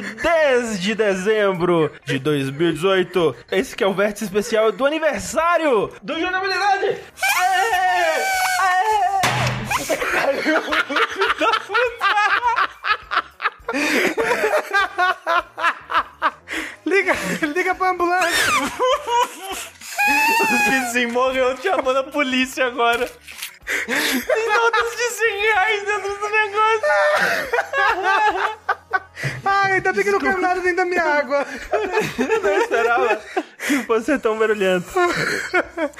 de 0.00 0.14
10 0.14 0.80
de 0.80 0.94
dezembro 0.94 1.90
de 2.04 2.18
2018. 2.18 3.34
Esse 3.50 3.74
que 3.74 3.82
é 3.82 3.86
o 3.86 3.94
vértice 3.94 4.24
especial 4.24 4.70
do 4.70 4.84
aniversário 4.84 5.90
do 6.02 6.20
Jogabilidade. 6.20 6.98
Aê! 7.38 8.24
Aê! 8.60 9.20
Da 11.38 11.50
puta! 11.60 12.06
Liga, 16.84 17.14
liga 17.54 17.74
pra 17.74 17.90
ambulância. 17.90 18.52
Os 20.42 20.68
vizinhos 20.68 21.12
morreu 21.12 21.56
chamando 21.62 21.96
a 21.98 22.04
polícia 22.04 22.66
agora. 22.66 23.10
Bem 29.96 30.04
que 30.04 30.10
não 30.10 30.18
caiu 30.18 30.40
nada 30.40 30.60
dentro 30.60 30.76
da 30.76 30.84
minha 30.84 31.02
água. 31.04 31.46
Não 32.42 32.62
esperava 32.62 33.20
que 33.66 33.82
fosse 33.84 34.06
ser 34.06 34.20
tão 34.20 34.38
barulhento. 34.38 34.86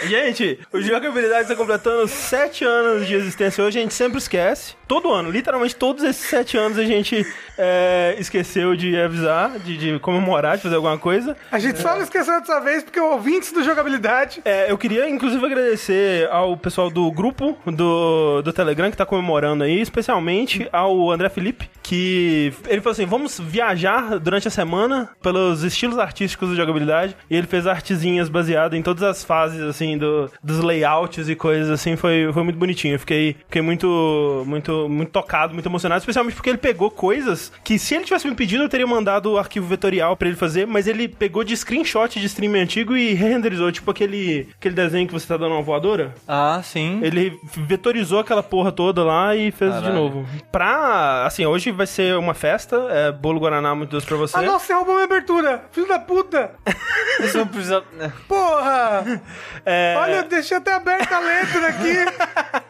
Gente, 0.04 0.60
o 0.72 0.80
Jogabilidade 0.80 1.42
está 1.42 1.56
completando 1.56 2.06
7 2.06 2.64
anos 2.64 3.06
de 3.06 3.14
existência 3.14 3.64
hoje. 3.64 3.78
A 3.78 3.82
gente 3.82 3.94
sempre 3.94 4.18
esquece. 4.18 4.74
Todo 4.86 5.10
ano, 5.10 5.30
literalmente 5.30 5.74
todos 5.74 6.04
esses 6.04 6.28
7 6.28 6.56
anos 6.56 6.78
a 6.78 6.84
gente 6.84 7.26
é, 7.58 8.14
esqueceu 8.18 8.76
de 8.76 8.96
avisar, 8.96 9.58
de, 9.58 9.76
de, 9.76 9.98
comemorar, 9.98 10.56
de 10.56 10.62
fazer 10.62 10.76
alguma 10.76 10.96
coisa. 10.96 11.36
A 11.50 11.58
gente 11.58 11.80
só 11.80 11.96
não 11.96 12.02
esqueceu 12.02 12.38
dessa 12.38 12.60
vez 12.60 12.84
porque 12.84 13.00
o 13.00 13.12
ouvintes 13.12 13.50
do 13.50 13.64
Jogabilidade. 13.64 14.40
É, 14.44 14.70
eu 14.70 14.78
queria 14.78 15.08
inclusive 15.08 15.44
agradecer 15.44 16.28
ao 16.30 16.56
pessoal 16.56 16.90
do 16.90 17.10
grupo 17.10 17.58
do, 17.66 18.42
do 18.42 18.52
Telegram 18.52 18.88
que 18.88 18.94
está 18.94 19.06
comemorando 19.06 19.64
aí, 19.64 19.80
especialmente 19.80 20.68
ao 20.72 21.10
André 21.10 21.28
Felipe, 21.28 21.68
que 21.86 22.52
ele 22.68 22.80
falou 22.80 22.92
assim: 22.92 23.06
vamos 23.06 23.38
viajar 23.38 24.18
durante 24.18 24.48
a 24.48 24.50
semana 24.50 25.08
pelos 25.22 25.62
estilos 25.62 25.98
artísticos 25.98 26.48
do 26.48 26.56
jogabilidade. 26.56 27.16
E 27.30 27.36
ele 27.36 27.46
fez 27.46 27.66
artezinhas 27.66 28.28
baseadas 28.28 28.76
em 28.76 28.82
todas 28.82 29.04
as 29.04 29.22
fases, 29.24 29.60
assim, 29.60 29.96
do, 29.96 30.28
dos 30.42 30.58
layouts 30.58 31.28
e 31.28 31.36
coisas 31.36 31.70
assim. 31.70 31.94
Foi, 31.94 32.28
foi 32.32 32.42
muito 32.42 32.58
bonitinho. 32.58 32.94
Eu 32.94 32.98
fiquei, 32.98 33.36
fiquei 33.46 33.62
muito, 33.62 34.42
muito, 34.46 34.88
muito 34.88 35.12
tocado, 35.12 35.54
muito 35.54 35.66
emocionado, 35.66 36.00
especialmente 36.00 36.34
porque 36.34 36.50
ele 36.50 36.58
pegou 36.58 36.90
coisas 36.90 37.52
que, 37.62 37.78
se 37.78 37.94
ele 37.94 38.04
tivesse 38.04 38.28
me 38.28 38.34
pedido, 38.34 38.64
eu 38.64 38.68
teria 38.68 38.86
mandado 38.86 39.32
o 39.32 39.38
arquivo 39.38 39.66
vetorial 39.66 40.16
para 40.16 40.26
ele 40.26 40.36
fazer, 40.36 40.66
mas 40.66 40.88
ele 40.88 41.06
pegou 41.06 41.44
de 41.44 41.56
screenshot 41.56 42.18
de 42.18 42.26
stream 42.26 42.54
antigo 42.54 42.96
e 42.96 43.14
renderizou, 43.14 43.70
tipo 43.70 43.90
aquele, 43.92 44.48
aquele 44.58 44.74
desenho 44.74 45.06
que 45.06 45.12
você 45.12 45.26
tá 45.26 45.36
dando 45.36 45.52
uma 45.52 45.62
voadora. 45.62 46.14
Ah, 46.26 46.60
sim. 46.64 46.98
Ele 47.02 47.38
vetorizou 47.44 48.18
aquela 48.18 48.42
porra 48.42 48.72
toda 48.72 49.04
lá 49.04 49.36
e 49.36 49.52
fez 49.52 49.70
Caralho. 49.70 49.92
de 49.92 49.96
novo. 49.96 50.26
Pra, 50.50 51.24
assim, 51.26 51.46
hoje 51.46 51.75
vai 51.76 51.86
ser 51.86 52.16
uma 52.16 52.34
festa, 52.34 52.76
é 52.90 53.12
bolo 53.12 53.38
Guaraná 53.40 53.74
muito 53.74 53.90
doce 53.90 54.06
pra 54.06 54.16
você. 54.16 54.36
Ah, 54.36 54.42
nossa, 54.42 54.66
você 54.66 54.74
roubou 54.74 54.94
minha 54.94 55.04
abertura. 55.04 55.64
Filho 55.72 55.86
da 55.88 55.98
puta. 55.98 56.52
Isso 57.20 57.38
não 57.38 57.46
precisa. 57.46 57.82
né? 57.92 58.12
Porra. 58.28 59.04
É, 59.68 59.96
Olha, 59.98 60.12
eu 60.18 60.22
deixei 60.28 60.56
até 60.56 60.72
aberta 60.74 61.16
a 61.16 61.18
letra 61.18 61.66
aqui. 61.66 61.96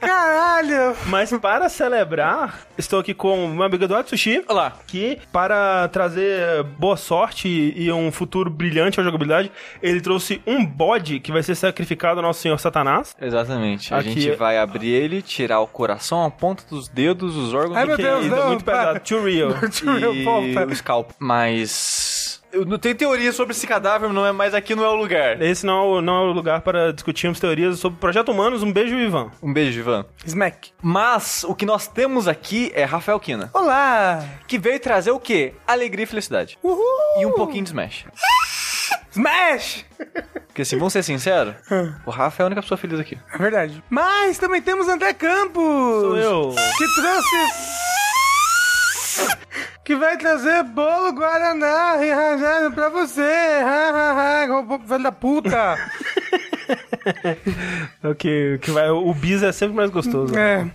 Caralho. 0.01 0.97
Mas 1.07 1.31
para 1.39 1.69
celebrar, 1.69 2.61
estou 2.79 2.99
aqui 3.01 3.13
com 3.13 3.49
meu 3.49 3.65
amigo 3.65 3.85
Eduardo 3.85 4.09
Sushi. 4.09 4.43
Olá. 4.49 4.73
Que, 4.87 5.19
para 5.31 5.89
trazer 5.89 6.63
boa 6.79 6.97
sorte 6.97 7.49
e 7.77 7.93
um 7.93 8.11
futuro 8.11 8.49
brilhante 8.49 8.99
à 8.99 9.03
jogabilidade, 9.03 9.53
ele 9.83 10.01
trouxe 10.01 10.41
um 10.47 10.65
bode 10.65 11.21
que 11.21 11.31
vai 11.31 11.43
ser 11.43 11.55
sacrificado 11.55 12.21
ao 12.21 12.27
nosso 12.27 12.41
senhor 12.41 12.59
Satanás. 12.59 13.15
Exatamente. 13.21 13.93
A 13.93 13.99
Aqui 13.99 14.13
gente 14.13 14.31
é- 14.31 14.37
vai 14.37 14.57
abrir 14.59 14.89
ele, 14.91 15.21
tirar 15.21 15.61
o 15.61 15.67
coração, 15.67 16.25
a 16.25 16.31
ponta 16.31 16.65
dos 16.71 16.89
dedos, 16.89 17.37
os 17.37 17.53
órgãos 17.53 17.77
Ai, 17.77 17.83
do 17.85 17.89
meu 17.89 17.97
Deus, 17.99 18.25
é 18.27 18.29
não, 18.29 18.47
muito 18.49 18.65
para. 18.65 18.96
pesado. 19.01 19.71
Too 19.81 19.95
real. 19.95 20.15
e 20.15 20.25
Volta. 20.25 20.67
o 20.67 20.77
scalp. 20.77 21.11
Mas. 21.19 22.43
Eu 22.53 22.65
não 22.65 22.79
tenho 22.79 22.95
teoria 22.95 23.33
sobre 23.33 23.53
esse 23.55 23.67
cadáver, 23.67 24.09
não 24.11 24.25
é, 24.25 24.33
mas 24.33 24.55
aqui 24.55 24.75
não 24.75 24.83
é 24.83 24.89
o 24.89 24.95
lugar. 24.95 25.43
Esse 25.43 25.67
não 25.67 25.75
é, 25.75 25.83
o, 25.99 26.01
não 26.01 26.17
é 26.17 26.21
o 26.21 26.33
lugar 26.33 26.63
para 26.63 26.91
discutirmos 26.93 27.39
teorias 27.39 27.79
sobre 27.79 27.99
Projeto 27.99 28.31
Humanos. 28.31 28.63
Um 28.63 28.73
beijo, 28.73 28.95
Ivan. 28.95 29.31
Um 29.43 29.53
beijo, 29.53 29.81
Ivan. 29.81 30.07
Smack. 30.25 30.71
Mas 30.81 31.45
o 31.45 31.55
que 31.55 31.67
nós 31.67 31.87
temos 31.87 32.27
aqui 32.27 32.73
é 32.75 32.85
Rafael 32.85 33.21
Kina, 33.21 33.51
Olá. 33.53 34.25
que 34.47 34.59
veio 34.59 34.81
trazer 34.81 35.11
o 35.11 35.21
quê? 35.21 35.53
Alegria 35.67 36.05
e 36.05 36.07
felicidade. 36.07 36.57
Uhul. 36.63 36.81
E 37.21 37.27
um 37.27 37.33
pouquinho 37.33 37.65
de 37.65 37.71
Smash. 37.71 38.07
Smash. 39.13 39.85
Porque 40.47 40.63
assim, 40.63 40.77
vamos 40.79 40.93
ser 40.95 41.03
sinceros, 41.03 41.55
o 42.07 42.11
Rafa 42.11 42.43
é 42.43 42.45
a 42.45 42.47
única 42.47 42.63
pessoa 42.63 42.79
feliz 42.79 42.99
aqui. 42.99 43.19
É 43.35 43.37
verdade. 43.39 43.83
Mas 43.91 44.39
também 44.39 44.63
temos 44.63 44.89
André 44.89 45.13
Campos. 45.13 45.63
Sou 45.63 46.17
eu. 46.17 46.55
Que 46.79 46.85
trouxe... 47.03 47.96
Que 49.85 49.95
vai 49.95 50.17
trazer 50.17 50.65
bolo 50.65 51.13
Guaraná 51.13 51.97
pra 52.75 52.89
você. 52.89 53.23
Ha, 53.23 53.91
ha, 53.91 54.43
ha. 54.43 54.79
Velho 54.85 55.03
da 55.03 55.13
puta. 55.13 55.77
O 58.03 58.15
que, 58.15 58.59
que 58.61 58.71
vai, 58.71 58.91
o 58.91 59.13
bis 59.15 59.43
é 59.43 59.53
sempre 59.53 59.77
mais 59.77 59.91
gostoso. 59.91 60.37
É. 60.37 60.67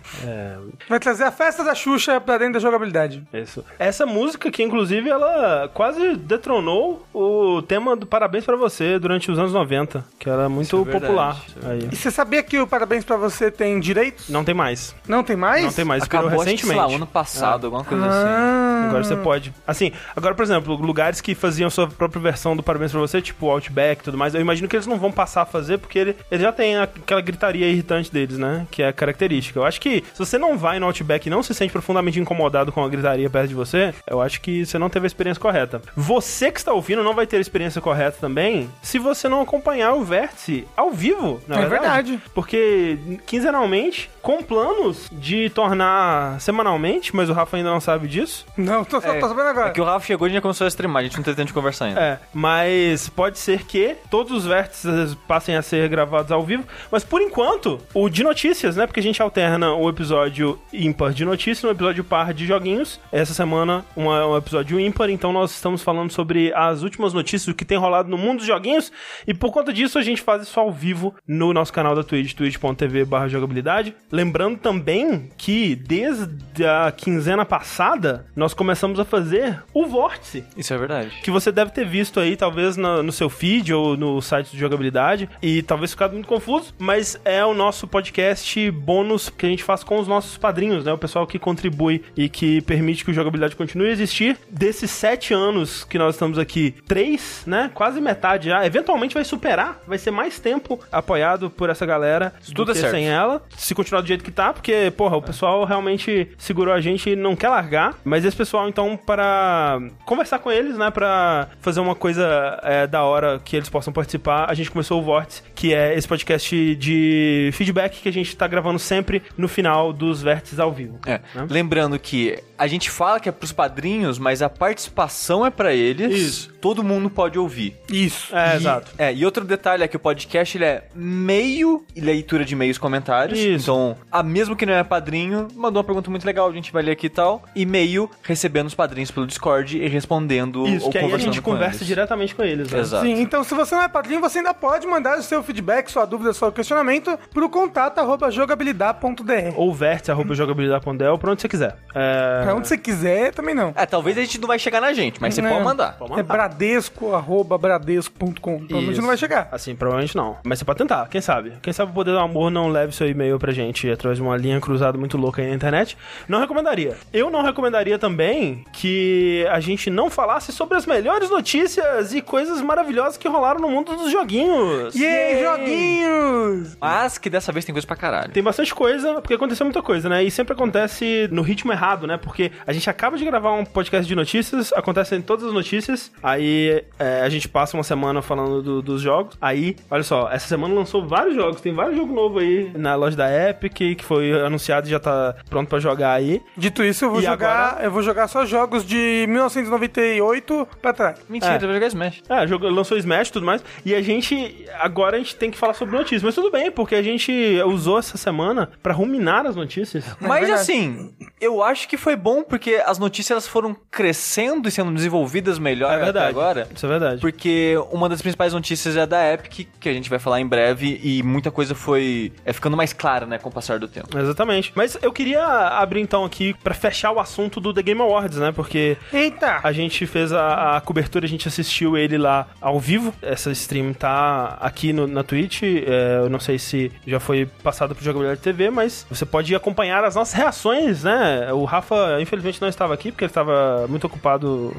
Vai 0.88 1.00
trazer 1.00 1.24
a 1.24 1.32
festa 1.32 1.64
da 1.64 1.74
Xuxa 1.76 2.20
pra 2.20 2.38
dentro 2.38 2.54
da 2.54 2.60
jogabilidade. 2.60 3.24
Isso. 3.34 3.64
Essa 3.80 4.06
música 4.06 4.50
que, 4.52 4.64
inclusive, 4.64 5.10
ela 5.10 5.70
quase 5.74 6.16
detronou 6.16 7.06
o 7.14 7.62
tema 7.62 7.96
do 7.96 8.06
Parabéns 8.06 8.46
pra 8.46 8.56
Você 8.56 9.00
durante 9.00 9.32
os 9.32 9.40
anos 9.40 9.54
90, 9.54 10.04
que 10.20 10.30
era 10.30 10.48
muito 10.50 10.82
é 10.88 10.92
popular. 10.92 11.38
é 11.64 11.72
aí. 11.72 11.90
E 11.92 11.96
você 11.96 12.12
sabia 12.12 12.44
que 12.44 12.60
o 12.60 12.68
Parabéns 12.68 13.04
pra 13.04 13.18
você 13.18 13.50
tem 13.52 13.80
direitos? 13.80 14.30
Não 14.30 14.44
tem 14.44 14.54
mais. 14.56 14.96
Não 15.08 15.24
tem 15.24 15.36
mais? 15.36 15.64
Não 15.64 15.72
tem 15.72 15.86
mais. 15.86 16.04
Acabou, 16.04 16.28
acho 16.30 16.38
que, 16.38 16.44
sei 16.44 16.54
recentemente. 16.54 16.92
lá, 16.92 16.96
ano 16.96 17.08
passado, 17.08 17.66
alguma 17.66 17.84
coisa 17.84 18.06
assim. 18.06 18.61
Ah. 18.82 18.88
Agora 18.88 19.04
você 19.04 19.16
pode. 19.16 19.54
Assim, 19.66 19.92
agora, 20.16 20.36
por 20.36 20.44
exemplo, 20.44 20.76
lugares 20.76 21.22
que 21.22 21.36
faziam 21.36 21.70
sua 21.70 21.88
própria 21.88 22.22
versão 22.22 22.56
do 22.56 22.64
Parabéns 22.64 22.92
pra 22.92 23.00
Você, 23.00 23.22
tipo 23.22 23.50
Outback 23.50 24.02
e 24.02 24.04
tudo 24.06 24.18
mais, 24.18 24.34
eu 24.34 24.42
imagino 24.42 24.68
que 24.68 24.76
eles 24.76 24.88
não 24.88 24.98
vão 24.98 25.12
passar 25.12 25.44
a 25.44 25.46
fazer 25.46 25.78
porque 25.78 26.00
ele, 26.00 26.16
eles 26.30 26.42
já 26.42 26.52
têm 26.52 26.78
aquela 26.78 27.22
gritaria 27.22 27.68
irritante 27.68 28.12
deles, 28.12 28.38
né? 28.38 28.68
Que 28.70 28.84
é 28.84 28.92
característica. 28.92 29.60
Eu 29.60 29.66
acho 29.66 29.80
que 29.80 30.04
se 30.14 30.20
você 30.20 30.38
não 30.38 30.58
vai 30.58 30.80
no 30.80 30.86
Outback 30.86 31.28
e 31.28 31.30
não 31.30 31.44
se 31.44 31.54
sente 31.54 31.72
profundamente 31.72 32.20
incomodado 32.20 32.72
com 32.72 32.84
a 32.84 32.90
gritaria 32.90 33.30
perto 33.30 33.50
de 33.50 33.56
você, 33.56 33.94
eu 34.08 34.22
acho 34.22 34.42
que 34.42 34.66
você 34.66 34.78
não 34.78 34.90
teve 34.90 35.06
a 35.06 35.08
experiência 35.08 35.42
correta. 35.42 35.82
Você 35.96 36.52
que 36.52 36.60
está 36.60 36.74
ouvindo 36.74 37.04
não 37.04 37.14
vai 37.14 37.28
ter 37.28 37.38
a 37.38 37.42
experiência 37.42 37.82
correta 37.82 38.18
também 38.20 38.70
se 38.82 39.00
você 39.00 39.28
não 39.28 39.42
acompanhar 39.42 39.94
o 39.94 40.04
Vértice 40.04 40.68
ao 40.76 40.92
vivo, 40.92 41.42
na 41.48 41.60
É 41.60 41.66
verdade. 41.68 42.20
Porque 42.34 42.98
quinzenalmente, 43.26 44.10
com 44.22 44.42
planos 44.44 45.10
de 45.12 45.50
tornar 45.50 46.40
semanalmente, 46.40 47.16
mas 47.16 47.30
o 47.30 47.34
Rafa 47.34 47.58
ainda 47.58 47.70
não 47.70 47.82
sabe 47.82 48.08
disso. 48.08 48.46
Não, 48.58 48.71
tô, 48.86 49.02
só 49.02 49.08
É, 49.14 49.20
tô 49.20 49.28
sabendo 49.28 49.50
agora. 49.50 49.68
É 49.70 49.72
que 49.72 49.82
o 49.82 49.84
Rafa 49.84 50.06
chegou 50.06 50.26
e 50.26 50.30
a 50.30 50.30
gente 50.30 50.38
já 50.38 50.42
começou 50.42 50.66
a 50.66 50.68
streamar, 50.68 51.02
a 51.02 51.04
gente 51.04 51.18
não 51.18 51.24
teve 51.24 51.36
tempo 51.36 51.48
de 51.48 51.54
conversar 51.54 51.86
ainda. 51.86 52.00
É, 52.02 52.20
mas 52.34 53.10
pode 53.10 53.38
ser 53.40 53.64
que 53.66 53.96
todos 54.10 54.32
os 54.32 54.46
vértices 54.46 55.16
passem 55.28 55.56
a 55.56 55.62
ser 55.62 55.88
gravados 55.90 56.32
ao 56.32 56.44
vivo. 56.44 56.64
Mas 56.92 57.04
por 57.04 57.22
enquanto, 57.22 57.80
o 57.94 58.10
de 58.10 58.24
notícias, 58.24 58.76
né? 58.76 58.86
Porque 58.88 59.00
a 59.00 59.04
gente 59.04 59.22
alterna 59.22 59.74
o 59.74 59.90
episódio 59.90 60.60
ímpar 60.74 61.12
de 61.14 61.24
notícias 61.26 61.64
no 61.64 61.70
episódio 61.72 62.04
par 62.04 62.34
de 62.34 62.46
joguinhos. 62.46 63.00
Essa 63.12 63.34
semana, 63.34 63.86
uma- 63.96 64.26
um 64.28 64.38
episódio 64.38 64.80
ímpar, 64.80 65.10
então 65.10 65.32
nós 65.34 65.52
estamos 65.52 65.82
falando 65.84 66.12
sobre 66.12 66.54
as 66.54 66.82
últimas 66.84 67.14
notícias, 67.14 67.48
o 67.48 67.54
que 67.56 67.66
tem 67.66 67.78
rolado 67.78 68.10
no 68.10 68.18
mundo 68.18 68.38
dos 68.40 68.48
joguinhos. 68.48 68.92
E 69.28 69.34
por 69.34 69.52
conta 69.52 69.72
disso, 69.74 69.98
a 69.98 70.02
gente 70.02 70.22
faz 70.22 70.44
isso 70.44 70.60
ao 70.60 70.72
vivo 70.72 71.14
no 71.28 71.54
nosso 71.54 71.72
canal 71.74 71.96
da 71.96 72.04
Twitch, 72.04 72.34
twitch.tv 72.34 73.06
barra 73.06 73.28
jogabilidade. 73.28 73.96
Lembrando 74.12 74.58
também 74.58 75.30
que 75.38 75.76
desde 75.76 76.66
a 76.66 76.92
quinzena 76.92 77.46
passada, 77.46 78.26
nós 78.36 78.54
começamos 78.62 79.00
a 79.00 79.04
fazer 79.06 79.60
o 79.74 79.88
Vórtice 79.88 80.44
Isso 80.56 80.72
é 80.72 80.78
verdade. 80.78 81.10
que 81.24 81.32
você 81.32 81.52
deve 81.52 81.72
ter 81.72 81.84
visto 81.84 82.20
aí, 82.20 82.38
talvez 82.38 82.78
na- 82.78 83.02
no 83.02 83.12
seu 83.12 83.28
feed 83.28 83.74
ou 83.74 83.98
no 83.98 84.22
site 84.22 84.52
de 84.52 84.60
jogabilidade, 84.60 85.28
e 85.42 85.64
talvez 85.64 85.90
ficado 85.92 86.14
muito 86.14 86.28
confuso, 86.28 86.72
mas 86.78 87.20
é 87.26 87.44
o 87.44 87.56
nosso 87.56 87.88
podcast 87.88 88.70
bônus 88.70 89.30
que 89.30 89.48
a 89.48 89.50
gente 89.50 89.64
faz 89.64 89.84
com 89.84 89.98
os 90.00 90.08
nossos 90.08 90.38
padrinhos, 90.38 90.86
né? 90.86 90.94
O 90.94 90.98
pessoal 90.98 91.26
que 91.26 91.40
contribui 91.40 92.04
e 92.16 92.30
que 92.30 92.62
permite 92.62 93.04
que 93.04 93.10
o 93.10 93.14
jogabilidade 93.16 93.56
continue 93.56 93.88
a 93.88 93.92
existir. 93.92 94.38
Desses 94.48 94.92
sete 94.92 95.34
anos 95.34 95.84
que 95.84 95.98
nós 95.98 96.14
estamos 96.14 96.38
aqui, 96.38 96.76
três, 96.88 97.42
né? 97.48 97.72
Quase 97.74 98.00
metade 98.00 98.50
já. 98.50 98.64
Eventualmente 98.64 99.16
vai 99.16 99.24
superar, 99.26 99.82
vai 99.88 99.98
ser 99.98 100.12
mais 100.12 100.40
tempo 100.40 100.80
apoiado 100.92 101.50
por 101.50 101.68
essa 101.72 101.84
galera 101.86 102.32
Se 102.42 102.52
do 102.52 102.58
tudo 102.58 102.74
que 102.74 102.78
é 102.78 102.82
certo. 102.82 102.94
sem 102.94 103.10
ela. 103.10 103.42
Se 103.58 103.74
continuar 103.74 104.02
do 104.02 104.08
jeito 104.08 104.24
que 104.24 104.32
tá, 104.32 104.54
porque, 104.54 104.94
porra, 104.96 105.18
o 105.18 105.22
pessoal 105.22 105.66
realmente 105.66 106.30
segurou 106.38 106.72
a 106.76 106.80
gente 106.80 107.10
e 107.10 107.16
não 107.16 107.36
quer 107.36 107.50
largar. 107.50 107.96
Mas 108.04 108.24
esse 108.24 108.38
pessoal, 108.38 108.51
então, 108.68 108.98
para 108.98 109.80
conversar 110.06 110.40
com 110.40 110.52
eles, 110.52 110.78
né? 110.78 110.90
Pra 110.90 111.48
fazer 111.60 111.80
uma 111.80 111.96
coisa 111.96 112.60
é, 112.64 112.88
da 112.88 113.04
hora 113.04 113.40
que 113.44 113.56
eles 113.56 113.70
possam 113.70 113.94
participar, 113.94 114.50
a 114.50 114.54
gente 114.54 114.72
começou 114.72 115.00
o 115.00 115.04
Vórtice, 115.04 115.44
que 115.62 115.76
é 115.76 115.96
esse 115.96 116.08
podcast 116.08 116.76
de 116.76 117.52
feedback 117.54 118.02
que 118.02 118.10
a 118.10 118.12
gente 118.12 118.36
tá 118.36 118.48
gravando 118.48 118.80
sempre 118.80 119.22
no 119.38 119.48
final 119.48 119.94
dos 119.94 120.20
vértices 120.20 120.60
ao 120.60 120.72
vivo. 120.72 120.98
É. 121.06 121.20
Né? 121.36 121.46
Lembrando 121.48 122.00
que 122.00 122.40
a 122.58 122.66
gente 122.66 122.90
fala 122.90 123.20
que 123.20 123.30
é 123.30 123.32
pros 123.32 123.52
padrinhos, 123.52 124.18
mas 124.18 124.42
a 124.42 124.50
participação 124.50 125.46
é 125.46 125.52
pra 125.52 125.72
eles. 125.72 126.12
Isso. 126.18 126.52
Todo 126.62 126.84
mundo 126.84 127.10
pode 127.12 127.38
ouvir. 127.38 127.76
Isso. 127.92 128.36
É, 128.36 128.54
E- 128.54 128.56
exato. 128.58 128.92
É, 128.98 129.14
e 129.14 129.24
outro 129.24 129.46
detalhe 129.46 129.84
é 129.84 129.88
que 129.88 129.96
o 129.96 130.00
podcast 130.00 130.58
ele 130.58 130.66
é 130.66 130.84
meio 130.96 131.84
leitura 131.96 132.44
de 132.44 132.54
e-mails 132.54 132.78
e 132.78 132.80
comentários. 132.80 133.38
Isso. 133.40 133.64
Então, 133.66 133.98
a 134.12 134.24
mesmo 134.24 134.56
que 134.56 134.66
não 134.66 134.74
é 134.74 134.84
padrinho, 134.84 135.48
mandou 135.56 135.80
uma 135.80 135.84
pergunta 135.86 136.10
muito 136.10 136.26
legal, 136.26 136.50
a 136.50 136.54
gente 136.54 136.72
vai 136.72 136.82
ler 136.82 136.92
aqui 136.94 137.06
e 137.06 137.10
tal. 137.10 137.44
E 137.56 137.66
meio 137.68 138.10
recebendo 138.24 138.68
os 138.68 138.76
padrinhos 138.76 139.12
pelo 139.12 139.28
Discord 139.28 139.78
e 139.78 139.88
respondendo 139.88 140.68
Isso, 140.68 140.86
ou 140.86 140.92
que 140.92 140.98
aí 140.98 141.12
a 141.14 141.18
gente 141.20 141.40
com 141.42 141.52
conversa 141.52 141.78
eles. 141.78 141.88
diretamente 141.88 142.34
com 142.34 142.44
eles. 142.44 142.72
né? 142.72 142.80
Exato. 142.80 143.06
Sim, 143.06 143.22
então 143.22 143.44
se 143.44 143.54
você 143.54 143.76
não 143.76 143.84
é 143.84 143.88
padrinho, 143.88 144.22
você 144.22 144.40
ainda 144.40 144.54
pode 144.54 144.86
mandar 144.88 145.18
o 145.18 145.24
seu 145.24 145.42
feedback, 145.42 145.51
sua 145.88 146.06
dúvida, 146.06 146.34
seu 146.34 146.52
questionamento 146.52 147.18
pro 147.34 147.50
contato 147.50 148.00
arroba 148.00 148.30
jogabilidade.dr. 148.32 149.54
Ou 149.56 149.74
vértice.jogabilidade.del, 149.74 151.18
pra 151.18 151.32
onde 151.32 151.42
você 151.42 151.48
quiser. 151.48 151.78
É... 151.94 152.42
Pra 152.44 152.56
onde 152.56 152.68
você 152.68 152.78
quiser, 152.78 153.34
também 153.34 153.54
não. 153.56 153.74
É, 153.76 153.86
talvez 153.86 154.18
a 154.18 154.22
gente 154.22 154.40
não 154.40 154.48
vai 154.48 154.60
chegar 154.60 154.82
na 154.82 154.94
gente, 154.94 155.22
mas 155.22 155.34
você 155.34 155.42
pode 155.42 155.64
mandar. 155.64 155.98
Pode 155.98 156.14
É 156.14 156.16
mandar. 156.18 156.34
bradesco, 156.34 157.14
arroba 157.16 157.58
bradesco.com. 157.58 158.34
Provavelmente 158.34 158.92
Isso. 158.92 159.02
não 159.02 159.08
vai 159.08 159.18
chegar. 159.18 159.50
Assim, 159.52 159.76
provavelmente 159.76 160.16
não. 160.16 160.38
Mas 160.44 160.60
você 160.60 160.66
pode 160.66 160.78
tentar, 160.78 161.08
quem 161.10 161.22
sabe? 161.22 161.54
Quem 161.62 161.74
sabe 161.74 161.92
o 161.92 161.94
poder 161.94 162.12
do 162.12 162.20
amor 162.20 162.50
não 162.50 162.70
leve 162.70 162.94
seu 162.94 163.08
e-mail 163.10 163.38
pra 163.40 163.52
gente 163.52 163.90
através 163.90 164.18
de 164.18 164.24
uma 164.24 164.36
linha 164.38 164.60
cruzada 164.60 164.98
muito 164.98 165.18
louca 165.18 165.42
aí 165.42 165.50
na 165.50 165.56
internet. 165.56 165.98
Não 166.28 166.40
recomendaria. 166.40 166.96
Eu 167.14 167.30
não 167.30 167.42
recomendaria 167.44 167.98
também 168.00 168.64
que 168.74 169.46
a 169.52 169.60
gente 169.60 169.90
não 169.90 170.10
falasse 170.10 170.52
sobre 170.52 170.78
as 170.78 170.86
melhores 170.86 171.30
notícias 171.30 172.14
e 172.14 172.22
coisas 172.22 172.62
maravilhosas 172.62 173.18
que 173.18 173.28
rolaram 173.28 173.60
no 173.60 173.70
mundo 173.70 173.96
dos 173.96 174.12
joguinhos. 174.12 174.96
Aí, 174.96 175.41
joguinhos! 175.42 176.78
Mas 176.80 177.18
que 177.18 177.30
dessa 177.30 177.52
vez 177.52 177.66
tem 177.66 177.74
coisa 177.74 177.86
pra 177.88 177.96
caralho. 177.96 178.32
Tem 178.32 178.44
bastante 178.44 178.74
coisa, 178.74 179.16
porque 179.22 179.34
aconteceu 179.34 179.66
muita 179.66 179.82
coisa, 179.82 180.08
né? 180.10 180.24
E 180.24 180.32
sempre 180.32 180.54
acontece 180.54 181.28
no 181.32 181.42
ritmo 181.42 181.72
errado, 181.72 182.08
né? 182.08 182.18
Porque 182.18 182.52
a 182.66 182.74
gente 182.74 182.90
acaba 182.90 183.18
de 183.18 183.26
gravar 183.26 183.54
um 183.54 183.66
podcast 183.66 184.08
de 184.08 184.16
notícias, 184.16 184.72
acontecem 184.74 185.22
todas 185.22 185.46
as 185.46 185.54
notícias, 185.54 186.12
aí 186.22 186.84
é, 187.00 187.22
a 187.22 187.30
gente 187.30 187.48
passa 187.48 187.76
uma 187.78 187.84
semana 187.84 188.22
falando 188.22 188.62
do- 188.62 188.82
dos 188.82 189.02
jogos. 189.02 189.38
Aí, 189.42 189.76
olha 189.90 190.04
só, 190.04 190.30
essa 190.32 190.48
semana 190.48 190.74
lançou 190.74 191.06
vários 191.08 191.36
jogos, 191.36 191.62
tem 191.62 191.74
vários 191.74 191.96
jogos 191.98 192.14
novos 192.16 192.42
aí 192.42 192.72
na 192.76 192.96
loja 192.96 193.16
da 193.18 193.50
Epic, 193.50 193.74
que 193.98 194.04
foi 194.04 194.32
anunciado 194.42 194.88
e 194.88 194.92
já 194.92 195.00
tá 195.00 195.36
pronto 195.50 195.68
pra 195.70 195.80
jogar 195.80 196.14
aí. 196.14 196.42
Dito 196.58 196.84
isso, 196.84 197.06
eu 197.06 197.12
vou 197.12 197.20
E 197.20 197.24
jogar. 197.24 197.52
agora? 197.70 197.84
Eu 197.86 197.92
vou 197.92 198.02
jogar 198.02 198.28
só 198.28 198.46
jogos 198.46 198.86
de 198.86 199.26
1998 199.28 200.68
pra 200.82 200.94
trás. 200.94 201.20
Mentira, 201.30 201.54
É. 201.56 201.60
vai 201.60 201.74
jogar 201.74 201.88
Smash. 201.88 202.22
É, 202.30 202.48
jogo, 202.48 202.68
lançou 202.70 202.98
Smash 202.98 203.30
e 203.30 203.32
tudo 203.34 203.46
mais. 203.46 203.64
E 203.86 203.94
a 203.96 204.02
gente. 204.02 204.66
Agora 204.80 205.16
a 205.16 205.20
gente 205.20 205.31
tem 205.36 205.52
que 205.52 205.58
falar 205.58 205.74
sobre 205.74 205.96
notícias. 205.98 206.24
Mas 206.24 206.36
tudo 206.36 206.52
bem, 206.52 206.72
porque 206.72 206.96
a 206.96 207.02
gente 207.04 207.32
usou 207.66 208.00
essa 208.00 208.18
semana 208.18 208.70
pra 208.82 208.94
ruminar 208.94 209.46
as 209.46 209.56
notícias. 209.56 210.04
Mas 210.20 210.42
verdade. 210.42 210.54
assim, 210.62 211.14
eu 211.40 211.64
acho 211.64 211.88
que 211.88 211.98
foi 211.98 212.16
bom 212.16 212.44
porque 212.44 212.82
as 212.86 212.98
notícias 213.00 213.32
elas 213.32 213.48
foram 213.48 213.76
crescendo 213.90 214.68
e 214.68 214.72
sendo 214.72 214.92
desenvolvidas 214.94 215.58
melhor 215.60 215.92
É 215.92 215.96
até 215.96 216.04
verdade. 216.06 216.30
agora. 216.30 216.68
Isso 216.76 216.86
é 216.86 216.90
verdade. 216.90 217.22
Porque 217.22 217.76
uma 217.92 218.10
das 218.10 218.22
principais 218.22 218.54
notícias 218.54 218.96
é 218.98 219.06
da 219.06 219.34
Epic, 219.34 219.68
que 219.80 219.90
a 219.90 219.94
gente 219.94 220.10
vai 220.10 220.20
falar 220.20 220.40
em 220.42 220.48
breve, 220.48 221.00
e 221.04 221.22
muita 221.24 221.52
coisa 221.52 221.74
foi 221.76 222.32
é 222.46 222.52
ficando 222.54 222.76
mais 222.78 222.94
clara, 222.94 223.26
né, 223.26 223.38
com 223.38 223.50
o 223.50 223.52
passar 223.52 223.80
do 223.80 223.88
tempo. 223.88 224.18
Exatamente. 224.18 224.72
Mas 224.76 224.98
eu 225.02 225.12
queria 225.12 225.44
abrir 225.46 226.02
então 226.02 226.24
aqui 226.26 226.54
pra 226.64 226.74
fechar 226.74 227.12
o 227.12 227.20
assunto 227.20 227.60
do 227.60 227.74
The 227.74 227.82
Game 227.82 228.02
Awards, 228.02 228.38
né? 228.38 228.52
Porque 228.52 228.98
Eita! 229.14 229.60
a 229.64 229.72
gente 229.72 230.06
fez 230.06 230.32
a, 230.34 230.78
a 230.78 230.82
cobertura, 230.82 231.26
a 231.26 231.30
gente 231.30 231.48
assistiu 231.48 231.98
ele 231.98 232.18
lá 232.18 232.48
ao 232.60 232.80
vivo. 232.80 233.14
Essa 233.22 233.52
stream 233.52 233.94
tá 233.94 234.58
aqui 234.60 234.92
no- 234.94 235.08
na 235.12 235.24
Twitch. 235.24 235.64
É, 235.64 236.20
eu 236.24 236.30
não 236.30 236.40
sei 236.40 236.58
se 236.58 236.92
já 237.06 237.20
foi 237.20 237.48
passado 237.64 237.94
pro 237.94 238.04
Jogabilidade 238.04 238.42
TV, 238.42 238.70
mas 238.70 239.06
você 239.10 239.26
pode 239.26 239.54
acompanhar 239.56 240.04
as 240.04 240.16
nossas 240.16 240.34
reações, 240.34 241.04
né? 241.04 241.52
O 241.54 241.66
Rafa, 241.66 242.20
infelizmente, 242.22 242.62
não 242.62 242.68
estava 242.70 242.94
aqui 242.94 243.12
porque 243.12 243.26
ele 243.26 243.32
estava 243.32 243.86
muito 243.88 244.08
ocupado. 244.08 244.76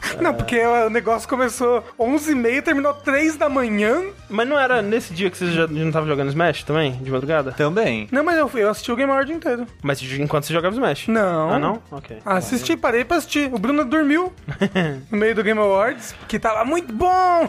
Não, 0.20 0.34
porque 0.34 0.58
o 0.60 0.90
negócio 0.90 1.28
começou 1.28 1.84
11h30 1.98 2.52
e 2.58 2.62
terminou 2.62 2.92
3 2.94 3.36
da 3.36 3.48
manhã. 3.48 4.02
Mas 4.28 4.46
não 4.48 4.58
era 4.58 4.82
nesse 4.82 5.14
dia 5.14 5.30
que 5.30 5.38
você 5.38 5.50
já 5.52 5.66
não 5.66 5.88
estava 5.88 6.06
jogando 6.06 6.28
Smash 6.28 6.62
também, 6.64 6.92
de 6.92 7.10
madrugada? 7.10 7.52
Também. 7.52 8.08
Não, 8.12 8.22
mas 8.24 8.36
eu, 8.36 8.48
fui- 8.48 8.62
eu 8.62 8.70
assisti 8.70 8.90
o 8.92 8.96
Game 8.96 9.10
Award 9.10 9.32
inteiro. 9.32 9.66
Mas 9.82 10.02
enquanto 10.02 10.44
você 10.44 10.52
jogava 10.52 10.74
Smash? 10.74 11.08
Não. 11.08 11.50
Ah, 11.52 11.58
não? 11.58 11.82
Ok. 11.90 12.18
Assisti, 12.24 12.76
parei 12.76 13.04
pra 13.04 13.16
assistir. 13.18 13.48
O 13.52 13.58
Bruno 13.58 13.84
dormiu 13.84 14.32
no 15.10 15.18
meio 15.18 15.34
do 15.34 15.42
Game 15.42 15.58
Awards, 15.60 16.14
que 16.26 16.38
tava 16.38 16.64
muito 16.64 16.92
bom. 16.92 17.48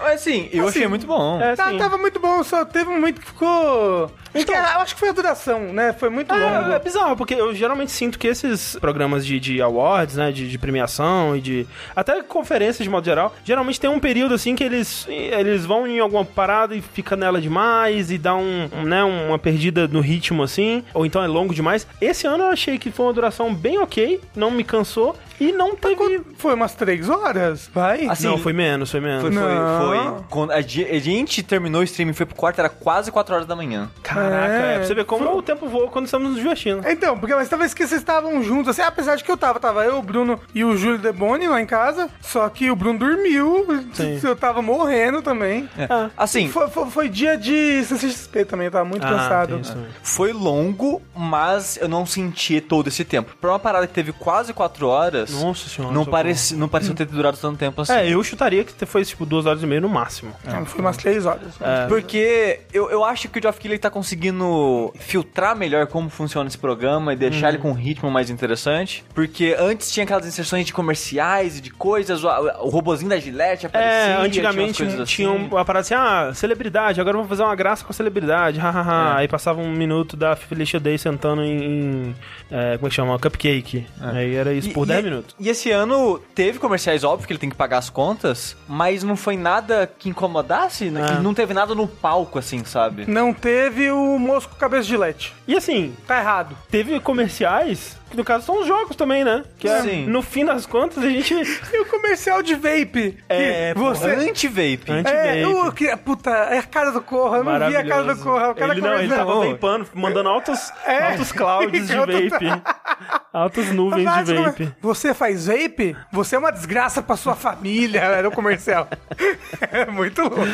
Mas 0.00 0.14
assim, 0.14 0.48
eu 0.52 0.66
Assim, 0.68 0.78
achei 0.78 0.88
muito 0.88 1.06
bom. 1.06 1.40
É, 1.40 1.54
Tá- 1.56 1.70
sim. 1.70 1.78
tava 1.78 1.96
muito 1.98 2.18
bom, 2.20 2.42
só 2.42 2.64
teve 2.64 2.88
um 2.90 2.94
momento 2.94 3.20
que 3.20 3.26
ficou. 3.26 4.10
Acho 4.34 4.46
que, 4.46 4.52
eu 4.52 4.56
acho 4.58 4.94
que 4.94 5.00
foi 5.00 5.08
a 5.08 5.12
duração, 5.12 5.60
né? 5.72 5.92
Foi 5.92 6.08
muito 6.08 6.32
longo. 6.32 6.70
É, 6.72 6.76
é 6.76 6.78
bizarro, 6.78 7.16
porque 7.16 7.34
eu 7.34 7.52
geralmente 7.54 7.90
sinto 7.90 8.18
que 8.18 8.28
esses 8.28 8.76
programas 8.80 9.26
de, 9.26 9.40
de 9.40 9.60
awards, 9.60 10.16
né, 10.16 10.30
de, 10.30 10.48
de 10.48 10.58
premiação 10.58 10.99
e 11.36 11.40
de... 11.40 11.66
Até 11.94 12.22
conferências 12.22 12.84
de 12.84 12.90
modo 12.90 13.04
geral, 13.04 13.34
geralmente 13.44 13.80
tem 13.80 13.88
um 13.90 14.00
período 14.00 14.34
assim 14.34 14.54
que 14.54 14.64
eles, 14.64 15.06
eles 15.08 15.64
vão 15.64 15.86
em 15.86 15.98
alguma 16.00 16.24
parada 16.24 16.74
e 16.74 16.80
fica 16.82 17.16
nela 17.16 17.40
demais 17.40 18.10
e 18.10 18.18
dá 18.18 18.34
um, 18.34 18.68
um, 18.72 18.82
né, 18.84 19.02
uma 19.04 19.38
perdida 19.38 19.86
no 19.88 20.00
ritmo 20.00 20.42
assim, 20.42 20.84
ou 20.94 21.04
então 21.06 21.22
é 21.22 21.26
longo 21.26 21.54
demais. 21.54 21.86
Esse 22.00 22.26
ano 22.26 22.44
eu 22.44 22.50
achei 22.50 22.78
que 22.78 22.90
foi 22.90 23.06
uma 23.06 23.12
duração 23.12 23.54
bem 23.54 23.78
ok, 23.78 24.20
não 24.34 24.50
me 24.50 24.64
cansou 24.64 25.16
e 25.40 25.52
não 25.52 25.74
teve... 25.74 26.20
Foi 26.36 26.54
umas 26.54 26.74
3 26.74 27.08
horas, 27.08 27.70
vai? 27.72 28.06
Assim, 28.06 28.26
não, 28.26 28.36
foi 28.38 28.52
menos, 28.52 28.90
foi 28.90 29.00
menos. 29.00 29.22
Foi, 29.22 29.32
foi, 29.32 29.42
Não. 29.54 30.14
foi. 30.16 30.24
Quando 30.28 30.50
a, 30.52 30.60
ge- 30.60 30.84
a 30.90 30.98
gente 30.98 31.42
terminou 31.42 31.80
o 31.80 31.84
streaming, 31.84 32.12
foi 32.12 32.26
pro 32.26 32.34
quarto, 32.36 32.58
era 32.58 32.68
quase 32.68 33.10
4 33.10 33.34
horas 33.34 33.46
da 33.46 33.56
manhã. 33.56 33.90
Caraca, 34.02 34.52
É, 34.52 34.74
é, 34.74 34.78
pra 34.78 34.86
você 34.86 34.94
ver 34.94 35.04
como 35.04 35.34
o 35.36 35.42
tempo 35.42 35.66
voa 35.68 35.88
quando 35.88 36.04
estamos 36.06 36.28
nos 36.30 36.36
divertindo. 36.38 36.86
Então, 36.86 37.18
porque 37.18 37.34
mas 37.34 37.48
talvez 37.48 37.72
que 37.72 37.86
vocês 37.86 38.00
estavam 38.00 38.42
juntos, 38.42 38.68
assim, 38.70 38.82
apesar 38.82 39.16
de 39.16 39.24
que 39.24 39.30
eu 39.30 39.36
tava, 39.36 39.58
tava 39.58 39.84
eu, 39.84 39.98
o 39.98 40.02
Bruno 40.02 40.38
e 40.54 40.62
o 40.64 40.76
Júlio 40.76 40.89
Deboni 40.98 41.46
lá 41.48 41.60
em 41.60 41.66
casa, 41.66 42.08
só 42.20 42.48
que 42.48 42.70
o 42.70 42.76
Bruno 42.76 42.98
dormiu, 42.98 43.66
Sim. 43.92 44.20
eu 44.22 44.36
tava 44.36 44.60
morrendo 44.62 45.22
também. 45.22 45.68
Ah. 45.88 46.10
Assim, 46.16 46.48
Foi, 46.48 46.68
foi, 46.68 46.86
foi 46.90 47.08
dia 47.08 47.36
de 47.36 47.84
CCXP 47.84 48.44
também, 48.44 48.66
eu 48.66 48.70
tava 48.72 48.84
muito 48.84 49.06
Ah, 49.06 49.10
cansado. 49.10 49.58
também. 49.60 49.86
foi 50.02 50.32
longo, 50.32 51.00
mas 51.14 51.76
eu 51.80 51.88
não 51.88 52.04
senti 52.06 52.60
todo 52.60 52.88
esse 52.88 53.04
tempo. 53.04 53.36
Pra 53.40 53.50
uma 53.50 53.58
parada 53.58 53.86
que 53.86 53.92
teve 53.92 54.12
quase 54.12 54.52
4 54.52 54.86
horas, 54.86 55.30
Nossa 55.30 55.68
senhora. 55.68 55.94
não, 55.94 56.04
pareci, 56.04 56.54
não 56.56 56.68
pareceu 56.68 56.94
ter 56.94 57.06
durado 57.06 57.36
tanto 57.36 57.58
tempo 57.58 57.80
assim. 57.82 57.92
É, 57.92 58.08
eu 58.12 58.22
chutaria 58.22 58.64
que 58.64 58.86
foi 58.86 59.04
tipo 59.04 59.24
duas 59.26 59.46
horas 59.46 59.62
e 59.62 59.66
meia 59.66 59.80
no 59.80 59.88
máximo. 59.88 60.32
Então, 60.46 60.64
foi 60.64 60.80
umas 60.80 60.96
3 60.96 61.26
horas. 61.26 61.60
É. 61.60 61.86
Porque 61.86 62.60
eu, 62.72 62.90
eu 62.90 63.04
acho 63.04 63.28
que 63.28 63.38
o 63.38 63.42
Geoff 63.42 63.58
Keighley 63.58 63.78
tá 63.78 63.90
conseguindo 63.90 64.92
filtrar 64.98 65.56
melhor 65.56 65.86
como 65.86 66.08
funciona 66.10 66.48
esse 66.48 66.58
programa 66.58 67.12
e 67.12 67.16
deixar 67.16 67.40
Uhum. 67.40 67.48
ele 67.48 67.58
com 67.58 67.70
um 67.70 67.74
ritmo 67.74 68.10
mais 68.10 68.28
interessante. 68.30 69.04
Porque 69.14 69.56
antes 69.58 69.90
tinha 69.90 70.04
aquelas 70.04 70.26
inserções 70.26 70.66
de 70.66 70.72
comerciais 70.80 71.58
e 71.58 71.60
de 71.60 71.70
coisas, 71.70 72.24
o, 72.24 72.28
o 72.28 72.68
robozinho 72.68 73.10
da 73.10 73.18
Gillette 73.18 73.66
aparecia. 73.66 73.92
É, 73.94 74.14
tinha 74.14 74.20
antigamente 74.26 74.82
coisas 74.82 75.08
tinha 75.08 75.28
assim. 75.30 75.48
uma 75.50 75.64
parada 75.64 75.80
assim, 75.80 75.94
ah, 75.94 76.32
celebridade, 76.34 77.00
agora 77.00 77.16
eu 77.16 77.20
vou 77.20 77.28
fazer 77.28 77.42
uma 77.42 77.54
graça 77.54 77.84
com 77.84 77.90
a 77.90 77.94
celebridade, 77.94 78.58
hahaha. 78.58 79.14
É. 79.16 79.20
Aí 79.20 79.28
passava 79.28 79.60
um 79.60 79.70
minuto 79.70 80.16
da 80.16 80.34
Felicia 80.36 80.80
Day 80.80 80.96
sentando 80.98 81.42
em, 81.42 81.62
em, 81.62 82.14
é, 82.50 82.76
como 82.76 82.86
é 82.86 82.90
que 82.90 82.94
chama? 82.96 83.18
Cupcake. 83.18 83.86
Aí 84.00 84.34
era 84.34 84.52
isso 84.52 84.70
por 84.70 84.84
E- 84.84 84.88
10 84.88 85.00
e- 85.00 85.02
minutos. 85.04 85.36
E 85.38 85.48
esse 85.48 85.70
ano 85.70 86.20
teve 86.34 86.58
comerciais, 86.58 87.04
óbvio 87.04 87.26
que 87.26 87.32
ele 87.32 87.40
tem 87.40 87.50
que 87.50 87.56
pagar 87.56 87.78
as 87.78 87.90
contas, 87.90 88.56
mas 88.68 89.02
não 89.02 89.16
foi 89.16 89.36
nada 89.36 89.90
que 89.98 90.08
incomodasse, 90.08 90.90
né? 90.90 91.04
Ah. 91.10 91.20
não 91.20 91.34
teve 91.34 91.52
nada 91.54 91.74
no 91.74 91.86
palco, 91.86 92.38
assim, 92.38 92.64
sabe? 92.64 93.04
Não 93.06 93.32
teve 93.32 93.90
o 93.90 94.18
Mosco 94.18 94.54
Cabeça 94.56 94.84
de 94.86 94.96
Leite. 94.96 95.34
E 95.46 95.56
assim, 95.56 95.94
Tá 96.06 96.18
errado. 96.18 96.56
teve 96.70 96.98
comerciais, 97.00 97.96
que 98.10 98.16
no 98.16 98.24
caso 98.24 98.44
são 98.44 98.60
os 98.60 98.66
jogos 98.66 98.96
também, 98.96 99.24
né? 99.24 99.44
Que 99.58 99.68
é, 99.68 99.82
Sim. 99.82 100.06
no 100.06 100.20
fim 100.22 100.44
das 100.44 100.66
contas 100.66 100.98
a 101.02 101.08
gente... 101.08 101.32
E 101.34 101.80
o 101.80 101.86
comercial 101.86 102.42
de 102.42 102.54
vape? 102.54 103.16
É, 103.28 103.72
você... 103.74 104.10
Anti-vape. 104.10 104.84
Anti- 104.90 105.10
É, 105.10 105.30
Anti-vape. 105.44 105.66
eu, 105.66 105.72
que, 105.72 105.96
puta, 105.98 106.30
é 106.30 106.58
a 106.58 106.62
cara 106.62 106.90
do 106.90 107.00
Corra, 107.00 107.38
eu 107.38 107.44
não 107.44 107.68
vi 107.68 107.76
a 107.76 107.86
cara 107.86 108.14
do. 108.14 108.20
Corra. 108.22 108.50
O 108.50 108.54
cara 108.54 108.72
ele 108.72 108.80
não, 108.80 108.98
ele 108.98 109.08
tava 109.14 109.46
vapando, 109.46 109.88
mandando 109.94 110.28
altos, 110.28 110.72
É. 110.84 111.04
altos 111.12 111.32
clouds 111.32 111.86
de 111.88 111.94
vape. 111.96 112.62
Altas 113.32 113.66
nuvens 113.68 114.04
Mas 114.04 114.26
de 114.26 114.34
como 114.34 114.46
é- 114.48 114.50
vape. 114.50 114.74
Você 114.80 115.14
faz 115.14 115.46
vape? 115.46 115.96
Você 116.12 116.34
é 116.34 116.38
uma 116.38 116.50
desgraça 116.50 117.00
pra 117.00 117.16
sua 117.16 117.36
família. 117.36 118.00
Era 118.00 118.28
o 118.28 118.32
comercial. 118.32 118.88
é 119.70 119.86
muito 119.86 120.20
louco. 120.22 120.46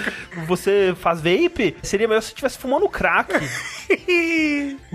Você 0.47 0.95
faz 1.01 1.21
vape? 1.23 1.75
Seria 1.83 2.07
melhor 2.07 2.21
se 2.21 2.27
você 2.29 2.33
estivesse 2.35 2.59
fumando 2.59 2.87
crack. 2.87 3.33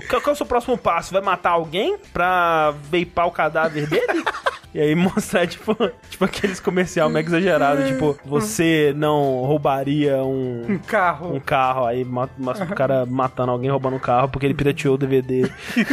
Qual, 0.08 0.20
qual 0.22 0.30
é 0.30 0.32
o 0.32 0.36
seu 0.36 0.46
próximo 0.46 0.78
passo? 0.78 1.12
Vai 1.12 1.22
matar 1.22 1.50
alguém 1.50 1.96
pra 2.12 2.51
veipar 2.90 3.26
o 3.26 3.30
cadáver 3.30 3.86
dele? 3.86 4.24
E 4.74 4.80
aí 4.80 4.94
mostrar, 4.96 5.46
tipo, 5.46 5.74
tipo 6.08 6.24
aqueles 6.24 6.60
comercial 6.60 7.08
mega 7.08 7.28
exagerado, 7.28 7.84
tipo, 7.86 8.18
você 8.24 8.92
não 8.96 9.42
roubaria 9.42 10.18
um, 10.22 10.64
um 10.68 10.78
carro. 10.78 11.34
um 11.34 11.40
carro, 11.40 11.86
aí 11.86 12.04
mostra 12.04 12.64
o 12.64 12.74
cara 12.74 13.06
matando 13.06 13.52
alguém, 13.52 13.70
roubando 13.70 13.96
um 13.96 14.00
carro, 14.00 14.28
porque 14.28 14.46
ele 14.46 14.54
pirateou 14.54 14.94
o 14.94 14.98
DVD 14.98 15.50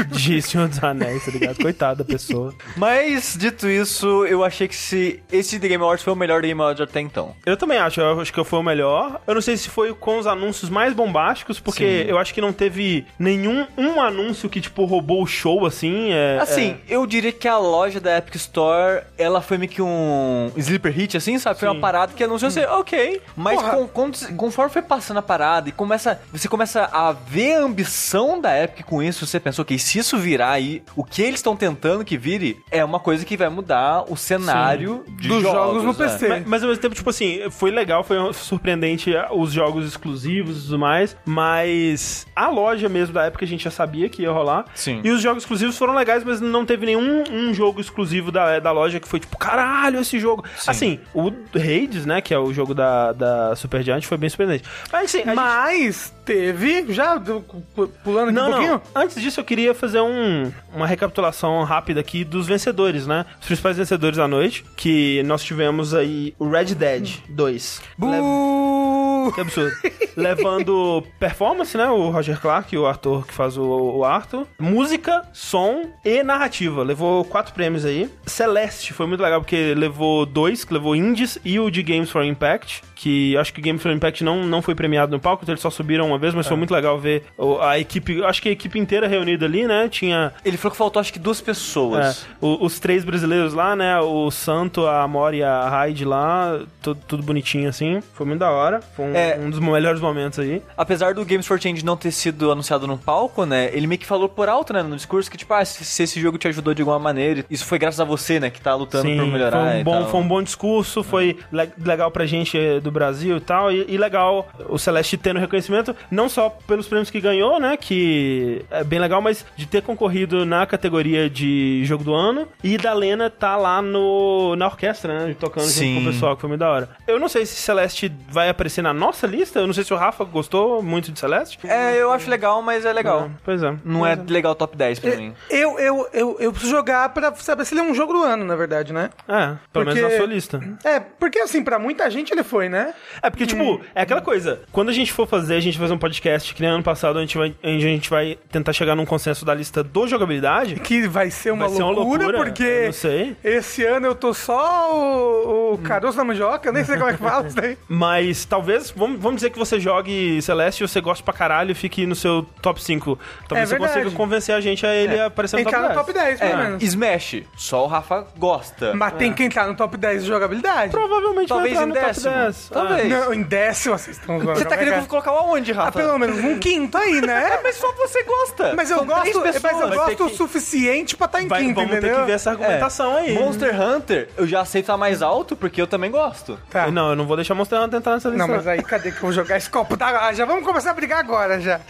de 0.07 0.41
Senhor 0.41 0.67
dos 0.67 0.83
Anéis, 0.83 1.25
tá 1.25 1.31
ligado? 1.31 1.57
Coitada 1.57 2.03
da 2.03 2.05
pessoa. 2.05 2.53
Mas, 2.75 3.35
dito 3.37 3.67
isso, 3.67 4.25
eu 4.25 4.43
achei 4.43 4.67
que 4.67 4.75
se 4.75 5.21
esse 5.31 5.59
The 5.59 5.67
Game 5.67 5.83
Awards 5.83 6.03
foi 6.03 6.13
o 6.13 6.15
melhor 6.15 6.41
The 6.41 6.47
Game 6.47 6.61
Awards 6.61 6.81
até 6.81 6.99
então. 7.01 7.35
Eu 7.45 7.57
também 7.57 7.77
acho, 7.77 7.99
eu 7.99 8.19
acho 8.19 8.31
que 8.33 8.43
foi 8.43 8.59
o 8.59 8.63
melhor. 8.63 9.21
Eu 9.27 9.33
não 9.35 9.41
sei 9.41 9.57
se 9.57 9.69
foi 9.69 9.93
com 9.93 10.17
os 10.17 10.27
anúncios 10.27 10.69
mais 10.69 10.93
bombásticos, 10.93 11.59
porque 11.59 12.03
Sim. 12.03 12.09
eu 12.09 12.17
acho 12.17 12.33
que 12.33 12.41
não 12.41 12.53
teve 12.53 13.05
nenhum 13.17 13.65
um 13.77 13.99
anúncio 14.01 14.49
que, 14.49 14.61
tipo, 14.61 14.85
roubou 14.85 15.23
o 15.23 15.27
show, 15.27 15.65
assim. 15.65 16.11
É, 16.11 16.39
Assim, 16.39 16.77
eu 16.87 17.05
diria 17.05 17.31
que 17.31 17.47
a 17.47 17.57
loja 17.57 17.99
da 17.99 18.17
Epic 18.17 18.35
Store 18.35 18.68
Store, 18.69 19.03
ela 19.17 19.41
foi 19.41 19.57
meio 19.57 19.71
que 19.71 19.81
um 19.81 20.51
sleeper 20.55 20.91
hit, 20.93 21.17
assim, 21.17 21.37
sabe? 21.39 21.59
Foi 21.59 21.67
uma 21.67 21.75
Sim. 21.75 21.81
parada 21.81 22.13
que 22.13 22.23
anunciou 22.23 22.47
assim, 22.49 22.61
ok. 22.61 23.21
Mas 23.35 23.61
com- 23.61 23.87
com- 23.87 24.11
conforme 24.37 24.71
foi 24.71 24.81
passando 24.81 25.17
a 25.17 25.21
parada 25.21 25.69
e 25.69 25.71
começa, 25.71 26.19
você 26.31 26.47
começa 26.47 26.89
a 26.91 27.11
ver 27.11 27.55
a 27.55 27.61
ambição 27.63 28.39
da 28.39 28.61
Epic 28.63 28.85
com 28.85 29.01
isso, 29.01 29.25
você 29.25 29.39
pensou 29.39 29.65
que 29.65 29.77
se 29.79 29.99
isso 29.99 30.17
virar 30.17 30.51
aí, 30.51 30.83
o 30.95 31.03
que 31.03 31.21
eles 31.21 31.35
estão 31.39 31.55
tentando 31.55 32.03
que 32.05 32.17
vire 32.17 32.57
é 32.71 32.83
uma 32.83 32.99
coisa 32.99 33.25
que 33.25 33.35
vai 33.37 33.49
mudar 33.49 34.03
o 34.07 34.15
cenário 34.15 35.03
de 35.07 35.27
Dos 35.27 35.41
jogos 35.41 35.83
no 35.83 35.91
né? 35.91 35.97
PC. 35.97 36.27
Mas, 36.27 36.45
mas 36.45 36.63
ao 36.63 36.69
mesmo 36.69 36.81
tempo, 36.81 36.95
tipo 36.95 37.09
assim, 37.09 37.39
foi 37.49 37.71
legal, 37.71 38.03
foi 38.03 38.17
surpreendente 38.33 39.11
os 39.31 39.51
jogos 39.51 39.85
exclusivos 39.87 40.59
e 40.59 40.61
tudo 40.65 40.79
mais, 40.79 41.15
mas 41.25 42.25
a 42.35 42.49
loja 42.49 42.87
mesmo 42.89 43.13
da 43.13 43.25
época 43.25 43.45
a 43.45 43.47
gente 43.47 43.63
já 43.63 43.71
sabia 43.71 44.09
que 44.09 44.21
ia 44.23 44.31
rolar. 44.31 44.65
Sim. 44.75 45.01
E 45.03 45.09
os 45.11 45.21
jogos 45.21 45.43
exclusivos 45.43 45.77
foram 45.77 45.93
legais, 45.93 46.23
mas 46.23 46.39
não 46.41 46.65
teve 46.65 46.85
nenhum 46.85 47.23
um 47.31 47.53
jogo 47.53 47.79
exclusivo 47.81 48.31
da, 48.31 48.58
da 48.59 48.71
loja 48.71 48.99
que 48.99 49.07
foi 49.07 49.19
tipo, 49.19 49.37
caralho, 49.37 49.99
esse 49.99 50.19
jogo. 50.19 50.43
Assim, 50.67 50.99
o 51.13 51.27
Hades, 51.55 52.05
né, 52.05 52.21
que 52.21 52.33
é 52.33 52.39
o 52.39 52.53
jogo 52.53 52.73
da, 52.73 53.11
da 53.13 53.55
Supergiant, 53.55 54.03
foi 54.03 54.17
bem 54.17 54.29
surpreendente. 54.29 54.63
Mas 54.91 55.05
assim, 55.05 55.21
a 55.21 55.25
gente- 55.25 55.35
Mas 55.35 56.13
teve, 56.33 56.85
já 56.93 57.15
do- 57.17 57.41
pu- 57.41 57.87
pulando 58.03 58.29
aqui 58.29 58.35
Não, 58.35 58.47
um 58.47 58.51
pouquinho. 58.51 58.71
não. 58.73 59.01
Antes 59.01 59.19
disso, 59.19 59.39
eu 59.39 59.43
queria 59.43 59.73
fazer 59.73 59.99
um, 59.99 60.51
uma 60.75 60.85
recapitulação 60.85 61.63
rápida 61.63 61.99
aqui 61.99 62.23
dos 62.23 62.45
vencedores, 62.45 63.07
né? 63.07 63.25
Os 63.41 63.47
principais 63.47 63.77
vencedores 63.77 64.17
da 64.17 64.27
noite, 64.27 64.63
que 64.77 65.23
nós 65.23 65.43
tivemos 65.43 65.93
aí 65.95 66.35
o 66.37 66.47
Red 66.47 66.75
Dead 66.75 67.09
2. 67.29 67.81
Lev- 67.99 68.21
Bu- 68.21 69.31
Que 69.33 69.41
absurdo. 69.41 69.71
Levando 70.15 71.03
performance, 71.19 71.75
né? 71.77 71.87
O 71.89 72.09
Roger 72.09 72.39
Clark, 72.39 72.77
o 72.77 72.85
ator 72.85 73.25
que 73.25 73.33
faz 73.33 73.57
o, 73.57 73.63
o 73.63 74.03
Arthur. 74.05 74.45
Música, 74.59 75.23
som 75.33 75.83
e 76.05 76.21
narrativa. 76.23 76.83
Levou 76.83 77.23
quatro 77.25 77.53
prêmios 77.53 77.85
aí. 77.85 78.09
Celeste 78.25 78.93
foi 78.93 79.07
muito 79.07 79.21
legal 79.21 79.39
porque 79.41 79.73
levou 79.75 80.25
dois, 80.25 80.63
que 80.63 80.73
levou 80.73 80.95
Indies 80.95 81.37
e 81.43 81.59
o 81.59 81.69
de 81.71 81.81
Games 81.83 82.09
for 82.09 82.23
Impact. 82.23 82.81
Que 83.01 83.37
acho 83.37 83.53
que 83.53 83.61
Games 83.61 83.81
for 83.81 83.91
Impact 83.93 84.25
não, 84.25 84.43
não 84.45 84.61
foi 84.61 84.75
premiado 84.75 85.09
no 85.13 85.21
palco, 85.21 85.43
então 85.43 85.53
eles 85.53 85.61
só 85.61 85.69
subiram 85.69 86.05
uma 86.07 86.17
vez, 86.17 86.33
mas 86.33 86.45
foi 86.45 86.57
muito 86.57 86.73
legal 86.73 86.99
ver 86.99 87.23
o- 87.37 87.57
a 87.61 87.79
equipe. 87.79 88.21
Acho 88.25 88.41
que 88.41 88.49
a 88.49 88.51
equipe 88.51 88.77
inteira 88.77 89.07
reunida 89.07 89.45
ali, 89.45 89.65
né? 89.65 89.87
Tinha 89.89 90.33
Ele 90.43 90.57
falou 90.57 90.71
que 90.71 90.77
faltou 90.77 90.99
acho 90.99 91.13
que 91.13 91.17
duas 91.19 91.39
é, 91.41 91.43
pessoas. 91.45 92.25
o- 92.41 92.65
os 92.65 92.77
três 92.77 93.05
brasileiros 93.05 93.53
lá, 93.53 93.73
né? 93.73 93.97
O 94.01 94.29
Santo, 94.29 94.85
a 94.85 95.01
Amor 95.01 95.33
e 95.33 95.41
a 95.41 95.69
Raid 95.69 96.03
lá, 96.03 96.59
tudo, 96.81 96.99
tudo 97.07 97.23
bonitinho 97.23 97.69
assim. 97.69 98.01
Foi 98.13 98.25
muito 98.25 98.39
da 98.41 98.51
hora. 98.51 98.81
Foi 98.95 99.05
um, 99.05 99.15
É. 99.15 99.37
um 99.39 99.49
dos 99.49 99.59
melhores 99.61 100.01
momentos 100.01 100.37
aí. 100.39 100.61
Apesar 100.75 101.13
do 101.13 101.23
Games 101.23 101.47
for 101.47 101.57
Change 101.57 101.85
não 101.85 101.95
ter 101.95 102.11
sido 102.11 102.51
anunciado 102.51 102.85
no 102.85 102.97
palco, 102.97 103.45
né? 103.45 103.69
Ele 103.71 103.87
meio 103.87 103.99
que 103.99 104.05
falou 104.05 104.27
por 104.27 104.49
alto, 104.49 104.73
né? 104.73 104.83
No 104.83 104.97
discurso 104.97 105.31
que, 105.31 105.37
tipo, 105.37 105.53
ah, 105.53 105.63
se, 105.63 105.85
se 105.85 106.03
esse 106.03 106.19
jogo 106.19 106.37
te 106.37 106.49
ajudou 106.49 106.73
de 106.73 106.81
alguma 106.81 106.99
maneira, 106.99 107.45
isso 107.49 107.65
foi 107.65 107.79
graças 107.79 108.01
a 108.01 108.03
você, 108.03 108.41
né? 108.41 108.49
Que 108.49 108.59
tá 108.59 108.75
lutando 108.75 109.03
por 109.07 109.25
melhorar. 109.27 109.71
foi 109.71 109.79
um 109.79 109.83
bom, 109.85 110.05
foi 110.07 110.19
um 110.19 110.27
bom 110.27 110.43
discurso, 110.43 111.01
foi 111.01 111.37
le- 111.49 111.69
legal 111.81 112.11
pra 112.11 112.25
gente 112.25 112.57
eh, 112.57 112.81
do 112.89 112.93
Brasil 112.93 113.37
e 113.37 113.41
tal, 113.41 113.71
e, 113.71 113.85
e 113.87 113.97
legal 113.97 114.47
o 114.67 114.77
Celeste 114.77 115.17
tendo 115.17 115.39
reconhecimento, 115.39 115.95
não 116.11 116.27
só 116.29 116.49
pelos 116.49 116.87
prêmios 116.87 117.09
que 117.09 117.19
ganhou, 117.21 117.59
né, 117.59 117.77
que 117.77 118.63
é 118.71 118.83
bem 118.83 118.99
legal, 118.99 119.21
mas 119.21 119.45
de 119.55 119.65
ter 119.65 119.81
concorrido 119.81 120.45
na 120.45 120.65
categoria 120.65 121.29
de 121.29 121.81
jogo 121.85 122.03
do 122.03 122.13
ano, 122.13 122.47
e 122.63 122.77
da 122.77 122.93
Lena 122.93 123.29
tá 123.29 123.55
lá 123.55 123.81
no, 123.81 124.55
na 124.55 124.65
orquestra, 124.67 125.27
né, 125.27 125.35
tocando 125.39 125.63
junto 125.65 125.73
Sim. 125.73 125.95
com 126.03 126.09
o 126.09 126.11
pessoal, 126.13 126.35
que 126.35 126.41
foi 126.41 126.47
muito 126.49 126.59
da 126.61 126.69
hora. 126.69 126.89
Eu 127.07 127.19
não 127.19 127.27
sei 127.29 127.45
se 127.45 127.55
Celeste 127.55 128.11
vai 128.29 128.49
aparecer 128.49 128.81
na 128.81 128.93
nossa 128.93 129.27
lista, 129.27 129.59
eu 129.59 129.67
não 129.67 129.73
sei 129.73 129.83
se 129.83 129.93
o 129.93 129.97
Rafa 129.97 130.23
gostou 130.23 130.81
muito 130.81 131.11
de 131.11 131.19
Celeste. 131.19 131.59
É, 131.63 131.95
eu 132.01 132.11
acho 132.11 132.29
legal, 132.29 132.61
mas 132.61 132.85
é 132.85 132.93
legal. 132.93 133.29
Pois 133.43 133.61
é. 133.63 133.75
Não 133.83 134.05
é 134.05 134.15
legal 134.15 134.55
top 134.55 134.75
10 134.77 134.99
pra 134.99 135.15
mim. 135.15 135.33
Eu, 135.49 135.77
eu, 135.79 136.07
eu, 136.13 136.37
eu 136.39 136.51
preciso 136.51 136.71
jogar 136.71 137.09
pra 137.09 137.33
saber 137.35 137.65
se 137.65 137.73
ele 137.73 137.81
é 137.81 137.83
um 137.83 137.93
jogo 137.93 138.13
do 138.13 138.23
ano, 138.23 138.43
na 138.45 138.55
verdade, 138.55 138.93
né? 138.93 139.09
É, 139.27 139.55
pelo 139.71 139.85
Porque- 139.85 139.93
menos 139.93 140.11
na 140.11 140.17
sua 140.17 140.25
lista. 140.25 140.59
É, 140.83 140.99
porque 140.99 141.39
assim, 141.39 141.63
pra 141.63 141.77
muita 141.79 142.09
gente 142.09 142.31
ele 142.31 142.43
foi, 142.43 142.69
né? 142.69 142.78
É 143.21 143.29
porque, 143.29 143.45
tipo, 143.45 143.81
é 143.93 144.01
aquela 144.01 144.21
coisa. 144.21 144.61
Quando 144.71 144.89
a 144.89 144.93
gente 144.93 145.11
for 145.11 145.27
fazer, 145.27 145.55
a 145.55 145.59
gente 145.59 145.77
vai 145.77 145.85
fazer 145.85 145.93
um 145.93 145.97
podcast, 145.99 146.53
que 146.53 146.61
nem 146.61 146.71
ano 146.71 146.83
passado, 146.83 147.17
a 147.17 147.21
gente 147.21 147.37
vai, 147.37 147.53
a 147.63 147.67
gente 147.67 148.09
vai 148.09 148.37
tentar 148.51 148.73
chegar 148.73 148.95
num 148.95 149.05
consenso 149.05 149.43
da 149.45 149.53
lista 149.53 149.83
do 149.83 150.07
jogabilidade. 150.07 150.75
Que 150.75 151.07
vai 151.07 151.29
ser 151.29 151.51
uma, 151.51 151.67
Vai 151.67 151.75
ser 151.75 151.83
uma 151.83 151.91
loucura, 151.91 152.23
loucura, 152.23 152.37
eu 152.37 152.43
porque 152.45 152.85
não 152.87 152.93
sei. 152.93 153.35
esse 153.43 153.83
ano 153.85 154.07
eu 154.07 154.15
tô 154.15 154.33
só 154.33 154.93
o, 154.95 155.73
o 155.73 155.77
caroço 155.79 156.17
da 156.17 156.23
mandioca, 156.23 156.71
nem 156.71 156.83
sei 156.83 156.97
como 156.97 157.09
é 157.09 157.13
que 157.13 157.19
fala 157.19 157.47
isso 157.47 157.55
daí. 157.55 157.77
Mas 157.87 158.45
talvez, 158.45 158.91
vamos, 158.91 159.19
vamos 159.19 159.35
dizer 159.37 159.49
que 159.49 159.57
você 159.59 159.79
jogue 159.79 160.41
Celeste 160.41 160.83
e 160.83 160.87
você 160.87 161.01
goste 161.01 161.23
pra 161.23 161.33
caralho 161.33 161.71
e 161.71 161.75
fique 161.75 162.05
no 162.05 162.15
seu 162.15 162.43
top 162.61 162.81
5. 162.83 163.17
Talvez 163.47 163.63
É 163.63 163.65
você 163.75 163.79
verdade. 163.79 163.93
consiga 164.03 164.15
convencer 164.17 164.55
a 164.55 164.61
gente 164.61 164.85
a 164.85 164.93
ele 164.95 165.19
aparecer 165.19 165.57
no 165.57 165.63
top 165.63 165.75
Entrar 165.75 165.87
10. 165.87 165.97
no 165.97 166.03
top 166.05 166.13
10, 166.13 166.39
pelo 166.39 166.51
É, 166.51 166.63
menos. 166.63 166.83
Smash, 166.83 167.43
só 167.55 167.83
o 167.83 167.87
Rafa 167.87 168.27
gosta. 168.37 168.93
Mas 168.93 169.13
tem 169.13 169.33
que 169.33 169.43
entrar 169.43 169.67
no 169.67 169.75
top 169.75 169.97
10 169.97 170.23
de 170.23 170.27
jogabilidade. 170.29 170.91
Provavelmente 170.91 171.47
Talvez 171.49 171.73
vai 171.75 171.85
em 171.85 171.89
entrar 171.89 172.01
no 172.01 172.07
décimo. 172.07 172.31
top 172.33 172.43
10. 172.45 172.68
Talvez. 172.71 173.09
Não, 173.09 173.33
em 173.33 173.41
décimo 173.43 173.97
vocês 173.97 174.17
estão 174.17 174.39
zoando. 174.39 174.59
Você 174.59 174.65
tá 174.65 174.75
é 174.75 174.77
querendo 174.77 174.99
que 174.99 175.05
é? 175.05 175.07
colocar 175.07 175.31
o 175.33 175.37
aonde, 175.37 175.71
Ah, 175.71 175.75
Rafa? 175.85 175.91
pelo 175.99 176.17
menos 176.17 176.37
um 176.39 176.59
quinto 176.59 176.97
aí, 176.97 177.21
né? 177.21 177.59
Mas 177.63 177.75
só 177.75 177.91
você 177.93 178.23
gosta. 178.23 178.73
Mas 178.75 178.89
eu 178.91 178.97
São 178.97 179.05
três 179.07 179.35
gosto, 179.35 179.61
mas 179.63 179.79
eu 179.81 179.87
Vai 179.89 179.97
gosto 179.97 180.25
o 180.25 180.29
que- 180.29 180.35
suficiente 180.37 181.15
pra 181.17 181.25
estar 181.25 181.41
em 181.41 181.47
Vai- 181.47 181.61
quinto, 181.61 181.75
vamos 181.75 181.91
entendeu? 181.91 182.15
ter 182.15 182.21
que 182.21 182.27
ver 182.27 182.33
essa 182.33 182.51
argumentação 182.51 183.15
aí. 183.15 183.33
Monster 183.33 183.81
Hunter, 183.81 184.29
eu 184.37 184.47
já 184.47 184.61
aceito 184.61 184.91
a 184.91 184.97
mais 184.97 185.21
alto 185.21 185.55
porque 185.55 185.81
eu 185.81 185.87
também 185.87 186.11
gosto. 186.11 186.59
Tá. 186.69 186.89
Não, 186.91 187.09
eu 187.11 187.15
não 187.15 187.25
vou 187.25 187.35
deixar 187.35 187.55
Monster 187.55 187.81
Hunter 187.81 187.99
entrar 187.99 188.13
nessa 188.13 188.29
lista. 188.29 188.45
Não, 188.47 188.53
mas 188.55 188.67
aí 188.67 188.81
cadê 188.83 189.11
que 189.11 189.17
eu 189.17 189.21
vou 189.21 189.31
jogar 189.31 189.57
esse 189.57 189.69
copo? 189.69 189.95
Ah, 189.99 190.33
Já 190.33 190.45
vamos 190.45 190.65
começar 190.65 190.91
a 190.91 190.93
brigar 190.93 191.19
agora, 191.19 191.59
já. 191.59 191.79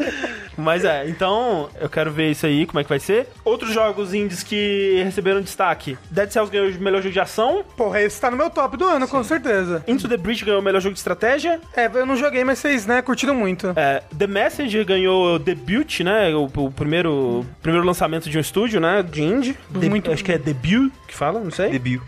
Mas 0.58 0.84
é, 0.84 1.08
então 1.08 1.70
eu 1.80 1.88
quero 1.90 2.12
ver 2.12 2.32
isso 2.32 2.46
aí, 2.46 2.66
como 2.66 2.80
é 2.82 2.84
que 2.84 2.90
vai 2.90 3.00
ser. 3.00 3.28
Outros 3.46 3.72
jogos 3.74 4.14
indies 4.14 4.44
que 4.44 5.02
receberam 5.06 5.40
destaque. 5.42 5.98
Dead 6.12 6.30
Cells 6.30 6.52
ganhou 6.52 6.68
o 6.70 6.82
melhor 6.82 7.02
jogo 7.02 7.14
de 7.14 7.20
ação. 7.20 7.64
Porra, 7.78 8.02
esse 8.02 8.20
tá 8.20 8.30
no 8.30 8.36
meu 8.36 8.50
top 8.50 8.76
do 8.76 8.86
ano, 8.86 9.08
com 9.08 9.24
certeza. 9.24 9.82
Into 9.88 10.10
the 10.10 10.18
Breach 10.18 10.44
ganhou 10.44 10.60
o 10.60 10.64
melhor 10.70 10.82
jogo 10.82 10.94
de 10.94 11.00
estratégia. 11.00 11.60
É, 11.76 11.90
eu 11.94 12.06
não 12.06 12.16
joguei, 12.16 12.44
mas 12.44 12.60
vocês, 12.60 12.86
né, 12.86 13.02
curtiram 13.02 13.36
muito. 13.36 13.74
É, 13.76 14.02
The 14.18 14.28
Messenger 14.28 14.86
ganhou 14.86 15.38
Debut, 15.40 16.02
né? 16.02 16.34
O, 16.36 16.46
o 16.46 16.72
primeiro, 16.72 17.46
primeiro 17.62 17.86
lançamento 17.86 18.30
de 18.30 18.38
um 18.38 18.42
estúdio, 18.42 18.80
né? 18.80 19.04
De 19.04 19.22
indie. 19.24 19.58
De- 19.70 19.90
Muito- 19.90 20.12
Acho 20.12 20.24
que 20.24 20.32
é 20.32 20.38
Debut 20.38 20.92
que 21.08 21.16
fala, 21.16 21.40
não 21.40 21.52
sei. 21.52 21.70
Debut. 21.72 22.02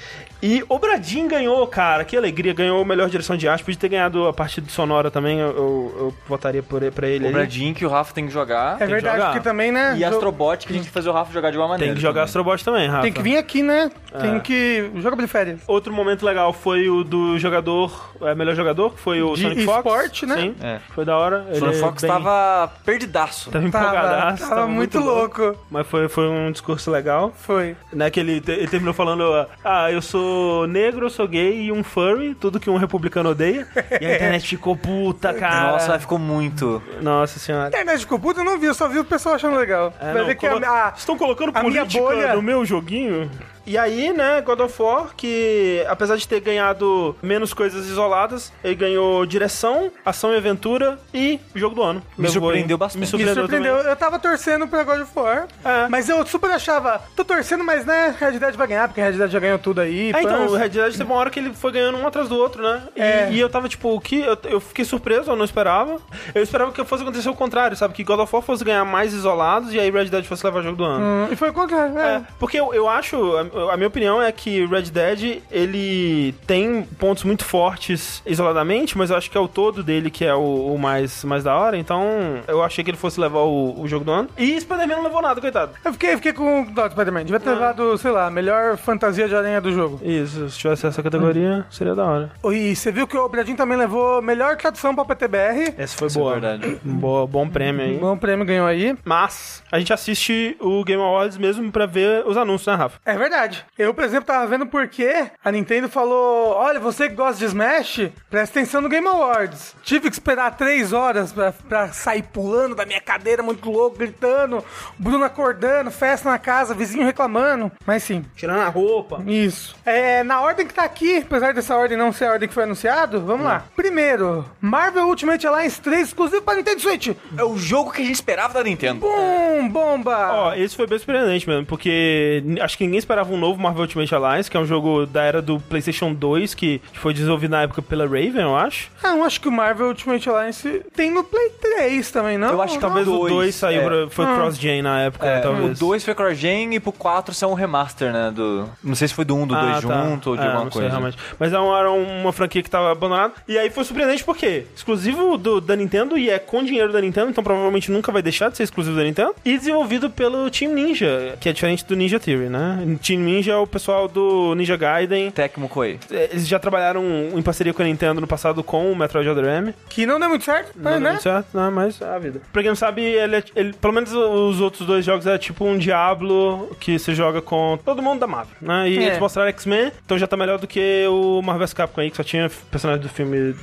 E 0.44 0.64
o 0.68 0.80
Bradin 0.80 1.28
ganhou, 1.28 1.66
cara, 1.68 2.04
que 2.04 2.18
alegria. 2.18 2.52
Ganhou 2.52 2.82
a 2.82 2.86
melhor 2.86 3.08
direção 3.10 3.38
de 3.38 3.48
arte. 3.48 3.64
Podia 3.64 3.80
ter 3.80 3.90
ganhado 3.90 4.28
a 4.28 4.34
parte 4.34 4.60
de 4.60 4.72
sonora 4.72 5.12
também. 5.12 5.38
Eu, 5.40 5.50
eu, 5.50 5.96
eu 6.00 6.14
votaria 6.28 6.64
por, 6.64 6.82
pra 6.92 7.08
ele 7.08 7.26
O 7.26 7.28
aí. 7.28 7.34
Bradinho 7.34 7.76
que 7.76 7.86
o 7.86 7.90
Rafa 7.90 8.12
tem 8.12 8.26
que 8.26 8.32
jogar. 8.34 8.82
É 8.82 8.88
verdade, 8.88 9.18
jogar. 9.18 9.32
porque 9.34 9.44
também, 9.48 9.72
né? 9.72 9.96
E 9.98 10.04
Astrobot 10.04 10.66
que 10.66 10.74
a 10.74 10.76
gente 10.76 10.82
tem 10.84 10.90
que 10.90 10.90
fazer 10.90 11.10
o 11.10 11.14
Rafa 11.14 11.32
jogar 11.32 11.52
de 11.52 11.58
uma 11.58 11.68
maneira. 11.68 11.92
Tem 11.92 11.96
que 11.96 12.02
jogar 12.02 12.22
também. 12.22 12.24
Astrobot 12.26 12.66
também, 12.66 12.88
Rafa. 12.88 13.04
Tem 13.04 13.14
que 13.14 13.22
vir 13.22 13.38
aqui, 13.38 13.62
né? 13.62 13.92
Tem 14.20 14.36
É. 14.36 14.40
que. 14.40 14.92
Joga 14.98 15.16
de 15.18 15.28
férias. 15.28 15.62
Outro 15.68 15.94
momento 15.94 16.26
legal 16.26 16.52
foi 16.54 16.90
o 16.90 17.04
do 17.04 17.38
jogador, 17.40 18.12
é, 18.22 18.36
melhor 18.36 18.56
jogador, 18.56 18.94
que 18.94 19.00
foi 19.00 19.22
o 19.22 19.34
De 19.36 19.42
Sonic 19.44 19.64
Fox. 19.66 19.78
esporte, 19.78 20.26
né? 20.26 20.36
Sim, 20.38 20.56
É. 20.62 20.80
foi 20.94 21.06
da 21.06 21.18
hora. 21.18 21.46
O 21.50 21.56
Sonic 21.56 21.66
Ele 21.66 21.74
Fox 21.82 22.02
bem- 22.02 22.12
tava 22.12 22.72
perdidaço. 22.86 23.50
Tava 23.52 23.70
Tava, 23.70 23.86
empolgadaço. 23.88 24.50
tava 24.50 24.68
muito 24.68 25.00
louco. 25.00 25.56
Mas 25.70 25.88
foi, 25.88 26.10
foi 26.10 26.28
um 26.28 26.52
discurso 26.52 26.92
legal. 26.92 27.34
Foi. 27.38 27.76
Né, 27.94 28.10
que 28.10 28.20
ele, 28.20 28.42
te- 28.42 28.52
ele 28.52 28.68
terminou 28.68 28.94
falando: 28.94 29.46
Ah, 29.64 29.92
eu 29.92 30.02
sou 30.02 30.68
negro, 30.68 31.06
eu 31.06 31.10
sou 31.10 31.28
gay 31.28 31.62
e 31.64 31.72
um 31.72 31.84
furry, 31.84 32.36
tudo 32.36 32.60
que 32.60 32.70
um 32.70 32.78
republicano 32.78 33.30
odeia. 33.30 33.68
E 34.02 34.06
a 34.06 34.16
internet 34.16 34.48
ficou 34.48 34.76
puta, 34.76 35.34
cara. 35.36 35.72
Nossa, 35.74 36.00
ficou 36.00 36.18
muito. 36.18 36.82
Nossa 37.02 37.40
senhora. 37.40 37.66
A 37.66 37.68
internet 37.70 38.00
ficou 38.00 38.20
puta, 38.20 38.40
eu 38.42 38.44
não 38.46 38.58
vi, 38.58 38.66
eu 38.68 38.74
só 38.74 38.88
vi 38.88 39.00
o 39.00 39.06
pessoal 39.06 39.36
achando 39.36 39.56
legal. 39.58 39.94
É, 40.00 40.14
não, 40.14 40.36
colo- 40.36 40.66
a, 40.66 40.88
a- 40.88 40.94
Estão 40.98 41.18
colocando 41.18 41.52
a 41.56 41.64
minha 41.64 41.86
política 41.86 42.02
bolha- 42.04 42.36
no 42.36 42.42
meu 42.42 42.66
joguinho? 42.66 43.30
E 43.66 43.78
aí, 43.78 44.12
né, 44.14 44.42
God 44.42 44.60
of 44.62 44.82
War, 44.82 45.10
que 45.16 45.86
apesar 45.88 46.16
de 46.18 46.28
ter 46.28 46.40
ganhado 46.40 47.16
menos 47.22 47.54
coisas 47.54 47.88
isoladas, 47.88 48.52
ele 48.64 48.76
ganhou 48.76 49.26
direção, 49.26 49.92
ação 50.06 50.34
e 50.34 50.38
aventura 50.38 50.98
e 51.14 51.40
jogo 51.56 51.76
do 51.76 51.84
ano. 51.84 52.02
Me 52.18 52.28
Levou 52.28 52.42
surpreendeu 52.44 52.76
aí. 52.76 52.80
bastante. 52.80 53.00
Me 53.00 53.02
Me 53.02 53.08
surpreendeu, 53.08 53.36
surpreendeu. 53.44 53.76
também. 53.78 53.92
Eu 53.92 53.96
tava 53.96 54.20
torcendo 54.20 54.68
pra 54.68 54.84
God 54.84 55.02
of 55.02 55.12
War. 55.16 55.48
É. 55.64 55.88
Mas 55.90 56.10
eu 56.10 56.26
super 56.26 56.50
achava, 56.52 57.02
tô 57.16 57.24
torcendo, 57.24 57.64
mas 57.64 57.86
né, 57.86 58.16
Red 58.20 58.40
Dead 58.40 58.56
vai 58.56 58.68
ganhar, 58.68 58.88
porque 58.88 59.02
Red 59.02 59.14
Dead 59.14 59.30
já 59.30 59.40
ganhou 59.40 59.60
tudo 59.60 59.82
aí. 59.82 60.12
É, 60.14 60.22
então, 60.22 60.48
o 60.48 60.56
Red 60.56 60.70
Dead 60.70 60.92
teve 60.92 61.04
uma 61.04 61.16
hora 61.16 61.30
que 61.30 61.40
ele 61.40 61.54
foi 61.54 61.72
ganhando 61.72 61.98
um 61.98 62.08
atrás 62.08 62.28
do 62.30 62.36
outro, 62.36 62.62
né? 62.64 62.84
E, 62.96 63.02
É. 63.02 63.30
e 63.32 63.40
eu 63.40 63.50
tava 63.50 63.68
tipo, 63.70 63.94
o 63.96 64.00
que? 64.02 64.20
Eu, 64.22 64.38
eu 64.46 64.60
fiquei 64.60 64.84
surpreso, 64.86 65.32
eu 65.32 65.36
não 65.36 65.46
esperava. 65.46 66.00
Eu 66.34 66.42
esperava 66.44 66.72
que 66.72 66.84
fosse 66.86 67.04
acontecer 67.04 67.30
o 67.30 67.36
contrário, 67.36 67.76
sabe? 67.78 67.94
Que 67.94 68.04
God 68.04 68.20
of 68.20 68.34
War 68.36 68.42
fosse 68.44 68.64
ganhar 68.64 68.84
mais 68.86 69.14
isolados 69.14 69.74
e 69.74 69.80
aí 69.80 69.90
Red 69.92 70.06
Dead 70.06 70.26
fosse 70.26 70.46
levar 70.46 70.60
o 70.60 70.64
jogo 70.64 70.78
do 70.78 70.84
ano. 70.84 71.04
Hum, 71.06 71.28
E 71.32 71.36
foi 71.36 71.50
o 71.50 71.54
contrário, 71.54 71.98
é. 71.98 72.16
É, 72.16 72.22
porque 72.40 72.60
eu, 72.60 72.74
eu 72.74 72.88
acho, 72.90 73.18
a, 73.54 73.74
a 73.74 73.78
minha 73.78 73.88
opinião 73.88 74.22
é 74.22 74.32
que 74.32 74.66
Red 74.66 74.84
Dead, 74.84 75.42
ele 75.52 76.34
tem 76.48 76.84
pontos 77.00 77.24
muito 77.24 77.44
fortes 77.46 78.22
isoladamente, 78.26 78.98
mas 78.98 79.10
eu 79.10 79.18
acho 79.18 79.30
que 79.30 79.38
é 79.38 79.42
o 79.42 79.48
todo 79.48 79.84
dele 79.84 80.10
que 80.10 80.26
é 80.26 80.34
o, 80.34 80.74
o 80.74 80.78
mais, 80.80 81.24
mais 81.24 81.44
da 81.44 81.56
hora, 81.56 81.78
então 81.78 82.04
eu 82.48 82.64
achei 82.64 82.84
que 82.84 82.90
ele 82.92 82.98
fosse 82.98 83.20
levar 83.20 83.40
o, 83.42 83.80
o 83.82 83.88
jogo 83.88 84.06
do 84.06 84.12
ano. 84.12 84.30
E 84.38 84.60
Spider-Man 84.60 84.96
não 84.98 85.04
levou 85.04 85.22
nada, 85.22 85.40
coitado. 85.42 85.72
Eu 85.84 85.94
fiquei, 85.94 86.16
fiquei 86.16 86.34
com 86.34 86.62
o 86.62 86.66
Spider-Man. 86.92 87.24
Devia 87.26 87.40
ter 87.40 87.50
Ah. 87.50 87.54
levado, 87.54 87.98
sei 87.98 88.12
lá, 88.12 88.30
melhor 88.30 88.78
fantasia 88.78 89.28
de 89.28 89.36
aranha 89.36 89.60
do 89.62 89.72
jogo. 89.72 90.00
Isso, 90.04 90.50
se 90.50 90.58
tivesse 90.58 90.86
essa 90.88 91.04
categoria, 91.04 91.66
seria 91.70 91.94
da 91.96 92.06
hora. 92.06 92.32
E 92.52 92.76
você 92.76 92.92
viu 92.92 93.08
que 93.08 93.18
o 93.18 93.28
Bradinho 93.30 93.58
também 93.58 93.78
levou 93.78 94.22
melhor 94.22 94.56
tradução 94.56 94.96
pra 94.96 95.06
PTBR. 95.06 95.74
Essa 95.78 95.98
foi 95.98 96.08
Isso 96.08 96.18
é 96.20 96.22
boa. 96.22 96.34
verdade. 96.34 96.80
Um 96.86 96.94
bo- 96.96 97.28
bom 97.28 97.48
prêmio 97.48 97.86
aí. 97.86 97.98
Bom 97.98 98.18
prêmio 98.18 98.46
ganhou 98.46 98.68
aí. 98.68 98.96
Mas 99.04 99.64
a 99.72 99.78
gente 99.80 99.92
assiste 99.94 100.56
o 100.60 100.84
Game 100.84 101.02
Awards 101.02 101.38
mesmo 101.38 101.72
pra 101.72 101.86
ver 101.86 102.26
os 102.26 102.38
anúncios, 102.38 102.68
né, 102.68 102.76
Rafa? 102.76 103.00
É 103.06 103.16
verdade. 103.18 103.41
Verdade. 103.42 103.66
Eu, 103.78 103.94
por 103.94 104.04
exemplo, 104.04 104.26
tava 104.26 104.46
vendo 104.48 104.66
porque 104.66 105.26
a 105.44 105.52
Nintendo 105.52 105.90
falou: 105.90 106.54
olha, 106.56 106.80
você 106.80 107.10
que 107.10 107.16
gosta 107.16 107.40
de 107.40 107.46
Smash, 107.46 108.10
presta 108.30 108.60
atenção 108.60 108.82
no 108.82 108.90
Game 108.90 109.08
Awards. 109.08 109.76
Tive 109.84 110.10
que 110.10 110.16
esperar 110.16 110.56
três 110.56 110.94
horas 110.94 111.32
pra, 111.32 111.52
pra 111.52 111.88
sair 111.90 112.24
pulando 112.24 112.76
da 112.76 112.86
minha 112.86 113.02
cadeira, 113.02 113.42
muito 113.44 113.70
louco, 113.70 113.98
gritando, 113.98 114.64
Bruno 114.98 115.24
acordando, 115.24 115.92
festa 115.92 116.30
na 116.30 116.38
casa, 116.38 116.74
vizinho 116.74 117.06
reclamando. 117.06 117.72
Mas 117.86 118.04
sim, 118.04 118.24
Tirando 118.36 118.62
a 118.62 118.68
roupa. 118.68 119.22
isso. 119.26 119.76
É, 119.86 120.24
na 120.24 120.42
ordem 120.42 120.66
que 120.68 120.74
tá 120.74 120.84
aqui, 120.84 121.18
apesar 121.18 121.54
dessa 121.54 121.76
ordem 121.76 121.98
não 121.98 122.12
ser 122.12 122.26
a 122.26 122.32
ordem 122.34 122.48
que 122.48 122.54
foi 122.54 122.64
anunciado, 122.64 123.22
vamos 123.22 123.46
lá. 123.46 123.66
Primeiro, 123.76 124.46
Marvel 124.60 125.08
Ultimate 125.08 125.46
Alliance 125.48 125.82
3 125.82 126.08
exclusivo 126.08 126.42
para 126.42 126.56
Nintendo 126.58 126.82
Switch. 126.82 127.10
É 127.38 127.44
o 127.44 127.58
jogo 127.58 127.92
que 127.92 128.02
a 128.02 128.06
gente 128.06 128.16
esperava 128.16 128.54
da 128.54 128.64
Nintendo. 128.64 129.00
Bum, 129.02 129.68
bomba! 129.70 130.32
Ó, 130.32 130.54
esse 130.54 130.76
foi 130.76 130.88
bem 130.88 130.98
surpreendente 130.98 131.48
mesmo, 131.48 131.66
porque 131.66 132.44
acho 132.62 132.78
que 132.78 132.84
ninguém 132.84 133.00
esperava 133.00 133.31
um 133.36 133.38
novo 133.40 133.62
Marvel 133.62 133.82
Ultimate 133.82 134.14
Alliance, 134.14 134.50
que 134.50 134.58
é 134.58 134.60
um 134.60 134.66
jogo 134.66 135.06
da 135.06 135.24
era 135.24 135.42
do 135.42 135.60
PlayStation 135.60 136.14
2, 136.14 136.54
que 136.54 136.82
foi 136.94 137.14
desenvolvido 137.14 137.52
na 137.52 137.64
época 137.64 137.82
pela 137.82 138.04
Raven, 138.06 138.42
eu 138.42 138.56
acho. 138.56 138.90
Ah, 139.04 139.16
eu 139.16 139.24
acho 139.24 139.40
que 139.42 139.48
o 139.48 139.52
Marvel 139.52 139.88
Ultimate 139.88 140.30
Alliance 140.30 140.82
tem 140.96 141.12
no 141.12 141.24
Play 141.24 141.50
3 141.62 142.12
também, 142.12 142.38
não? 142.38 142.50
Eu 142.50 142.62
acho 142.62 142.76
que 142.76 142.82
Talvez 142.82 143.08
o 143.08 143.12
dois, 143.12 143.34
2 143.34 143.56
saiu 143.56 143.82
é. 143.82 143.86
pra, 143.86 144.10
foi 144.10 144.26
Ah. 144.26 144.36
cross-gen 144.36 144.82
na 144.82 145.02
época, 145.02 145.26
É, 145.28 145.40
o 145.40 145.42
talvez. 145.42 145.80
2 145.80 146.04
foi 146.06 146.16
cross-gen 146.16 146.74
e 146.76 146.80
pro 146.80 146.92
4 146.92 147.34
são 147.34 147.52
um 147.52 147.54
remaster, 147.54 148.12
né? 148.12 148.32
Do, 148.34 148.68
não 148.84 148.96
sei 148.96 149.08
se 149.08 149.14
foi 149.14 149.26
do 149.26 149.36
1 149.36 149.42
um, 149.42 149.48
do 149.48 149.54
2 149.56 149.66
Ah, 149.66 149.74
tá. 149.74 150.04
junto 150.10 150.30
ou 150.32 150.36
de 150.36 150.42
É, 150.42 150.46
alguma 150.46 150.66
não 150.66 150.72
sei, 150.72 150.82
coisa. 150.82 150.90
realmente. 150.90 151.18
Mas 151.40 151.54
é 151.54 151.60
uma, 151.60 151.80
era 151.80 151.92
uma 151.92 152.32
franquia 152.32 152.62
que 152.64 152.70
tava 152.70 152.92
abandonada. 152.92 153.34
E 153.48 153.58
aí 153.58 153.70
foi 153.70 153.84
surpreendente 153.84 154.24
porque 154.24 154.66
exclusivo 154.76 155.38
do, 155.38 155.62
da 155.62 155.76
Nintendo 155.76 156.18
e 156.18 156.30
é 156.30 156.40
com 156.40 156.64
dinheiro 156.64 156.92
da 156.92 157.00
Nintendo, 157.02 157.30
então 157.30 157.44
provavelmente 157.44 157.92
nunca 157.92 158.12
vai 158.12 158.22
deixar 158.22 158.50
de 158.50 158.58
ser 158.58 158.64
exclusivo 158.64 158.96
da 158.96 159.04
Nintendo. 159.04 159.34
E 159.46 159.58
desenvolvido 159.58 160.10
pelo 160.10 160.50
Team 160.50 160.74
Ninja, 160.74 161.38
que 161.40 161.48
é 161.50 161.54
diferente 161.54 161.86
do 161.86 161.96
Ninja 161.96 162.20
Theory, 162.20 162.50
né? 162.50 162.98
Team 163.06 163.21
Ninja 163.22 163.54
é 163.54 163.56
o 163.56 163.68
pessoal 163.68 164.08
do 164.08 164.54
Ninja 164.56 164.76
Gaiden. 164.76 165.32
Tecmo 165.32 165.70
Koei. 165.70 166.00
Eles 166.10 166.48
já 166.48 166.60
trabalharam 166.60 167.04
em 167.36 167.42
parceria 167.42 167.74
com 167.74 167.82
a 167.82 167.86
Nintendo 167.86 168.20
no 168.22 168.28
passado 168.28 168.64
com 168.64 168.92
o 168.92 168.96
Metroid 168.96 169.28
Other 169.30 169.46
M. 169.46 169.74
Que 169.90 170.06
não 170.06 170.20
deu 170.20 170.30
muito 170.30 170.44
certo, 170.46 170.72
Não 170.76 170.84
mas, 170.84 170.94
deu 170.94 171.02
né? 171.02 171.10
muito 171.12 171.24
certo, 171.24 171.48
não, 171.54 171.72
mas 171.72 172.02
é 172.02 172.06
a 172.16 172.20
vida. 172.20 172.42
Pra 172.52 172.62
quem 172.62 172.70
não 172.70 172.76
sabe, 172.76 173.02
ele, 173.04 173.36
é- 173.38 173.44
ele- 173.56 173.74
pelo 173.74 173.94
menos 173.94 174.12
os 174.14 174.60
outros 174.60 174.86
dois 174.88 175.06
jogos 175.06 175.26
é 175.28 175.38
tipo 175.38 175.66
um 175.66 175.78
Diablo 175.78 176.76
que 176.80 176.98
você 176.98 177.14
joga 177.14 177.42
com 177.42 177.78
todo 177.86 178.02
mundo 178.02 178.20
da 178.20 178.28
Marvel, 178.28 178.56
né? 178.62 178.90
E 178.90 178.98
É. 178.98 179.04
eles 179.08 179.20
mostraram 179.20 179.50
X-Men, 179.50 179.92
então 180.06 180.18
já 180.18 180.28
tá 180.28 180.36
melhor 180.36 180.58
do 180.58 180.68
que 180.68 181.06
o 181.08 181.42
Marvel 181.42 181.60
vs 181.68 181.74
Capcom 181.74 182.02
aí, 182.02 182.10
que 182.12 182.18
só 182.18 182.24
tinha 182.24 182.50
personagem 182.70 183.02
do 183.02 183.10
filme 183.10 183.56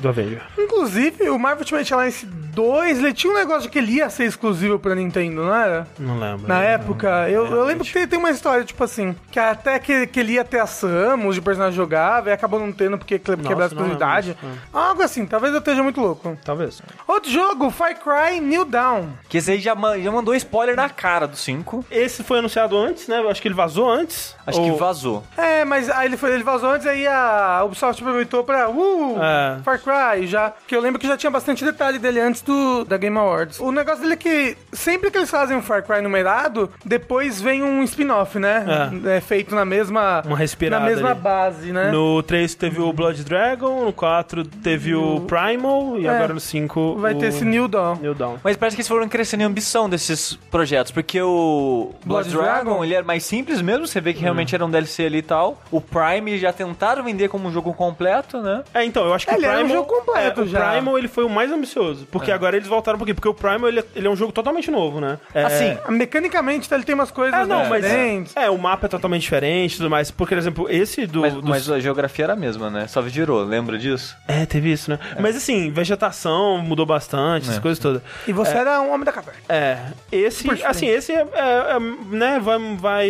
do 0.00 0.08
Avenger. 0.08 0.42
Inclusive, 0.58 1.28
o 1.30 1.38
Marvel 1.38 1.60
Ultimate 1.60 1.94
Alliance 1.94 2.26
2, 2.26 2.98
ele 2.98 3.12
tinha 3.12 3.32
um 3.32 3.36
negócio 3.36 3.62
de 3.62 3.68
que 3.68 3.78
ele 3.78 3.92
ia 3.92 4.10
ser 4.10 4.24
exclusivo 4.24 4.78
pra 4.78 4.94
Nintendo, 4.94 5.44
não 5.44 5.54
era? 5.54 5.86
Não 5.98 6.18
lembro. 6.18 6.46
Na 6.48 6.56
não. 6.56 6.62
época, 6.62 7.28
eu, 7.30 7.46
eu 7.46 7.64
lembro 7.64 7.84
que 7.84 7.92
tem, 7.92 8.06
tem 8.06 8.18
uma 8.18 8.30
história, 8.30 8.64
tipo 8.64 8.82
assim, 8.82 9.05
que 9.30 9.38
até 9.38 9.78
que, 9.78 10.06
que 10.06 10.20
ele 10.20 10.32
ia 10.34 10.44
ter 10.44 10.58
a 10.60 10.66
Samus 10.66 11.34
de 11.34 11.40
personagem 11.40 11.76
jogável, 11.76 12.30
e 12.30 12.34
acabou 12.34 12.58
não 12.60 12.72
tendo 12.72 12.98
porque 12.98 13.18
que- 13.18 13.36
quebrar 13.36 13.64
a 13.64 13.66
exclusividade. 13.66 14.36
lembro 14.42 14.60
Algo 14.72 15.02
assim, 15.02 15.26
talvez 15.26 15.52
eu 15.52 15.58
esteja 15.60 15.82
muito 15.82 16.00
louco. 16.00 16.36
Talvez. 16.44 16.80
Outro 17.06 17.30
jogo, 17.30 17.70
Far 17.70 17.94
Cry 17.98 18.40
New 18.40 18.64
Dawn. 18.64 19.08
Que 19.28 19.38
esse 19.38 19.50
aí 19.52 19.60
já, 19.60 19.74
ma- 19.74 19.98
já 19.98 20.10
mandou 20.10 20.34
spoiler 20.34 20.76
na 20.76 20.88
cara 20.88 21.26
do 21.26 21.36
5. 21.36 21.84
Esse 21.90 22.22
foi 22.22 22.38
anunciado 22.38 22.76
antes, 22.76 23.08
né? 23.08 23.18
Eu 23.20 23.28
acho 23.30 23.40
que 23.42 23.48
ele 23.48 23.54
vazou 23.54 23.90
antes. 23.90 24.34
Acho 24.46 24.60
Ou- 24.60 24.72
que 24.72 24.78
vazou. 24.78 25.24
É, 25.36 25.64
mas 25.64 25.90
aí 25.90 26.06
ele, 26.06 26.16
foi, 26.16 26.32
ele 26.32 26.44
vazou 26.44 26.70
antes, 26.70 26.86
aí 26.86 27.06
a 27.06 27.62
Ubisoft 27.64 28.00
aproveitou 28.02 28.44
pra, 28.44 28.68
uh, 28.70 29.18
É. 29.20 29.58
Far 29.62 29.80
Cry, 29.80 30.26
já, 30.26 30.52
que 30.66 30.74
eu 30.76 30.80
lembro 30.80 31.00
que 31.00 31.06
já 31.06 31.16
tinha 31.16 31.30
bastante 31.30 31.64
detalhe 31.64 31.98
dele 31.98 32.20
antes 32.20 32.42
do, 32.42 32.84
da 32.84 32.96
Game 32.96 33.16
Awards. 33.18 33.58
O 33.60 33.72
negócio 33.72 34.00
dele 34.02 34.14
é 34.14 34.16
que 34.16 34.56
sempre 34.72 35.10
que 35.10 35.18
eles 35.18 35.30
fazem 35.30 35.56
um 35.56 35.62
Far 35.62 35.82
Cry 35.82 36.00
numerado, 36.00 36.70
depois 36.84 37.40
vem 37.40 37.62
um 37.62 37.82
spin-off, 37.82 38.38
né? 38.38 38.64
É. 38.66 38.95
feito 39.22 39.54
na 39.54 39.64
mesma... 39.64 40.22
Uma 40.26 40.36
respirada 40.36 40.84
Na 40.84 40.90
mesma 40.90 41.10
ali. 41.12 41.20
base, 41.20 41.72
né? 41.72 41.90
No 41.90 42.22
3 42.22 42.54
teve 42.54 42.80
o 42.80 42.92
Blood 42.92 43.24
Dragon, 43.24 43.84
no 43.84 43.92
4 43.92 44.44
teve 44.44 44.94
o 44.94 45.20
Primal 45.20 45.98
e 45.98 46.06
É. 46.06 46.10
agora 46.10 46.34
no 46.34 46.40
5 46.40 46.96
Vai 46.96 47.14
o 47.14 47.18
ter 47.18 47.26
esse 47.26 47.44
New 47.44 47.68
Dawn. 47.68 47.96
New 47.96 48.14
Dawn. 48.14 48.36
Mas 48.42 48.56
parece 48.56 48.76
que 48.76 48.80
eles 48.80 48.88
foram 48.88 49.08
crescendo 49.08 49.42
em 49.42 49.44
ambição 49.46 49.88
desses 49.88 50.34
projetos, 50.50 50.90
porque 50.92 51.20
o 51.20 51.92
Blood, 52.04 52.28
Blood 52.30 52.30
Dragon, 52.30 52.64
Dragon? 52.70 52.84
ele 52.84 52.94
era 52.94 53.04
mais 53.04 53.24
simples 53.24 53.60
mesmo, 53.60 53.86
você 53.86 54.00
vê 54.00 54.12
que 54.12 54.20
realmente 54.20 54.54
era 54.54 54.64
um 54.64 54.70
DLC 54.70 55.06
ali 55.06 55.18
e 55.18 55.22
tal. 55.22 55.60
O 55.70 55.80
Prime 55.80 56.38
já 56.38 56.52
tentaram 56.52 57.02
vender 57.04 57.28
como 57.28 57.48
um 57.48 57.52
jogo 57.52 57.72
completo, 57.74 58.40
né? 58.40 58.62
É, 58.74 58.84
então, 58.84 59.04
eu 59.04 59.14
acho 59.14 59.26
que 59.26 59.34
Ele 59.34 59.46
o 59.46 59.48
era 59.50 59.58
um 59.58 59.64
Primal... 59.64 59.76
jogo 59.84 59.94
completo 60.00 60.40
é, 60.40 60.44
o 60.44 60.46
já. 60.46 60.70
Primal, 60.72 60.98
ele 60.98 61.08
foi 61.08 61.24
o 61.24 61.28
mais 61.28 61.50
ambicioso. 61.52 62.06
Porque 62.10 62.30
agora 62.30 62.56
eles 62.56 62.68
voltaram 62.68 62.98
por 62.98 63.04
quê? 63.06 63.14
Porque 63.14 63.28
o 63.28 63.34
Primal, 63.34 63.68
ele 63.68 63.80
é, 63.80 63.84
ele 63.94 64.06
é 64.06 64.10
um 64.10 64.16
jogo 64.16 64.32
totalmente 64.32 64.70
novo, 64.70 65.00
né? 65.00 65.18
É, 65.34 65.42
Assim, 65.44 65.76
Mecanicamente, 65.88 66.72
ele 66.72 66.84
tem 66.84 66.94
umas 66.94 67.10
coisas 67.10 67.34
Ah, 67.38 67.46
não, 67.46 67.66
mas... 67.66 67.82
diferentes. 67.82 68.36
É, 68.36 68.48
o 68.50 68.58
mapa 68.58 68.85
é 68.86 68.88
totalmente 68.88 69.22
diferente 69.22 69.74
e 69.74 69.76
tudo 69.76 69.90
mais. 69.90 70.10
Por 70.10 70.32
exemplo, 70.32 70.66
esse 70.70 71.06
do... 71.06 71.20
mas, 71.20 71.34
dos- 71.34 71.44
mas 71.44 71.70
a 71.70 71.78
geografia 71.80 72.24
era 72.24 72.32
a 72.32 72.36
mesma, 72.36 72.70
né? 72.70 72.86
Só 72.86 73.00
virou, 73.02 73.42
lembra 73.44 73.78
disso? 73.78 74.16
É, 74.26 74.46
teve 74.46 74.70
isso, 74.72 74.90
né? 74.90 74.98
Mas 75.20 75.36
assim, 75.36 75.70
vegetação 75.70 76.58
mudou 76.58 76.86
bastante, 76.86 77.44
essas 77.44 77.58
É. 77.58 77.60
coisas 77.60 77.78
todas. 77.78 78.02
E 78.26 78.32
você 78.32 78.56
era 78.56 78.80
um 78.80 78.92
homem 78.92 79.04
da 79.04 79.12
caverna. 79.12 79.40
É, 79.48 79.78
esse, 80.10 80.42
diferente. 80.42 80.64
assim, 80.64 80.86
esse 80.86 81.12
é, 81.12 81.26
é- 81.32 81.76
é, 81.76 81.78
né, 82.10 82.38
vai, 82.40 82.58
vai, 82.76 83.08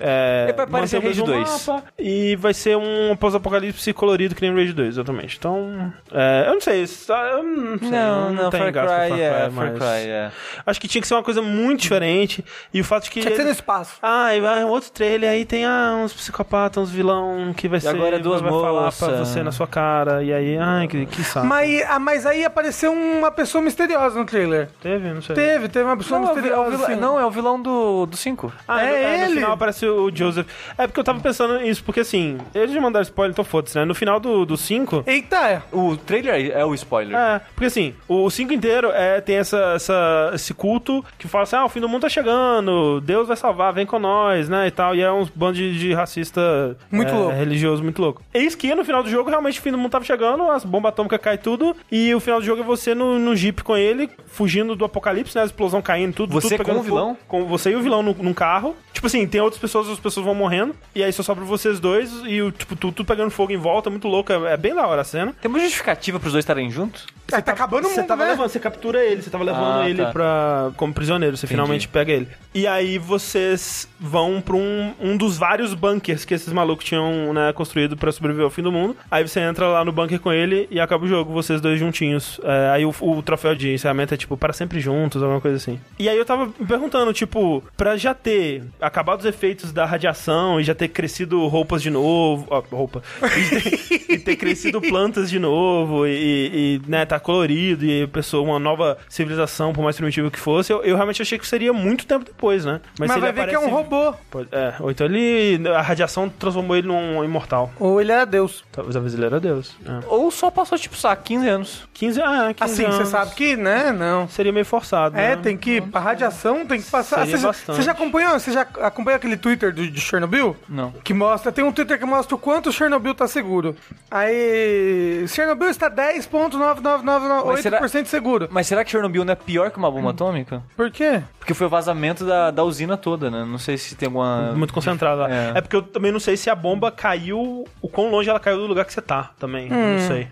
é, 0.00 0.52
vai 0.56 0.66
parecer 0.66 1.02
Rage 1.02 1.22
2. 1.22 1.66
mapa 1.66 1.84
e 1.98 2.36
vai 2.36 2.54
ser 2.54 2.76
um 2.76 3.16
pós-apocalipse 3.16 3.92
colorido 3.92 4.34
que 4.34 4.40
nem 4.42 4.54
Rage 4.54 4.72
2, 4.72 4.88
exatamente. 4.88 5.36
Então, 5.38 5.92
é, 6.12 6.44
eu 6.48 6.54
não 6.54 6.60
sei, 6.60 6.82
isso- 6.82 7.12
eu 7.12 7.42
não 7.42 7.78
sei, 7.78 7.90
Não, 7.90 8.32
não, 8.32 8.50
tenho 8.50 8.62
Far 8.64 8.72
gasto 8.72 8.88
pra 8.94 9.06
Cry, 9.08 9.20
é, 9.20 9.30
Far 9.40 9.50
mas 9.52 9.72
Cry, 9.78 10.08
é. 10.10 10.30
Acho 10.66 10.80
que 10.80 10.88
tinha 10.88 11.00
que 11.02 11.08
ser 11.08 11.14
uma 11.14 11.22
coisa 11.22 11.42
muito 11.42 11.80
diferente 11.80 12.44
e 12.72 12.80
o 12.80 12.84
fato 12.84 13.04
de 13.04 13.10
que... 13.10 13.20
Tinha 13.20 13.30
que 13.30 13.36
ser 13.36 13.44
no 13.44 13.50
espaço. 13.50 13.94
ah, 14.02 14.34
e 14.34 14.40
vai 14.40 14.64
outro 14.78 14.90
trailer, 14.90 15.30
aí 15.30 15.44
tem 15.44 15.64
ah, 15.64 15.94
uns 16.02 16.12
psicopatas, 16.12 16.82
uns 16.82 16.90
vilão 16.90 17.52
que 17.56 17.68
vai 17.68 17.80
ser... 17.80 17.88
agora 17.88 18.16
é 18.16 18.18
duas 18.18 18.40
vai 18.40 18.50
falar 18.50 18.82
moças. 18.86 19.08
pra 19.08 19.18
você 19.18 19.42
na 19.42 19.52
sua 19.52 19.66
cara, 19.66 20.22
e 20.22 20.32
aí, 20.32 20.56
ai, 20.58 20.88
que, 20.88 21.06
que 21.06 21.22
saco. 21.22 21.46
Mas, 21.46 21.82
ah, 21.88 21.98
mas 21.98 22.26
aí 22.26 22.44
apareceu 22.44 22.92
uma 22.92 23.30
pessoa 23.30 23.62
misteriosa 23.62 24.18
no 24.18 24.24
trailer. 24.24 24.68
Teve? 24.80 25.08
Não 25.12 25.22
sei. 25.22 25.34
Teve, 25.34 25.68
teve 25.68 25.84
uma 25.84 25.96
pessoa 25.96 26.20
Não, 26.20 26.26
é 26.26 26.30
é 26.30 26.32
o 26.32 26.34
misteriosa. 26.36 26.70
vilão, 26.70 26.84
assim. 26.86 26.96
não, 27.00 27.20
é 27.20 27.26
o 27.26 27.30
vilão 27.30 27.60
do 27.60 28.08
5. 28.12 28.52
Ah, 28.66 28.84
É 28.84 28.88
é, 28.88 29.16
no, 29.18 29.24
ele. 29.24 29.28
no 29.28 29.34
final 29.40 29.52
aparece 29.52 29.86
o 29.86 30.10
Joseph. 30.14 30.46
É 30.76 30.86
porque 30.86 31.00
eu 31.00 31.04
tava 31.04 31.20
pensando 31.20 31.58
nisso, 31.60 31.82
porque 31.84 32.00
assim, 32.00 32.38
eles 32.54 32.72
já 32.72 32.80
mandaram 32.80 33.02
spoiler, 33.02 33.32
então 33.32 33.44
foda-se, 33.44 33.76
né? 33.76 33.84
No 33.84 33.94
final 33.94 34.18
do 34.20 34.56
5. 34.56 35.04
Eita, 35.06 35.62
O 35.72 35.96
trailer 35.96 36.50
é 36.56 36.64
o 36.64 36.74
spoiler. 36.74 37.16
É, 37.18 37.40
porque 37.54 37.66
assim, 37.66 37.94
o 38.06 38.28
5 38.30 38.52
inteiro 38.52 38.90
é, 38.92 39.20
tem 39.20 39.36
essa, 39.36 39.72
essa, 39.74 40.30
esse 40.34 40.52
culto 40.54 41.04
que 41.18 41.26
fala 41.28 41.44
assim: 41.44 41.56
ah, 41.56 41.64
o 41.64 41.68
fim 41.68 41.80
do 41.80 41.88
mundo 41.88 42.02
tá 42.02 42.08
chegando, 42.08 43.00
Deus 43.00 43.28
vai 43.28 43.36
salvar, 43.36 43.72
vem 43.72 43.86
com 43.86 43.98
nós, 43.98 44.48
né? 44.48 44.67
E 44.68 44.70
tal. 44.70 44.94
E 44.94 45.00
é 45.00 45.10
uns 45.12 45.28
bando 45.28 45.54
de, 45.54 45.78
de 45.78 45.92
racista 45.92 46.76
Muito 46.90 47.10
é, 47.10 47.14
louco. 47.14 47.34
religioso 47.34 47.82
muito 47.82 48.00
louco. 48.00 48.22
Eis 48.32 48.54
que 48.54 48.74
no 48.74 48.84
final 48.84 49.02
do 49.02 49.10
jogo, 49.10 49.30
realmente 49.30 49.58
o 49.58 49.62
fim 49.62 49.70
do 49.72 49.78
mundo 49.78 49.90
tava 49.90 50.04
chegando, 50.04 50.50
as 50.50 50.64
bombas 50.64 50.90
atômicas 50.90 51.20
caem 51.20 51.38
tudo, 51.38 51.76
e 51.90 52.14
o 52.14 52.20
final 52.20 52.40
do 52.40 52.46
jogo 52.46 52.62
é 52.62 52.64
você 52.64 52.94
no, 52.94 53.18
no 53.18 53.34
jeep 53.34 53.62
com 53.62 53.76
ele, 53.76 54.08
fugindo 54.26 54.76
do 54.76 54.84
apocalipse, 54.84 55.34
né? 55.36 55.42
A 55.42 55.46
explosão 55.46 55.80
caindo, 55.82 56.14
tudo. 56.14 56.32
Você 56.32 56.56
tudo 56.56 56.66
com 56.66 56.78
o 56.78 56.82
vilão? 56.82 57.08
fogo. 57.14 57.18
Com 57.26 57.44
você 57.46 57.70
e 57.70 57.76
o 57.76 57.82
vilão 57.82 58.02
num, 58.02 58.14
num 58.14 58.34
carro. 58.34 58.76
Tipo 58.92 59.06
assim, 59.06 59.26
tem 59.26 59.40
outras 59.40 59.60
pessoas, 59.60 59.88
as 59.88 59.98
pessoas 60.00 60.26
vão 60.26 60.34
morrendo, 60.34 60.74
e 60.94 61.02
aí 61.04 61.12
só 61.12 61.22
sobra 61.22 61.44
vocês 61.44 61.78
dois, 61.78 62.10
e 62.26 62.42
o, 62.42 62.50
tipo, 62.50 62.74
tudo, 62.74 62.92
tudo 62.92 63.06
pegando 63.06 63.30
fogo 63.30 63.52
em 63.52 63.56
volta, 63.56 63.88
muito 63.90 64.08
louco. 64.08 64.32
É, 64.32 64.54
é 64.54 64.56
bem 64.56 64.74
da 64.74 64.86
hora 64.86 65.02
a 65.02 65.04
cena. 65.04 65.34
Tem 65.40 65.48
uma 65.48 65.60
justificativa 65.60 66.18
pros 66.18 66.32
dois 66.32 66.42
estarem 66.42 66.68
juntos? 66.70 67.06
Você 67.28 67.42
tá 67.42 67.52
acabando 67.52 67.84
o 67.86 67.88
Você 67.90 68.00
mundo, 68.00 68.08
tava 68.08 68.24
né? 68.24 68.30
levando, 68.30 68.48
você 68.48 68.58
captura 68.58 69.04
ele, 69.04 69.22
você 69.22 69.30
tava 69.30 69.44
levando 69.44 69.82
Ah, 69.82 69.88
ele 69.88 70.02
tá. 70.02 70.10
pra, 70.10 70.70
como 70.76 70.92
prisioneiro, 70.94 71.36
você 71.36 71.46
finalmente 71.46 71.86
pega 71.86 72.10
ele. 72.10 72.26
E 72.54 72.66
aí 72.66 72.96
vocês 72.98 73.86
vão 74.00 74.40
pra 74.40 74.56
um, 74.56 74.57
um 75.00 75.16
dos 75.16 75.36
vários 75.38 75.74
bunkers 75.74 76.24
que 76.24 76.34
esses 76.34 76.52
malucos 76.52 76.84
tinham 76.84 77.32
né, 77.32 77.52
construído 77.52 77.96
pra 77.96 78.10
sobreviver 78.12 78.44
ao 78.44 78.50
fim 78.50 78.62
do 78.62 78.72
mundo. 78.72 78.96
Aí 79.10 79.26
você 79.26 79.40
entra 79.40 79.66
lá 79.68 79.84
no 79.84 79.92
bunker 79.92 80.20
com 80.20 80.32
ele 80.32 80.66
e 80.70 80.80
acaba 80.80 81.04
o 81.04 81.08
jogo, 81.08 81.32
vocês 81.32 81.60
dois 81.60 81.78
juntinhos. 81.78 82.40
É, 82.44 82.70
aí 82.70 82.84
o, 82.84 82.94
o 83.00 83.22
troféu 83.22 83.54
de 83.54 83.72
encerramento 83.72 84.14
é 84.14 84.16
tipo, 84.16 84.36
para 84.36 84.52
sempre 84.52 84.80
juntos, 84.80 85.22
alguma 85.22 85.40
coisa 85.40 85.56
assim. 85.56 85.78
E 85.98 86.08
aí 86.08 86.16
eu 86.16 86.24
tava 86.24 86.46
me 86.46 86.66
perguntando, 86.66 87.12
tipo, 87.12 87.62
pra 87.76 87.96
já 87.96 88.14
ter 88.14 88.62
acabado 88.80 89.20
os 89.20 89.26
efeitos 89.26 89.72
da 89.72 89.84
radiação 89.84 90.60
e 90.60 90.64
já 90.64 90.74
ter 90.74 90.88
crescido 90.88 91.46
roupas 91.46 91.82
de 91.82 91.90
novo. 91.90 92.46
Ó, 92.50 92.62
roupa. 92.70 93.02
E 93.22 93.60
ter, 93.60 94.12
e 94.12 94.18
ter 94.18 94.36
crescido 94.36 94.80
plantas 94.80 95.28
de 95.30 95.38
novo 95.38 96.06
e, 96.06 96.80
e, 96.84 96.90
né, 96.90 97.04
tá 97.04 97.18
colorido 97.20 97.84
e 97.84 98.06
pessoa, 98.06 98.42
uma 98.42 98.58
nova 98.58 98.98
civilização, 99.08 99.72
por 99.72 99.82
mais 99.82 99.96
primitiva 99.96 100.30
que 100.30 100.38
fosse, 100.38 100.72
eu, 100.72 100.82
eu 100.82 100.94
realmente 100.96 101.20
achei 101.22 101.38
que 101.38 101.46
seria 101.46 101.72
muito 101.72 102.06
tempo 102.06 102.24
depois, 102.24 102.64
né? 102.64 102.80
Mas, 102.98 103.10
se 103.12 103.18
vai 103.20 103.32
ver 103.32 103.48
que 103.48 103.54
é 103.54 103.58
um 103.58 103.66
aparece- 103.66 103.88
robô. 103.90 104.14
É, 104.50 104.74
ou 104.80 104.90
então 104.90 105.06
ele. 105.06 105.68
A 105.68 105.82
radiação 105.82 106.28
transformou 106.28 106.76
ele 106.76 106.86
num 106.86 107.24
imortal. 107.24 107.70
Ou 107.78 108.00
ele 108.00 108.12
era 108.12 108.24
Deus. 108.24 108.64
Talvez 108.72 108.94
talvez 108.94 109.14
ele 109.14 109.24
era 109.24 109.40
Deus. 109.40 109.76
É. 109.84 110.06
Ou 110.06 110.30
só 110.30 110.50
passou, 110.50 110.78
tipo, 110.78 110.96
sabe, 110.96 111.22
15 111.24 111.48
anos. 111.48 111.88
15, 111.94 112.22
ah, 112.22 112.54
15 112.54 112.72
Assim, 112.72 112.84
você 112.84 112.96
anos. 113.00 113.08
sabe 113.08 113.34
que, 113.34 113.56
né? 113.56 113.92
Não. 113.92 114.28
Seria 114.28 114.52
meio 114.52 114.64
forçado. 114.64 115.16
É, 115.16 115.34
né? 115.34 115.42
tem 115.42 115.56
que. 115.56 115.82
A 115.92 116.00
radiação 116.00 116.66
tem 116.66 116.80
que 116.80 116.90
passar. 116.90 117.18
Seria 117.18 117.36
Você 117.36 117.42
já, 117.42 117.48
bastante. 117.48 117.76
você 117.76 117.82
já 117.82 117.92
acompanhou? 117.92 118.38
Você 118.38 118.52
já 118.52 118.62
acompanhou 118.62 119.16
aquele 119.16 119.36
Twitter 119.36 119.72
do, 119.72 119.88
de 119.88 120.00
Chernobyl? 120.00 120.56
Não. 120.68 120.92
Que 121.04 121.12
mostra, 121.12 121.50
tem 121.52 121.64
um 121.64 121.72
Twitter 121.72 121.98
que 121.98 122.04
mostra 122.04 122.34
o 122.34 122.38
quanto 122.38 122.72
Chernobyl 122.72 123.14
tá 123.14 123.26
seguro. 123.26 123.74
Aí. 124.10 125.24
Chernobyl 125.28 125.68
está 125.68 125.90
Mas 125.90 126.26
será, 126.26 127.80
10,9998% 127.80 127.98
100% 127.98 128.06
seguro. 128.06 128.48
Mas 128.50 128.66
será 128.66 128.84
que 128.84 128.90
Chernobyl 128.90 129.24
não 129.24 129.32
é 129.32 129.36
pior 129.36 129.70
que 129.70 129.78
uma 129.78 129.90
bomba 129.90 130.10
atômica? 130.10 130.62
Por 130.76 130.90
quê? 130.90 131.22
Porque 131.38 131.54
foi 131.54 131.66
o 131.66 131.70
vazamento 131.70 132.24
da, 132.24 132.50
da 132.50 132.62
usina 132.62 132.96
toda, 132.96 133.30
né? 133.30 133.44
Não 133.44 133.58
sei 133.58 133.78
se 133.78 133.94
tem 133.94 134.06
alguma. 134.06 134.37
Muito 134.54 134.72
concentrado 134.72 135.20
lá. 135.22 135.30
É. 135.30 135.52
É. 135.56 135.60
porque 135.60 135.76
eu 135.76 135.82
também 135.82 136.10
não 136.12 136.20
sei 136.20 136.36
se 136.36 136.48
a 136.50 136.54
bomba 136.54 136.90
caiu, 136.90 137.66
o 137.80 137.88
quão 137.88 138.10
longe 138.10 138.28
ela 138.28 138.40
caiu 138.40 138.58
do 138.58 138.66
lugar 138.66 138.84
que 138.84 138.92
você 138.92 139.00
tá 139.02 139.30
também. 139.38 139.68
Não 139.68 139.98
sei. 140.06 140.28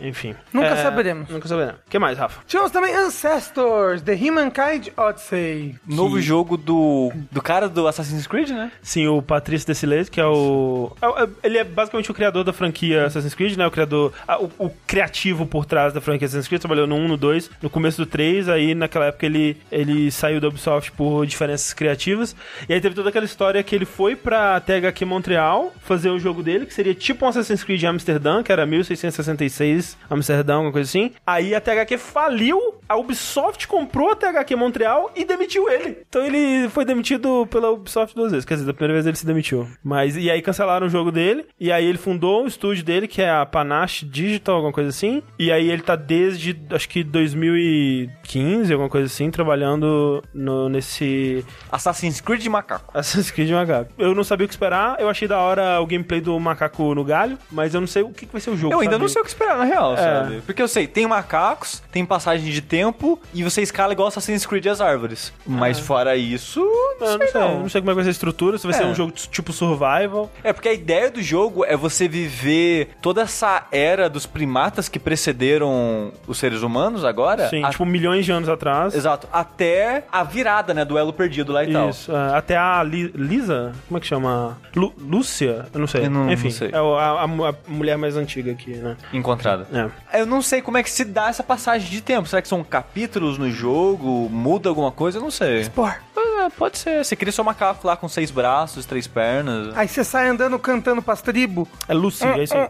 Enfim. 0.00 0.34
Nunca 0.52 0.68
É, 0.68 0.76
saberemos. 0.82 1.28
Nunca 1.28 1.48
saberemos. 1.48 1.76
O 1.86 1.90
que 1.90 1.98
mais, 1.98 2.18
Rafa? 2.18 2.40
Tivemos 2.46 2.70
também 2.70 2.94
Ancestors, 2.94 4.02
The 4.02 4.14
Humankind 4.14 4.88
Odyssey. 4.96 5.76
Novo 5.86 6.20
jogo 6.20 6.56
do, 6.56 7.12
do 7.30 7.40
cara 7.42 7.68
do 7.68 7.86
Assassin's 7.86 8.26
Creed, 8.26 8.50
né? 8.50 8.70
Sim, 8.82 9.06
o 9.08 9.22
Patrice 9.22 9.66
Desilets, 9.66 10.08
que 10.08 10.20
é 10.20 10.26
o... 10.26 10.92
é 11.00 11.06
o- 11.08 11.28
Ele 11.42 11.58
é 11.58 11.64
basicamente 11.64 12.10
o 12.10 12.14
criador 12.14 12.44
da 12.44 12.52
franquia 12.52 13.06
Assassin's 13.06 13.34
Creed, 13.34 13.56
né? 13.56 13.66
O 13.66 13.70
criador... 13.70 14.12
ah, 14.26 14.38
o, 14.42 14.50
o 14.58 14.70
criativo 14.86 15.46
por 15.46 15.64
trás 15.64 15.92
da 15.92 16.00
franquia 16.00 16.26
Assassin's 16.26 16.48
Creed. 16.48 16.60
Trabalhou 16.60 16.86
no 16.86 16.96
1, 16.96 17.08
no 17.08 17.16
2, 17.16 17.50
no 17.62 17.70
começo 17.70 17.98
do 17.98 18.06
3. 18.06 18.48
Aí, 18.48 18.74
naquela 18.74 19.06
época, 19.06 19.24
ele, 19.26 19.56
ele 19.70 20.10
saiu 20.10 20.40
da 20.40 20.48
Ubisoft 20.48 20.92
por 20.92 21.26
diferenças 21.26 21.72
criativas. 21.72 22.34
E 22.68 22.72
aí 22.74 22.80
teve 22.80 22.94
toda 22.94 23.08
aquela 23.08 23.24
história 23.34 23.62
que 23.62 23.74
ele 23.74 23.84
foi 23.84 24.14
pra 24.14 24.60
THQ 24.60 25.04
Montreal 25.04 25.72
fazer 25.80 26.10
o 26.10 26.18
jogo 26.18 26.42
dele, 26.42 26.66
que 26.66 26.72
seria 26.72 26.94
tipo 26.94 27.24
um 27.24 27.28
Assassin's 27.28 27.64
Creed 27.64 27.82
em 27.82 27.86
Amsterdã, 27.86 28.42
que 28.42 28.52
era 28.52 28.64
1666 28.64 29.98
Amsterdã, 30.08 30.54
alguma 30.54 30.72
coisa 30.72 30.88
assim. 30.88 31.10
Aí 31.26 31.54
a 31.54 31.60
THQ 31.60 31.98
faliu, 31.98 32.58
a 32.88 32.96
Ubisoft 32.96 33.66
comprou 33.66 34.10
a 34.10 34.16
THQ 34.16 34.54
Montreal 34.56 35.10
e 35.16 35.24
demitiu 35.24 35.68
ele. 35.68 35.98
Então 36.08 36.24
ele 36.24 36.68
foi 36.68 36.84
demitido 36.84 37.46
pela 37.50 37.70
Ubisoft 37.70 38.14
duas 38.14 38.30
vezes. 38.30 38.44
Quer 38.44 38.54
dizer, 38.54 38.66
da 38.66 38.72
primeira 38.72 38.94
vez 38.94 39.06
ele 39.06 39.16
se 39.16 39.26
demitiu. 39.26 39.68
Mas, 39.82 40.16
e 40.16 40.30
aí 40.30 40.40
cancelaram 40.40 40.86
o 40.86 40.90
jogo 40.90 41.10
dele. 41.10 41.44
E 41.58 41.72
aí 41.72 41.84
ele 41.84 41.98
fundou 41.98 42.44
o 42.44 42.46
estúdio 42.46 42.84
dele, 42.84 43.08
que 43.08 43.20
é 43.20 43.30
a 43.30 43.44
Panache 43.44 44.06
Digital, 44.06 44.56
alguma 44.56 44.72
coisa 44.72 44.90
assim. 44.90 45.22
E 45.38 45.50
aí 45.50 45.70
ele 45.70 45.82
tá 45.82 45.96
desde, 45.96 46.56
acho 46.70 46.88
que 46.88 47.02
2015, 47.02 48.72
alguma 48.72 48.88
coisa 48.88 49.06
assim, 49.06 49.30
trabalhando 49.30 50.22
no, 50.32 50.68
nesse 50.68 51.44
Assassin's 51.70 52.20
Creed 52.20 52.42
de 52.42 52.48
macaco. 52.48 52.90
Assassin's 52.96 53.23
Creed 53.30 53.50
Macaco. 53.50 53.90
Eu 53.98 54.14
não 54.14 54.24
sabia 54.24 54.44
o 54.44 54.48
que 54.48 54.54
esperar. 54.54 54.96
Eu 54.98 55.08
achei 55.08 55.26
da 55.28 55.38
hora 55.38 55.80
o 55.80 55.86
gameplay 55.86 56.20
do 56.20 56.38
macaco 56.38 56.94
no 56.94 57.04
galho, 57.04 57.38
mas 57.50 57.74
eu 57.74 57.80
não 57.80 57.86
sei 57.88 58.02
o 58.02 58.10
que, 58.10 58.26
que 58.26 58.32
vai 58.32 58.40
ser 58.40 58.50
o 58.50 58.56
jogo. 58.56 58.74
Eu 58.74 58.80
ainda 58.80 58.92
sabe? 58.92 59.02
não 59.02 59.08
sei 59.08 59.20
o 59.22 59.24
que 59.24 59.30
esperar, 59.30 59.56
na 59.58 59.64
real, 59.64 59.94
É. 59.94 59.96
sabe? 59.96 60.42
Porque 60.46 60.60
eu 60.62 60.68
sei, 60.68 60.86
tem 60.86 61.06
macacos, 61.06 61.82
tem 61.92 62.04
passagem 62.04 62.50
de 62.52 62.60
tempo 62.60 63.20
e 63.32 63.42
você 63.42 63.62
escala 63.62 63.92
igual 63.92 64.08
Assassin's 64.08 64.44
Creed 64.46 64.66
as 64.66 64.80
árvores. 64.80 65.32
Mas 65.46 65.78
fora 65.78 66.16
isso, 66.16 66.60
não 67.00 67.06
Eu 67.06 67.06
sei 67.06 67.18
não 67.18 67.26
sei, 67.28 67.40
não. 67.40 67.58
não 67.60 67.68
sei 67.68 67.80
como 67.80 67.90
é 67.90 67.92
que 67.92 67.96
vai 67.96 68.04
ser 68.04 68.10
a 68.10 68.12
estrutura, 68.12 68.58
se 68.58 68.66
vai 68.66 68.74
ser 68.74 68.82
É. 68.84 68.86
um 68.86 68.94
jogo 68.94 69.12
tipo 69.12 69.52
survival. 69.52 70.30
É 70.42 70.52
porque 70.52 70.68
a 70.68 70.72
ideia 70.72 71.10
do 71.10 71.22
jogo 71.22 71.64
é 71.64 71.76
você 71.76 72.06
viver 72.08 72.90
toda 73.00 73.22
essa 73.22 73.66
era 73.72 74.08
dos 74.08 74.26
primatas 74.26 74.88
que 74.88 74.98
precederam 74.98 76.12
os 76.26 76.38
seres 76.38 76.62
humanos 76.62 77.04
agora. 77.04 77.48
Sim, 77.48 77.64
a- 77.64 77.70
tipo 77.70 77.84
milhões 77.84 78.24
de 78.24 78.32
anos 78.32 78.48
atrás. 78.48 78.94
Exato, 78.94 79.28
até 79.32 80.04
a 80.10 80.22
virada, 80.22 80.72
né, 80.72 80.84
do 80.84 80.96
elo 80.98 81.12
perdido 81.12 81.52
lá 81.52 81.64
e 81.64 81.72
tal. 81.72 81.90
Isso, 81.90 82.12
é, 82.14 82.36
até 82.36 82.56
a 82.56 82.82
Li- 82.82 83.12
Lisa, 83.14 83.72
como 83.88 83.98
é 83.98 84.00
que 84.00 84.06
chama? 84.06 84.58
Lu- 84.74 84.92
Lúcia? 84.98 85.66
Eu 85.72 85.80
não 85.80 85.86
sei. 85.86 86.06
Eu 86.06 86.10
não- 86.10 86.30
Enfim, 86.30 86.48
não 86.48 86.50
sei. 86.50 86.70
é 86.72 86.76
a, 86.76 86.80
a 86.80 87.24
a 87.24 87.54
mulher 87.68 87.96
mais 87.96 88.16
antiga 88.16 88.52
aqui, 88.52 88.70
né? 88.72 88.96
Encontrada. 89.12 89.66
É. 90.12 90.20
Eu 90.20 90.26
não 90.26 90.42
sei 90.42 90.60
como 90.60 90.76
é 90.78 90.82
que 90.82 90.90
se 90.90 91.04
dá 91.04 91.28
essa 91.28 91.42
passagem 91.42 91.88
de 91.90 92.00
tempo. 92.00 92.28
Será 92.28 92.42
que 92.42 92.48
são 92.48 92.62
capítulos 92.64 93.38
no 93.38 93.50
jogo? 93.50 94.28
Muda 94.30 94.68
alguma 94.68 94.90
coisa? 94.90 95.18
Eu 95.18 95.22
não 95.22 95.30
sei. 95.30 95.68
Porra. 95.70 95.98
É, 96.16 96.50
pode 96.50 96.76
ser. 96.78 97.02
Você 97.04 97.14
cria 97.16 97.32
seu 97.32 97.44
macaco 97.44 97.86
lá 97.86 97.96
com 97.96 98.08
seis 98.08 98.30
braços, 98.30 98.84
três 98.84 99.06
pernas. 99.06 99.74
Aí 99.76 99.86
você 99.88 100.02
sai 100.04 100.28
andando 100.28 100.58
cantando 100.58 101.00
pras 101.00 101.22
tribos. 101.22 101.68
É 101.88 101.94
Lucy, 101.94 102.24
é 102.26 102.42
isso 102.42 102.54
aí. 102.54 102.68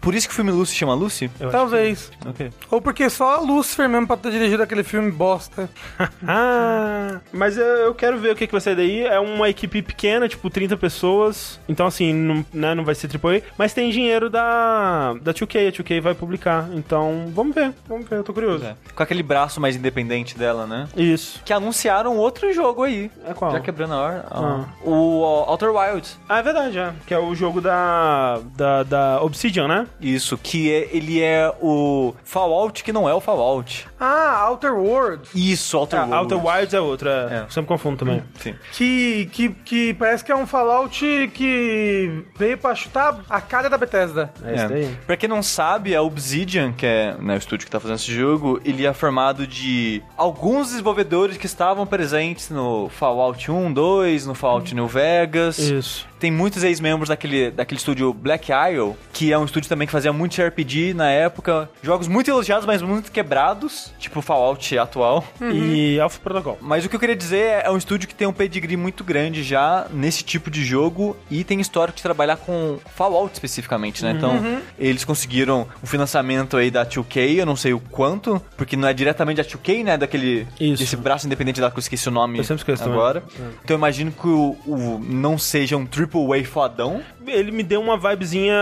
Por 0.00 0.14
isso 0.14 0.28
que 0.28 0.32
o 0.32 0.36
filme 0.36 0.50
Lucy 0.52 0.74
chama 0.74 0.94
Lucy? 0.94 1.30
Eu 1.40 1.50
Talvez. 1.50 2.12
Ok. 2.24 2.50
Ou 2.70 2.80
porque 2.80 3.08
só 3.10 3.36
a 3.36 3.40
Lucifer 3.40 3.88
mesmo 3.88 4.06
pra 4.06 4.16
ter 4.16 4.30
dirigido 4.30 4.62
aquele 4.62 4.84
filme 4.84 5.10
bosta. 5.10 5.68
Ah, 6.28 7.20
mas 7.32 7.56
eu, 7.56 7.64
eu 7.64 7.94
quero 7.94 8.18
ver 8.18 8.32
o 8.32 8.36
que, 8.36 8.46
que 8.46 8.52
vai 8.56 8.60
sair 8.60 8.76
daí. 8.76 9.04
É 9.04 9.18
uma 9.18 9.48
equipe 9.48 9.82
pequena, 9.82 10.28
tipo 10.28 10.48
30 10.50 10.76
pessoas. 10.76 11.60
Então, 11.68 11.86
assim, 11.86 12.12
não, 12.12 12.44
né, 12.52 12.74
não 12.74 12.84
vai 12.84 12.94
ser 12.94 13.08
AAA. 13.08 13.42
Mas 13.56 13.72
tem 13.72 13.90
dinheiro 13.90 14.28
da, 14.28 15.14
da 15.20 15.32
2K. 15.32 15.68
A 15.68 15.72
2K 15.72 16.00
vai 16.00 16.14
publicar. 16.14 16.68
Então, 16.72 17.26
vamos 17.34 17.54
ver. 17.54 17.72
Vamos 17.88 18.08
ver, 18.08 18.16
eu 18.16 18.24
tô 18.24 18.32
curioso. 18.32 18.64
É. 18.64 18.76
Com 18.94 19.02
aquele 19.02 19.22
braço 19.22 19.60
mais 19.60 19.76
independente 19.76 20.36
dela, 20.36 20.66
né? 20.66 20.88
Isso. 20.96 21.40
Que 21.44 21.52
anunciaram 21.52 22.16
outro 22.16 22.52
jogo 22.52 22.82
aí. 22.82 23.10
É 23.26 23.34
qual? 23.34 23.52
Já 23.52 23.60
quebrando 23.60 23.94
a 23.94 23.98
hora. 23.98 24.26
Ah. 24.30 24.64
O 24.84 25.20
ó, 25.20 25.50
Outer 25.50 25.70
Wilds. 25.74 26.18
Ah, 26.28 26.38
é 26.38 26.42
verdade, 26.42 26.78
é. 26.78 26.92
Que 27.06 27.14
é 27.14 27.18
o 27.18 27.34
jogo 27.34 27.60
da, 27.60 28.40
da, 28.56 28.82
da 28.82 29.22
Obsidian, 29.22 29.68
né? 29.68 29.86
Isso, 30.00 30.38
que 30.38 30.72
é, 30.72 30.88
ele 30.92 31.20
é 31.20 31.52
o 31.60 32.14
Fallout 32.24 32.82
que 32.82 32.92
não 32.92 33.08
é 33.08 33.14
o 33.14 33.20
Fallout. 33.20 33.86
Ah, 33.98 34.46
Outer 34.48 34.74
Worlds. 34.74 35.30
Isso, 35.34 35.76
Outer 35.78 36.00
Ah, 36.00 36.04
Wilds. 36.04 36.18
Outer 36.32 36.46
Wilds 36.46 36.74
é 36.74 36.80
outra. 36.80 37.28
É. 37.30 37.34
É. 37.36 37.46
Sempre 37.50 37.68
confundo 37.68 37.96
também. 37.96 38.22
Sim. 38.40 38.54
Que, 38.72 39.26
que, 39.32 39.48
que 39.50 39.94
parece 39.94 40.24
que 40.24 40.30
é 40.30 40.36
um 40.36 40.46
Fallout 40.46 41.30
que 41.34 42.24
veio 42.36 42.58
pra 42.58 42.74
chutar 42.74 43.20
a 43.28 43.40
cara 43.40 43.68
da 43.70 43.78
Bethesda. 43.78 44.32
É 44.44 44.54
isso 44.54 44.68
daí. 44.68 44.96
Pra 45.06 45.16
quem 45.16 45.28
não 45.28 45.42
sabe, 45.42 45.94
a 45.94 46.02
Obsidian, 46.02 46.72
que 46.72 46.84
é 46.86 47.16
né, 47.18 47.34
o 47.34 47.38
estúdio 47.38 47.64
que 47.66 47.70
tá 47.70 47.80
fazendo 47.80 47.96
esse 47.96 48.12
jogo, 48.14 48.60
ele 48.64 48.86
é 48.86 48.92
formado 48.92 49.46
de 49.46 50.02
alguns 50.16 50.68
desenvolvedores 50.70 51.36
que 51.36 51.46
estavam 51.46 51.86
presentes 51.86 52.50
no 52.50 52.88
Fallout 52.90 53.50
1, 53.50 53.72
2, 53.72 54.26
no 54.26 54.34
Fallout 54.34 54.74
New 54.74 54.86
Vegas. 54.86 55.58
Isso. 55.58 56.06
Tem 56.18 56.30
muitos 56.30 56.64
ex-membros 56.64 57.08
daquele, 57.08 57.50
daquele 57.50 57.78
estúdio 57.78 58.12
Black 58.12 58.50
Isle, 58.50 58.94
que 59.12 59.32
é 59.32 59.38
um 59.38 59.44
estúdio 59.44 59.68
também 59.68 59.86
que 59.86 59.92
fazia 59.92 60.12
muito 60.12 60.40
RPG 60.40 60.94
na 60.94 61.10
época. 61.10 61.68
Jogos 61.82 62.08
muito 62.08 62.30
elogiados, 62.30 62.66
mas 62.66 62.80
muito 62.82 63.12
quebrados, 63.12 63.92
tipo 63.98 64.18
o 64.18 64.22
Fallout 64.22 64.78
atual. 64.78 65.24
E 65.52 65.98
Alpha 66.00 66.18
Protocol. 66.22 66.58
Mas 66.60 66.84
o 66.84 66.88
que 66.88 66.96
eu 66.96 67.00
queria 67.00 67.16
dizer 67.16 67.38
é, 67.38 67.62
é 67.66 67.70
um 67.70 67.76
estúdio 67.76 68.08
que 68.08 68.14
tem 68.14 68.26
um 68.26 68.32
pedigree 68.32 68.76
muito 68.76 69.04
grande 69.04 69.42
já 69.42 69.86
nesse 69.92 70.24
tipo 70.24 70.50
de 70.50 70.64
jogo 70.64 71.16
e 71.30 71.44
tem 71.44 71.60
histórico 71.60 71.96
de 71.96 72.02
trabalhar 72.02 72.36
com 72.36 72.78
Fallout 72.94 73.34
especificamente, 73.34 74.02
né? 74.02 74.12
Então, 74.12 74.60
eles 74.78 75.04
conseguiram 75.04 75.66
o 75.82 75.86
financiamento 75.86 76.56
aí 76.56 76.70
da 76.70 76.84
2K, 76.84 77.36
eu 77.38 77.46
não 77.46 77.56
sei 77.56 77.72
o 77.72 77.80
quanto, 77.80 78.40
porque 78.56 78.76
não 78.76 78.88
é 78.88 78.94
diretamente 78.94 79.42
da 79.42 79.44
2K, 79.44 79.84
né? 79.84 79.96
Daquele 79.98 80.46
Isso. 80.58 80.82
desse 80.82 80.96
braço 80.96 81.26
independente 81.26 81.60
lá 81.60 81.70
que 81.70 81.76
eu 81.76 81.80
esqueci 81.80 82.08
o 82.08 82.12
nome 82.12 82.38
Eu 82.38 82.44
sempre 82.44 82.60
esqueço 82.62 82.82
também. 82.84 82.98
agora. 82.98 83.22
Então 83.64 83.74
eu 83.74 83.78
imagino 83.78 84.10
que 84.12 84.26
o, 84.26 84.56
o 84.66 84.98
não 85.06 85.36
seja 85.38 85.76
um 85.76 85.84
triple 85.84 86.05
A 86.06 86.44
fodão. 86.44 87.02
Ele 87.26 87.50
me 87.50 87.62
deu 87.62 87.80
uma 87.80 87.96
vibezinha 87.96 88.54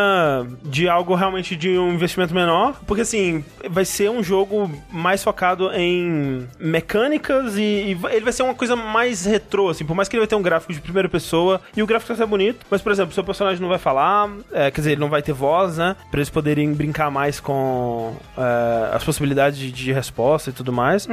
de 0.62 0.88
algo 0.88 1.14
realmente 1.14 1.56
de 1.56 1.78
um 1.78 1.92
investimento 1.92 2.34
menor, 2.34 2.80
porque 2.86 3.02
assim, 3.02 3.44
vai 3.68 3.84
ser 3.84 4.10
um 4.10 4.22
jogo 4.22 4.70
mais 4.90 5.22
focado 5.22 5.70
em 5.72 6.46
mecânicas 6.58 7.56
e, 7.56 7.62
e 7.62 7.98
ele 8.10 8.24
vai 8.24 8.32
ser 8.32 8.42
uma 8.42 8.54
coisa 8.54 8.76
mais 8.76 9.24
retrô, 9.24 9.68
assim, 9.68 9.84
por 9.84 9.94
mais 9.94 10.08
que 10.08 10.16
ele 10.16 10.22
vai 10.22 10.28
ter 10.28 10.36
um 10.36 10.42
gráfico 10.42 10.72
de 10.72 10.80
primeira 10.80 11.08
pessoa 11.08 11.60
e 11.76 11.82
o 11.82 11.86
gráfico 11.86 12.08
vai 12.08 12.16
ser 12.16 12.26
bonito, 12.26 12.66
mas 12.70 12.80
por 12.80 12.92
exemplo, 12.92 13.14
seu 13.14 13.24
personagem 13.24 13.60
não 13.60 13.68
vai 13.68 13.78
falar, 13.78 14.30
é, 14.52 14.70
quer 14.70 14.80
dizer, 14.80 14.92
ele 14.92 15.00
não 15.00 15.08
vai 15.08 15.22
ter 15.22 15.32
voz, 15.32 15.78
né, 15.78 15.96
pra 16.10 16.18
eles 16.18 16.30
poderem 16.30 16.72
brincar 16.72 17.10
mais 17.10 17.40
com 17.40 18.16
é, 18.36 18.94
as 18.94 19.04
possibilidades 19.04 19.58
de, 19.58 19.70
de 19.70 19.92
resposta 19.92 20.50
e 20.50 20.52
tudo 20.52 20.72
mais. 20.72 21.06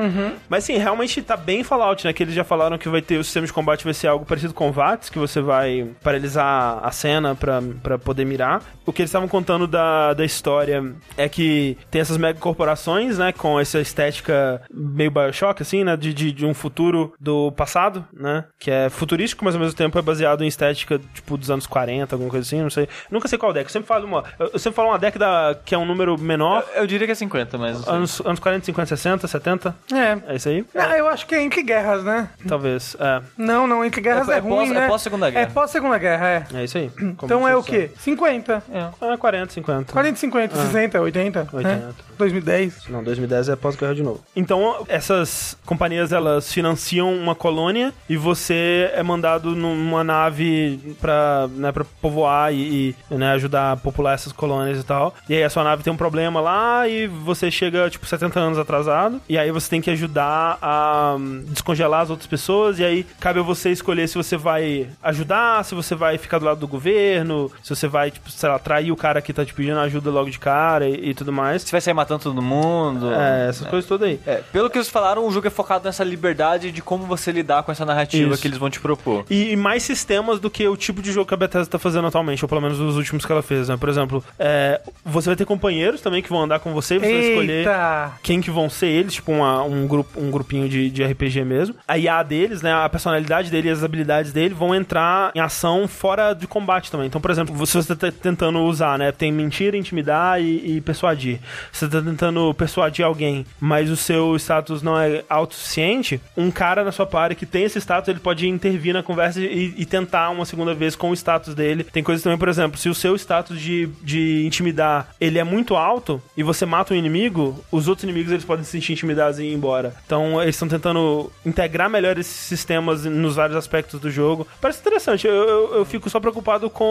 Mas 0.50 0.64
sim, 0.64 0.78
realmente 0.78 1.22
tá 1.22 1.38
bem 1.38 1.64
Fallout, 1.64 2.06
né, 2.06 2.14
que 2.14 2.24
eles 2.24 2.34
já 2.34 2.44
falaram 2.44 2.78
que 2.78 2.90
vai 2.90 3.02
ter 3.02 3.18
o 3.18 3.24
sistema 3.24 3.46
de 3.46 3.54
combate 3.54 3.84
vai 3.84 3.94
ser 3.94 4.08
algo 4.08 4.26
parecido 4.26 4.54
com 4.54 4.72
VATS, 4.72 5.10
que 5.10 5.20
você 5.20 5.42
vai 5.42 5.88
paralisar 6.04 6.80
a 6.84 6.92
cena 6.92 7.36
pra, 7.42 7.60
pra 7.82 7.98
poder 7.98 8.24
mirar. 8.24 8.62
O 8.86 8.94
que 8.94 9.02
eles 9.02 9.10
estavam 9.10 9.28
contando 9.28 9.66
da, 9.68 10.14
da 10.14 10.24
história 10.24 10.84
é 11.18 11.28
que 11.28 11.76
tem 11.90 12.00
essas 12.00 12.16
mega 12.18 12.40
corporações, 12.40 13.18
né, 13.18 13.32
com 13.32 13.60
essa 13.60 13.80
estética 13.80 14.62
meio 14.72 15.10
Bioshock, 15.12 15.62
assim, 15.62 15.84
né, 15.84 15.98
de, 15.98 16.14
de, 16.14 16.32
de 16.32 16.46
um 16.46 16.54
futuro 16.54 17.14
do 17.20 17.52
passado, 17.54 18.06
né, 18.14 18.46
que 18.60 18.70
é 18.70 18.90
futurístico, 18.90 19.44
mas 19.44 19.56
ao 19.56 19.62
mesmo 19.62 19.76
tempo 19.76 19.98
é 19.98 20.02
baseado 20.02 20.44
em 20.44 20.48
estética, 20.48 21.00
tipo, 21.14 21.36
dos 21.36 21.50
anos 21.50 21.66
40, 21.66 22.14
alguma 22.16 22.30
coisa 22.30 22.46
assim, 22.46 22.62
não 22.62 22.70
sei. 22.70 22.88
Nunca 23.10 23.28
sei 23.28 23.38
qual 23.40 23.52
deck, 23.52 23.66
eu 23.66 23.72
sempre 23.72 23.88
falo 23.88 24.06
uma, 24.06 24.24
eu 24.40 24.60
sempre 24.60 24.76
falo 24.76 24.90
uma 24.90 25.00
deck 25.00 25.18
da, 25.18 25.56
que 25.66 25.74
é 25.74 25.78
um 25.78 25.86
número 25.86 26.18
menor, 26.20 26.64
Eu, 26.76 26.82
eu 26.82 26.88
diria 26.88 27.08
que 27.08 27.12
é 27.12 27.16
50, 27.16 27.58
mas. 27.58 27.78
não 27.78 27.84
sei. 27.84 27.94
anos, 27.94 28.22
anos 28.26 28.40
40, 28.40 28.66
50, 28.66 28.86
60, 28.96 29.28
70, 29.28 29.76
É. 29.92 30.34
é 30.34 30.36
isso 30.36 30.48
aí? 30.50 30.64
Ah, 30.76 30.98
eu 30.98 31.08
acho 31.08 31.26
que 31.26 31.34
é 31.34 31.42
entre 31.42 31.64
guerras, 31.64 32.04
né? 32.04 32.30
Talvez, 32.48 32.96
é, 33.00 33.22
Não, 33.38 33.66
não, 33.68 33.84
entre 33.84 34.02
guerras 34.02 34.30
É- 34.30 34.34
é, 34.34 34.38
é 34.38 34.40
ruim, 34.40 34.56
pós- 34.68 34.72
é 34.72 34.74
né? 34.74 34.88
pós-Segunda 34.88 35.30
Guerra. 35.30 35.44
É 35.44 35.46
pós-segunda 35.50 35.98
guerra, 35.98 36.28
é. 36.28 36.44
é 36.54 36.64
isso 36.64 36.78
aí. 36.78 36.92
Então 37.32 37.48
é 37.48 37.56
o 37.56 37.64
quê? 37.64 37.90
50. 37.98 38.64
sabem. 39.00 39.14
É 39.14 39.18
40, 39.18 39.54
50. 39.54 39.94
40, 39.94 40.20
50, 40.20 40.56
60, 40.56 41.02
80. 41.02 41.50
80. 41.54 41.76
né? 41.76 41.94
2010. 42.18 42.88
Não, 42.90 43.04
2010 43.04 43.50
é 43.50 43.56
pós-guerra 43.56 43.96
de 43.96 44.04
novo. 44.04 44.22
Então, 44.36 44.86
essas 44.88 45.58
companhias, 45.66 46.12
elas 46.12 46.52
financiam 46.52 47.14
uma 47.14 47.34
colônia 47.34 47.94
e 48.08 48.16
você 48.16 48.92
é 48.94 49.02
mandado 49.02 49.56
numa 49.56 50.04
nave 50.04 50.96
pra, 51.00 51.50
né, 51.56 51.72
pra 51.72 51.84
povoar 52.02 52.54
e, 52.54 52.96
e, 53.10 53.16
né, 53.16 53.32
ajudar 53.32 53.72
a 53.72 53.78
popular 53.78 54.14
essas 54.14 54.32
colônias 54.32 54.80
e 54.80 54.84
tal. 54.84 55.14
E 55.28 55.34
aí 55.34 55.44
a 55.44 55.50
sua 55.50 55.64
nave 55.64 55.84
tem 55.84 55.92
um 55.92 55.98
problema 55.98 56.40
lá 56.40 56.88
e 56.88 57.08
você 57.08 57.50
chega, 57.50 57.90
tipo, 57.90 58.06
70 58.06 58.40
anos 58.40 58.60
atrasado. 58.60 59.22
E 59.28 59.38
aí 59.38 59.52
você 59.52 59.70
tem 59.70 59.82
que 59.82 59.90
ajudar 59.90 60.58
a 60.62 61.16
hum, 61.18 61.44
descongelar 61.48 62.02
as 62.02 62.10
outras 62.10 62.28
pessoas. 62.28 62.78
E 62.78 62.84
aí 62.84 63.06
cabe 63.20 63.40
a 63.40 63.44
você 63.44 63.72
escolher 63.72 64.08
se 64.08 64.16
você 64.16 64.38
vai 64.38 64.88
ajudar, 65.02 65.64
se 65.66 65.74
você 65.74 65.96
vai 65.96 66.18
ficar 66.18 66.38
do 66.38 66.46
lado 66.46 66.60
do 66.60 66.68
governo, 66.68 67.21
se 67.64 67.70
você 67.76 67.88
vai, 67.88 68.12
tipo, 68.12 68.30
sei 68.32 68.50
lá, 68.50 68.60
trair 68.60 68.92
o 68.92 68.96
cara 68.96 69.22
que 69.22 69.34
tá 69.34 69.46
te 69.46 69.54
pedindo 69.54 69.80
ajuda 69.80 70.10
logo 70.10 70.30
de 70.30 70.40
cara 70.40 70.88
e, 70.88 71.10
e 71.10 71.14
tudo 71.14 71.32
mais. 71.32 71.62
Você 71.64 71.72
vai 71.72 71.82
sair 71.82 71.94
matando 71.94 72.24
todo 72.24 72.42
mundo. 72.42 73.12
É, 73.14 73.50
essas 73.50 73.68
coisas 73.68 73.88
todas 73.88 74.08
aí. 74.08 74.20
É, 74.26 74.42
pelo 74.52 74.70
que 74.70 74.78
eles 74.78 74.90
falaram, 74.90 75.26
o 75.28 75.32
jogo 75.32 75.48
é 75.48 75.50
focado 75.50 75.86
nessa 75.86 76.04
liberdade 76.04 76.72
de 76.72 76.82
como 76.82 77.06
você 77.06 77.32
lidar 77.32 77.64
com 77.64 77.72
essa 77.72 77.86
narrativa 77.86 78.34
Isso. 78.34 78.42
que 78.42 78.48
eles 78.48 78.58
vão 78.58 78.70
te 78.70 78.80
propor. 78.80 79.26
E, 79.30 79.52
e 79.52 79.56
mais 79.56 79.84
sistemas 79.84 80.40
do 80.40 80.50
que 80.50 80.68
o 80.68 80.76
tipo 80.78 81.02
de 81.02 81.12
jogo 81.12 81.28
que 81.28 81.34
a 81.34 81.38
Bethesda 81.38 81.72
tá 81.72 81.80
fazendo 81.80 82.08
atualmente, 82.08 82.44
ou 82.44 82.50
pelo 82.50 82.62
menos 82.62 82.80
os 82.80 82.98
últimos 82.98 83.26
que 83.26 83.32
ela 83.32 83.42
fez, 83.42 83.70
né? 83.70 83.78
Por 83.78 83.90
exemplo, 83.90 84.24
é, 84.40 84.82
você 85.06 85.30
vai 85.30 85.36
ter 85.36 85.46
companheiros 85.46 86.02
também 86.02 86.22
que 86.22 86.30
vão 86.30 86.42
andar 86.44 86.60
com 86.60 86.74
você, 86.74 87.00
você 87.00 87.12
vai 87.12 87.22
escolher 87.30 87.58
Eita! 87.60 88.12
quem 88.24 88.42
que 88.42 88.52
vão 88.52 88.70
ser 88.70 88.88
eles, 88.88 89.14
tipo 89.14 89.32
uma- 89.32 89.64
um, 89.64 89.88
grupo, 89.88 90.20
um 90.20 90.30
grupinho 90.32 90.68
de, 90.70 90.90
de 90.90 91.04
RPG 91.04 91.44
mesmo. 91.44 91.76
A 91.88 91.98
IA 91.98 92.24
deles, 92.24 92.62
né, 92.62 92.74
a 92.74 92.88
personalidade 92.90 93.50
dele 93.50 93.70
e 93.70 93.72
as 93.72 93.84
habilidades 93.84 94.32
dele 94.32 94.54
vão 94.54 94.74
entrar 94.74 95.32
em 95.36 95.40
ação 95.40 95.88
fora 95.88 96.34
de 96.34 96.48
combate 96.48 96.92
também. 96.92 97.10
Então, 97.12 97.20
por 97.20 97.30
exemplo, 97.30 97.68
se 97.68 97.74
você 97.76 97.94
tá 97.94 98.10
tentando 98.10 98.60
usar, 98.60 98.98
né, 98.98 99.12
tem 99.12 99.34
mentira, 99.34 99.76
intimidar 99.76 100.42
e, 100.42 100.78
e 100.78 100.82
persuadir. 100.82 101.42
Você 101.70 101.86
tá 101.86 102.02
tentando 102.02 102.54
persuadir 102.54 103.04
alguém, 103.04 103.46
mas 103.60 103.90
o 103.90 103.98
seu 103.98 104.34
status 104.38 104.82
não 104.82 104.98
é 104.98 105.22
autossuficiente, 105.28 106.22
um 106.38 106.50
cara 106.50 106.86
na 106.86 106.92
sua 106.94 107.06
party 107.06 107.36
que 107.36 107.46
tem 107.46 107.66
esse 107.66 107.82
status, 107.82 108.08
ele 108.08 108.22
pode 108.22 108.48
intervir 108.48 108.94
na 108.94 109.04
conversa 109.04 109.42
e, 109.42 109.74
e 109.78 109.86
tentar 109.86 110.30
uma 110.30 110.46
segunda 110.46 110.74
vez 110.74 110.96
com 110.96 111.10
o 111.10 111.14
status 111.14 111.54
dele. 111.54 111.84
Tem 111.84 112.02
coisas 112.02 112.24
também, 112.24 112.38
por 112.38 112.48
exemplo, 112.48 112.78
se 112.78 112.88
o 112.88 112.96
seu 112.96 113.14
status 113.18 113.60
de, 113.60 113.90
de 114.02 114.46
intimidar, 114.46 115.10
ele 115.20 115.38
é 115.38 115.44
muito 115.44 115.76
alto 115.76 116.22
e 116.38 116.44
você 116.44 116.66
mata 116.66 116.94
um 116.94 116.98
inimigo, 116.98 117.62
os 117.70 117.90
outros 117.90 118.06
inimigos 118.06 118.32
eles 118.32 118.46
podem 118.46 118.64
se 118.64 118.72
sentir 118.72 118.94
intimidados 118.94 119.38
e 119.38 119.44
ir 119.44 119.54
embora. 119.54 119.94
Então, 120.06 120.42
eles 120.42 120.56
estão 120.56 120.70
tentando 120.70 121.30
integrar 121.46 121.90
melhor 121.90 122.18
esses 122.18 122.34
sistemas 122.34 123.04
nos 123.04 123.36
vários 123.36 123.58
aspectos 123.58 124.00
do 124.00 124.10
jogo. 124.10 124.48
Parece 124.62 124.80
interessante. 124.80 125.28
Eu, 125.28 125.34
eu, 125.34 125.76
eu 125.76 125.86
fico 125.86 126.10
só 126.10 126.18
preocupado 126.18 126.70
com 126.70 126.91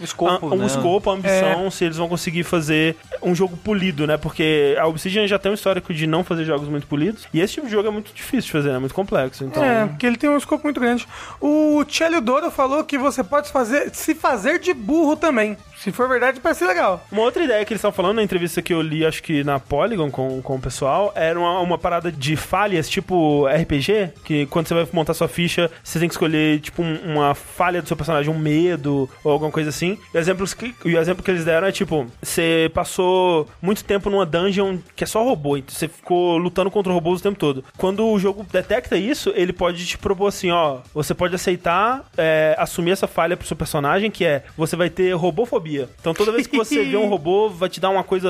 O 0.00 0.04
escopo, 0.04 0.52
a, 0.52 0.56
né? 0.56 0.64
o 0.64 0.66
escopo, 0.66 1.10
a 1.10 1.14
ambição, 1.14 1.70
se 1.70 1.84
eles 1.84 1.96
vão 1.96 2.08
conseguir 2.08 2.44
fazer 2.44 2.96
um 3.22 3.34
jogo 3.34 3.56
polido, 3.56 4.06
né? 4.06 4.16
Porque 4.16 4.76
a 4.78 4.86
Obsidian 4.86 5.26
já 5.26 5.38
tem 5.38 5.50
um 5.50 5.54
histórico 5.54 5.92
de 5.92 6.06
não 6.06 6.24
fazer 6.24 6.44
jogos 6.44 6.68
muito 6.68 6.86
polidos. 6.86 7.26
E 7.32 7.40
esse 7.40 7.54
tipo 7.54 7.66
de 7.66 7.72
jogo 7.72 7.88
é 7.88 7.90
muito 7.90 8.12
difícil 8.12 8.46
de 8.46 8.52
fazer, 8.52 8.72
né? 8.72 8.78
Muito 8.78 8.94
complexo. 8.94 9.44
Então, 9.44 9.62
É, 9.62 9.86
porque 9.86 10.06
ele 10.06 10.16
tem 10.16 10.30
um 10.30 10.36
escopo 10.36 10.64
muito 10.64 10.80
grande. 10.80 11.06
O 11.40 11.84
Tchelio 11.84 12.20
Doro 12.20 12.50
falou 12.50 12.84
que 12.84 12.98
você 12.98 13.22
pode 13.22 13.50
fazer, 13.50 13.90
se 13.94 14.14
fazer 14.14 14.58
de 14.58 14.72
burro 14.74 15.16
também. 15.16 15.56
Se 15.84 15.92
for 15.92 16.08
verdade, 16.08 16.40
parece 16.40 16.64
legal. 16.64 17.04
Uma 17.12 17.20
outra 17.20 17.44
ideia 17.44 17.62
que 17.62 17.74
eles 17.74 17.78
estavam 17.80 17.94
falando 17.94 18.16
na 18.16 18.22
entrevista 18.22 18.62
que 18.62 18.72
eu 18.72 18.80
li, 18.80 19.04
acho 19.04 19.22
que 19.22 19.44
na 19.44 19.60
Polygon 19.60 20.10
com, 20.10 20.40
com 20.40 20.56
o 20.56 20.58
pessoal, 20.58 21.12
era 21.14 21.38
uma, 21.38 21.60
uma 21.60 21.76
parada 21.76 22.10
de 22.10 22.36
falhas, 22.36 22.88
tipo 22.88 23.46
RPG, 23.46 24.12
que 24.24 24.46
quando 24.46 24.66
você 24.66 24.72
vai 24.72 24.88
montar 24.94 25.12
sua 25.12 25.28
ficha, 25.28 25.70
você 25.82 25.98
tem 25.98 26.08
que 26.08 26.14
escolher, 26.14 26.58
tipo, 26.60 26.82
um- 26.82 27.12
uma 27.16 27.34
falha 27.34 27.82
do 27.82 27.86
seu 27.88 27.98
personagem, 27.98 28.32
um 28.32 28.38
medo 28.38 29.10
ou 29.22 29.30
alguma 29.32 29.50
coisa 29.50 29.68
assim. 29.68 29.98
E, 30.14 30.16
exemplos 30.16 30.54
que, 30.54 30.74
o 30.86 30.88
exemplo 30.88 31.22
que 31.22 31.30
eles 31.30 31.44
deram 31.44 31.66
é, 31.66 31.72
tipo, 31.72 32.06
você 32.22 32.70
passou 32.72 33.46
muito 33.60 33.84
tempo 33.84 34.08
numa 34.08 34.24
dungeon 34.24 34.78
que 34.96 35.04
é 35.04 35.06
só 35.06 35.22
robô, 35.22 35.58
então 35.58 35.74
você 35.76 35.86
ficou 35.86 36.38
lutando 36.38 36.70
contra 36.70 36.90
robôs 36.94 37.20
o 37.20 37.22
tempo 37.22 37.38
todo. 37.38 37.62
Quando 37.76 38.06
o 38.06 38.18
jogo 38.18 38.46
detecta 38.50 38.96
isso, 38.96 39.34
ele 39.36 39.52
pode 39.52 39.84
te 39.84 39.98
propor 39.98 40.28
assim, 40.28 40.50
ó, 40.50 40.78
você 40.94 41.12
pode 41.12 41.34
aceitar, 41.34 42.06
é, 42.16 42.56
assumir 42.58 42.92
essa 42.92 43.06
falha 43.06 43.36
pro 43.36 43.46
seu 43.46 43.54
personagem, 43.56 44.10
que 44.10 44.24
é, 44.24 44.44
você 44.56 44.76
vai 44.76 44.88
ter 44.88 45.12
robofobia. 45.12 45.73
Então 46.00 46.14
toda 46.14 46.32
vez 46.32 46.46
que 46.46 46.56
você 46.56 46.84
vê 46.84 46.96
um 46.96 47.06
robô, 47.08 47.48
vai 47.50 47.68
te 47.68 47.80
dar 47.80 47.90
uma 47.90 48.02
coisa, 48.04 48.28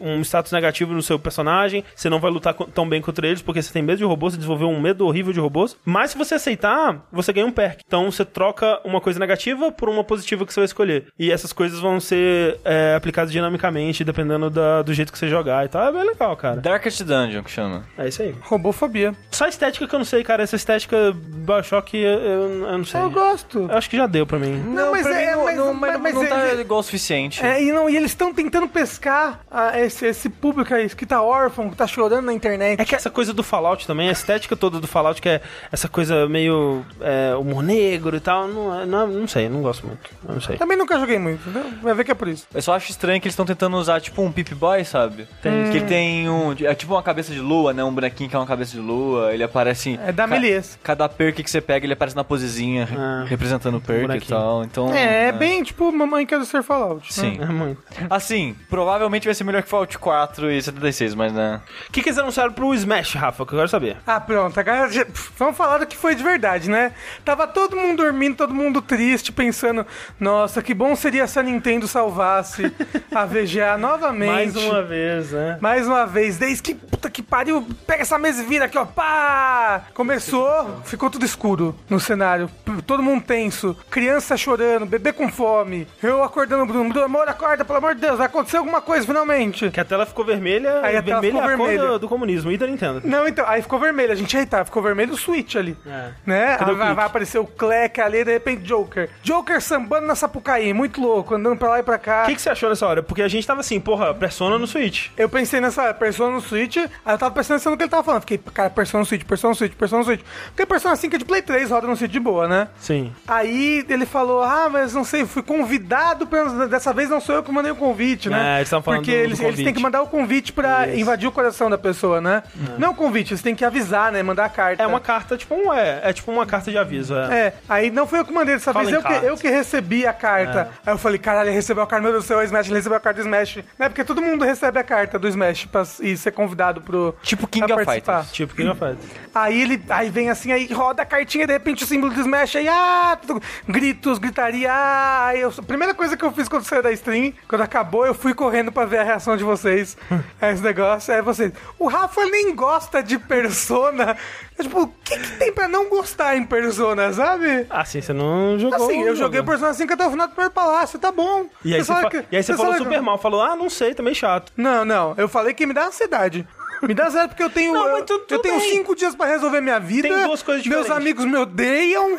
um 0.00 0.20
status 0.22 0.52
negativo 0.52 0.92
no 0.92 1.02
seu 1.02 1.18
personagem, 1.18 1.84
você 1.94 2.08
não 2.08 2.20
vai 2.20 2.30
lutar 2.30 2.54
tão 2.54 2.88
bem 2.88 3.00
contra 3.00 3.26
eles, 3.26 3.42
porque 3.42 3.60
você 3.62 3.72
tem 3.72 3.82
medo 3.82 3.98
de 3.98 4.04
robôs, 4.04 4.32
você 4.34 4.38
desenvolveu 4.38 4.68
um 4.68 4.80
medo 4.80 5.06
horrível 5.06 5.32
de 5.32 5.40
robôs. 5.40 5.76
Mas 5.84 6.10
se 6.12 6.18
você 6.18 6.34
aceitar, 6.34 7.04
você 7.12 7.32
ganha 7.32 7.46
um 7.46 7.52
perk. 7.52 7.82
Então 7.86 8.10
você 8.10 8.24
troca 8.24 8.80
uma 8.84 9.00
coisa 9.00 9.18
negativa 9.18 9.70
por 9.72 9.88
uma 9.88 10.04
positiva 10.04 10.44
que 10.46 10.52
você 10.52 10.60
vai 10.60 10.64
escolher. 10.66 11.06
E 11.18 11.30
essas 11.30 11.52
coisas 11.52 11.78
vão 11.80 12.00
ser 12.00 12.58
é, 12.64 12.94
aplicadas 12.96 13.30
dinamicamente, 13.32 14.04
dependendo 14.04 14.48
da- 14.50 14.82
do 14.82 14.92
jeito 14.94 15.12
que 15.12 15.18
você 15.18 15.28
jogar 15.28 15.64
e 15.64 15.68
tal. 15.68 15.86
É 15.88 15.92
bem 15.92 16.04
legal, 16.04 16.36
cara. 16.36 16.60
Darkest 16.60 17.02
Dungeon, 17.02 17.42
que 17.42 17.50
chama. 17.50 17.84
É 17.98 18.08
isso 18.08 18.22
aí. 18.22 18.34
Robofobia. 18.42 19.14
Só 19.30 19.44
a 19.44 19.48
estética 19.48 19.86
que 19.86 19.94
eu 19.94 19.98
não 19.98 20.04
sei, 20.04 20.22
cara. 20.22 20.42
Essa 20.42 20.56
estética 20.56 21.14
Bioshock, 21.14 21.96
eu, 21.96 22.02
eu, 22.20 22.66
eu 22.66 22.78
não 22.78 22.84
sei. 22.84 23.00
Eu 23.00 23.10
gosto. 23.10 23.58
Eu 23.70 23.76
acho 23.76 23.88
que 23.90 23.96
já 23.96 24.06
deu 24.06 24.26
pra 24.26 24.38
mim. 24.38 24.56
Não, 24.68 24.90
mas 24.92 25.02
pra 25.06 25.20
é- 25.20 25.26
mim 25.26 25.32
não, 25.32 25.44
mas- 25.44 25.56
não, 25.56 25.74
mas, 25.74 26.00
mas- 26.00 26.14
não 26.14 26.20
mas 26.22 26.30
tá 26.30 26.43
ele- 26.54 26.62
igual 26.62 26.80
o 26.80 26.82
suficiente. 26.82 27.44
É, 27.44 27.62
e, 27.62 27.72
não, 27.72 27.88
e 27.88 27.96
eles 27.96 28.10
estão 28.12 28.32
tentando 28.32 28.66
pescar 28.68 29.40
ah, 29.50 29.78
esse, 29.80 30.06
esse 30.06 30.28
público 30.28 30.72
aí 30.74 30.88
que 30.88 31.06
tá 31.06 31.22
órfão, 31.22 31.70
que 31.70 31.76
tá 31.76 31.86
chorando 31.86 32.26
na 32.26 32.32
internet. 32.32 32.80
É 32.80 32.84
que 32.84 32.94
essa 32.94 33.10
coisa 33.10 33.32
do 33.32 33.42
Fallout 33.42 33.86
também, 33.86 34.08
a 34.08 34.12
estética 34.12 34.56
toda 34.56 34.80
do 34.80 34.86
Fallout, 34.86 35.20
que 35.20 35.28
é 35.28 35.40
essa 35.70 35.88
coisa 35.88 36.28
meio 36.28 36.84
é, 37.00 37.34
humor 37.36 37.62
negro 37.62 38.16
e 38.16 38.20
tal, 38.20 38.48
não, 38.48 38.80
é- 38.82 38.86
não, 38.86 39.02
é- 39.02 39.06
não 39.06 39.28
sei, 39.28 39.48
não 39.48 39.62
gosto 39.62 39.86
muito. 39.86 40.10
Não 40.26 40.40
sei. 40.40 40.56
Também 40.56 40.76
nunca 40.76 40.98
joguei 40.98 41.18
muito, 41.18 41.48
entendeu? 41.48 41.70
Vai 41.82 41.94
ver 41.94 42.04
que 42.04 42.10
é 42.10 42.14
por 42.14 42.28
isso. 42.28 42.46
Eu 42.54 42.62
só 42.62 42.74
acho 42.74 42.90
estranho 42.90 43.20
que 43.20 43.26
eles 43.26 43.32
estão 43.34 43.44
tentando 43.46 43.76
usar, 43.76 44.00
tipo, 44.00 44.22
um 44.22 44.30
Pip 44.32 44.54
Boy, 44.54 44.84
sabe? 44.84 45.26
Que 45.42 45.48
ele 45.48 45.80
tem 45.82 46.28
um. 46.28 46.52
É 46.52 46.74
tipo 46.74 46.92
uma 46.94 47.02
cabeça 47.02 47.32
de 47.32 47.40
lua, 47.40 47.72
né? 47.72 47.82
Um 47.84 47.92
bonequinho 47.92 48.28
que 48.30 48.36
é 48.36 48.38
uma 48.38 48.46
cabeça 48.46 48.72
de 48.72 48.78
lua. 48.80 49.32
Ele 49.32 49.42
aparece. 49.42 49.98
É 50.04 50.12
da 50.12 50.24
ca- 50.24 50.34
Melies. 50.34 50.78
Cada 50.82 51.08
perk 51.08 51.42
que 51.42 51.50
você 51.50 51.60
pega, 51.60 51.84
ele 51.86 51.92
aparece 51.92 52.16
na 52.16 52.24
posezinha, 52.24 52.84
re- 52.84 52.96
Ah, 52.96 53.24
representando 53.26 53.76
o 53.76 53.80
perk 53.80 54.04
e 54.04 54.06
bonequinho. 54.06 54.30
tal. 54.40 54.64
Então. 54.64 54.94
É, 54.94 55.28
é 55.28 55.32
bem 55.32 55.62
tipo 55.62 55.90
Mamãe 55.92 56.26
Ser 56.44 56.62
Fallout. 56.62 57.12
Sim. 57.12 57.38
É 57.40 57.46
muito. 57.46 57.82
Assim, 58.10 58.56
provavelmente 58.68 59.26
vai 59.26 59.34
ser 59.34 59.44
melhor 59.44 59.62
que 59.62 59.68
Fallout 59.68 59.98
4 59.98 60.50
e 60.50 60.60
76, 60.62 61.14
mas 61.14 61.32
né. 61.32 61.60
O 61.88 61.92
que, 61.92 62.02
que 62.02 62.08
eles 62.08 62.18
anunciaram 62.18 62.52
pro 62.52 62.74
Smash, 62.74 63.14
Rafa? 63.14 63.44
Que 63.46 63.52
eu 63.54 63.58
quero 63.58 63.68
saber. 63.68 63.96
Ah, 64.06 64.20
pronto. 64.20 64.58
Agora 64.58 64.90
já- 64.90 65.06
vamos 65.38 65.56
falar 65.56 65.78
do 65.78 65.86
que 65.86 65.96
foi 65.96 66.14
de 66.14 66.22
verdade, 66.22 66.68
né? 66.70 66.92
Tava 67.24 67.46
todo 67.46 67.76
mundo 67.76 68.02
dormindo, 68.02 68.36
todo 68.36 68.54
mundo 68.54 68.80
triste, 68.82 69.32
pensando: 69.32 69.86
nossa, 70.18 70.62
que 70.62 70.74
bom 70.74 70.94
seria 70.96 71.26
se 71.26 71.38
a 71.38 71.42
Nintendo 71.42 71.86
salvasse 71.88 72.72
a 73.14 73.24
VGA 73.24 73.76
novamente. 73.78 74.30
Mais 74.54 74.56
uma 74.56 74.82
vez, 74.82 75.30
né? 75.32 75.58
Mais 75.60 75.86
uma 75.86 76.06
vez, 76.06 76.36
desde 76.36 76.62
que 76.62 76.74
puta 76.74 77.10
que 77.10 77.22
pariu, 77.22 77.66
pega 77.86 78.02
essa 78.02 78.18
mesa 78.18 78.42
e 78.42 78.46
vira 78.46 78.64
aqui, 78.66 78.78
ó, 78.78 78.84
pá! 78.84 79.82
Começou, 79.94 80.80
ficou 80.84 81.10
tudo 81.10 81.24
escuro 81.24 81.74
no 81.88 81.98
cenário, 82.00 82.48
p- 82.64 82.82
todo 82.82 83.02
mundo 83.02 83.22
tenso, 83.24 83.76
criança 83.90 84.36
chorando, 84.36 84.86
bebê 84.86 85.12
com 85.12 85.28
fome, 85.30 85.86
eu 86.02 86.22
acordando 86.34 86.64
o 86.64 86.66
Bruno, 86.66 86.88
Bruno, 86.88 87.04
amor, 87.04 87.28
acorda, 87.28 87.64
pelo 87.64 87.78
amor 87.78 87.94
de 87.94 88.00
Deus, 88.00 88.18
vai 88.18 88.26
acontecer 88.26 88.56
alguma 88.56 88.80
coisa 88.80 89.06
finalmente. 89.06 89.70
Que 89.70 89.78
a 89.78 89.84
tela 89.84 90.04
ficou 90.04 90.24
vermelha, 90.24 90.80
Aí 90.82 90.96
a 90.96 91.02
tela 91.02 91.20
vermelha 91.20 91.48
ficou 91.48 91.66
é 91.66 91.68
vermelha. 91.68 91.92
do, 91.92 91.98
do 92.00 92.08
comunismo 92.08 92.50
e 92.50 92.58
da 92.58 92.66
Nintendo. 92.66 93.00
Não, 93.04 93.28
então, 93.28 93.44
aí 93.48 93.62
ficou 93.62 93.78
vermelho, 93.78 94.12
a 94.12 94.16
gente, 94.16 94.36
eita, 94.36 94.64
ficou 94.64 94.82
vermelho 94.82 95.12
o 95.12 95.16
switch 95.16 95.54
ali. 95.54 95.76
É. 95.86 96.10
Né? 96.26 96.56
Aí 96.58 96.74
vai, 96.74 96.94
vai 96.94 97.06
aparecer 97.06 97.38
o 97.38 97.46
Cleck 97.46 98.00
ali, 98.00 98.24
de 98.24 98.32
repente 98.32 98.62
Joker. 98.62 99.08
Joker 99.22 99.60
sambando 99.60 100.06
na 100.06 100.14
Sapucaí, 100.14 100.72
muito 100.72 101.00
louco, 101.00 101.34
andando 101.34 101.56
pra 101.56 101.68
lá 101.68 101.78
e 101.78 101.82
pra 101.82 101.98
cá. 101.98 102.24
O 102.24 102.26
que, 102.26 102.34
que 102.34 102.42
você 102.42 102.50
achou 102.50 102.68
nessa 102.68 102.86
hora? 102.86 103.02
Porque 103.02 103.22
a 103.22 103.28
gente 103.28 103.46
tava 103.46 103.60
assim, 103.60 103.78
porra, 103.78 104.12
Persona 104.12 104.58
no 104.58 104.66
Switch. 104.66 105.10
Eu 105.16 105.28
pensei 105.28 105.60
nessa 105.60 105.94
Persona 105.94 106.34
no 106.34 106.40
Switch, 106.40 106.76
aí 106.76 107.14
eu 107.14 107.18
tava 107.18 107.34
pensando 107.34 107.70
no 107.70 107.76
que 107.76 107.84
ele 107.84 107.90
tava 107.90 108.02
falando. 108.02 108.22
Fiquei, 108.22 108.38
cara, 108.38 108.70
Persona 108.70 109.00
no 109.02 109.06
Switch, 109.06 109.24
Persona 109.24 109.50
no 109.50 109.56
Switch, 109.56 109.74
Persona 109.74 110.00
no 110.00 110.04
Switch. 110.04 110.20
Porque 110.48 110.66
Persona 110.66 110.96
5 110.96 111.14
é 111.14 111.18
de 111.18 111.24
Play 111.24 111.42
3, 111.42 111.70
roda 111.70 111.86
no 111.86 111.96
Switch 111.96 112.10
de 112.10 112.20
boa, 112.20 112.48
né? 112.48 112.68
Sim. 112.78 113.12
Aí 113.28 113.84
ele 113.88 114.06
falou, 114.06 114.42
ah, 114.42 114.68
mas 114.70 114.94
não 114.94 115.04
sei, 115.04 115.24
fui 115.24 115.42
convidado, 115.42 116.13
pra... 116.26 116.66
dessa 116.66 116.92
vez 116.92 117.08
não 117.10 117.20
sou 117.20 117.34
eu 117.34 117.42
que 117.42 117.50
mandei 117.52 117.70
o 117.72 117.76
convite, 117.76 118.28
né? 118.30 118.56
É, 118.56 118.58
eles 118.58 118.68
falando 118.70 118.84
Porque 118.84 119.10
do- 119.12 119.16
do 119.18 119.24
eles, 119.24 119.40
eles 119.40 119.64
têm 119.64 119.72
que 119.74 119.80
mandar 119.82 120.02
o 120.02 120.06
convite 120.06 120.52
pra 120.52 120.88
Isso. 120.88 120.98
invadir 121.00 121.28
o 121.28 121.32
coração 121.32 121.68
da 121.68 121.76
pessoa, 121.78 122.20
né? 122.20 122.42
Não 122.78 122.90
o 122.92 122.94
convite, 122.94 123.32
eles 123.32 123.42
têm 123.42 123.54
que 123.54 123.64
avisar, 123.64 124.10
né? 124.12 124.22
Mandar 124.22 124.44
a 124.46 124.48
carta. 124.48 124.82
É 124.82 124.86
uma 124.86 125.00
carta, 125.00 125.36
tipo 125.36 125.54
um. 125.54 125.72
É, 125.72 126.00
é 126.04 126.12
tipo 126.12 126.30
uma 126.32 126.46
carta 126.46 126.70
de 126.70 126.78
aviso. 126.78 127.14
É. 127.16 127.38
É, 127.46 127.52
aí 127.68 127.90
não 127.90 128.06
foi 128.06 128.18
eu 128.20 128.24
que 128.24 128.32
mandei 128.32 128.54
dessa 128.54 128.72
Fala 128.72 128.84
vez, 128.84 128.96
eu 128.96 129.02
que, 129.02 129.26
eu 129.26 129.36
que 129.36 129.48
recebi 129.48 130.06
a 130.06 130.12
carta. 130.12 130.68
Aí 130.84 130.92
eu 130.92 130.98
falei, 130.98 131.18
caralho, 131.18 131.48
ele 131.48 131.54
recebeu 131.56 131.82
a 131.82 131.86
carta, 131.86 132.02
meu 132.02 132.12
Deus 132.12 132.24
do 132.24 132.26
céu, 132.28 132.38
o 132.38 132.42
Smash, 132.42 132.66
ele 132.66 132.76
recebeu 132.76 132.96
a 132.96 133.00
carta 133.00 133.20
do 133.20 133.24
Smash. 133.26 133.58
Não 133.78 133.86
é 133.86 133.88
porque 133.88 134.04
todo 134.04 134.20
mundo 134.22 134.44
recebe 134.44 134.78
a 134.78 134.84
carta 134.84 135.18
do 135.18 135.28
Smash 135.28 135.66
pra 135.66 135.82
e 136.00 136.16
ser 136.16 136.32
convidado 136.32 136.80
pro. 136.80 137.14
Tipo 137.22 137.46
King 137.46 137.64
of 137.72 137.84
participar. 137.84 138.18
Fighters. 138.24 138.32
Tipo 138.36 138.54
King 138.54 138.68
of 138.70 138.78
Fighters. 138.78 139.04
Aí 139.34 139.62
ele 139.62 139.82
aí 139.88 140.10
vem 140.10 140.30
assim, 140.30 140.52
aí 140.52 140.72
roda 140.72 141.02
a 141.02 141.06
cartinha, 141.06 141.46
de 141.46 141.52
repente 141.52 141.84
o 141.84 141.86
símbolo 141.86 142.12
do 142.12 142.20
Smash, 142.20 142.56
aí, 142.56 142.68
ah, 142.68 143.16
tudo- 143.24 143.42
gritos, 143.68 144.18
gritaria, 144.18 144.72
ah, 144.72 145.26
aí 145.28 145.40
eu, 145.40 145.52
a 145.56 145.62
primeira 145.62 145.92
coisa 145.94 146.03
que 146.16 146.24
eu 146.24 146.32
fiz 146.32 146.48
quando 146.48 146.64
saiu 146.64 146.82
da 146.82 146.92
stream, 146.92 147.32
quando 147.48 147.62
acabou, 147.62 148.04
eu 148.06 148.14
fui 148.14 148.34
correndo 148.34 148.70
pra 148.70 148.84
ver 148.84 148.98
a 148.98 149.02
reação 149.04 149.36
de 149.36 149.44
vocês 149.44 149.96
a 150.40 150.50
esse 150.50 150.62
negócio, 150.62 151.14
aí 151.14 151.22
vocês, 151.22 151.52
o 151.78 151.86
Rafa 151.88 152.24
nem 152.26 152.54
gosta 152.54 153.02
de 153.02 153.18
Persona, 153.18 154.16
tipo, 154.60 154.82
o 154.82 154.88
que, 154.88 155.18
que 155.18 155.30
tem 155.38 155.52
pra 155.52 155.66
não 155.68 155.88
gostar 155.88 156.36
em 156.36 156.44
Persona, 156.44 157.12
sabe? 157.12 157.66
Ah, 157.70 157.84
sim, 157.84 158.00
você 158.00 158.12
não 158.12 158.58
jogou. 158.58 158.84
Assim, 158.86 159.02
eu 159.02 159.16
joguei 159.16 159.38
jogo. 159.40 159.50
Persona 159.50 159.72
5 159.74 159.92
até 159.92 160.06
o 160.06 160.10
final 160.10 160.26
do 160.26 160.30
primeiro 160.32 160.52
palácio, 160.54 160.98
tá 160.98 161.10
bom. 161.12 161.46
E 161.64 161.74
aí 161.74 161.84
você, 161.84 161.92
fa- 161.92 162.10
que- 162.10 162.24
e 162.30 162.36
aí 162.36 162.42
você 162.42 162.54
falou 162.56 162.72
fala- 162.72 162.84
super 162.84 163.00
mal. 163.02 163.18
Falou, 163.18 163.42
ah, 163.42 163.54
não 163.56 163.70
sei, 163.70 163.94
também 163.94 164.14
chato. 164.14 164.52
Não, 164.56 164.84
não, 164.84 165.14
eu 165.16 165.28
falei 165.28 165.54
que 165.54 165.66
me 165.66 165.72
dá 165.74 165.86
ansiedade. 165.86 166.46
Me 166.82 166.92
dá 166.92 167.08
zero 167.08 167.28
porque 167.28 167.42
eu 167.42 167.48
tenho. 167.48 167.72
Não, 167.72 167.86
eu, 167.96 168.04
tu- 168.04 168.26
eu 168.28 168.38
tenho 168.40 168.58
bem. 168.58 168.70
cinco 168.72 168.94
dias 168.94 169.14
pra 169.14 169.24
resolver 169.26 169.62
minha 169.62 169.80
vida. 169.80 170.06
Tem 170.06 170.22
duas 170.26 170.42
coisas 170.42 170.66
Meus 170.66 170.82
diferentes. 170.82 170.90
amigos 171.02 171.24
me 171.24 171.36
odeiam. 171.38 172.18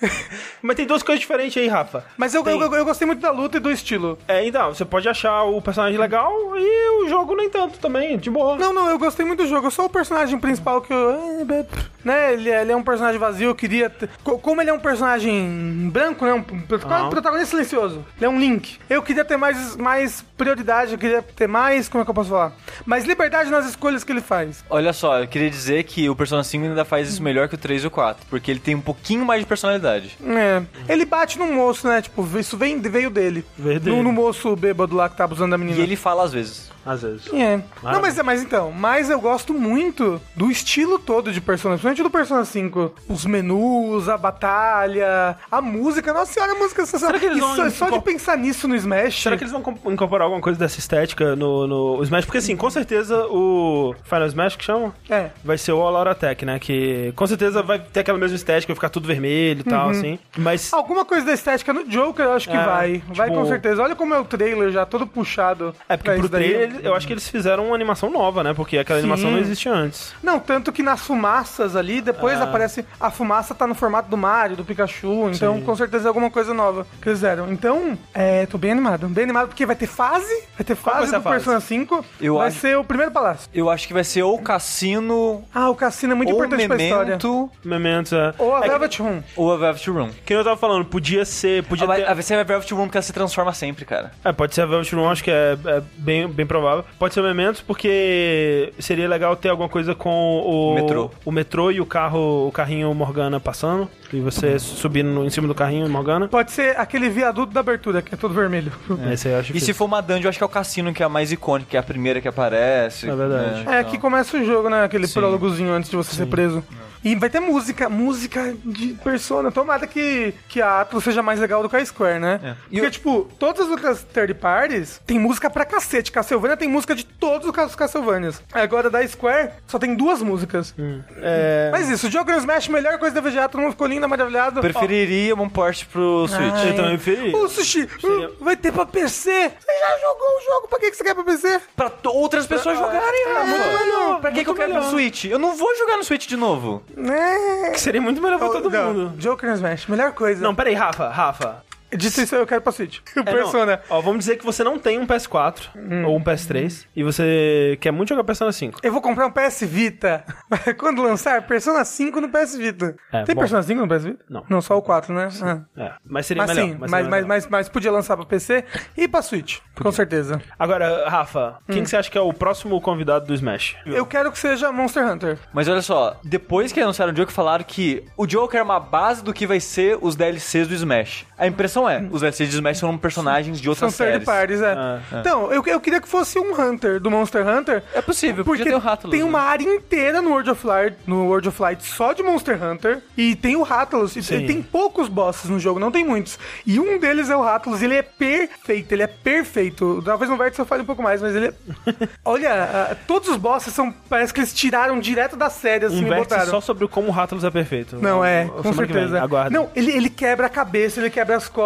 Mas 0.62 0.76
tem 0.76 0.86
duas 0.86 1.02
coisas 1.02 1.20
diferentes 1.20 1.56
aí, 1.60 1.68
Rafa. 1.68 2.04
Mas 2.16 2.34
eu, 2.34 2.42
Tem- 2.42 2.58
eu, 2.60 2.74
eu 2.74 2.84
gostei 2.84 3.06
muito 3.06 3.20
da 3.20 3.30
luta 3.30 3.56
e 3.56 3.60
do 3.60 3.70
estilo. 3.70 4.18
É, 4.28 4.46
então, 4.46 4.74
você 4.74 4.84
pode 4.84 5.08
achar 5.08 5.44
o 5.44 5.60
personagem 5.62 5.98
legal 5.98 6.32
e 6.56 7.04
o 7.04 7.08
jogo 7.08 7.34
nem 7.36 7.48
tanto 7.48 7.78
também, 7.78 8.18
de 8.18 8.30
boa. 8.30 8.56
Não, 8.56 8.72
não, 8.72 8.88
eu 8.90 8.98
gostei 8.98 9.24
muito 9.24 9.42
do 9.42 9.48
jogo. 9.48 9.66
Eu 9.68 9.70
sou 9.70 9.86
o 9.86 9.90
personagem 9.90 10.38
principal 10.38 10.80
que 10.80 10.92
eu. 10.92 11.44
eh, 11.48 11.66
Né, 12.04 12.32
ele, 12.34 12.50
é- 12.50 12.62
ele 12.62 12.72
é 12.72 12.76
um 12.76 12.82
personagem 12.82 13.18
vazio, 13.18 13.48
eu 13.50 13.54
queria. 13.54 13.90
Como 14.22 14.60
ele 14.60 14.70
é 14.70 14.72
um 14.72 14.78
personagem 14.78 15.88
branco, 15.92 16.24
né? 16.24 16.32
Um 16.34 16.38
um 16.38 17.10
protagonista 17.10 17.50
silencioso. 17.50 18.04
Ele 18.16 18.26
é 18.26 18.28
um 18.28 18.38
Link. 18.38 18.78
Eu 18.88 19.02
queria 19.02 19.24
ter 19.24 19.36
mais, 19.36 19.76
mais 19.76 20.22
prioridade, 20.36 20.92
eu 20.92 20.98
queria 20.98 21.22
ter 21.22 21.46
mais. 21.48 21.88
Como 21.88 22.02
é 22.02 22.04
que 22.04 22.10
eu 22.10 22.14
posso 22.14 22.30
falar? 22.30 22.52
Mais 22.84 23.04
liberdade 23.04 23.50
nas 23.50 23.66
escolhas 23.66 24.04
que 24.04 24.12
ele 24.12 24.20
faz. 24.20 24.64
Olha 24.70 24.92
só, 24.92 25.20
eu 25.20 25.26
queria 25.28 25.50
dizer 25.50 25.82
que 25.84 26.08
o 26.08 26.14
Persona 26.14 26.44
5 26.44 26.64
ainda 26.66 26.84
faz 26.84 27.08
isso 27.08 27.22
melhor 27.22 27.48
que 27.48 27.54
o 27.54 27.58
3 27.58 27.82
e 27.84 27.86
o 27.86 27.90
4, 27.90 28.24
porque 28.28 28.50
ele 28.50 28.60
tem 28.60 28.74
um 28.74 28.80
pouquinho 28.80 29.24
mais 29.24 29.40
de 29.40 29.46
personalidade. 29.46 29.85
É. 30.24 30.62
Ele 30.88 31.04
bate 31.04 31.38
no 31.38 31.46
moço, 31.46 31.86
né? 31.86 32.02
Tipo, 32.02 32.26
isso 32.38 32.56
vem, 32.56 32.80
veio 32.80 33.10
dele. 33.10 33.44
Veio 33.58 33.80
dele. 33.80 33.96
No, 33.96 34.02
no 34.02 34.12
moço 34.12 34.54
bêbado 34.56 34.94
lá 34.96 35.08
que 35.08 35.16
tá 35.16 35.24
abusando 35.24 35.50
da 35.50 35.58
menina. 35.58 35.78
E 35.78 35.82
ele 35.82 35.96
fala 35.96 36.24
às 36.24 36.32
vezes. 36.32 36.74
Às 36.84 37.02
vezes. 37.02 37.26
É. 37.32 37.60
Não, 37.82 38.00
mas, 38.00 38.16
mas 38.22 38.42
então, 38.42 38.70
mas 38.70 39.10
eu 39.10 39.20
gosto 39.20 39.52
muito 39.52 40.20
do 40.36 40.48
estilo 40.52 41.00
todo 41.00 41.32
de 41.32 41.40
Persona, 41.40 41.74
principalmente 41.74 42.02
do 42.02 42.10
Persona 42.10 42.44
5. 42.44 42.94
Os 43.08 43.24
menus, 43.26 44.08
a 44.08 44.16
batalha, 44.16 45.36
a 45.50 45.60
música. 45.60 46.12
Nossa 46.12 46.32
senhora, 46.32 46.52
a 46.52 46.54
música 46.54 46.82
é 46.82 46.86
sensacional. 46.86 47.18
Será 47.18 47.18
que 47.18 47.26
eles 47.26 47.40
vão 47.40 47.56
só, 47.70 47.70
só 47.70 47.90
de 47.90 48.04
pensar 48.04 48.38
nisso 48.38 48.68
no 48.68 48.76
Smash. 48.76 49.20
Será 49.22 49.36
que 49.36 49.42
eles 49.42 49.52
vão 49.52 49.62
incorporar 49.86 50.26
alguma 50.26 50.40
coisa 50.40 50.58
dessa 50.58 50.78
estética 50.78 51.34
no, 51.34 51.66
no 51.66 52.02
Smash? 52.04 52.24
Porque 52.24 52.38
assim, 52.38 52.56
com 52.56 52.70
certeza 52.70 53.26
o 53.30 53.92
Final 54.04 54.26
Smash 54.28 54.54
que 54.56 54.64
chama 54.64 54.94
É. 55.10 55.30
vai 55.44 55.58
ser 55.58 55.72
o 55.72 55.80
All 55.80 55.96
Out 55.96 56.10
Attack, 56.10 56.44
né? 56.44 56.58
Que 56.60 57.12
com 57.16 57.26
certeza 57.26 57.62
vai 57.62 57.80
ter 57.80 58.00
aquela 58.00 58.18
mesma 58.18 58.36
estética, 58.36 58.72
vai 58.72 58.76
ficar 58.76 58.90
tudo 58.90 59.08
vermelho 59.08 59.64
e 59.66 59.68
Uhum. 59.68 59.75
Tal, 59.78 59.90
assim. 59.90 60.18
Mas 60.36 60.72
Alguma 60.72 61.04
coisa 61.04 61.26
da 61.26 61.32
estética 61.32 61.72
no 61.72 61.84
Joker, 61.84 62.24
eu 62.26 62.32
acho 62.32 62.48
que 62.48 62.56
É, 62.56 62.64
vai. 62.64 63.02
Vai 63.08 63.28
tipo- 63.28 63.40
com 63.40 63.46
certeza. 63.46 63.82
Olha 63.82 63.94
como 63.96 64.14
é 64.14 64.18
o 64.18 64.24
trailer 64.24 64.70
já, 64.70 64.84
todo 64.86 65.06
puxado. 65.06 65.74
é 65.88 65.96
porque 65.96 66.12
pro 66.18 66.28
daí. 66.28 66.44
trailer 66.48 66.70
eles- 66.70 66.84
eu 66.84 66.94
acho 66.94 67.06
que 67.06 67.12
eles 67.12 67.28
fizeram 67.28 67.66
uma 67.66 67.74
animação 67.74 68.10
nova, 68.10 68.42
né? 68.42 68.52
Porque 68.54 68.78
aquela 68.78 68.98
Sim. 69.00 69.06
animação 69.06 69.30
não 69.30 69.38
existia 69.38 69.72
antes. 69.72 70.14
Não, 70.22 70.38
tanto 70.38 70.72
que 70.72 70.82
nas 70.82 71.00
fumaças 71.00 71.74
ali, 71.76 72.00
depois 72.00 72.40
Ah. 72.40 72.44
aparece. 72.44 72.84
A 73.00 73.10
fumaça 73.10 73.54
tá 73.54 73.66
no 73.66 73.74
formato 73.74 74.08
do 74.08 74.16
Mario, 74.16 74.56
do 74.56 74.64
Pikachu. 74.64 75.30
Então, 75.32 75.56
Sim. 75.56 75.62
com 75.62 75.74
certeza 75.76 76.06
é 76.06 76.08
alguma 76.08 76.30
coisa 76.30 76.52
nova 76.54 76.86
que 77.00 77.08
eles 77.08 77.18
fizeram. 77.18 77.50
Então, 77.52 77.98
é, 78.14 78.46
tô 78.46 78.58
bem 78.58 78.72
animado. 78.72 79.08
Bem 79.08 79.24
animado 79.24 79.48
porque 79.48 79.64
vai 79.66 79.76
ter 79.76 79.86
fase. 79.86 80.26
Vai 80.56 80.64
ter 80.64 80.74
vai 80.74 80.94
fase 80.94 81.14
a 81.14 81.18
do 81.18 81.22
fase? 81.24 81.36
Persona 81.36 81.60
5. 81.60 82.04
Eu 82.20 82.36
vai 82.38 82.48
acho- 82.48 82.58
ser 82.60 82.76
o 82.78 82.84
primeiro 82.84 83.12
palácio. 83.12 83.48
Eu 83.54 83.70
acho 83.70 83.86
que 83.86 83.92
vai 83.94 84.04
ser 84.04 84.22
ou 84.22 84.38
Cassino, 84.38 85.44
Ah, 85.54 85.70
o 85.70 85.74
cassino 85.74 86.12
é 86.12 86.14
muito 86.16 86.32
importante 86.32 86.66
pra 86.66 86.76
história. 86.76 87.04
Memento, 87.06 87.50
Mementos, 87.64 88.12
é. 88.12 88.34
Ou 88.38 88.54
a 88.54 88.58
é 88.58 88.62
que- 88.62 88.68
Velvet 88.68 89.02
Room. 89.02 89.22
ou 89.36 89.52
a 89.52 89.56
Velvet 89.72 89.90
Room. 89.90 90.10
que 90.24 90.32
eu 90.34 90.42
tava 90.44 90.56
falando, 90.56 90.84
podia 90.84 91.24
ser. 91.24 91.62
Podia 91.64 91.86
Ah, 91.90 91.94
ter... 91.96 92.04
Vai 92.14 92.22
ser 92.22 92.34
a 92.34 92.42
Velvet 92.42 92.72
Room 92.74 92.84
porque 92.84 92.98
ela 92.98 93.02
se 93.02 93.12
transforma 93.12 93.52
sempre, 93.52 93.84
cara. 93.84 94.10
É, 94.24 94.32
pode 94.32 94.54
ser 94.54 94.62
a 94.62 94.66
Velvet 94.66 94.94
Room, 94.94 95.08
acho 95.10 95.22
que 95.24 95.30
é, 95.30 95.56
é 95.66 95.82
bem, 95.96 96.28
bem 96.28 96.46
provável. 96.46 96.84
Pode 96.98 97.14
ser 97.14 97.20
o 97.20 97.24
Mementos, 97.24 97.60
porque 97.60 98.72
seria 98.78 99.08
legal 99.08 99.36
ter 99.36 99.48
alguma 99.48 99.68
coisa 99.68 99.94
com 99.94 100.40
o... 100.44 100.74
Metrô. 100.74 101.10
O 101.24 101.32
metrô 101.32 101.70
e 101.70 101.80
o 101.80 101.86
carro, 101.86 102.48
o 102.48 102.52
carrinho 102.52 102.92
Morgana 102.94 103.38
passando. 103.40 103.88
E 104.12 104.20
você 104.20 104.58
subindo 104.58 105.08
no- 105.08 105.24
em 105.24 105.30
cima 105.30 105.48
do 105.48 105.54
carrinho 105.54 105.88
Morgana. 105.88 106.28
Pode 106.28 106.52
ser 106.52 106.78
aquele 106.78 107.08
viaduto 107.08 107.52
da 107.52 107.60
abertura, 107.60 108.00
que 108.02 108.14
é 108.14 108.16
todo 108.16 108.32
vermelho. 108.34 108.72
Esse 109.12 109.28
aí 109.28 109.34
eu 109.34 109.40
acho 109.40 109.56
E 109.56 109.60
se 109.60 109.72
for 109.72 109.86
uma 109.86 110.00
dungeon, 110.00 110.24
eu 110.24 110.28
acho 110.28 110.38
que 110.38 110.44
é 110.44 110.46
o 110.46 110.50
Cassino 110.50 110.92
que 110.92 111.02
é 111.02 111.06
a 111.06 111.08
mais 111.08 111.32
icônica, 111.32 111.70
que 111.70 111.76
é 111.76 111.80
a 111.80 111.82
primeira 111.82 112.20
que 112.20 112.28
aparece. 112.28 113.08
É 113.10 113.14
verdade. 113.14 113.64
né? 113.64 113.76
É, 113.76 113.78
aqui 113.80 113.98
começa 113.98 114.36
o 114.36 114.44
jogo, 114.44 114.68
né? 114.70 114.84
Aquele 114.84 115.06
Sim. 115.06 115.14
prólogozinho 115.20 115.72
antes 115.72 115.90
de 115.90 115.96
você 115.96 116.14
ser 116.14 116.26
preso. 116.26 116.62
E 117.06 117.14
vai 117.14 117.30
ter 117.30 117.38
música, 117.38 117.88
música 117.88 118.52
de 118.64 118.94
Persona. 118.94 119.52
Tomara 119.52 119.86
que, 119.86 120.34
que 120.48 120.60
a 120.60 120.80
Atlas 120.80 121.04
seja 121.04 121.22
mais 121.22 121.38
legal 121.38 121.62
do 121.62 121.68
que 121.68 121.76
a 121.76 121.84
Square, 121.86 122.18
né? 122.18 122.40
É. 122.42 122.54
Porque, 122.68 122.80
eu- 122.80 122.90
tipo, 122.90 123.30
todas 123.38 123.62
as 123.64 123.68
outras 123.70 124.02
third 124.12 124.34
parties 124.34 125.00
tem 125.06 125.16
música 125.16 125.48
pra 125.48 125.64
cacete. 125.64 126.10
Castlevania 126.10 126.56
tem 126.56 126.68
música 126.68 126.96
de 126.96 127.04
todos 127.04 127.46
os 127.48 127.74
Castlevanias. 127.76 128.42
Agora, 128.52 128.90
da 128.90 129.06
Square, 129.06 129.50
só 129.68 129.78
tem 129.78 129.94
duas 129.94 130.20
músicas. 130.20 130.74
É... 131.18 131.68
Mas 131.70 131.88
isso, 131.88 132.08
o 132.08 132.10
Joker 132.10 132.36
Smash, 132.38 132.66
melhor 132.68 132.98
coisa 132.98 133.14
da 133.14 133.20
VGA, 133.20 133.48
todo 133.48 133.60
mundo 133.60 133.70
ficou 133.70 133.86
lindo, 133.86 134.08
maravilhado. 134.08 134.60
Preferiria 134.60 135.34
um 135.36 135.48
port 135.48 135.84
pro 135.86 136.26
Switch. 136.26 136.40
Ai. 136.54 136.70
Eu 136.70 136.74
também 136.74 136.98
preferi. 136.98 137.34
Ô, 137.36 137.48
Sushi, 137.48 137.88
Seria- 138.00 138.30
uh, 138.30 138.36
vai 138.44 138.56
ter 138.56 138.72
pra 138.72 138.84
PC. 138.84 139.30
Você 139.30 139.78
já 139.78 139.98
jogou 140.00 140.26
o 140.26 140.44
jogo, 140.44 140.68
pra 140.68 140.80
que 140.80 140.90
que 140.90 140.96
você 140.96 141.04
quer 141.04 141.14
pra 141.14 141.22
PC? 141.22 141.60
Pra 141.76 141.92
outras 142.06 142.46
pessoas 142.48 142.76
jogarem, 142.76 143.26
É, 143.28 143.32
Rafa. 143.32 143.46
muito 143.46 143.78
melhor, 143.78 144.20
Pra 144.20 144.32
que, 144.32 144.42
que 144.42 144.50
eu 144.50 144.54
quero 144.56 144.68
no 144.72 144.74
melhor. 144.80 144.90
Switch? 144.90 145.24
Eu 145.26 145.38
não 145.38 145.54
vou 145.54 145.76
jogar 145.76 145.96
no 145.98 146.02
Switch 146.04 146.26
de 146.26 146.36
novo. 146.36 146.82
É... 146.96 147.70
Que 147.70 147.80
seria 147.80 148.00
muito 148.00 148.22
melhor 148.22 148.38
pra 148.38 148.48
todo 148.48 148.70
Não, 148.70 148.94
mundo. 148.94 149.16
Joker 149.18 149.52
Smash, 149.52 149.86
melhor 149.86 150.12
coisa. 150.12 150.42
Não, 150.42 150.54
peraí, 150.54 150.74
Rafa, 150.74 151.08
Rafa. 151.08 151.62
Dito 151.92 152.20
isso, 152.20 152.34
eu 152.34 152.46
quero 152.46 152.60
pra 152.62 152.72
Switch. 152.72 153.00
É, 153.16 153.18
não. 153.18 153.32
Persona. 153.32 153.80
Ó, 153.90 154.00
vamos 154.00 154.20
dizer 154.20 154.36
que 154.36 154.44
você 154.44 154.62
não 154.62 154.78
tem 154.78 154.98
um 154.98 155.06
PS4 155.06 156.04
ou 156.06 156.16
um 156.16 156.22
PS3 156.22 156.86
e 156.94 157.02
você 157.02 157.76
quer 157.80 157.90
muito 157.90 158.10
jogar 158.10 158.24
Persona 158.24 158.52
5. 158.52 158.80
Eu 158.82 158.92
vou 158.92 159.00
comprar 159.00 159.26
um 159.26 159.30
PS 159.30 159.62
Vita. 159.62 160.24
Quando 160.78 161.02
lançar, 161.02 161.42
Persona 161.46 161.84
5 161.84 162.20
no 162.20 162.28
PS 162.28 162.56
Vita. 162.56 162.94
É, 163.12 163.22
Tem 163.24 163.34
bom. 163.34 163.40
Persona 163.40 163.62
5 163.62 163.80
no 163.86 163.88
PS 163.88 164.04
Vita? 164.04 164.24
Não. 164.28 164.44
Não, 164.48 164.60
só 164.60 164.76
o 164.76 164.82
4, 164.82 165.12
né? 165.14 165.28
Ah. 165.42 165.60
É, 165.76 165.92
mas 166.04 166.26
seria 166.26 166.42
Mas 166.46 166.54
melhor. 166.56 166.68
sim, 166.68 166.76
mas 166.78 166.90
mas, 166.90 166.90
seria 166.90 167.02
mas, 167.10 167.10
melhor. 167.10 167.28
mas, 167.28 167.46
mas 167.48 167.68
podia 167.68 167.90
lançar 167.90 168.16
pra 168.16 168.26
PC 168.26 168.64
e 168.96 169.08
pra 169.08 169.22
Switch, 169.22 169.58
com 169.74 169.90
certeza. 169.92 170.40
Agora, 170.58 171.08
Rafa, 171.08 171.58
quem 171.70 171.82
que 171.82 171.88
você 171.90 171.96
acha 171.96 172.10
que 172.10 172.18
é 172.18 172.20
o 172.20 172.32
próximo 172.32 172.80
convidado 172.80 173.26
do 173.26 173.34
Smash? 173.34 173.76
Eu 173.86 174.06
quero 174.06 174.30
que 174.30 174.38
seja 174.38 174.70
Monster 174.72 175.06
Hunter. 175.06 175.38
Mas 175.52 175.68
olha 175.68 175.82
só, 175.82 176.20
depois 176.24 176.72
que 176.72 176.80
anunciaram 176.80 177.12
o 177.12 177.14
Joker, 177.14 177.34
falaram 177.34 177.64
que 177.64 178.04
o 178.16 178.26
Joker 178.26 178.60
é 178.60 178.62
uma 178.62 178.78
base 178.80 179.22
do 179.24 179.32
que 179.32 179.46
vai 179.46 179.60
ser 179.60 179.98
os 180.00 180.14
DLCs 180.16 180.68
do 180.68 180.74
Smash. 180.74 181.26
A 181.38 181.46
impressão 181.46 181.75
é, 181.90 182.02
os 182.10 182.20
DLCs 182.20 182.48
do 182.50 182.54
Smash 182.54 182.78
são 182.78 182.96
personagens 182.96 183.58
de 183.58 183.64
São 183.64 183.70
outras 183.72 183.96
third 183.96 184.12
séries. 184.12 184.24
parties, 184.24 184.60
é. 184.62 184.72
Ah, 184.72 185.00
Então, 185.20 185.52
eu, 185.52 185.62
eu 185.66 185.80
queria 185.80 186.00
que 186.00 186.08
fosse 186.08 186.38
um 186.38 186.58
Hunter 186.58 187.00
do 187.00 187.10
Monster 187.10 187.46
Hunter. 187.46 187.82
É 187.92 188.00
possível, 188.00 188.44
Porque 188.44 188.62
ter 188.64 188.74
o 188.74 188.78
Rathalos, 188.78 189.10
tem 189.10 189.22
né? 189.24 189.28
uma 189.28 189.40
área 189.40 189.64
inteira 189.64 190.22
no 190.22 190.30
World 190.30 190.50
of 190.50 190.66
Light, 190.66 190.96
no 191.06 191.26
World 191.26 191.48
of 191.48 191.60
Light 191.60 191.82
só 191.84 192.12
de 192.12 192.22
Monster 192.22 192.62
Hunter 192.62 193.00
e 193.16 193.34
tem 193.34 193.56
o 193.56 193.62
Rathalos. 193.62 194.14
E 194.16 194.22
tem 194.46 194.62
poucos 194.62 195.08
bosses 195.08 195.50
no 195.50 195.58
jogo, 195.58 195.80
não 195.80 195.90
tem 195.90 196.04
muitos. 196.04 196.38
E 196.64 196.78
um 196.78 196.98
deles 196.98 197.28
é 197.28 197.36
o 197.36 197.42
Rathalos, 197.42 197.82
ele 197.82 197.94
é 197.94 198.02
perfeito, 198.02 198.92
ele 198.92 199.02
é 199.02 199.06
perfeito. 199.06 200.00
Talvez 200.04 200.30
no 200.30 200.36
Vértice 200.36 200.60
eu 200.60 200.66
fale 200.66 200.82
um 200.82 200.86
pouco 200.86 201.02
mais, 201.02 201.20
mas 201.20 201.34
ele 201.34 201.46
é... 201.48 201.54
Olha, 202.24 202.96
todos 203.06 203.28
os 203.28 203.36
bosses 203.36 203.72
são... 203.74 203.90
Parece 204.08 204.32
que 204.32 204.40
eles 204.40 204.52
tiraram 204.54 204.98
direto 205.00 205.36
da 205.36 205.50
série, 205.50 205.86
assim, 205.86 206.04
Um 206.04 206.12
e 206.12 206.16
botaram. 206.16 206.46
só 206.46 206.60
sobre 206.60 206.86
como 206.88 207.08
o 207.08 207.10
Rathalos 207.10 207.44
é 207.44 207.50
perfeito. 207.50 207.96
Não, 207.96 208.24
é, 208.24 208.46
com 208.46 208.72
certeza. 208.72 209.20
Aguarde. 209.20 209.54
Não, 209.54 209.68
ele, 209.74 209.90
ele 209.92 210.10
quebra 210.10 210.46
a 210.46 210.50
cabeça, 210.50 211.00
ele 211.00 211.10
quebra 211.10 211.36
as 211.36 211.48
costas, 211.48 211.65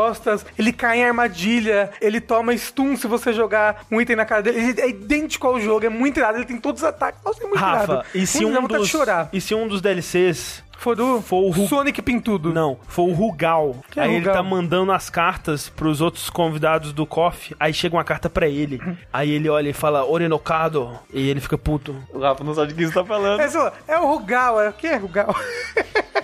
ele 0.58 0.72
cai 0.72 0.98
em 0.98 1.04
armadilha, 1.04 1.90
ele 2.00 2.20
toma 2.20 2.56
stun 2.56 2.96
se 2.96 3.06
você 3.06 3.32
jogar 3.32 3.84
um 3.90 4.00
item 4.00 4.16
na 4.16 4.24
cara 4.24 4.42
dele. 4.42 4.58
Ele 4.60 4.80
é 4.80 4.88
idêntico 4.88 5.46
ao 5.46 5.60
jogo, 5.60 5.86
é 5.86 5.88
muito 5.88 6.18
irado, 6.18 6.38
ele 6.38 6.44
tem 6.44 6.58
todos 6.58 6.82
os 6.82 6.88
ataques. 6.88 7.20
Nossa, 7.24 7.42
é 7.42 7.46
muito 7.46 7.58
irado. 7.58 7.92
Rafa, 7.94 8.06
e 8.14 8.26
se, 8.26 8.44
Muito, 8.44 8.58
um 8.58 8.78
dos, 8.78 8.92
e 9.32 9.40
se 9.40 9.54
um 9.54 9.68
dos 9.68 9.80
DLCs 9.80 10.62
For 10.80 10.98
o, 10.98 11.20
for 11.20 11.44
o 11.44 11.50
Ru- 11.50 11.68
Sonic 11.68 12.00
Pintudo. 12.00 12.54
Não, 12.54 12.78
foi 12.88 13.04
o 13.04 13.12
Rugal. 13.12 13.76
Quem 13.90 14.02
é 14.02 14.06
aí 14.06 14.12
ele 14.12 14.20
Rugal? 14.20 14.34
tá 14.34 14.42
mandando 14.42 14.90
as 14.92 15.10
cartas 15.10 15.68
pros 15.68 16.00
outros 16.00 16.30
convidados 16.30 16.94
do 16.94 17.04
KOF. 17.04 17.54
Aí 17.60 17.74
chega 17.74 17.94
uma 17.96 18.02
carta 18.02 18.30
pra 18.30 18.48
ele. 18.48 18.80
aí 19.12 19.30
ele 19.30 19.46
olha 19.50 19.68
e 19.68 19.72
fala, 19.74 20.06
Orenocado. 20.06 20.98
E 21.12 21.28
ele 21.28 21.38
fica 21.38 21.58
puto. 21.58 21.94
O 22.14 22.18
Rafa 22.20 22.42
não 22.42 22.54
sabe 22.54 22.68
de 22.68 22.74
quem 22.74 22.86
você 22.86 22.94
tá 22.94 23.04
falando. 23.04 23.40
É, 23.40 23.92
é 23.92 23.98
o 23.98 24.06
Rugal, 24.06 24.58
é 24.58 24.70
o 24.70 24.72
que 24.72 24.86
é 24.86 24.96
Rugal? 24.96 25.34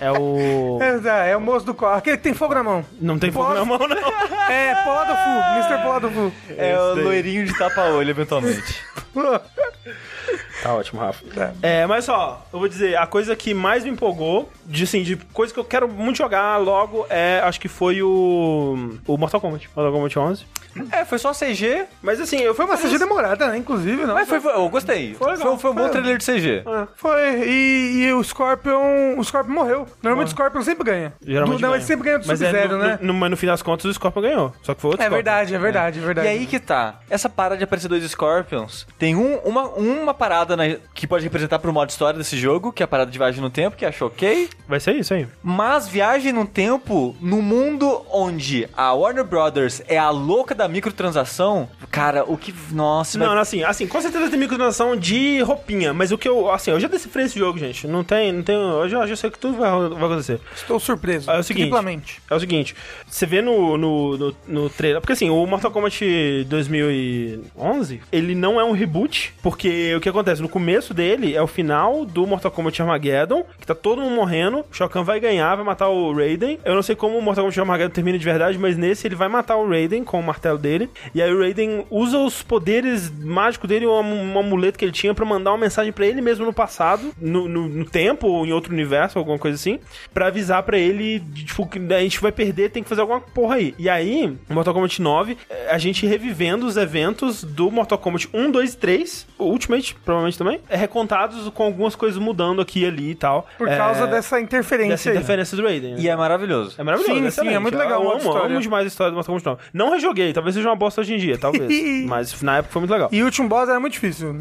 É 0.01 0.11
o. 0.11 0.79
é, 1.05 1.29
é 1.31 1.37
o 1.37 1.41
moço 1.41 1.63
do 1.65 1.75
corpo, 1.75 1.95
aquele 1.95 2.17
que 2.17 2.23
tem 2.23 2.33
fogo 2.33 2.55
na 2.55 2.63
mão. 2.63 2.83
Não 2.99 3.19
tem 3.19 3.31
fogo 3.31 3.45
Posso? 3.53 3.59
na 3.59 3.65
mão, 3.65 3.77
não. 3.87 3.97
É, 4.49 4.73
Polado 4.83 5.13
Fu, 5.13 5.69
Mr. 5.69 5.83
Polado 5.83 6.09
Fu. 6.09 6.31
É 6.57 6.75
o 6.79 6.95
loirinho 6.95 7.45
de 7.45 7.55
tapa-olho, 7.55 8.09
eventualmente. 8.09 8.81
Tá 10.61 10.73
ótimo, 10.73 10.99
Rafa. 10.99 11.23
Tá. 11.33 11.51
É, 11.61 11.85
mas 11.85 12.05
só, 12.05 12.45
eu 12.51 12.59
vou 12.59 12.67
dizer, 12.67 12.97
a 12.97 13.05
coisa 13.07 13.35
que 13.35 13.53
mais 13.53 13.83
me 13.83 13.89
empolgou, 13.91 14.49
de 14.65 14.83
assim, 14.83 15.03
de 15.03 15.15
coisa 15.15 15.53
que 15.53 15.59
eu 15.59 15.63
quero 15.65 15.87
muito 15.87 16.17
jogar 16.17 16.57
logo, 16.57 17.05
é, 17.09 17.39
acho 17.43 17.59
que 17.59 17.67
foi 17.67 18.01
o. 18.01 18.97
O 19.05 19.17
Mortal 19.17 19.39
Kombat. 19.41 19.69
Mortal 19.75 19.93
Kombat 19.93 20.19
11. 20.19 20.45
é, 20.91 21.03
foi 21.05 21.17
só 21.17 21.31
CG, 21.33 21.85
Mas 22.03 22.19
assim, 22.21 22.53
foi 22.53 22.65
uma 22.65 22.77
CG 22.77 22.99
demorada, 22.99 23.47
né? 23.47 23.57
Inclusive, 23.57 24.05
não. 24.05 24.13
mas 24.13 24.27
foi, 24.29 24.39
foi- 24.39 24.53
eu 24.53 24.69
gostei. 24.69 25.15
Foi, 25.15 25.31
legal, 25.31 25.57
foi, 25.57 25.71
um 25.71 25.73
bom 25.73 25.81
foi. 25.83 25.91
trailer 25.91 26.17
de 26.17 26.23
CG. 26.25 26.63
Foi, 26.95 27.21
e, 27.47 28.03
e 28.05 28.13
o 28.13 28.23
Scorpion. 28.23 29.17
O 29.17 29.23
Scorpion 29.23 29.53
morreu. 29.53 29.87
Normalmente 30.03 30.27
o 30.27 30.31
Scorpion 30.31 30.61
sempre 30.61 30.83
ganha. 30.83 31.13
Geralmente 31.21 31.57
Do- 31.57 31.61
não, 31.61 31.69
ganha. 31.69 31.79
ele 31.79 31.85
sempre 31.85 32.05
ganha 32.05 32.19
do 32.19 32.27
Mas 32.27 32.41
é 32.41 32.45
Sub-Zero, 32.45 32.77
no- 32.77 32.83
né? 32.83 32.99
no- 33.01 33.13
mas 33.13 33.31
no 33.31 33.37
fim 33.37 33.47
das 33.47 33.61
contas 33.63 33.85
o 33.85 33.93
Scorpion 33.93 34.21
ganhou. 34.21 34.53
Só 34.61 34.73
que 34.75 34.81
foi 34.81 34.91
outro 34.91 35.01
É 35.03 35.05
Scorpion. 35.07 35.15
verdade, 35.23 35.55
é 35.55 35.57
verdade, 35.59 35.99
é 35.99 36.01
verdade. 36.01 36.27
E 36.27 36.31
aí 36.31 36.45
que 36.45 36.59
tá. 36.59 36.99
Essa 37.09 37.27
parada 37.27 37.57
de 37.57 37.63
aparecer 37.63 37.87
dois 37.87 38.03
Scorpions 38.03 38.85
tem 38.99 39.15
um- 39.15 39.37
uma, 39.39 39.63
uma 39.69 40.13
parada 40.13 40.46
na- 40.55 40.77
que 40.93 41.05
pode 41.07 41.23
representar 41.23 41.59
pro 41.59 41.73
modo 41.73 41.89
história 41.89 42.17
desse 42.17 42.37
jogo, 42.37 42.71
que 42.71 42.81
é 42.81 42.85
a 42.85 42.87
parada 42.87 43.09
de 43.11 43.17
viagem 43.17 43.41
no 43.41 43.49
tempo, 43.49 43.75
que 43.75 43.85
acho 43.85 44.05
ok. 44.05 44.49
Vai 44.67 44.79
ser 44.79 44.95
isso 44.95 45.13
aí. 45.13 45.27
Mas 45.43 45.87
viagem 45.87 46.31
no 46.31 46.45
tempo 46.45 47.15
no 47.19 47.41
mundo 47.41 48.03
onde 48.11 48.67
a 48.75 48.93
Warner 48.93 49.23
Brothers 49.23 49.81
é 49.87 49.97
a 49.97 50.09
louca 50.09 50.53
da 50.55 50.67
microtransação, 50.67 51.69
cara, 51.91 52.23
o 52.25 52.37
que. 52.37 52.53
Nossa, 52.71 53.17
Não, 53.17 53.25
vai- 53.27 53.35
não, 53.35 53.41
assim, 53.41 53.63
assim, 53.63 53.87
com 53.87 53.99
certeza 54.01 54.29
tem 54.29 54.39
microtransação 54.39 54.95
de 54.95 55.41
roupinha, 55.41 55.93
mas 55.93 56.11
o 56.11 56.17
que 56.17 56.27
eu, 56.27 56.51
assim, 56.51 56.71
eu 56.71 56.79
já 56.79 56.87
decifrei 56.87 57.25
esse 57.25 57.37
jogo, 57.39 57.57
gente. 57.57 57.87
Não 57.87 58.03
tem, 58.03 58.31
não 58.31 58.43
tem, 58.43 58.55
eu 58.55 58.87
já, 58.89 59.05
já 59.07 59.15
sei 59.15 59.29
que 59.31 59.39
tudo 59.39 59.57
vai, 59.57 59.69
vai 59.89 60.03
acontecer. 60.05 60.39
Estou 60.55 60.79
surpreso. 60.79 61.29
É 61.31 61.39
o 61.39 61.43
seguinte. 61.43 61.63
Triplamente. 61.63 62.21
É 62.29 62.35
o 62.35 62.39
seguinte, 62.39 62.75
você 63.07 63.25
vê 63.25 63.41
no, 63.41 63.77
no, 63.77 64.17
no, 64.17 64.35
no 64.47 64.69
trailer. 64.69 65.01
Porque 65.01 65.13
assim, 65.13 65.29
o 65.29 65.45
Mortal 65.45 65.71
Kombat 65.71 66.45
2011, 66.49 68.01
ele 68.11 68.35
não 68.35 68.59
é 68.59 68.63
um 68.63 68.71
reboot, 68.71 69.33
porque 69.41 69.95
o 69.95 69.99
que 70.01 70.09
acontece? 70.09 70.36
No 70.39 70.49
começo 70.49 70.93
dele 70.93 71.35
é 71.35 71.41
o 71.41 71.47
final 71.47 72.05
do 72.05 72.25
Mortal 72.25 72.51
Kombat 72.51 72.81
Armageddon, 72.81 73.43
que 73.59 73.67
tá 73.67 73.75
todo 73.75 74.01
mundo 74.01 74.15
morrendo, 74.15 74.59
o 74.59 74.65
Shao 74.71 74.89
Kahn 74.89 75.03
vai 75.03 75.19
ganhar, 75.19 75.55
vai 75.55 75.65
matar 75.65 75.89
o 75.89 76.13
Raiden. 76.13 76.59
Eu 76.63 76.75
não 76.75 76.81
sei 76.81 76.95
como 76.95 77.17
o 77.17 77.21
Mortal 77.21 77.43
Kombat 77.45 77.59
Armageddon 77.59 77.93
termina 77.93 78.17
de 78.17 78.25
verdade, 78.25 78.57
mas 78.57 78.77
nesse 78.77 79.07
ele 79.07 79.15
vai 79.15 79.27
matar 79.27 79.55
o 79.55 79.67
Raiden 79.67 80.03
com 80.03 80.19
o 80.19 80.23
martelo 80.23 80.57
dele. 80.57 80.89
E 81.13 81.21
aí 81.21 81.33
o 81.33 81.39
Raiden 81.39 81.85
usa 81.89 82.17
os 82.17 82.41
poderes 82.41 83.09
mágicos 83.09 83.67
dele, 83.67 83.85
um, 83.85 84.33
um 84.33 84.39
amuleto 84.39 84.77
que 84.77 84.85
ele 84.85 84.91
tinha, 84.91 85.13
pra 85.13 85.25
mandar 85.25 85.51
uma 85.51 85.57
mensagem 85.57 85.91
pra 85.91 86.05
ele 86.05 86.21
mesmo 86.21 86.45
no 86.45 86.53
passado, 86.53 87.13
no, 87.19 87.47
no, 87.47 87.67
no 87.67 87.85
tempo, 87.85 88.27
ou 88.27 88.45
em 88.45 88.51
outro 88.51 88.73
universo, 88.73 89.17
alguma 89.17 89.37
coisa 89.37 89.55
assim, 89.55 89.79
pra 90.13 90.27
avisar 90.27 90.63
pra 90.63 90.77
ele, 90.77 91.19
tipo, 91.19 91.67
que 91.67 91.79
a 91.93 91.99
gente 91.99 92.19
vai 92.19 92.31
perder, 92.31 92.71
tem 92.71 92.83
que 92.83 92.89
fazer 92.89 93.01
alguma 93.01 93.19
porra 93.19 93.55
aí. 93.55 93.73
E 93.77 93.89
aí, 93.89 94.35
Mortal 94.49 94.73
Kombat 94.73 95.01
9, 95.01 95.37
eh, 95.49 95.67
a 95.69 95.77
gente 95.77 96.05
revivendo 96.05 96.65
os 96.65 96.77
eventos 96.77 97.43
do 97.43 97.69
Mortal 97.71 97.97
Kombat 97.97 98.29
1, 98.33 98.51
2 98.51 98.73
e 98.73 98.77
3, 98.77 99.27
o 99.37 99.45
Ultimate, 99.45 99.95
provavelmente 99.95 100.26
também, 100.35 100.59
é 100.67 100.75
recontados 100.75 101.47
com 101.49 101.63
algumas 101.63 101.95
coisas 101.95 102.17
mudando 102.19 102.59
aqui 102.61 102.81
e 102.81 102.85
ali 102.87 103.11
e 103.11 103.15
tal. 103.15 103.47
Por 103.57 103.67
É, 103.67 103.77
causa 103.77 104.07
dessa 104.07 104.39
interferência 104.41 104.89
dessa 104.89 105.09
aí. 105.09 105.15
interferência 105.15 105.55
do 105.55 105.63
Raiden. 105.63 105.93
né? 105.93 105.99
E 105.99 106.09
é 106.09 106.15
maravilhoso. 106.15 106.73
É 106.79 106.83
maravilhoso, 106.83 107.13
Sim, 107.13 107.21
sim, 107.21 107.27
excelente. 107.27 107.53
é 107.55 107.59
muito 107.59 107.77
legal 107.77 108.03
Eu 108.03 108.11
amo, 108.11 108.31
amo 108.37 108.59
demais 108.59 108.85
a 108.85 108.87
história 108.87 109.11
do 109.11 109.15
Mortal 109.15 109.35
Kombat 109.35 109.45
9. 109.45 109.61
Não 109.73 109.91
rejoguei, 109.91 110.33
talvez 110.33 110.55
seja 110.55 110.67
uma 110.67 110.75
bosta 110.75 111.01
hoje 111.01 111.13
em 111.13 111.17
dia, 111.17 111.37
talvez. 111.39 112.05
mas 112.07 112.41
na 112.41 112.57
época 112.57 112.73
foi 112.73 112.79
muito 112.81 112.91
legal. 112.91 113.09
E 113.11 113.21
o 113.21 113.25
último 113.25 113.47
boss 113.47 113.69
era 113.69 113.79
muito 113.79 113.93
difícil. 113.93 114.33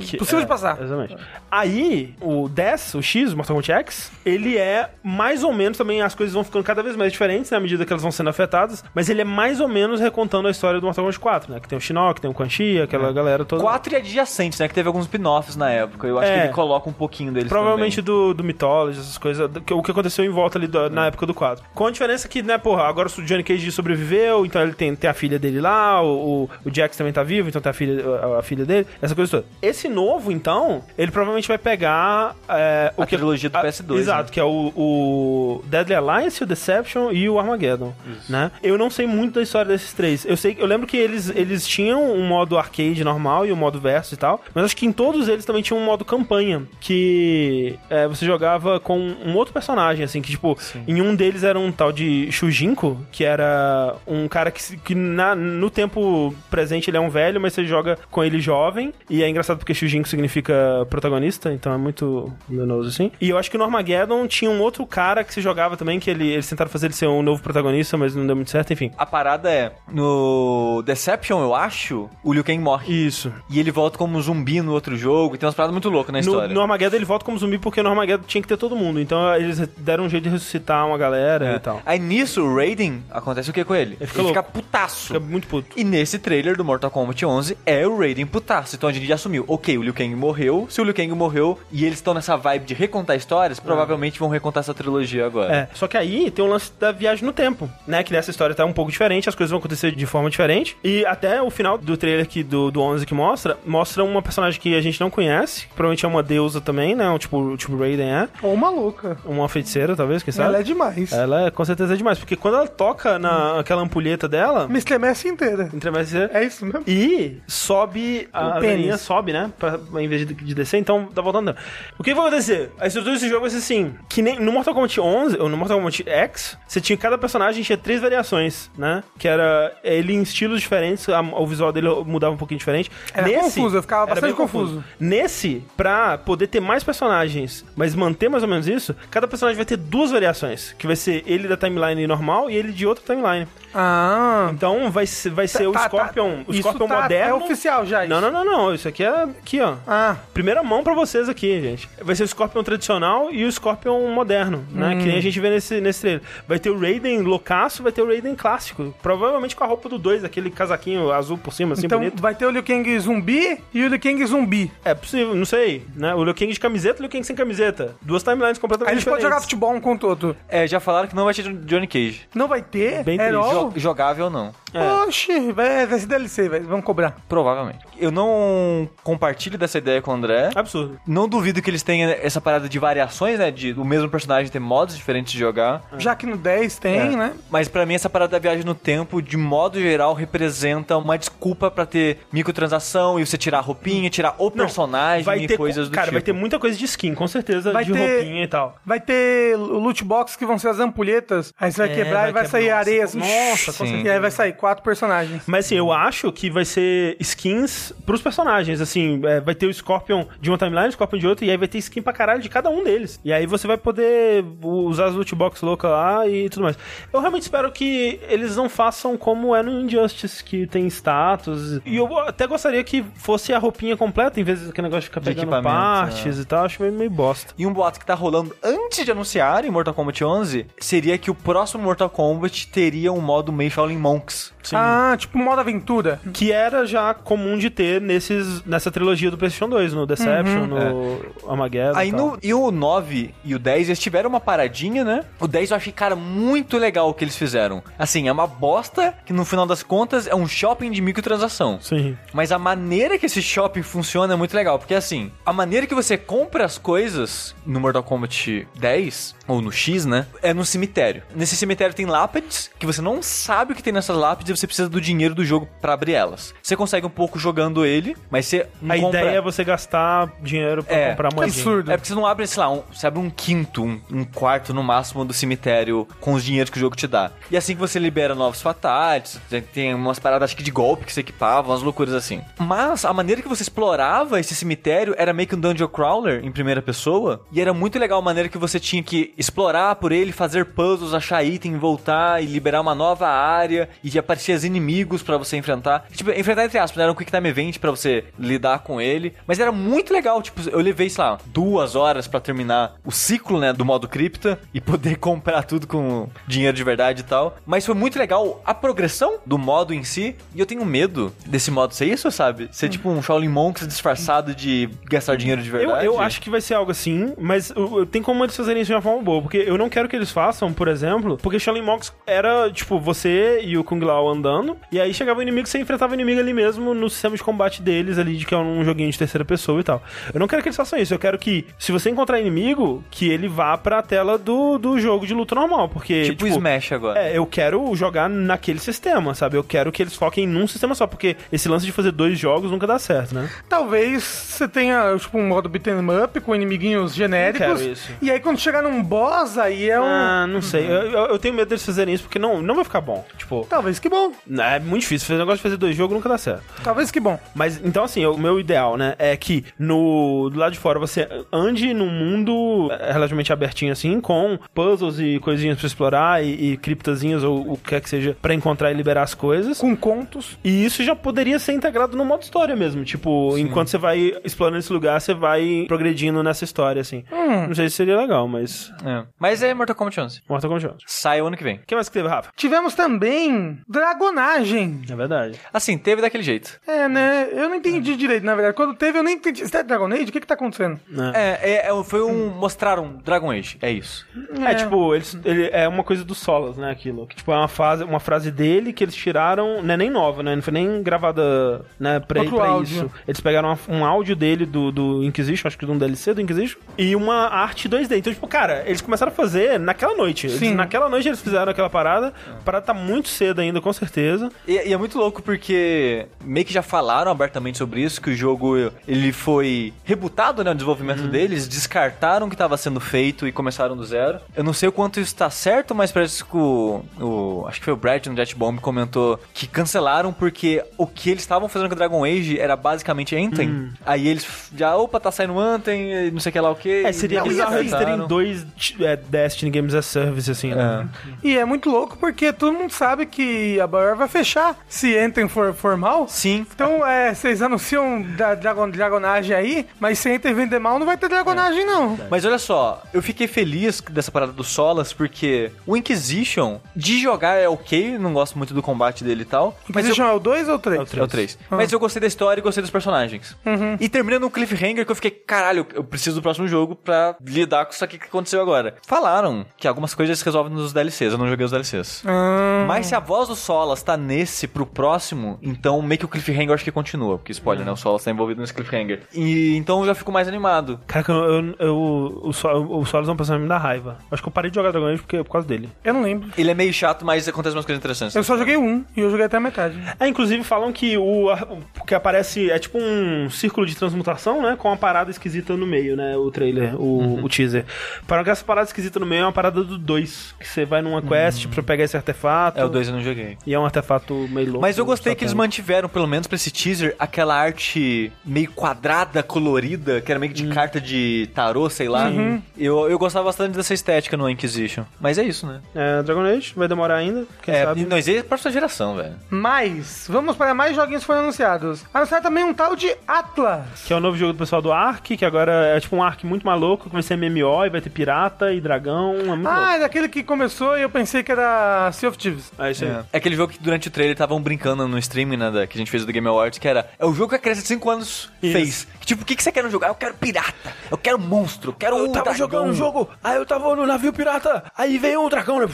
Que- 0.00 0.16
Possível 0.18 0.38
é, 0.38 0.42
de 0.42 0.48
passar. 0.48 0.78
Exatamente. 0.80 1.16
Aí, 1.50 2.14
o 2.20 2.48
10, 2.48 2.94
o 2.94 3.02
X, 3.02 3.32
o 3.32 3.36
Mortal 3.36 3.56
Kombat 3.56 3.72
X, 3.72 4.12
ele 4.24 4.56
é 4.56 4.90
mais 5.02 5.42
ou 5.42 5.52
menos 5.52 5.78
também, 5.78 6.02
as 6.02 6.14
coisas 6.14 6.34
vão 6.34 6.44
ficando 6.44 6.62
cada 6.64 6.82
vez 6.82 6.94
mais 6.96 7.10
diferentes 7.12 7.50
né, 7.50 7.56
à 7.56 7.60
medida 7.60 7.84
que 7.86 7.92
elas 7.92 8.02
vão 8.02 8.12
sendo 8.12 8.28
afetadas, 8.30 8.84
mas 8.94 9.08
ele 9.08 9.22
é 9.22 9.24
mais 9.24 9.60
ou 9.60 9.68
menos 9.68 10.00
recontando 10.00 10.46
a 10.48 10.50
história 10.50 10.78
do 10.80 10.84
Mortal 10.86 11.04
Kombat 11.04 11.18
4, 11.18 11.52
né? 11.52 11.60
Que 11.60 11.68
tem 11.68 11.78
o 11.78 11.80
Shinnok, 11.80 12.20
tem 12.20 12.30
o 12.30 12.34
Quan 12.34 12.48
Chi, 12.48 12.80
aquela 12.80 13.12
galera 13.12 13.44
toda. 13.44 13.62
Quatro 13.62 13.92
e 13.92 13.96
adjacentes, 13.96 14.58
né? 14.58 14.68
Que 14.68 14.74
teve 14.74 14.86
alguns 14.88 15.06
spin-offs 15.18 15.56
na 15.56 15.70
época. 15.70 16.06
Eu 16.06 16.18
acho 16.18 16.30
É. 16.30 16.34
que 16.38 16.44
ele 16.46 16.52
coloca 16.52 16.88
um 16.88 16.92
pouquinho 16.92 17.32
deles 17.32 17.48
Provavelmente 17.48 18.02
também. 18.02 18.14
do, 18.28 18.34
do 18.34 18.44
Mythology, 18.44 18.98
essas 19.00 19.18
coisas, 19.18 19.48
do 19.50 19.62
o 19.76 19.82
que 19.82 19.90
aconteceu 19.90 20.24
em 20.24 20.28
volta 20.28 20.58
ali 20.58 20.66
do- 20.66 20.88
na 20.90 21.06
época 21.06 21.26
do 21.26 21.34
quadro. 21.34 21.64
Com 21.74 21.86
a 21.86 21.90
diferença 21.90 22.28
que, 22.28 22.42
né, 22.42 22.56
porra, 22.58 22.84
agora 22.84 23.08
o 23.08 23.22
Johnny 23.22 23.42
Cage 23.42 23.70
sobreviveu, 23.72 24.46
então 24.46 24.62
ele 24.62 24.72
tem, 24.72 24.94
tem 24.94 25.10
a 25.10 25.14
filha 25.14 25.38
dele 25.38 25.60
lá, 25.60 26.02
o, 26.02 26.48
o, 26.64 26.70
Jax 26.74 26.96
também 26.96 27.12
tá 27.12 27.22
vivo, 27.22 27.48
então 27.48 27.60
tem 27.60 27.70
a 27.70 27.72
filha, 27.72 28.02
a, 28.36 28.38
a 28.38 28.42
filha 28.42 28.64
dele, 28.64 28.86
essa 29.02 29.14
coisa 29.14 29.30
toda. 29.30 29.44
Esse 29.60 29.88
novo, 29.88 30.30
então, 30.32 30.82
ele 30.96 31.10
provavelmente 31.10 31.48
vai 31.48 31.58
pegar 31.58 32.34
é, 32.48 32.92
o 32.96 33.02
A 33.02 33.06
que 33.06 33.16
trilogia 33.16 33.50
do 33.50 33.56
a- 33.56 33.62
PS2, 33.64 33.98
Exato, 33.98 34.22
né? 34.24 34.28
que 34.32 34.40
é 34.40 34.44
o, 34.44 34.72
o 34.76 35.62
Deadly 35.66 35.94
Alliance, 35.94 36.42
o 36.42 36.46
Deception 36.46 37.10
e 37.12 37.28
o 37.28 37.38
Armageddon, 37.38 37.92
né? 38.28 38.50
Eu 38.62 38.78
não 38.78 38.90
sei 38.90 39.06
muito 39.06 39.34
da 39.34 39.42
história 39.42 39.70
desses 39.70 39.92
três. 39.92 40.24
Eu 40.24 40.36
sei, 40.36 40.56
eu 40.58 40.66
lembro 40.66 40.86
que 40.86 40.96
eles, 40.96 41.30
eles 41.34 41.66
tinham 41.66 42.12
um 42.12 42.26
modo 42.26 42.56
arcade 42.58 43.02
normal 43.04 43.46
e 43.46 43.52
um 43.52 43.56
modo 43.56 43.80
versus 43.80 44.12
e 44.12 44.16
tal, 44.16 44.42
mas 44.54 44.64
acho 44.64 44.76
que 44.76 44.86
em 44.86 44.92
todos 45.12 45.26
eles 45.26 45.46
também 45.46 45.62
tinha 45.62 45.74
um 45.74 45.82
modo 45.82 46.04
campanha, 46.04 46.64
que 46.80 47.78
é, 47.88 48.06
você 48.06 48.26
jogava 48.26 48.78
com 48.78 48.98
um 48.98 49.34
outro 49.36 49.54
personagem, 49.54 50.04
assim, 50.04 50.20
que 50.20 50.30
tipo, 50.30 50.56
em 50.86 51.00
um 51.00 51.14
deles 51.14 51.42
era 51.42 51.58
um 51.58 51.72
tal 51.72 51.90
de 51.90 52.30
Shujinko, 52.30 52.98
que 53.10 53.24
era 53.24 53.96
um 54.06 54.28
cara 54.28 54.50
que, 54.50 54.76
que 54.76 54.94
na, 54.94 55.34
no 55.34 55.70
tempo 55.70 56.34
presente 56.50 56.90
ele 56.90 56.98
é 56.98 57.00
um 57.00 57.08
velho, 57.08 57.40
mas 57.40 57.54
você 57.54 57.64
joga 57.64 57.98
com 58.10 58.22
ele 58.22 58.38
jovem, 58.38 58.92
e 59.08 59.22
é 59.22 59.28
engraçado 59.30 59.56
porque 59.56 59.72
Shujinko 59.72 60.06
significa 60.06 60.86
protagonista, 60.90 61.50
então 61.50 61.72
é 61.72 61.78
muito 61.78 62.30
luminoso 62.46 62.90
assim. 62.90 63.10
E 63.18 63.30
eu 63.30 63.38
acho 63.38 63.50
que 63.50 63.56
no 63.56 63.64
Armageddon 63.64 64.26
tinha 64.26 64.50
um 64.50 64.60
outro 64.60 64.84
cara 64.84 65.24
que 65.24 65.32
se 65.32 65.40
jogava 65.40 65.74
também, 65.74 65.98
que 65.98 66.10
ele, 66.10 66.28
eles 66.28 66.46
tentaram 66.46 66.70
fazer 66.70 66.88
ele 66.88 66.94
ser 66.94 67.06
um 67.06 67.22
novo 67.22 67.42
protagonista, 67.42 67.96
mas 67.96 68.14
não 68.14 68.26
deu 68.26 68.36
muito 68.36 68.50
certo, 68.50 68.74
enfim. 68.74 68.90
A 68.98 69.06
parada 69.06 69.50
é, 69.50 69.72
no 69.90 70.82
Deception, 70.84 71.40
eu 71.40 71.54
acho, 71.54 72.10
o 72.22 72.34
Liu 72.34 72.44
Kang 72.44 72.58
morre. 72.58 73.06
Isso. 73.06 73.32
E 73.48 73.58
ele 73.58 73.70
volta 73.70 73.96
como 73.96 74.20
zumbi 74.20 74.60
no 74.60 74.72
outro 74.72 74.97
jogo, 74.98 75.34
e 75.34 75.38
tem 75.38 75.46
umas 75.46 75.54
paradas 75.54 75.72
muito 75.72 75.88
loucas 75.88 76.12
na 76.12 76.18
No, 76.20 76.24
história. 76.24 76.54
no 76.54 76.60
Armageddon 76.60 76.96
ele 76.96 77.04
volta 77.04 77.24
como 77.24 77.38
zumbi 77.38 77.58
porque 77.58 77.82
no 77.82 77.88
Armageddon 77.88 78.24
tinha 78.26 78.42
que 78.42 78.48
ter 78.48 78.56
todo 78.56 78.76
mundo. 78.76 79.00
Então 79.00 79.34
eles 79.36 79.58
deram 79.78 80.04
um 80.04 80.08
jeito 80.08 80.24
de 80.24 80.30
ressuscitar 80.30 80.86
uma 80.86 80.98
galera 80.98 81.52
É. 81.52 81.56
e 81.56 81.58
tal. 81.60 81.80
Aí 81.86 81.98
nisso, 81.98 82.42
o 82.42 82.54
Raiden, 82.56 83.02
acontece 83.10 83.48
o 83.50 83.52
que 83.52 83.64
com 83.64 83.74
ele? 83.74 83.96
Ele 84.00 84.06
fica 84.06 84.22
fica, 84.24 84.40
louco. 84.40 84.52
putaço. 84.52 85.06
Fica 85.14 85.20
muito 85.20 85.46
puto. 85.48 85.68
E 85.76 85.84
nesse 85.84 86.18
trailer 86.18 86.56
do 86.56 86.64
Mortal 86.64 86.90
Kombat 86.90 87.24
11 87.24 87.56
é 87.64 87.86
o 87.86 87.98
Raiden 87.98 88.26
putaço. 88.26 88.76
Então 88.76 88.88
a 88.88 88.92
gente 88.92 89.06
já 89.06 89.14
assumiu, 89.14 89.44
ok, 89.48 89.78
o 89.78 89.82
Liu 89.82 89.94
Kang 89.94 90.14
morreu. 90.14 90.66
Se 90.70 90.80
o 90.80 90.84
Liu 90.84 90.94
Kang 90.94 91.12
morreu 91.14 91.58
e 91.70 91.84
eles 91.84 91.98
estão 91.98 92.12
nessa 92.14 92.36
vibe 92.36 92.64
de 92.66 92.74
recontar 92.74 93.16
histórias, 93.16 93.60
provavelmente 93.60 94.18
vão 94.18 94.28
recontar 94.28 94.60
essa 94.62 94.74
trilogia 94.74 95.26
agora. 95.26 95.54
É, 95.54 95.68
só 95.74 95.86
que 95.86 95.96
aí 95.96 96.30
tem 96.30 96.44
o 96.44 96.48
lance 96.48 96.72
da 96.78 96.90
viagem 96.92 97.24
no 97.24 97.32
tempo, 97.32 97.68
né? 97.86 98.02
Que 98.02 98.12
nessa 98.12 98.30
história 98.30 98.54
tá 98.54 98.64
um 98.64 98.72
pouco 98.72 98.90
diferente, 98.90 99.28
as 99.28 99.34
coisas 99.34 99.50
vão 99.50 99.58
acontecer 99.58 99.92
de 99.94 100.06
forma 100.06 100.30
diferente. 100.30 100.76
E 100.82 101.04
até 101.06 101.42
o 101.42 101.50
final 101.50 101.76
do 101.78 101.96
trailer 101.96 102.22
aqui 102.24 102.42
do, 102.42 102.70
do 102.70 102.80
11 102.80 103.04
que 103.06 103.14
mostra, 103.14 103.58
mostra 103.66 104.02
uma 104.04 104.22
personagem 104.22 104.60
que 104.60 104.74
a 104.76 104.80
gente 104.80 104.87
não 105.00 105.10
conhece, 105.10 105.62
que 105.62 105.74
provavelmente 105.74 106.04
é 106.04 106.08
uma 106.08 106.22
deusa 106.22 106.60
também, 106.60 106.94
né? 106.94 107.08
Um 107.10 107.18
tipo, 107.18 107.56
tipo 107.56 107.76
Raiden 107.76 108.08
é. 108.10 108.28
Ou 108.42 108.56
maluca. 108.56 109.18
Uma 109.24 109.48
feiticeira, 109.48 109.96
talvez, 109.96 110.22
quem 110.22 110.32
sabe? 110.32 110.48
Ela 110.48 110.60
é 110.60 110.62
demais. 110.62 111.12
Ela 111.12 111.46
é, 111.46 111.50
com 111.50 111.64
certeza 111.64 111.94
é 111.94 111.96
demais, 111.96 112.18
porque 112.18 112.36
quando 112.36 112.54
ela 112.56 112.68
toca 112.68 113.18
na 113.18 113.58
aquela 113.58 113.82
ampulheta 113.82 114.28
dela, 114.28 114.68
Me 114.68 114.78
estremece 114.78 115.28
inteira. 115.28 115.68
entremece 115.74 116.16
É 116.32 116.44
isso 116.44 116.64
mesmo. 116.64 116.82
e 116.86 117.38
sobe, 117.46 118.28
a 118.32 118.46
O 118.46 118.50
a 118.50 118.52
pênis. 118.60 118.76
velhinha 118.76 118.96
sobe, 118.98 119.32
né? 119.32 119.50
Pra, 119.58 119.78
em 120.00 120.08
vez 120.08 120.26
de, 120.26 120.34
de 120.34 120.54
descer, 120.54 120.78
então 120.78 121.06
tá 121.06 121.20
voltando. 121.20 121.54
O 121.98 122.02
que 122.04 122.14
vai 122.14 122.26
acontecer? 122.26 122.70
A 122.78 122.86
estrutura 122.86 123.14
desse 123.14 123.28
jogo 123.28 123.40
vai 123.42 123.50
ser 123.50 123.56
assim: 123.58 123.94
que 124.08 124.22
nem 124.22 124.38
no 124.38 124.52
Mortal 124.52 124.74
Kombat 124.74 125.00
11, 125.00 125.38
ou 125.38 125.48
no 125.48 125.56
Mortal 125.56 125.78
Kombat 125.78 126.04
X, 126.08 126.56
você 126.66 126.80
tinha 126.80 126.96
cada 126.96 127.18
personagem 127.18 127.62
tinha 127.62 127.76
três 127.78 128.00
variações, 128.00 128.70
né? 128.76 129.02
Que 129.18 129.26
era 129.26 129.74
ele 129.82 130.12
em 130.14 130.22
estilos 130.22 130.60
diferentes, 130.60 131.08
a- 131.08 131.20
o 131.20 131.46
visual 131.46 131.72
dele 131.72 131.88
mudava 132.06 132.34
um 132.34 132.38
pouquinho 132.38 132.58
diferente. 132.58 132.90
Era 133.12 133.28
confuso, 133.40 133.76
eu 133.76 133.82
ficava 133.82 134.06
bastante 134.06 134.28
bem 134.28 134.34
confuso. 134.68 134.84
Nesse, 135.00 135.62
pra 135.76 136.18
poder 136.18 136.46
ter 136.46 136.60
mais 136.60 136.84
personagens, 136.84 137.64
mas 137.74 137.94
manter 137.94 138.28
mais 138.28 138.42
ou 138.42 138.48
menos 138.48 138.66
isso, 138.66 138.94
cada 139.10 139.26
personagem 139.26 139.56
vai 139.56 139.66
ter 139.66 139.76
duas 139.76 140.10
variações, 140.10 140.74
que 140.78 140.86
vai 140.86 140.96
ser 140.96 141.22
ele 141.26 141.48
da 141.48 141.56
timeline 141.56 142.06
normal 142.06 142.50
e 142.50 142.56
ele 142.56 142.72
de 142.72 142.86
outra 142.86 143.04
timeline. 143.04 143.46
Ah. 143.80 144.50
Então 144.52 144.90
vai 144.90 145.06
ser, 145.06 145.30
vai 145.30 145.46
ser 145.46 145.66
o 145.68 145.72
Tá, 145.72 145.80
tá. 145.80 145.86
Scorpion, 145.88 146.42
o 146.46 146.50
Isso 146.50 146.60
Scorpion 146.62 146.88
tá- 146.88 147.02
moderno. 147.02 147.30
É 147.30 147.34
oficial 147.34 147.86
já. 147.86 148.04
isso. 148.04 148.12
Não, 148.12 148.20
não, 148.20 148.30
não, 148.30 148.44
não. 148.44 148.74
Isso 148.74 148.88
aqui 148.88 149.04
é 149.04 149.22
aqui, 149.22 149.60
ó. 149.60 149.76
Ah. 149.86 150.16
Primeira 150.34 150.62
mão 150.62 150.82
pra 150.82 150.94
vocês 150.94 151.28
aqui, 151.28 151.60
gente. 151.60 151.88
Vai 152.02 152.14
ser 152.16 152.24
o 152.24 152.28
Scorpion 152.28 152.62
tradicional 152.62 153.30
e 153.30 153.44
o 153.44 153.52
Scorpion 153.52 154.08
moderno, 154.12 154.64
né? 154.70 154.96
Que 154.96 155.04
nem 155.04 155.14
Hum. 155.14 155.18
a 155.18 155.22
gente 155.22 155.38
vê 155.40 155.50
nesse, 155.50 155.80
nesse 155.80 156.00
trailer. 156.00 156.22
Vai 156.46 156.58
ter 156.58 156.70
o 156.70 156.78
Raiden 156.78 157.20
loucaço, 157.22 157.82
vai 157.82 157.92
ter 157.92 158.02
o 158.02 158.06
Raiden 158.06 158.34
clássico. 158.34 158.94
Provavelmente 159.02 159.54
com 159.54 159.64
a 159.64 159.66
roupa 159.66 159.88
do 159.88 159.98
2, 159.98 160.24
aquele 160.24 160.50
casaquinho 160.50 161.12
azul 161.12 161.38
por 161.38 161.52
cima, 161.52 161.74
assim, 161.74 161.86
Então 161.86 161.98
bonito. 161.98 162.20
vai 162.20 162.34
ter 162.34 162.46
o 162.46 162.50
Liu 162.50 162.62
Kang 162.62 162.98
zumbi 162.98 163.60
e 163.72 163.84
o 163.84 163.88
Liu 163.88 164.00
Kang 164.00 164.24
zumbi. 164.26 164.70
É 164.84 164.94
possível, 164.94 165.34
não 165.34 165.44
sei, 165.44 165.86
né? 165.94 166.14
O 166.14 166.24
Liu 166.24 166.34
Kang 166.34 166.52
de 166.52 166.58
camiseta 166.60 166.98
e 166.98 167.00
o 167.00 167.02
Liu 167.04 167.10
Kang 167.10 167.24
sem 167.24 167.36
camiseta. 167.36 167.94
Duas 168.02 168.22
timelines 168.22 168.58
completamente 168.58 168.90
Aí 168.90 168.96
a 168.96 169.00
gente 169.00 169.08
pode 169.08 169.22
jogar 169.22 169.36
diferentes. 169.36 169.44
futebol 169.44 169.72
um 169.74 169.80
contra 169.80 170.06
o 170.06 170.10
outro. 170.10 170.36
É, 170.48 170.66
já 170.66 170.80
falaram 170.80 171.08
que 171.08 171.14
não 171.14 171.24
vai 171.24 171.34
ter 171.34 171.42
Johnny 171.42 171.86
Cage. 171.86 172.22
Não 172.34 172.48
vai 172.48 172.62
ter? 172.62 173.04
Bem 173.04 173.20
At 173.20 173.28
triste. 173.28 173.67
Jogável 173.76 174.28
não. 174.30 174.52
É. 174.72 174.82
Oxi, 175.04 175.52
vai, 175.52 175.86
vai 175.86 175.98
ser 175.98 176.06
DLC, 176.06 176.48
velho. 176.48 176.66
Vamos 176.68 176.84
cobrar. 176.84 177.16
Provavelmente. 177.28 177.78
Eu 177.98 178.10
não 178.10 178.88
compartilho 179.02 179.56
dessa 179.56 179.78
ideia 179.78 180.02
com 180.02 180.10
o 180.10 180.14
André. 180.14 180.50
Absurdo. 180.54 181.00
Não 181.06 181.26
duvido 181.28 181.62
que 181.62 181.70
eles 181.70 181.82
tenham 181.82 182.10
essa 182.10 182.40
parada 182.40 182.68
de 182.68 182.78
variações, 182.78 183.38
né? 183.38 183.50
De 183.50 183.72
o 183.72 183.84
mesmo 183.84 184.08
personagem 184.10 184.50
ter 184.52 184.58
modos 184.58 184.94
diferentes 184.96 185.32
de 185.32 185.38
jogar. 185.38 185.82
Já 185.98 186.14
que 186.14 186.26
no 186.26 186.36
10 186.36 186.78
tem, 186.78 186.98
É. 186.98 187.04
né? 187.16 187.32
Mas 187.50 187.66
pra 187.68 187.86
mim 187.86 187.94
essa 187.94 188.10
parada 188.10 188.32
da 188.32 188.38
viagem 188.38 188.64
no 188.64 188.74
tempo, 188.74 189.22
de 189.22 189.36
modo 189.38 189.80
geral, 189.80 190.12
representa 190.14 190.96
uma 190.98 191.16
desculpa 191.16 191.70
pra 191.70 191.86
ter 191.86 192.18
microtransação 192.30 193.18
e 193.18 193.24
você 193.26 193.38
tirar 193.38 193.58
a 193.58 193.62
roupinha, 193.62 194.10
tirar 194.10 194.34
o 194.38 194.50
personagem 194.50 195.24
Vai 195.24 195.40
e 195.40 195.46
ter, 195.46 195.56
coisas 195.56 195.88
do 195.88 195.94
cara, 195.94 196.06
tipo. 196.08 196.14
vai 196.14 196.22
ter 196.22 196.32
muita 196.32 196.58
coisa 196.58 196.76
de 196.76 196.84
skin, 196.84 197.14
com 197.14 197.26
certeza, 197.26 197.72
Vai 197.72 197.84
de 197.84 197.92
ter- 197.92 197.98
roupinha 198.16 198.44
e 198.44 198.48
tal. 198.48 198.76
Vai 198.84 199.00
ter 199.00 199.56
o 199.56 199.78
loot 199.78 200.04
box 200.04 200.36
que 200.36 200.44
vão 200.44 200.58
ser 200.58 200.68
as 200.68 200.78
ampulhetas. 200.78 201.52
Aí 201.58 201.72
você 201.72 201.78
vai 201.86 201.90
É, 201.90 201.94
quebrar 201.94 202.20
vai 202.20 202.30
e 202.30 202.32
vai 202.32 202.42
quebrar. 202.44 202.58
sair 202.60 202.70
areias. 202.70 203.14
nossa, 203.14 203.30
com 203.50 203.86
Sim. 203.86 204.02
E 204.02 204.10
aí 204.10 204.20
vai 204.20 204.30
sair 204.30 204.52
quatro 204.52 204.82
personagens. 204.82 205.42
Mas 205.46 205.66
assim, 205.66 205.76
eu 205.76 205.92
acho 205.92 206.30
que 206.32 206.50
vai 206.50 206.64
ser 206.64 207.16
skins 207.20 207.92
pros 208.04 208.20
personagens. 208.20 208.80
Assim, 208.80 209.20
é, 209.24 209.40
vai 209.40 209.54
ter 209.54 209.66
o 209.66 209.72
Scorpion 209.72 210.24
de 210.40 210.50
uma 210.50 210.58
timeline, 210.58 210.88
o 210.88 210.92
Scorpion 210.92 211.18
de 211.18 211.26
outra, 211.26 211.44
e 211.44 211.50
aí 211.50 211.56
vai 211.56 211.68
ter 211.68 211.78
skin 211.78 212.02
pra 212.02 212.12
caralho 212.12 212.42
de 212.42 212.48
cada 212.48 212.70
um 212.70 212.82
deles. 212.82 213.20
E 213.24 213.32
aí 213.32 213.46
você 213.46 213.66
vai 213.66 213.76
poder 213.76 214.44
usar 214.62 215.06
as 215.06 215.14
loot 215.14 215.34
box 215.34 215.62
loucas 215.62 215.90
lá 215.90 216.26
e 216.26 216.48
tudo 216.48 216.62
mais. 216.62 216.76
Eu 217.12 217.20
realmente 217.20 217.42
espero 217.42 217.70
que 217.70 218.20
eles 218.28 218.56
não 218.56 218.68
façam 218.68 219.16
como 219.16 219.54
é 219.54 219.62
no 219.62 219.80
Injustice, 219.80 220.42
que 220.42 220.66
tem 220.66 220.86
status. 220.86 221.80
E 221.84 221.96
eu 221.96 222.18
até 222.18 222.46
gostaria 222.46 222.82
que 222.82 223.04
fosse 223.14 223.52
a 223.52 223.58
roupinha 223.58 223.96
completa, 223.96 224.40
em 224.40 224.44
vez 224.44 224.66
daquele 224.66 224.86
negócio 224.86 225.02
de 225.02 225.08
ficar 225.08 225.20
De 225.20 225.34
pegando 225.34 225.62
partes 225.62 226.38
e 226.38 226.44
tal. 226.44 226.64
Acho 226.64 226.82
meio, 226.82 226.94
meio 226.94 227.10
bosta. 227.10 227.54
E 227.56 227.66
um 227.66 227.72
boato 227.72 227.98
que 227.98 228.06
tá 228.06 228.14
rolando 228.14 228.54
antes 228.62 229.04
de 229.04 229.10
anunciar 229.10 229.64
em 229.64 229.70
Mortal 229.70 229.94
Kombat 229.94 230.24
11 230.24 230.66
seria 230.78 231.16
que 231.18 231.30
o 231.30 231.34
próximo 231.34 231.82
Mortal 231.82 232.10
Kombat 232.10 232.68
teria 232.68 233.12
um 233.12 233.20
modo 233.20 233.37
meio 233.52 233.70
Shaolin 233.70 233.98
Monks. 233.98 234.52
Ah, 234.76 235.16
tipo 235.16 235.38
modo 235.38 235.60
aventura. 235.60 236.20
Que 236.32 236.52
era 236.52 236.86
já 236.86 237.14
comum 237.14 237.56
de 237.58 237.70
ter 237.70 238.00
nesses, 238.00 238.64
nessa 238.64 238.90
trilogia 238.90 239.30
do 239.30 239.38
PlayStation 239.38 239.68
2, 239.68 239.94
no 239.94 240.06
Deception, 240.06 240.66
no 240.66 241.20
Armageddon. 241.48 241.98
Aí 241.98 242.08
e 242.08 242.12
tal. 242.12 242.26
no. 242.26 242.38
E 242.42 242.54
o 242.54 242.70
9 242.70 243.34
e 243.44 243.54
o 243.54 243.58
10, 243.58 243.88
eles 243.88 243.98
tiveram 243.98 244.28
uma 244.28 244.40
paradinha, 244.40 245.04
né? 245.04 245.24
O 245.40 245.46
10 245.46 245.70
eu 245.70 245.76
achei, 245.76 245.92
cara, 245.92 246.16
muito 246.16 246.76
legal 246.78 247.08
o 247.08 247.14
que 247.14 247.24
eles 247.24 247.36
fizeram. 247.36 247.82
Assim, 247.98 248.28
é 248.28 248.32
uma 248.32 248.46
bosta 248.46 249.14
que 249.24 249.32
no 249.32 249.44
final 249.44 249.66
das 249.66 249.82
contas 249.82 250.26
é 250.26 250.34
um 250.34 250.46
shopping 250.46 250.90
de 250.90 251.00
microtransação. 251.00 251.78
Sim. 251.80 252.16
Mas 252.32 252.52
a 252.52 252.58
maneira 252.58 253.18
que 253.18 253.26
esse 253.26 253.42
shopping 253.42 253.82
funciona 253.82 254.34
é 254.34 254.36
muito 254.36 254.54
legal, 254.54 254.78
porque 254.78 254.94
assim, 254.94 255.30
a 255.44 255.52
maneira 255.52 255.86
que 255.86 255.94
você 255.94 256.16
compra 256.16 256.64
as 256.64 256.78
coisas 256.78 257.54
no 257.64 257.80
Mortal 257.80 258.02
Kombat 258.02 258.66
10, 258.76 259.36
ou 259.46 259.60
no 259.60 259.72
X, 259.72 260.04
né, 260.04 260.26
é 260.42 260.52
no 260.52 260.64
cemitério. 260.64 261.22
Nesse 261.34 261.56
cemitério 261.56 261.94
tem 261.94 262.06
lápides, 262.06 262.70
que 262.78 262.86
você 262.86 263.00
não 263.00 263.22
sabe 263.22 263.72
o 263.72 263.76
que 263.76 263.82
tem 263.82 263.92
nessas 263.92 264.16
lápides 264.16 264.50
você 264.58 264.66
precisa 264.66 264.88
do 264.88 265.00
dinheiro 265.00 265.34
do 265.34 265.44
jogo 265.44 265.68
pra 265.80 265.92
abrir 265.92 266.14
elas. 266.14 266.54
Você 266.62 266.76
consegue 266.76 267.06
um 267.06 267.10
pouco 267.10 267.38
jogando 267.38 267.84
ele, 267.84 268.16
mas 268.30 268.46
você 268.46 268.66
não 268.80 268.94
A 268.94 268.98
compra... 269.00 269.20
ideia 269.20 269.38
é 269.38 269.40
você 269.40 269.64
gastar 269.64 270.32
dinheiro 270.42 270.82
pra 270.82 270.96
É, 270.96 271.10
comprar 271.10 271.34
moedinha. 271.34 271.54
absurdo. 271.56 271.90
É 271.92 271.96
porque 271.96 272.08
você 272.08 272.14
não 272.14 272.26
abre, 272.26 272.46
sei 272.46 272.60
lá, 272.62 272.70
um, 272.70 272.82
você 272.92 273.06
abre 273.06 273.20
um 273.20 273.30
quinto, 273.30 273.84
um, 273.84 274.00
um 274.10 274.24
quarto 274.24 274.72
no 274.74 274.82
máximo 274.82 275.24
do 275.24 275.32
cemitério 275.32 276.06
com 276.20 276.32
os 276.34 276.44
dinheiros 276.44 276.70
que 276.70 276.76
o 276.76 276.80
jogo 276.80 276.96
te 276.96 277.06
dá. 277.06 277.30
E 277.50 277.56
assim 277.56 277.74
que 277.74 277.80
você 277.80 277.98
libera 277.98 278.34
novos 278.34 278.60
fatalities, 278.62 279.40
tem- 279.48 279.62
tem 279.62 279.94
umas 279.94 280.18
paradas 280.18 280.48
acho 280.50 280.56
que 280.56 280.62
de 280.62 280.70
golpe 280.70 281.04
que 281.04 281.12
você 281.12 281.20
equipava, 281.20 281.68
umas 281.70 281.82
loucuras 281.82 282.14
assim. 282.14 282.40
Mas 282.58 283.04
a 283.04 283.12
maneira 283.12 283.42
que 283.42 283.48
você 283.48 283.62
explorava 283.62 284.38
esse 284.40 284.54
cemitério 284.54 285.14
era 285.16 285.32
meio 285.32 285.48
que 285.48 285.54
um 285.54 285.60
dungeon 285.60 285.88
crawler 285.88 286.44
em 286.44 286.50
primeira 286.50 286.82
pessoa. 286.82 287.44
E 287.52 287.60
era 287.60 287.72
muito 287.72 287.98
legal 287.98 288.18
a 288.18 288.22
maneira 288.22 288.48
que 288.48 288.58
você 288.58 288.78
tinha 288.80 289.02
que 289.02 289.32
explorar 289.36 289.94
por 289.96 290.12
ele, 290.12 290.32
fazer 290.32 290.64
puzzles, 290.66 291.14
achar 291.14 291.42
item, 291.44 291.76
voltar 291.78 292.42
e 292.42 292.46
liberar 292.46 292.80
uma 292.80 292.94
nova 292.94 293.28
área. 293.28 293.88
E 294.02 294.10
de 294.10 294.18
aparecer 294.18 294.47
os 294.54 294.64
inimigos 294.64 295.22
pra 295.22 295.36
você 295.36 295.56
enfrentar. 295.56 296.06
Tipo, 296.12 296.30
enfrentar 296.32 296.64
entre 296.64 296.78
aspas, 296.78 296.96
né? 296.96 297.02
era 297.04 297.12
um 297.12 297.14
quick 297.14 297.30
time 297.30 297.48
event 297.48 297.78
pra 297.78 297.90
você 297.90 298.24
lidar 298.38 298.80
com 298.80 299.00
ele. 299.00 299.34
Mas 299.46 299.58
era 299.60 299.72
muito 299.72 300.12
legal, 300.12 300.40
tipo, 300.42 300.60
eu 300.68 300.80
levei, 300.80 301.08
sei 301.10 301.22
lá, 301.24 301.38
duas 301.46 301.94
horas 301.96 302.26
pra 302.26 302.40
terminar 302.40 302.94
o 303.04 303.10
ciclo, 303.12 303.58
né, 303.60 303.72
do 303.72 303.84
modo 303.84 304.08
cripta 304.08 304.58
e 304.74 304.80
poder 304.80 305.16
comprar 305.16 305.62
tudo 305.62 305.86
com 305.86 306.28
dinheiro 306.46 306.76
de 306.76 306.84
verdade 306.84 307.20
e 307.20 307.24
tal. 307.24 307.56
Mas 307.66 307.84
foi 307.86 307.94
muito 307.94 308.18
legal 308.18 308.62
a 308.64 308.74
progressão 308.74 309.38
do 309.46 309.58
modo 309.58 309.92
em 309.94 310.04
si. 310.04 310.34
E 310.54 310.60
eu 310.60 310.66
tenho 310.66 310.84
medo 310.84 311.32
desse 311.46 311.70
modo 311.70 311.94
ser 311.94 312.06
isso, 312.06 312.30
sabe? 312.30 312.68
Ser 312.72 312.88
tipo 312.88 313.08
um 313.08 313.22
Shaolin 313.22 313.48
Monks 313.48 313.86
disfarçado 313.86 314.54
de 314.54 314.88
gastar 315.04 315.36
dinheiro 315.36 315.62
de 315.62 315.68
Eu, 315.68 315.78
verdade. 315.78 316.06
eu 316.06 316.20
acho 316.20 316.40
que 316.40 316.50
vai 316.50 316.60
ser 316.60 316.74
algo 316.74 316.90
assim, 316.90 317.34
mas 317.38 317.70
eu- 317.70 318.00
eu- 318.00 318.06
tem 318.06 318.22
como 318.22 318.44
eles 318.44 318.56
fazerem 318.56 318.82
isso 318.82 318.88
de 318.90 318.94
uma 318.94 319.02
forma 319.02 319.22
boa, 319.22 319.42
porque 319.42 319.58
eu 319.58 319.76
não 319.78 319.88
quero 319.88 320.08
que 320.08 320.16
eles 320.16 320.30
façam, 320.30 320.72
por 320.72 320.88
exemplo, 320.88 321.36
porque 321.42 321.58
Shaolin 321.58 321.82
Monks 321.82 322.12
era, 322.26 322.70
tipo, 322.70 322.98
você 323.00 323.60
e 323.62 323.76
o 323.76 323.84
Kung 323.84 324.00
Lao 324.04 324.27
andando, 324.30 324.76
e 324.92 325.00
aí 325.00 325.12
chegava 325.14 325.38
o 325.40 325.42
inimigo, 325.42 325.66
você 325.68 325.78
enfrentava 325.78 326.12
o 326.12 326.14
inimigo 326.14 326.40
ali 326.40 326.52
mesmo 326.52 326.94
no 326.94 327.08
sistema 327.10 327.36
de 327.36 327.42
combate 327.42 327.82
deles 327.82 328.18
ali, 328.18 328.36
de 328.36 328.46
que 328.46 328.54
é 328.54 328.58
um 328.58 328.84
joguinho 328.84 329.10
de 329.10 329.18
terceira 329.18 329.44
pessoa 329.44 329.80
e 329.80 329.84
tal. 329.84 330.02
Eu 330.32 330.40
não 330.40 330.46
quero 330.46 330.62
que 330.62 330.68
eles 330.68 330.76
façam 330.76 330.98
isso, 330.98 331.12
eu 331.14 331.18
quero 331.18 331.38
que, 331.38 331.66
se 331.78 331.92
você 331.92 332.10
encontrar 332.10 332.40
inimigo, 332.40 333.04
que 333.10 333.28
ele 333.30 333.48
vá 333.48 333.76
pra 333.78 334.02
tela 334.02 334.36
do, 334.38 334.78
do 334.78 334.98
jogo 334.98 335.26
de 335.26 335.34
luta 335.34 335.54
normal, 335.54 335.88
porque, 335.88 336.22
Tipo, 336.24 336.46
Smash 336.46 336.92
agora. 336.92 337.18
é, 337.20 337.36
eu 337.36 337.46
quero 337.46 337.94
jogar 337.94 338.28
naquele 338.28 338.78
sistema, 338.78 339.34
sabe? 339.34 339.56
Eu 339.56 339.64
quero 339.64 339.90
que 339.92 340.02
eles 340.02 340.14
foquem 340.14 340.46
num 340.46 340.66
sistema 340.66 340.94
só, 340.94 341.06
porque 341.06 341.36
esse 341.52 341.68
lance 341.68 341.84
de 341.86 341.92
fazer 341.92 342.12
dois 342.12 342.38
jogos 342.38 342.70
nunca 342.70 342.86
dá 342.86 342.98
certo, 342.98 343.34
né? 343.34 343.48
Talvez 343.68 344.22
você 344.24 344.66
tenha, 344.68 345.16
tipo, 345.18 345.38
um 345.38 345.46
modo 345.46 345.68
beat'em 345.68 345.94
up 346.24 346.40
com 346.40 346.54
inimiguinhos 346.54 347.14
genéricos. 347.14 347.68
Não 347.68 347.76
quero 347.76 347.92
isso. 347.92 348.10
E 348.20 348.30
aí 348.30 348.40
quando 348.40 348.58
chegar 348.58 348.82
num 348.82 349.02
boss, 349.02 349.56
aí 349.58 349.88
é 349.90 350.00
um... 350.00 350.04
Ah, 350.04 350.46
não 350.48 350.60
sei. 350.62 350.84
Eu, 350.86 351.02
eu- 351.12 351.26
eu 351.28 351.38
tenho 351.38 351.54
medo 351.54 351.68
deles 351.68 351.84
fazerem 351.84 352.14
isso 352.14 352.24
porque 352.24 352.38
não, 352.38 352.60
não 352.62 352.74
vai 352.74 352.84
ficar 352.84 353.00
bom. 353.00 353.24
Tipo, 353.36 353.66
Talvez 353.68 353.98
que 353.98 354.08
bom. 354.08 354.17
É 354.58 354.78
muito 354.80 355.02
difícil. 355.02 355.26
Fazer 355.26 355.38
negócio 355.38 355.58
de 355.58 355.62
fazer 355.62 355.76
dois 355.76 355.96
jogos 355.96 356.14
nunca 356.16 356.28
dá 356.28 356.38
certo. 356.38 356.62
Talvez 356.82 357.10
que 357.10 357.20
bom. 357.20 357.38
Mas 357.54 357.80
então, 357.84 358.04
assim, 358.04 358.24
o 358.26 358.36
meu 358.36 358.58
ideal, 358.60 358.96
né, 358.96 359.14
é 359.18 359.36
que 359.36 359.64
no 359.78 360.48
do 360.50 360.58
lado 360.58 360.72
de 360.72 360.78
fora 360.78 360.98
você 360.98 361.28
ande 361.52 361.92
num 361.92 362.10
mundo 362.10 362.88
é, 362.92 363.12
relativamente 363.12 363.52
abertinho, 363.52 363.92
assim, 363.92 364.20
com 364.20 364.58
puzzles 364.74 365.18
e 365.18 365.38
coisinhas 365.40 365.78
pra 365.78 365.86
explorar 365.86 366.44
e, 366.44 366.72
e 366.72 366.76
criptazinhas 366.76 367.42
ou 367.44 367.72
o 367.72 367.76
que 367.76 367.90
quer 367.90 368.00
que 368.00 368.08
seja 368.08 368.36
pra 368.40 368.54
encontrar 368.54 368.90
e 368.90 368.94
liberar 368.94 369.22
as 369.22 369.34
coisas. 369.34 369.78
Com 369.78 369.96
contos. 369.96 370.58
E 370.62 370.84
isso 370.84 371.02
já 371.02 371.14
poderia 371.14 371.58
ser 371.58 371.72
integrado 371.72 372.16
no 372.16 372.24
modo 372.24 372.42
história 372.42 372.74
mesmo. 372.76 373.04
Tipo, 373.04 373.56
enquanto 373.58 373.88
você 373.88 373.98
vai 373.98 374.32
explorando 374.44 374.78
esse 374.78 374.92
lugar, 374.92 375.20
você 375.20 375.34
vai 375.34 375.84
progredindo 375.86 376.42
nessa 376.42 376.64
história, 376.64 377.00
assim. 377.00 377.24
Não 377.66 377.74
sei 377.74 377.88
se 377.88 377.96
seria 377.96 378.16
legal, 378.16 378.46
mas. 378.48 378.92
É. 379.04 379.24
Mas 379.38 379.62
é 379.62 379.72
Mortal 379.74 379.96
Kombat 379.96 380.20
11. 380.20 380.42
Mortal 380.48 380.70
Kombat. 380.70 380.86
O 380.88 380.96
Sai 381.06 381.40
o 381.40 381.46
ano 381.46 381.56
que 381.56 381.64
vem. 381.64 381.80
que 381.86 381.94
mais 381.94 382.08
que 382.08 382.14
teve, 382.14 382.28
Rafa? 382.28 382.50
Tivemos 382.56 382.94
também 382.94 383.80
Dragonagem. 384.12 385.02
É 385.10 385.14
verdade. 385.14 385.58
Assim, 385.72 385.98
teve 385.98 386.22
daquele 386.22 386.42
jeito. 386.42 386.80
É, 386.86 387.08
né? 387.08 387.48
Eu 387.52 387.68
não 387.68 387.76
entendi 387.76 388.16
direito, 388.16 388.44
na 388.44 388.54
verdade. 388.54 388.74
Quando 388.76 388.94
teve, 388.94 389.18
eu 389.18 389.22
nem 389.22 389.34
entendi. 389.36 389.60
Você 389.64 389.70
tá 389.70 389.82
de 389.82 389.88
Dragon 389.88 390.06
Age? 390.06 390.24
O 390.24 390.32
que 390.32 390.40
que 390.40 390.46
tá 390.46 390.54
acontecendo? 390.54 390.98
É. 391.34 391.60
É, 391.60 391.70
é, 391.72 391.90
é, 391.90 392.04
foi 392.04 392.22
um. 392.22 392.48
Mostraram 392.48 393.20
Dragon 393.24 393.50
Age. 393.50 393.78
É 393.82 393.90
isso. 393.90 394.26
É, 394.66 394.74
tipo, 394.74 395.14
eles, 395.14 395.38
ele, 395.44 395.68
é 395.72 395.86
uma 395.86 396.02
coisa 396.02 396.24
do 396.24 396.34
Solas, 396.34 396.76
né, 396.76 396.90
aquilo. 396.90 397.26
Que, 397.26 397.36
tipo, 397.36 397.52
é 397.52 397.56
uma, 397.56 397.68
fase, 397.68 398.04
uma 398.04 398.20
frase 398.20 398.50
dele 398.50 398.92
que 398.92 399.04
eles 399.04 399.14
tiraram, 399.14 399.82
não 399.82 399.94
é 399.94 399.96
nem 399.96 400.10
nova, 400.10 400.42
né, 400.42 400.54
não 400.54 400.62
foi 400.62 400.72
nem 400.72 401.02
gravada, 401.02 401.84
né, 401.98 402.20
pra, 402.20 402.40
Outro 402.40 402.56
pra 402.56 402.66
áudio. 402.68 402.96
isso. 402.96 403.10
Eles 403.26 403.40
pegaram 403.40 403.68
uma- 403.68 403.96
um 403.96 404.04
áudio 404.04 404.34
dele 404.34 404.64
do, 404.66 404.90
do 404.90 405.24
Inquisition, 405.24 405.68
acho 405.68 405.78
que 405.78 405.84
de 405.86 405.92
um 405.92 405.98
DLC 405.98 406.32
do 406.34 406.40
Inquisition, 406.40 406.78
e 406.96 407.14
uma 407.14 407.48
arte 407.48 407.88
2D. 407.88 408.16
Então, 408.18 408.32
tipo, 408.32 408.46
cara, 408.46 408.82
eles 408.86 409.00
começaram 409.00 409.30
a 409.32 409.34
fazer 409.34 409.78
naquela 409.78 410.14
noite. 410.16 410.46
Eles- 410.46 410.58
Sim. 410.58 410.74
naquela 410.74 411.08
noite 411.08 411.28
eles 411.28 411.40
fizeram 411.40 411.70
aquela 411.70 411.90
parada, 411.90 412.32
a 412.60 412.62
parada 412.64 412.86
tá 412.86 412.94
muito 412.94 413.28
cedo 413.28 413.60
ainda, 413.60 413.80
com 413.80 413.92
certeza. 413.98 414.50
E, 414.66 414.72
e 414.88 414.92
é 414.92 414.96
muito 414.96 415.18
louco 415.18 415.42
porque 415.42 416.26
meio 416.44 416.64
que 416.66 416.72
já 416.72 416.82
falaram 416.82 417.30
abertamente 417.30 417.78
sobre 417.78 418.00
isso, 418.02 418.20
que 418.20 418.30
o 418.30 418.34
jogo 418.36 418.76
ele 419.06 419.32
foi 419.32 419.92
rebutado, 420.04 420.62
né, 420.64 420.70
o 420.70 420.74
desenvolvimento 420.74 421.26
deles, 421.28 421.66
descartaram 421.68 422.46
o 422.46 422.48
que 422.48 422.54
estava 422.54 422.76
sendo 422.76 423.00
feito 423.00 423.46
e 423.46 423.52
começaram 423.52 423.96
do 423.96 424.04
zero. 424.04 424.38
Eu 424.56 424.62
não 424.64 424.72
sei 424.72 424.88
o 424.88 424.92
quanto 424.92 425.20
isso 425.20 425.34
tá 425.34 425.50
certo, 425.50 425.94
mas 425.94 426.12
parece 426.12 426.44
que 426.44 426.56
o, 426.56 427.02
o- 427.20 427.64
acho 427.68 427.78
que 427.78 427.84
foi 427.84 427.94
o 427.94 427.96
Brad 427.96 428.26
no 428.26 428.36
Jet 428.36 428.54
Bomb 428.54 428.78
comentou 428.80 429.38
que 429.52 429.66
cancelaram 429.66 430.32
porque 430.32 430.82
o 430.96 431.06
que 431.06 431.30
eles 431.30 431.42
estavam 431.42 431.68
fazendo 431.68 431.88
com 431.88 431.94
o 431.94 431.98
Dragon 431.98 432.24
Age 432.24 432.58
era 432.58 432.76
basicamente 432.76 433.34
Anthem. 433.36 433.90
Aí 434.04 434.28
eles 434.28 434.46
já, 434.76 434.96
opa, 434.96 435.18
tá 435.20 435.30
saindo 435.30 435.58
Anthem, 435.58 436.12
e 436.26 436.30
não 436.30 436.40
sei 436.40 436.50
o 436.50 436.52
que 436.52 436.60
lá 436.60 436.70
o 436.70 436.76
que. 436.76 437.04
É, 437.04 437.12
seria 437.12 437.42
bizarro 437.42 437.76
e 437.76 437.80
eles 437.80 437.92
terem 437.92 438.26
dois 438.26 438.66
é, 439.00 439.16
Destiny 439.16 439.70
Games 439.70 439.94
as 439.94 440.06
Service, 440.06 440.50
assim, 440.50 440.74
né? 440.74 441.08
E 441.42 441.56
é 441.56 441.64
muito 441.64 441.90
louco 441.90 442.16
porque 442.18 442.52
todo 442.52 442.72
mundo 442.72 442.92
sabe 442.92 443.26
que 443.26 443.80
a 443.80 443.86
BioWare 443.88 444.16
vai 444.16 444.28
fechar 444.28 444.76
se 444.88 445.16
Anthem 445.18 445.48
for 445.48 445.72
formal. 445.74 446.26
Sim. 446.28 446.66
Então, 446.74 447.04
é, 447.06 447.34
vocês 447.34 447.60
anunciam 447.62 448.22
da 448.36 448.54
Dragon, 448.54 448.88
Dragonagem 448.90 449.54
aí, 449.56 449.86
mas 449.98 450.18
se 450.18 450.30
Anthem 450.30 450.54
vender 450.54 450.78
mal, 450.78 450.98
não 450.98 451.06
vai 451.06 451.16
ter 451.16 451.28
Dragonagem, 451.28 451.84
não. 451.84 452.18
Mas 452.30 452.44
olha 452.44 452.58
só, 452.58 453.02
eu 453.12 453.22
fiquei 453.22 453.46
feliz 453.46 454.00
dessa 454.00 454.30
parada 454.30 454.52
do 454.52 454.62
Solas, 454.64 455.12
porque 455.12 455.70
o 455.86 455.96
Inquisition, 455.96 456.80
de 456.94 457.20
jogar 457.20 457.54
é 457.56 457.68
ok, 457.68 458.18
não 458.18 458.32
gosto 458.32 458.56
muito 458.58 458.74
do 458.74 458.82
combate 458.82 459.24
dele 459.24 459.42
e 459.42 459.44
tal. 459.44 459.76
Mas 459.88 460.04
eu, 460.06 460.10
Inquisition 460.12 460.24
é 460.26 460.32
o 460.32 460.38
2 460.38 460.68
ou 460.68 460.74
o 460.74 460.78
3? 460.78 460.98
é 461.14 461.22
o 461.22 461.28
3. 461.28 461.58
Mas 461.70 461.92
eu 461.92 461.98
gostei 461.98 462.20
da 462.20 462.26
história 462.26 462.60
e 462.60 462.62
gostei 462.62 462.82
dos 462.82 462.90
personagens. 462.90 463.56
E 464.00 464.08
termina 464.08 464.38
num 464.38 464.50
cliffhanger 464.50 465.04
que 465.04 465.10
eu 465.10 465.16
fiquei, 465.16 465.30
caralho, 465.30 465.86
eu 465.94 466.04
preciso 466.04 466.36
do 466.36 466.42
próximo 466.42 466.66
jogo 466.68 466.94
pra 466.94 467.36
lidar 467.44 467.86
com 467.86 467.92
isso 467.92 468.04
aqui 468.04 468.18
que 468.18 468.26
aconteceu 468.26 468.60
agora. 468.60 468.96
Falaram 469.06 469.64
que 469.76 469.86
algumas 469.88 470.14
coisas 470.14 470.38
se 470.38 470.44
resolvem 470.44 470.72
nos 470.72 470.92
DLCs, 470.92 471.32
eu 471.32 471.38
não 471.38 471.48
joguei 471.48 471.64
os 471.64 471.70
DLCs. 471.70 472.22
Ah, 472.26 472.84
Mas 472.86 473.06
se 473.06 473.14
a 473.14 473.20
voz 473.20 473.48
do 473.48 473.54
Solas 473.56 473.77
tá 474.04 474.16
nesse 474.16 474.66
pro 474.66 474.86
próximo, 474.86 475.58
então 475.62 476.00
meio 476.02 476.18
que 476.18 476.24
o 476.24 476.28
cliffhanger 476.28 476.72
acho 476.72 476.84
que 476.84 476.90
continua. 476.92 477.38
Porque 477.38 477.52
spoiler, 477.52 477.84
né? 477.84 477.92
O 477.92 477.96
Solas 477.96 478.24
tá 478.24 478.30
envolvido 478.30 478.60
nesse 478.60 478.74
cliffhanger. 478.74 479.20
E 479.34 479.76
então 479.76 480.00
eu 480.00 480.06
já 480.06 480.14
fico 480.14 480.30
mais 480.32 480.48
animado. 480.48 481.00
Caraca, 481.06 481.32
eu, 481.32 481.38
eu, 481.44 481.74
eu- 481.78 482.40
o, 482.44 482.52
Sol, 482.52 482.98
o 483.00 483.04
Solas 483.06 483.28
é 483.28 483.32
um 483.32 483.36
personagem 483.36 483.66
que 483.66 483.72
me 483.72 483.74
dá 483.76 483.78
raiva. 483.78 484.18
Acho 484.30 484.42
que 484.42 484.48
eu 484.48 484.52
parei 484.52 484.70
de 484.70 484.74
jogar 484.74 484.90
Dragon 484.90 485.06
Age 485.08 485.18
porque, 485.22 485.42
por 485.44 485.50
causa 485.52 485.66
dele. 485.66 485.88
eu 486.04 486.12
não 486.14 486.22
lembro. 486.22 486.50
Ele 486.56 486.70
é 486.70 486.74
meio 486.74 486.92
chato, 486.92 487.24
mas 487.24 487.46
acontece 487.48 487.74
umas 487.76 487.84
coisas 487.84 487.98
interessantes. 488.00 488.34
Eu 488.34 488.42
só 488.44 488.56
joguei 488.56 488.76
um 488.76 489.04
e 489.16 489.20
eu 489.20 489.30
joguei 489.30 489.46
até 489.46 489.56
a 489.56 489.60
metade. 489.60 489.98
É, 490.18 490.26
inclusive 490.28 490.62
falam 490.64 490.92
que 490.92 491.16
o 491.16 491.48
o 491.48 492.04
que 492.06 492.14
aparece 492.14 492.70
é 492.70 492.78
tipo 492.78 492.98
um 492.98 493.48
círculo 493.50 493.86
de 493.86 493.94
transmutação, 493.96 494.62
né? 494.62 494.76
Com 494.76 494.88
uma 494.88 494.96
parada 494.96 495.30
esquisita 495.30 495.76
no 495.76 495.86
meio, 495.86 496.16
né? 496.16 496.36
O 496.36 496.50
trailer, 496.50 496.94
o, 497.00 497.44
o 497.44 497.48
teaser. 497.48 497.84
Para 498.26 498.42
que 498.44 498.50
essa 498.50 498.64
parada 498.64 498.86
esquisita 498.86 499.18
no 499.20 499.26
meio 499.26 499.42
é 499.42 499.44
uma 499.46 499.52
parada 499.52 499.82
do 499.82 499.96
2. 499.98 500.54
Que 500.58 500.66
você 500.68 500.84
vai 500.84 501.02
numa 501.02 501.22
quest 501.22 501.66
pra 501.68 501.82
pegar 501.82 502.04
esse 502.04 502.16
artefato. 502.16 502.80
É, 502.80 502.84
o 502.84 502.88
2 502.88 503.08
eu 503.08 503.14
não 503.14 503.22
joguei. 503.22 503.56
E 503.68 503.74
é 503.74 503.78
um 503.78 503.84
artefato 503.84 504.32
meio 504.50 504.68
louco. 504.68 504.80
Mas 504.80 504.96
eu 504.96 505.04
gostei 505.04 505.34
que 505.34 505.44
eles 505.44 505.52
mantiveram, 505.52 506.08
pelo 506.08 506.26
menos 506.26 506.46
pra 506.46 506.56
esse 506.56 506.70
teaser, 506.70 507.14
aquela 507.18 507.54
arte 507.54 508.32
meio 508.42 508.70
quadrada, 508.72 509.42
colorida, 509.42 510.22
que 510.22 510.32
era 510.32 510.38
meio 510.38 510.50
que 510.54 510.62
de 510.62 510.72
carta 510.72 510.98
de 510.98 511.50
tarô, 511.54 511.90
sei 511.90 512.08
lá. 512.08 512.30
Eu, 512.78 513.10
eu 513.10 513.18
gostava 513.18 513.44
bastante 513.44 513.74
dessa 513.76 513.92
estética 513.92 514.38
no 514.38 514.48
Inquisition. 514.48 515.04
Mas 515.20 515.36
é 515.36 515.42
isso, 515.44 515.66
né? 515.66 515.80
É, 515.94 516.22
Dragon 516.22 516.44
Age, 516.44 516.72
vai 516.74 516.88
demorar 516.88 517.16
ainda. 517.16 517.44
Quem 517.60 517.74
é, 517.74 517.84
sabe? 517.84 518.06
nós 518.06 518.26
é 518.26 518.38
a 518.38 518.44
próxima 518.44 518.70
geração, 518.72 519.16
velho. 519.16 519.34
Mas, 519.50 520.24
vamos 520.30 520.56
para 520.56 520.72
mais 520.72 520.96
joguinhos 520.96 521.20
que 521.22 521.26
foram 521.26 521.40
anunciados. 521.40 522.04
Anunciaram 522.14 522.42
também 522.42 522.64
um 522.64 522.72
tal 522.72 522.96
de 522.96 523.14
Atlas. 523.26 524.04
Que 524.06 524.14
é 524.14 524.16
o 524.16 524.20
novo 524.20 524.36
jogo 524.38 524.54
do 524.54 524.58
pessoal 524.58 524.80
do 524.80 524.90
Ark, 524.90 525.36
que 525.36 525.44
agora 525.44 525.72
é 525.94 526.00
tipo 526.00 526.16
um 526.16 526.22
Ark 526.22 526.46
muito 526.46 526.64
maluco, 526.64 527.08
que 527.08 527.12
vai 527.12 527.22
ser 527.22 527.36
MMO 527.36 527.84
e 527.84 527.90
vai 527.90 528.00
ter 528.00 528.08
pirata 528.08 528.72
e 528.72 528.80
dragão. 528.80 529.34
É 529.38 529.42
muito 529.44 529.68
Ah, 529.68 529.74
louco. 529.76 529.90
é 529.90 529.98
daquele 530.00 530.28
que 530.30 530.42
começou 530.42 530.96
e 530.96 531.02
eu 531.02 531.10
pensei 531.10 531.42
que 531.42 531.52
era 531.52 532.10
Sea 532.12 532.30
of 532.30 532.38
Thieves. 532.38 532.72
É 532.78 532.90
isso 532.90 533.04
aí. 533.04 533.10
É. 533.10 533.24
aquele 533.36 533.57
jogo 533.58 533.72
que 533.72 533.78
durante 533.78 534.08
o 534.08 534.10
trailer 534.10 534.32
estavam 534.32 534.60
brincando 534.60 535.06
no 535.06 535.18
streaming, 535.18 535.56
né, 535.56 535.70
da- 535.70 535.86
que 535.86 535.96
a 535.96 536.00
gente 536.00 536.10
fez 536.10 536.24
do 536.24 536.32
Game 536.32 536.46
Awards, 536.48 536.78
que 536.78 536.88
era, 536.88 537.10
é 537.18 537.26
o 537.26 537.32
jogo 537.34 537.50
que 537.50 537.56
a 537.56 537.58
criança 537.58 537.82
de 537.82 537.88
5 537.88 538.08
anos 538.10 538.50
fez. 538.60 539.06
Tipo, 539.24 539.42
o 539.42 539.44
que, 539.44 539.54
que 539.56 539.62
você 539.62 539.70
quer 539.70 539.84
no 539.84 539.90
jogo? 539.90 540.04
Ah, 540.04 540.08
eu 540.08 540.14
quero 540.14 540.34
pirata, 540.34 540.92
eu 541.10 541.18
quero 541.18 541.38
monstro, 541.38 541.90
eu 541.90 541.94
quero 541.94 542.16
Eu 542.16 542.28
tava 542.28 542.44
dragão. 542.44 542.54
jogando 542.58 542.90
um 542.90 542.94
jogo, 542.94 543.28
aí 543.44 543.56
eu 543.56 543.66
tava 543.66 543.94
no 543.94 544.06
navio 544.06 544.32
pirata, 544.32 544.84
aí 544.96 545.18
veio 545.18 545.44
um 545.44 545.48
dragão, 545.48 545.80
né? 545.80 545.86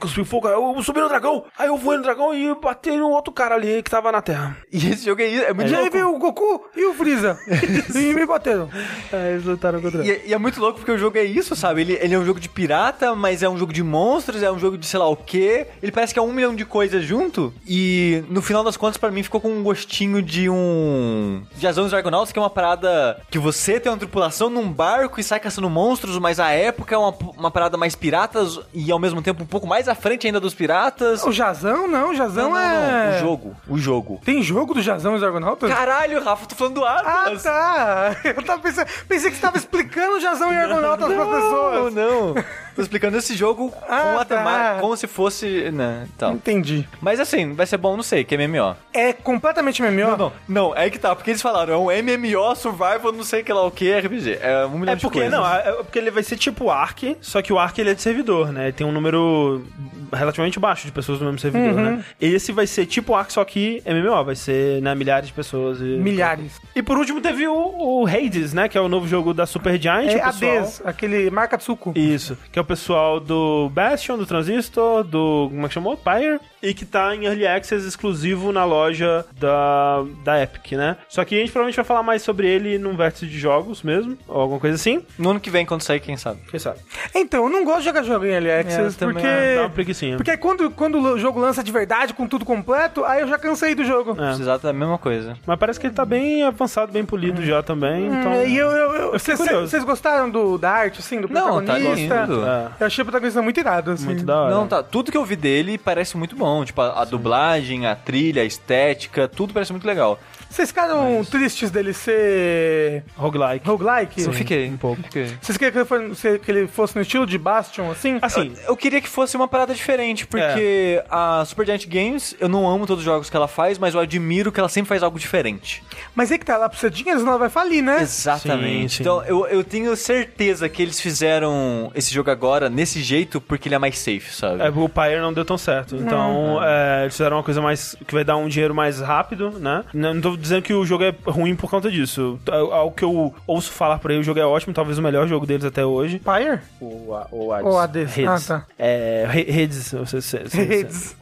Cuspi 0.00 0.24
fogo, 0.24 0.48
eu 0.48 0.82
subi 0.82 1.00
no 1.00 1.08
dragão, 1.08 1.44
aí 1.58 1.68
eu 1.68 1.76
fui 1.78 1.96
no 1.96 2.02
dragão 2.02 2.34
e 2.34 2.54
bati 2.54 2.90
no 2.92 3.10
outro 3.10 3.32
cara 3.32 3.54
ali 3.56 3.82
que 3.82 3.90
tava 3.90 4.10
na 4.12 4.22
terra. 4.22 4.56
E 4.72 4.76
esse 4.88 5.04
jogo 5.04 5.20
aí 5.20 5.42
é 5.42 5.52
muito 5.52 5.70
E 5.70 5.74
aí 5.74 5.80
louco. 5.82 5.92
veio 5.92 6.14
o 6.14 6.18
Goku 6.18 6.64
e 6.76 6.84
o 6.86 6.94
Freeza. 6.94 7.38
e 7.94 8.14
me 8.14 8.24
bateram. 8.26 8.68
É, 9.12 9.32
eles 9.32 9.44
lutaram 9.44 9.80
contra 9.80 10.04
E, 10.04 10.10
é- 10.10 10.22
e 10.26 10.32
é 10.34 10.38
muito 10.38 10.60
louco 10.60 10.78
porque 10.78 10.92
o 10.92 10.98
jogo 10.98 11.18
é 11.18 11.24
isso, 11.24 11.54
sabe? 11.56 11.80
Ele, 11.82 11.98
ele 12.00 12.14
é 12.14 12.18
um 12.18 12.24
jogo 12.24 12.40
de 12.40 12.48
pirata, 12.48 13.14
mas 13.14 13.42
é 13.42 13.48
um 13.48 13.58
jogo 13.58 13.72
de 13.72 13.82
monstros, 13.82 14.42
é 14.42 14.50
um 14.50 14.58
jogo 14.58 14.78
de 14.78 14.86
sei 14.86 14.98
lá 14.98 15.08
o 15.08 15.16
quê. 15.16 15.66
Ele 15.82 15.92
parece 15.92 16.12
que 16.12 16.18
é 16.18 16.22
um 16.22 16.32
milhão 16.32 16.54
de 16.54 16.64
coisas 16.64 16.97
junto. 17.00 17.52
E 17.66 18.22
no 18.28 18.40
final 18.42 18.62
das 18.64 18.76
contas, 18.76 18.96
pra 18.96 19.10
mim, 19.10 19.22
ficou 19.22 19.40
com 19.40 19.48
um 19.50 19.62
gostinho 19.62 20.22
de 20.22 20.48
um. 20.48 21.42
De 21.56 21.66
Azão 21.66 21.88
Dragonauts, 21.88 22.32
que 22.32 22.38
é 22.38 22.42
uma 22.42 22.50
parada 22.50 23.20
que 23.30 23.38
você 23.38 23.78
tem 23.80 23.90
uma 23.90 23.98
tripulação 23.98 24.48
num 24.50 24.70
barco 24.70 25.20
e 25.20 25.22
sai 25.24 25.40
caçando 25.40 25.68
monstros, 25.70 26.18
mas 26.18 26.38
a 26.40 26.50
época 26.50 26.94
é 26.94 26.98
uma, 26.98 27.14
uma 27.36 27.50
parada 27.50 27.76
mais 27.76 27.94
piratas 27.94 28.58
e 28.72 28.90
ao 28.90 28.98
mesmo 28.98 29.20
tempo 29.22 29.42
um 29.42 29.46
pouco 29.46 29.66
mais 29.66 29.88
à 29.88 29.94
frente 29.94 30.26
ainda 30.26 30.40
dos 30.40 30.54
piratas. 30.54 31.22
O 31.24 31.32
Jazão, 31.32 31.86
não, 31.88 32.10
o 32.10 32.14
Jazão 32.14 32.50
Não, 32.50 32.56
não, 32.56 32.58
é. 32.60 33.10
não. 33.10 33.16
O 33.16 33.20
jogo. 33.20 33.56
O 33.68 33.78
jogo. 33.78 34.20
Tem 34.24 34.42
jogo 34.42 34.74
do 34.74 34.82
Jazão 34.82 35.14
e 35.14 35.16
os 35.16 35.22
Argonautas? 35.22 35.70
Caralho, 35.70 36.22
Rafa, 36.22 36.46
tô 36.46 36.54
falando 36.54 36.74
do 36.74 36.84
Ah, 36.84 37.24
Atlas. 37.24 37.42
tá. 37.42 38.16
Eu 38.24 38.42
tava 38.42 38.60
pensando, 38.62 38.86
pensei 39.08 39.30
que 39.30 39.36
você 39.36 39.42
tava 39.42 39.56
explicando 39.56 40.16
o 40.16 40.20
Jazão 40.20 40.52
e 40.52 40.56
Argonautas 40.56 41.08
Não, 41.08 41.30
pessoas. 41.30 41.94
não. 41.94 42.34
Tô 42.78 42.82
explicando 42.82 43.16
esse 43.16 43.34
jogo 43.36 43.72
Ah, 43.88 44.00
com 44.02 44.20
a 44.20 44.24
tá. 44.24 44.36
temática, 44.36 44.80
como 44.80 44.96
se 44.96 45.08
fosse, 45.08 45.68
né, 45.72 46.06
então. 46.14 46.34
Entendi. 46.34 46.88
Mas 47.00 47.18
assim, 47.18 47.52
vai 47.52 47.66
ser 47.66 47.76
bom, 47.76 47.96
não 47.96 48.04
sei, 48.04 48.22
que 48.22 48.36
é 48.36 48.46
MMO. 48.46 48.76
É 48.94 49.12
completamente 49.12 49.82
MMO? 49.82 50.16
Não, 50.16 50.32
não, 50.48 50.76
é 50.76 50.88
que 50.88 50.96
tá, 50.96 51.12
porque 51.16 51.30
eles 51.32 51.42
falaram, 51.42 51.74
é 51.74 51.76
um 51.76 51.86
MMO, 52.02 52.54
Survival, 52.54 53.10
não 53.12 53.24
sei 53.24 53.42
que 53.42 53.52
lá 53.52 53.64
o 53.66 53.70
que, 53.72 53.92
RPG. 53.98 54.38
É 54.40 54.64
um 54.66 54.78
milhão 54.78 54.92
É 54.92 54.96
de 54.96 55.02
porque, 55.02 55.18
coisas. 55.18 55.36
não, 55.36 55.44
é 55.44 55.72
porque 55.82 55.98
ele 55.98 56.12
vai 56.12 56.22
ser 56.22 56.36
tipo 56.36 56.70
Ark, 56.70 57.16
só 57.20 57.42
que 57.42 57.52
o 57.52 57.58
Ark 57.58 57.80
ele 57.80 57.90
é 57.90 57.94
de 57.94 58.00
servidor, 58.02 58.52
né? 58.52 58.66
Ele 58.66 58.72
tem 58.72 58.86
um 58.86 58.92
número 58.92 59.64
relativamente 60.12 60.60
baixo 60.60 60.86
de 60.86 60.92
pessoas 60.92 61.18
no 61.18 61.24
mesmo 61.24 61.40
servidor, 61.40 61.74
né? 61.74 62.04
Esse 62.20 62.52
vai 62.52 62.68
ser 62.68 62.86
tipo 62.86 63.12
Ark, 63.12 63.32
só 63.32 63.44
que 63.44 63.82
MMO, 63.84 64.24
vai 64.24 64.36
ser, 64.36 64.80
né, 64.82 64.94
milhares 64.94 65.26
de 65.26 65.32
pessoas. 65.32 65.80
E... 65.80 65.82
Milhares. 65.82 66.60
E 66.76 66.80
por 66.82 66.96
último 66.96 67.20
teve 67.20 67.48
o, 67.48 67.54
o 68.02 68.06
Hades, 68.06 68.52
né? 68.54 68.68
Que 68.68 68.78
é 68.78 68.80
o 68.80 68.88
novo 68.88 69.08
jogo 69.08 69.34
da 69.34 69.46
Supergiant. 69.46 70.06
É 70.08 70.16
o 70.28 70.32
pessoal... 70.32 70.88
Aquele 70.88 71.28
marca 71.28 71.58
Tsuko. 71.58 71.92
Isso, 71.96 72.38
que 72.52 72.58
é 72.58 72.62
o 72.62 72.67
pessoal 72.68 73.18
do 73.18 73.68
Bastion, 73.72 74.16
do 74.18 74.26
Transistor, 74.26 75.02
do. 75.02 75.48
Como 75.50 75.64
é 75.64 75.68
que 75.68 75.74
chamou? 75.74 75.96
Pyre. 75.96 76.38
E 76.60 76.74
que 76.74 76.84
tá 76.84 77.14
em 77.14 77.24
Early 77.24 77.46
Access 77.46 77.86
exclusivo 77.86 78.50
na 78.52 78.64
loja 78.64 79.24
da, 79.38 80.04
da 80.24 80.42
Epic, 80.42 80.72
né? 80.72 80.96
Só 81.08 81.24
que 81.24 81.36
a 81.36 81.38
gente 81.38 81.52
provavelmente 81.52 81.76
vai 81.76 81.84
falar 81.84 82.02
mais 82.02 82.20
sobre 82.22 82.48
ele 82.48 82.78
num 82.78 82.96
vértice 82.96 83.26
de 83.28 83.38
jogos 83.38 83.80
mesmo, 83.84 84.18
ou 84.26 84.40
alguma 84.40 84.58
coisa 84.58 84.74
assim. 84.74 85.00
No 85.16 85.30
ano 85.30 85.38
que 85.40 85.50
vem, 85.50 85.64
quando 85.64 85.82
sair, 85.82 86.00
quem 86.00 86.16
sabe. 86.16 86.40
Quem 86.50 86.58
sabe? 86.58 86.80
Então, 87.14 87.44
eu 87.44 87.48
não 87.50 87.64
gosto 87.64 87.78
de 87.80 87.84
jogar 87.84 88.02
jogo 88.02 88.24
em 88.24 88.30
Early 88.32 88.50
Access, 88.50 88.96
também 88.98 89.14
porque... 89.14 89.28
Dá 89.54 89.60
uma. 89.62 90.16
Porque 90.16 90.36
quando, 90.36 90.70
quando 90.72 90.98
o 90.98 91.18
jogo 91.18 91.38
lança 91.38 91.62
de 91.62 91.70
verdade, 91.70 92.12
com 92.12 92.26
tudo 92.26 92.44
completo, 92.44 93.04
aí 93.04 93.20
eu 93.20 93.28
já 93.28 93.38
cansei 93.38 93.74
do 93.76 93.84
jogo. 93.84 94.10
É. 94.20 94.26
Precisar 94.28 94.56
da 94.58 94.72
mesma 94.72 94.98
coisa. 94.98 95.36
Mas 95.46 95.58
parece 95.60 95.78
que 95.78 95.86
ele 95.86 95.94
tá 95.94 96.04
bem 96.04 96.42
avançado, 96.42 96.90
bem 96.90 97.04
polido 97.04 97.44
já 97.44 97.62
também. 97.62 98.06
Então. 98.08 98.32
É, 98.32 98.48
e 98.48 98.56
eu, 98.56 98.66
eu, 98.68 98.92
eu- 98.94 99.12
Eu 99.12 99.20
fiquei 99.20 99.36
vocês- 99.36 99.84
gostaram 99.84 100.28
do, 100.28 100.58
da 100.58 100.70
arte, 100.70 100.98
assim, 100.98 101.20
do 101.20 101.28
Não, 101.28 101.64
tá 101.64 101.74
protagonista? 101.74 102.20
lindo. 102.22 102.44
É, 102.48 102.82
Eu 102.82 102.86
achei 102.86 103.02
o 103.02 103.04
protagonista 103.04 103.42
muito 103.42 103.60
irado, 103.60 103.90
assim. 103.92 104.06
muito 104.06 104.24
da 104.24 104.36
hora. 104.40 104.54
Não, 104.54 104.66
tá. 104.66 104.82
Tudo 104.82 105.10
que 105.12 105.16
eu 105.16 105.24
vi 105.24 105.36
dele 105.36 105.76
parece 105.78 106.16
muito 106.16 106.34
bom. 106.36 106.64
Tipo, 106.64 106.80
a, 106.80 107.02
a 107.02 107.04
dublagem, 107.04 107.86
a 107.86 107.94
trilha, 107.94 108.42
a 108.42 108.44
estética, 108.44 109.28
tudo 109.28 109.52
parece 109.52 109.72
muito 109.72 109.86
legal. 109.86 110.18
Vocês 110.50 110.68
ficaram 110.68 111.24
tristes 111.24 111.70
dele 111.70 111.92
ser 111.92 113.04
Roguelike. 113.16 113.66
roguelike? 113.68 114.22
Eu 114.22 114.32
fiquei. 114.32 114.68
um 114.68 114.76
pouco. 114.76 115.02
Fiquei. 115.02 115.36
Vocês 115.40 115.56
queriam 115.58 115.72
que 115.72 115.78
ele, 115.94 116.08
fosse, 116.14 116.38
que 116.38 116.50
ele 116.50 116.66
fosse 116.66 116.96
no 116.96 117.02
estilo 117.02 117.26
de 117.26 117.38
Bastion, 117.38 117.90
assim? 117.90 118.18
Assim, 118.22 118.52
Eu 118.66 118.76
queria 118.76 119.00
que 119.00 119.08
fosse 119.08 119.36
uma 119.36 119.46
parada 119.46 119.74
diferente, 119.74 120.26
porque 120.26 121.02
a 121.10 121.44
Supergiant 121.46 121.86
Games, 121.86 122.34
eu 122.40 122.48
não 122.48 122.68
amo 122.68 122.86
todos 122.86 123.00
os 123.00 123.04
jogos 123.04 123.28
que 123.30 123.36
ela 123.36 123.48
faz, 123.48 123.78
mas 123.78 123.94
eu 123.94 124.00
admiro 124.00 124.50
que 124.50 124.58
ela 124.58 124.68
sempre 124.68 124.88
faz 124.88 125.02
algo 125.02 125.18
diferente. 125.18 125.82
Mas 126.14 126.32
aí 126.32 126.38
que 126.38 126.44
tá, 126.46 126.54
ela 126.54 126.68
precisa 126.68 126.90
de 126.90 126.96
dinheiro, 126.96 127.20
senão 127.20 127.32
ela 127.32 127.38
vai 127.40 127.50
falir, 127.50 127.82
né? 127.82 127.98
Exatamente. 128.02 128.90
Sim, 128.90 128.96
sim. 128.96 129.02
Então, 129.02 129.22
eu, 129.24 129.46
eu 129.46 129.62
tenho 129.62 129.94
certeza 129.96 130.68
que 130.68 130.82
eles 130.82 131.00
fizeram 131.00 131.92
esse 131.94 132.12
jogo 132.12 132.30
agora 132.30 132.68
nesse 132.68 133.02
jeito 133.02 133.40
porque 133.40 133.68
ele 133.68 133.74
é 133.74 133.78
mais 133.78 133.98
safe, 133.98 134.32
sabe? 134.34 134.62
É, 134.62 134.68
o 134.68 134.88
Pyre 134.88 135.20
não 135.20 135.32
deu 135.32 135.44
tão 135.44 135.58
certo. 135.58 135.96
Então, 135.96 136.58
é, 136.62 137.02
eles 137.02 137.14
fizeram 137.14 137.36
uma 137.36 137.42
coisa 137.42 137.60
mais. 137.60 137.96
que 138.06 138.14
vai 138.14 138.24
dar 138.24 138.36
um 138.36 138.48
dinheiro 138.48 138.74
mais 138.74 139.00
rápido, 139.00 139.50
né? 139.58 139.84
Não 139.92 140.20
tô 140.20 140.37
dizendo 140.38 140.62
que 140.62 140.72
o 140.72 140.84
jogo 140.86 141.04
é 141.04 141.14
ruim 141.26 141.54
por 141.54 141.70
conta 141.70 141.90
disso. 141.90 142.38
Ao 142.72 142.90
que 142.90 143.04
eu 143.04 143.34
ouço 143.46 143.70
falar 143.72 143.98
por 143.98 144.10
aí, 144.10 144.18
o 144.18 144.22
jogo 144.22 144.40
é 144.40 144.46
ótimo, 144.46 144.72
talvez 144.72 144.98
o 144.98 145.02
melhor 145.02 145.26
jogo 145.28 145.44
deles 145.46 145.64
até 145.64 145.84
hoje. 145.84 146.18
Pyre? 146.20 146.60
O, 146.80 147.14
a- 147.14 147.26
o 147.30 147.52
Hades. 147.52 147.66
Ou 147.66 147.78
Hades. 147.78 148.14
Redes. 148.14 148.50
Ah, 148.50 148.60
tá. 148.60 148.66
É, 148.78 149.26
Re- 149.28 149.42
Redes. 149.50 149.92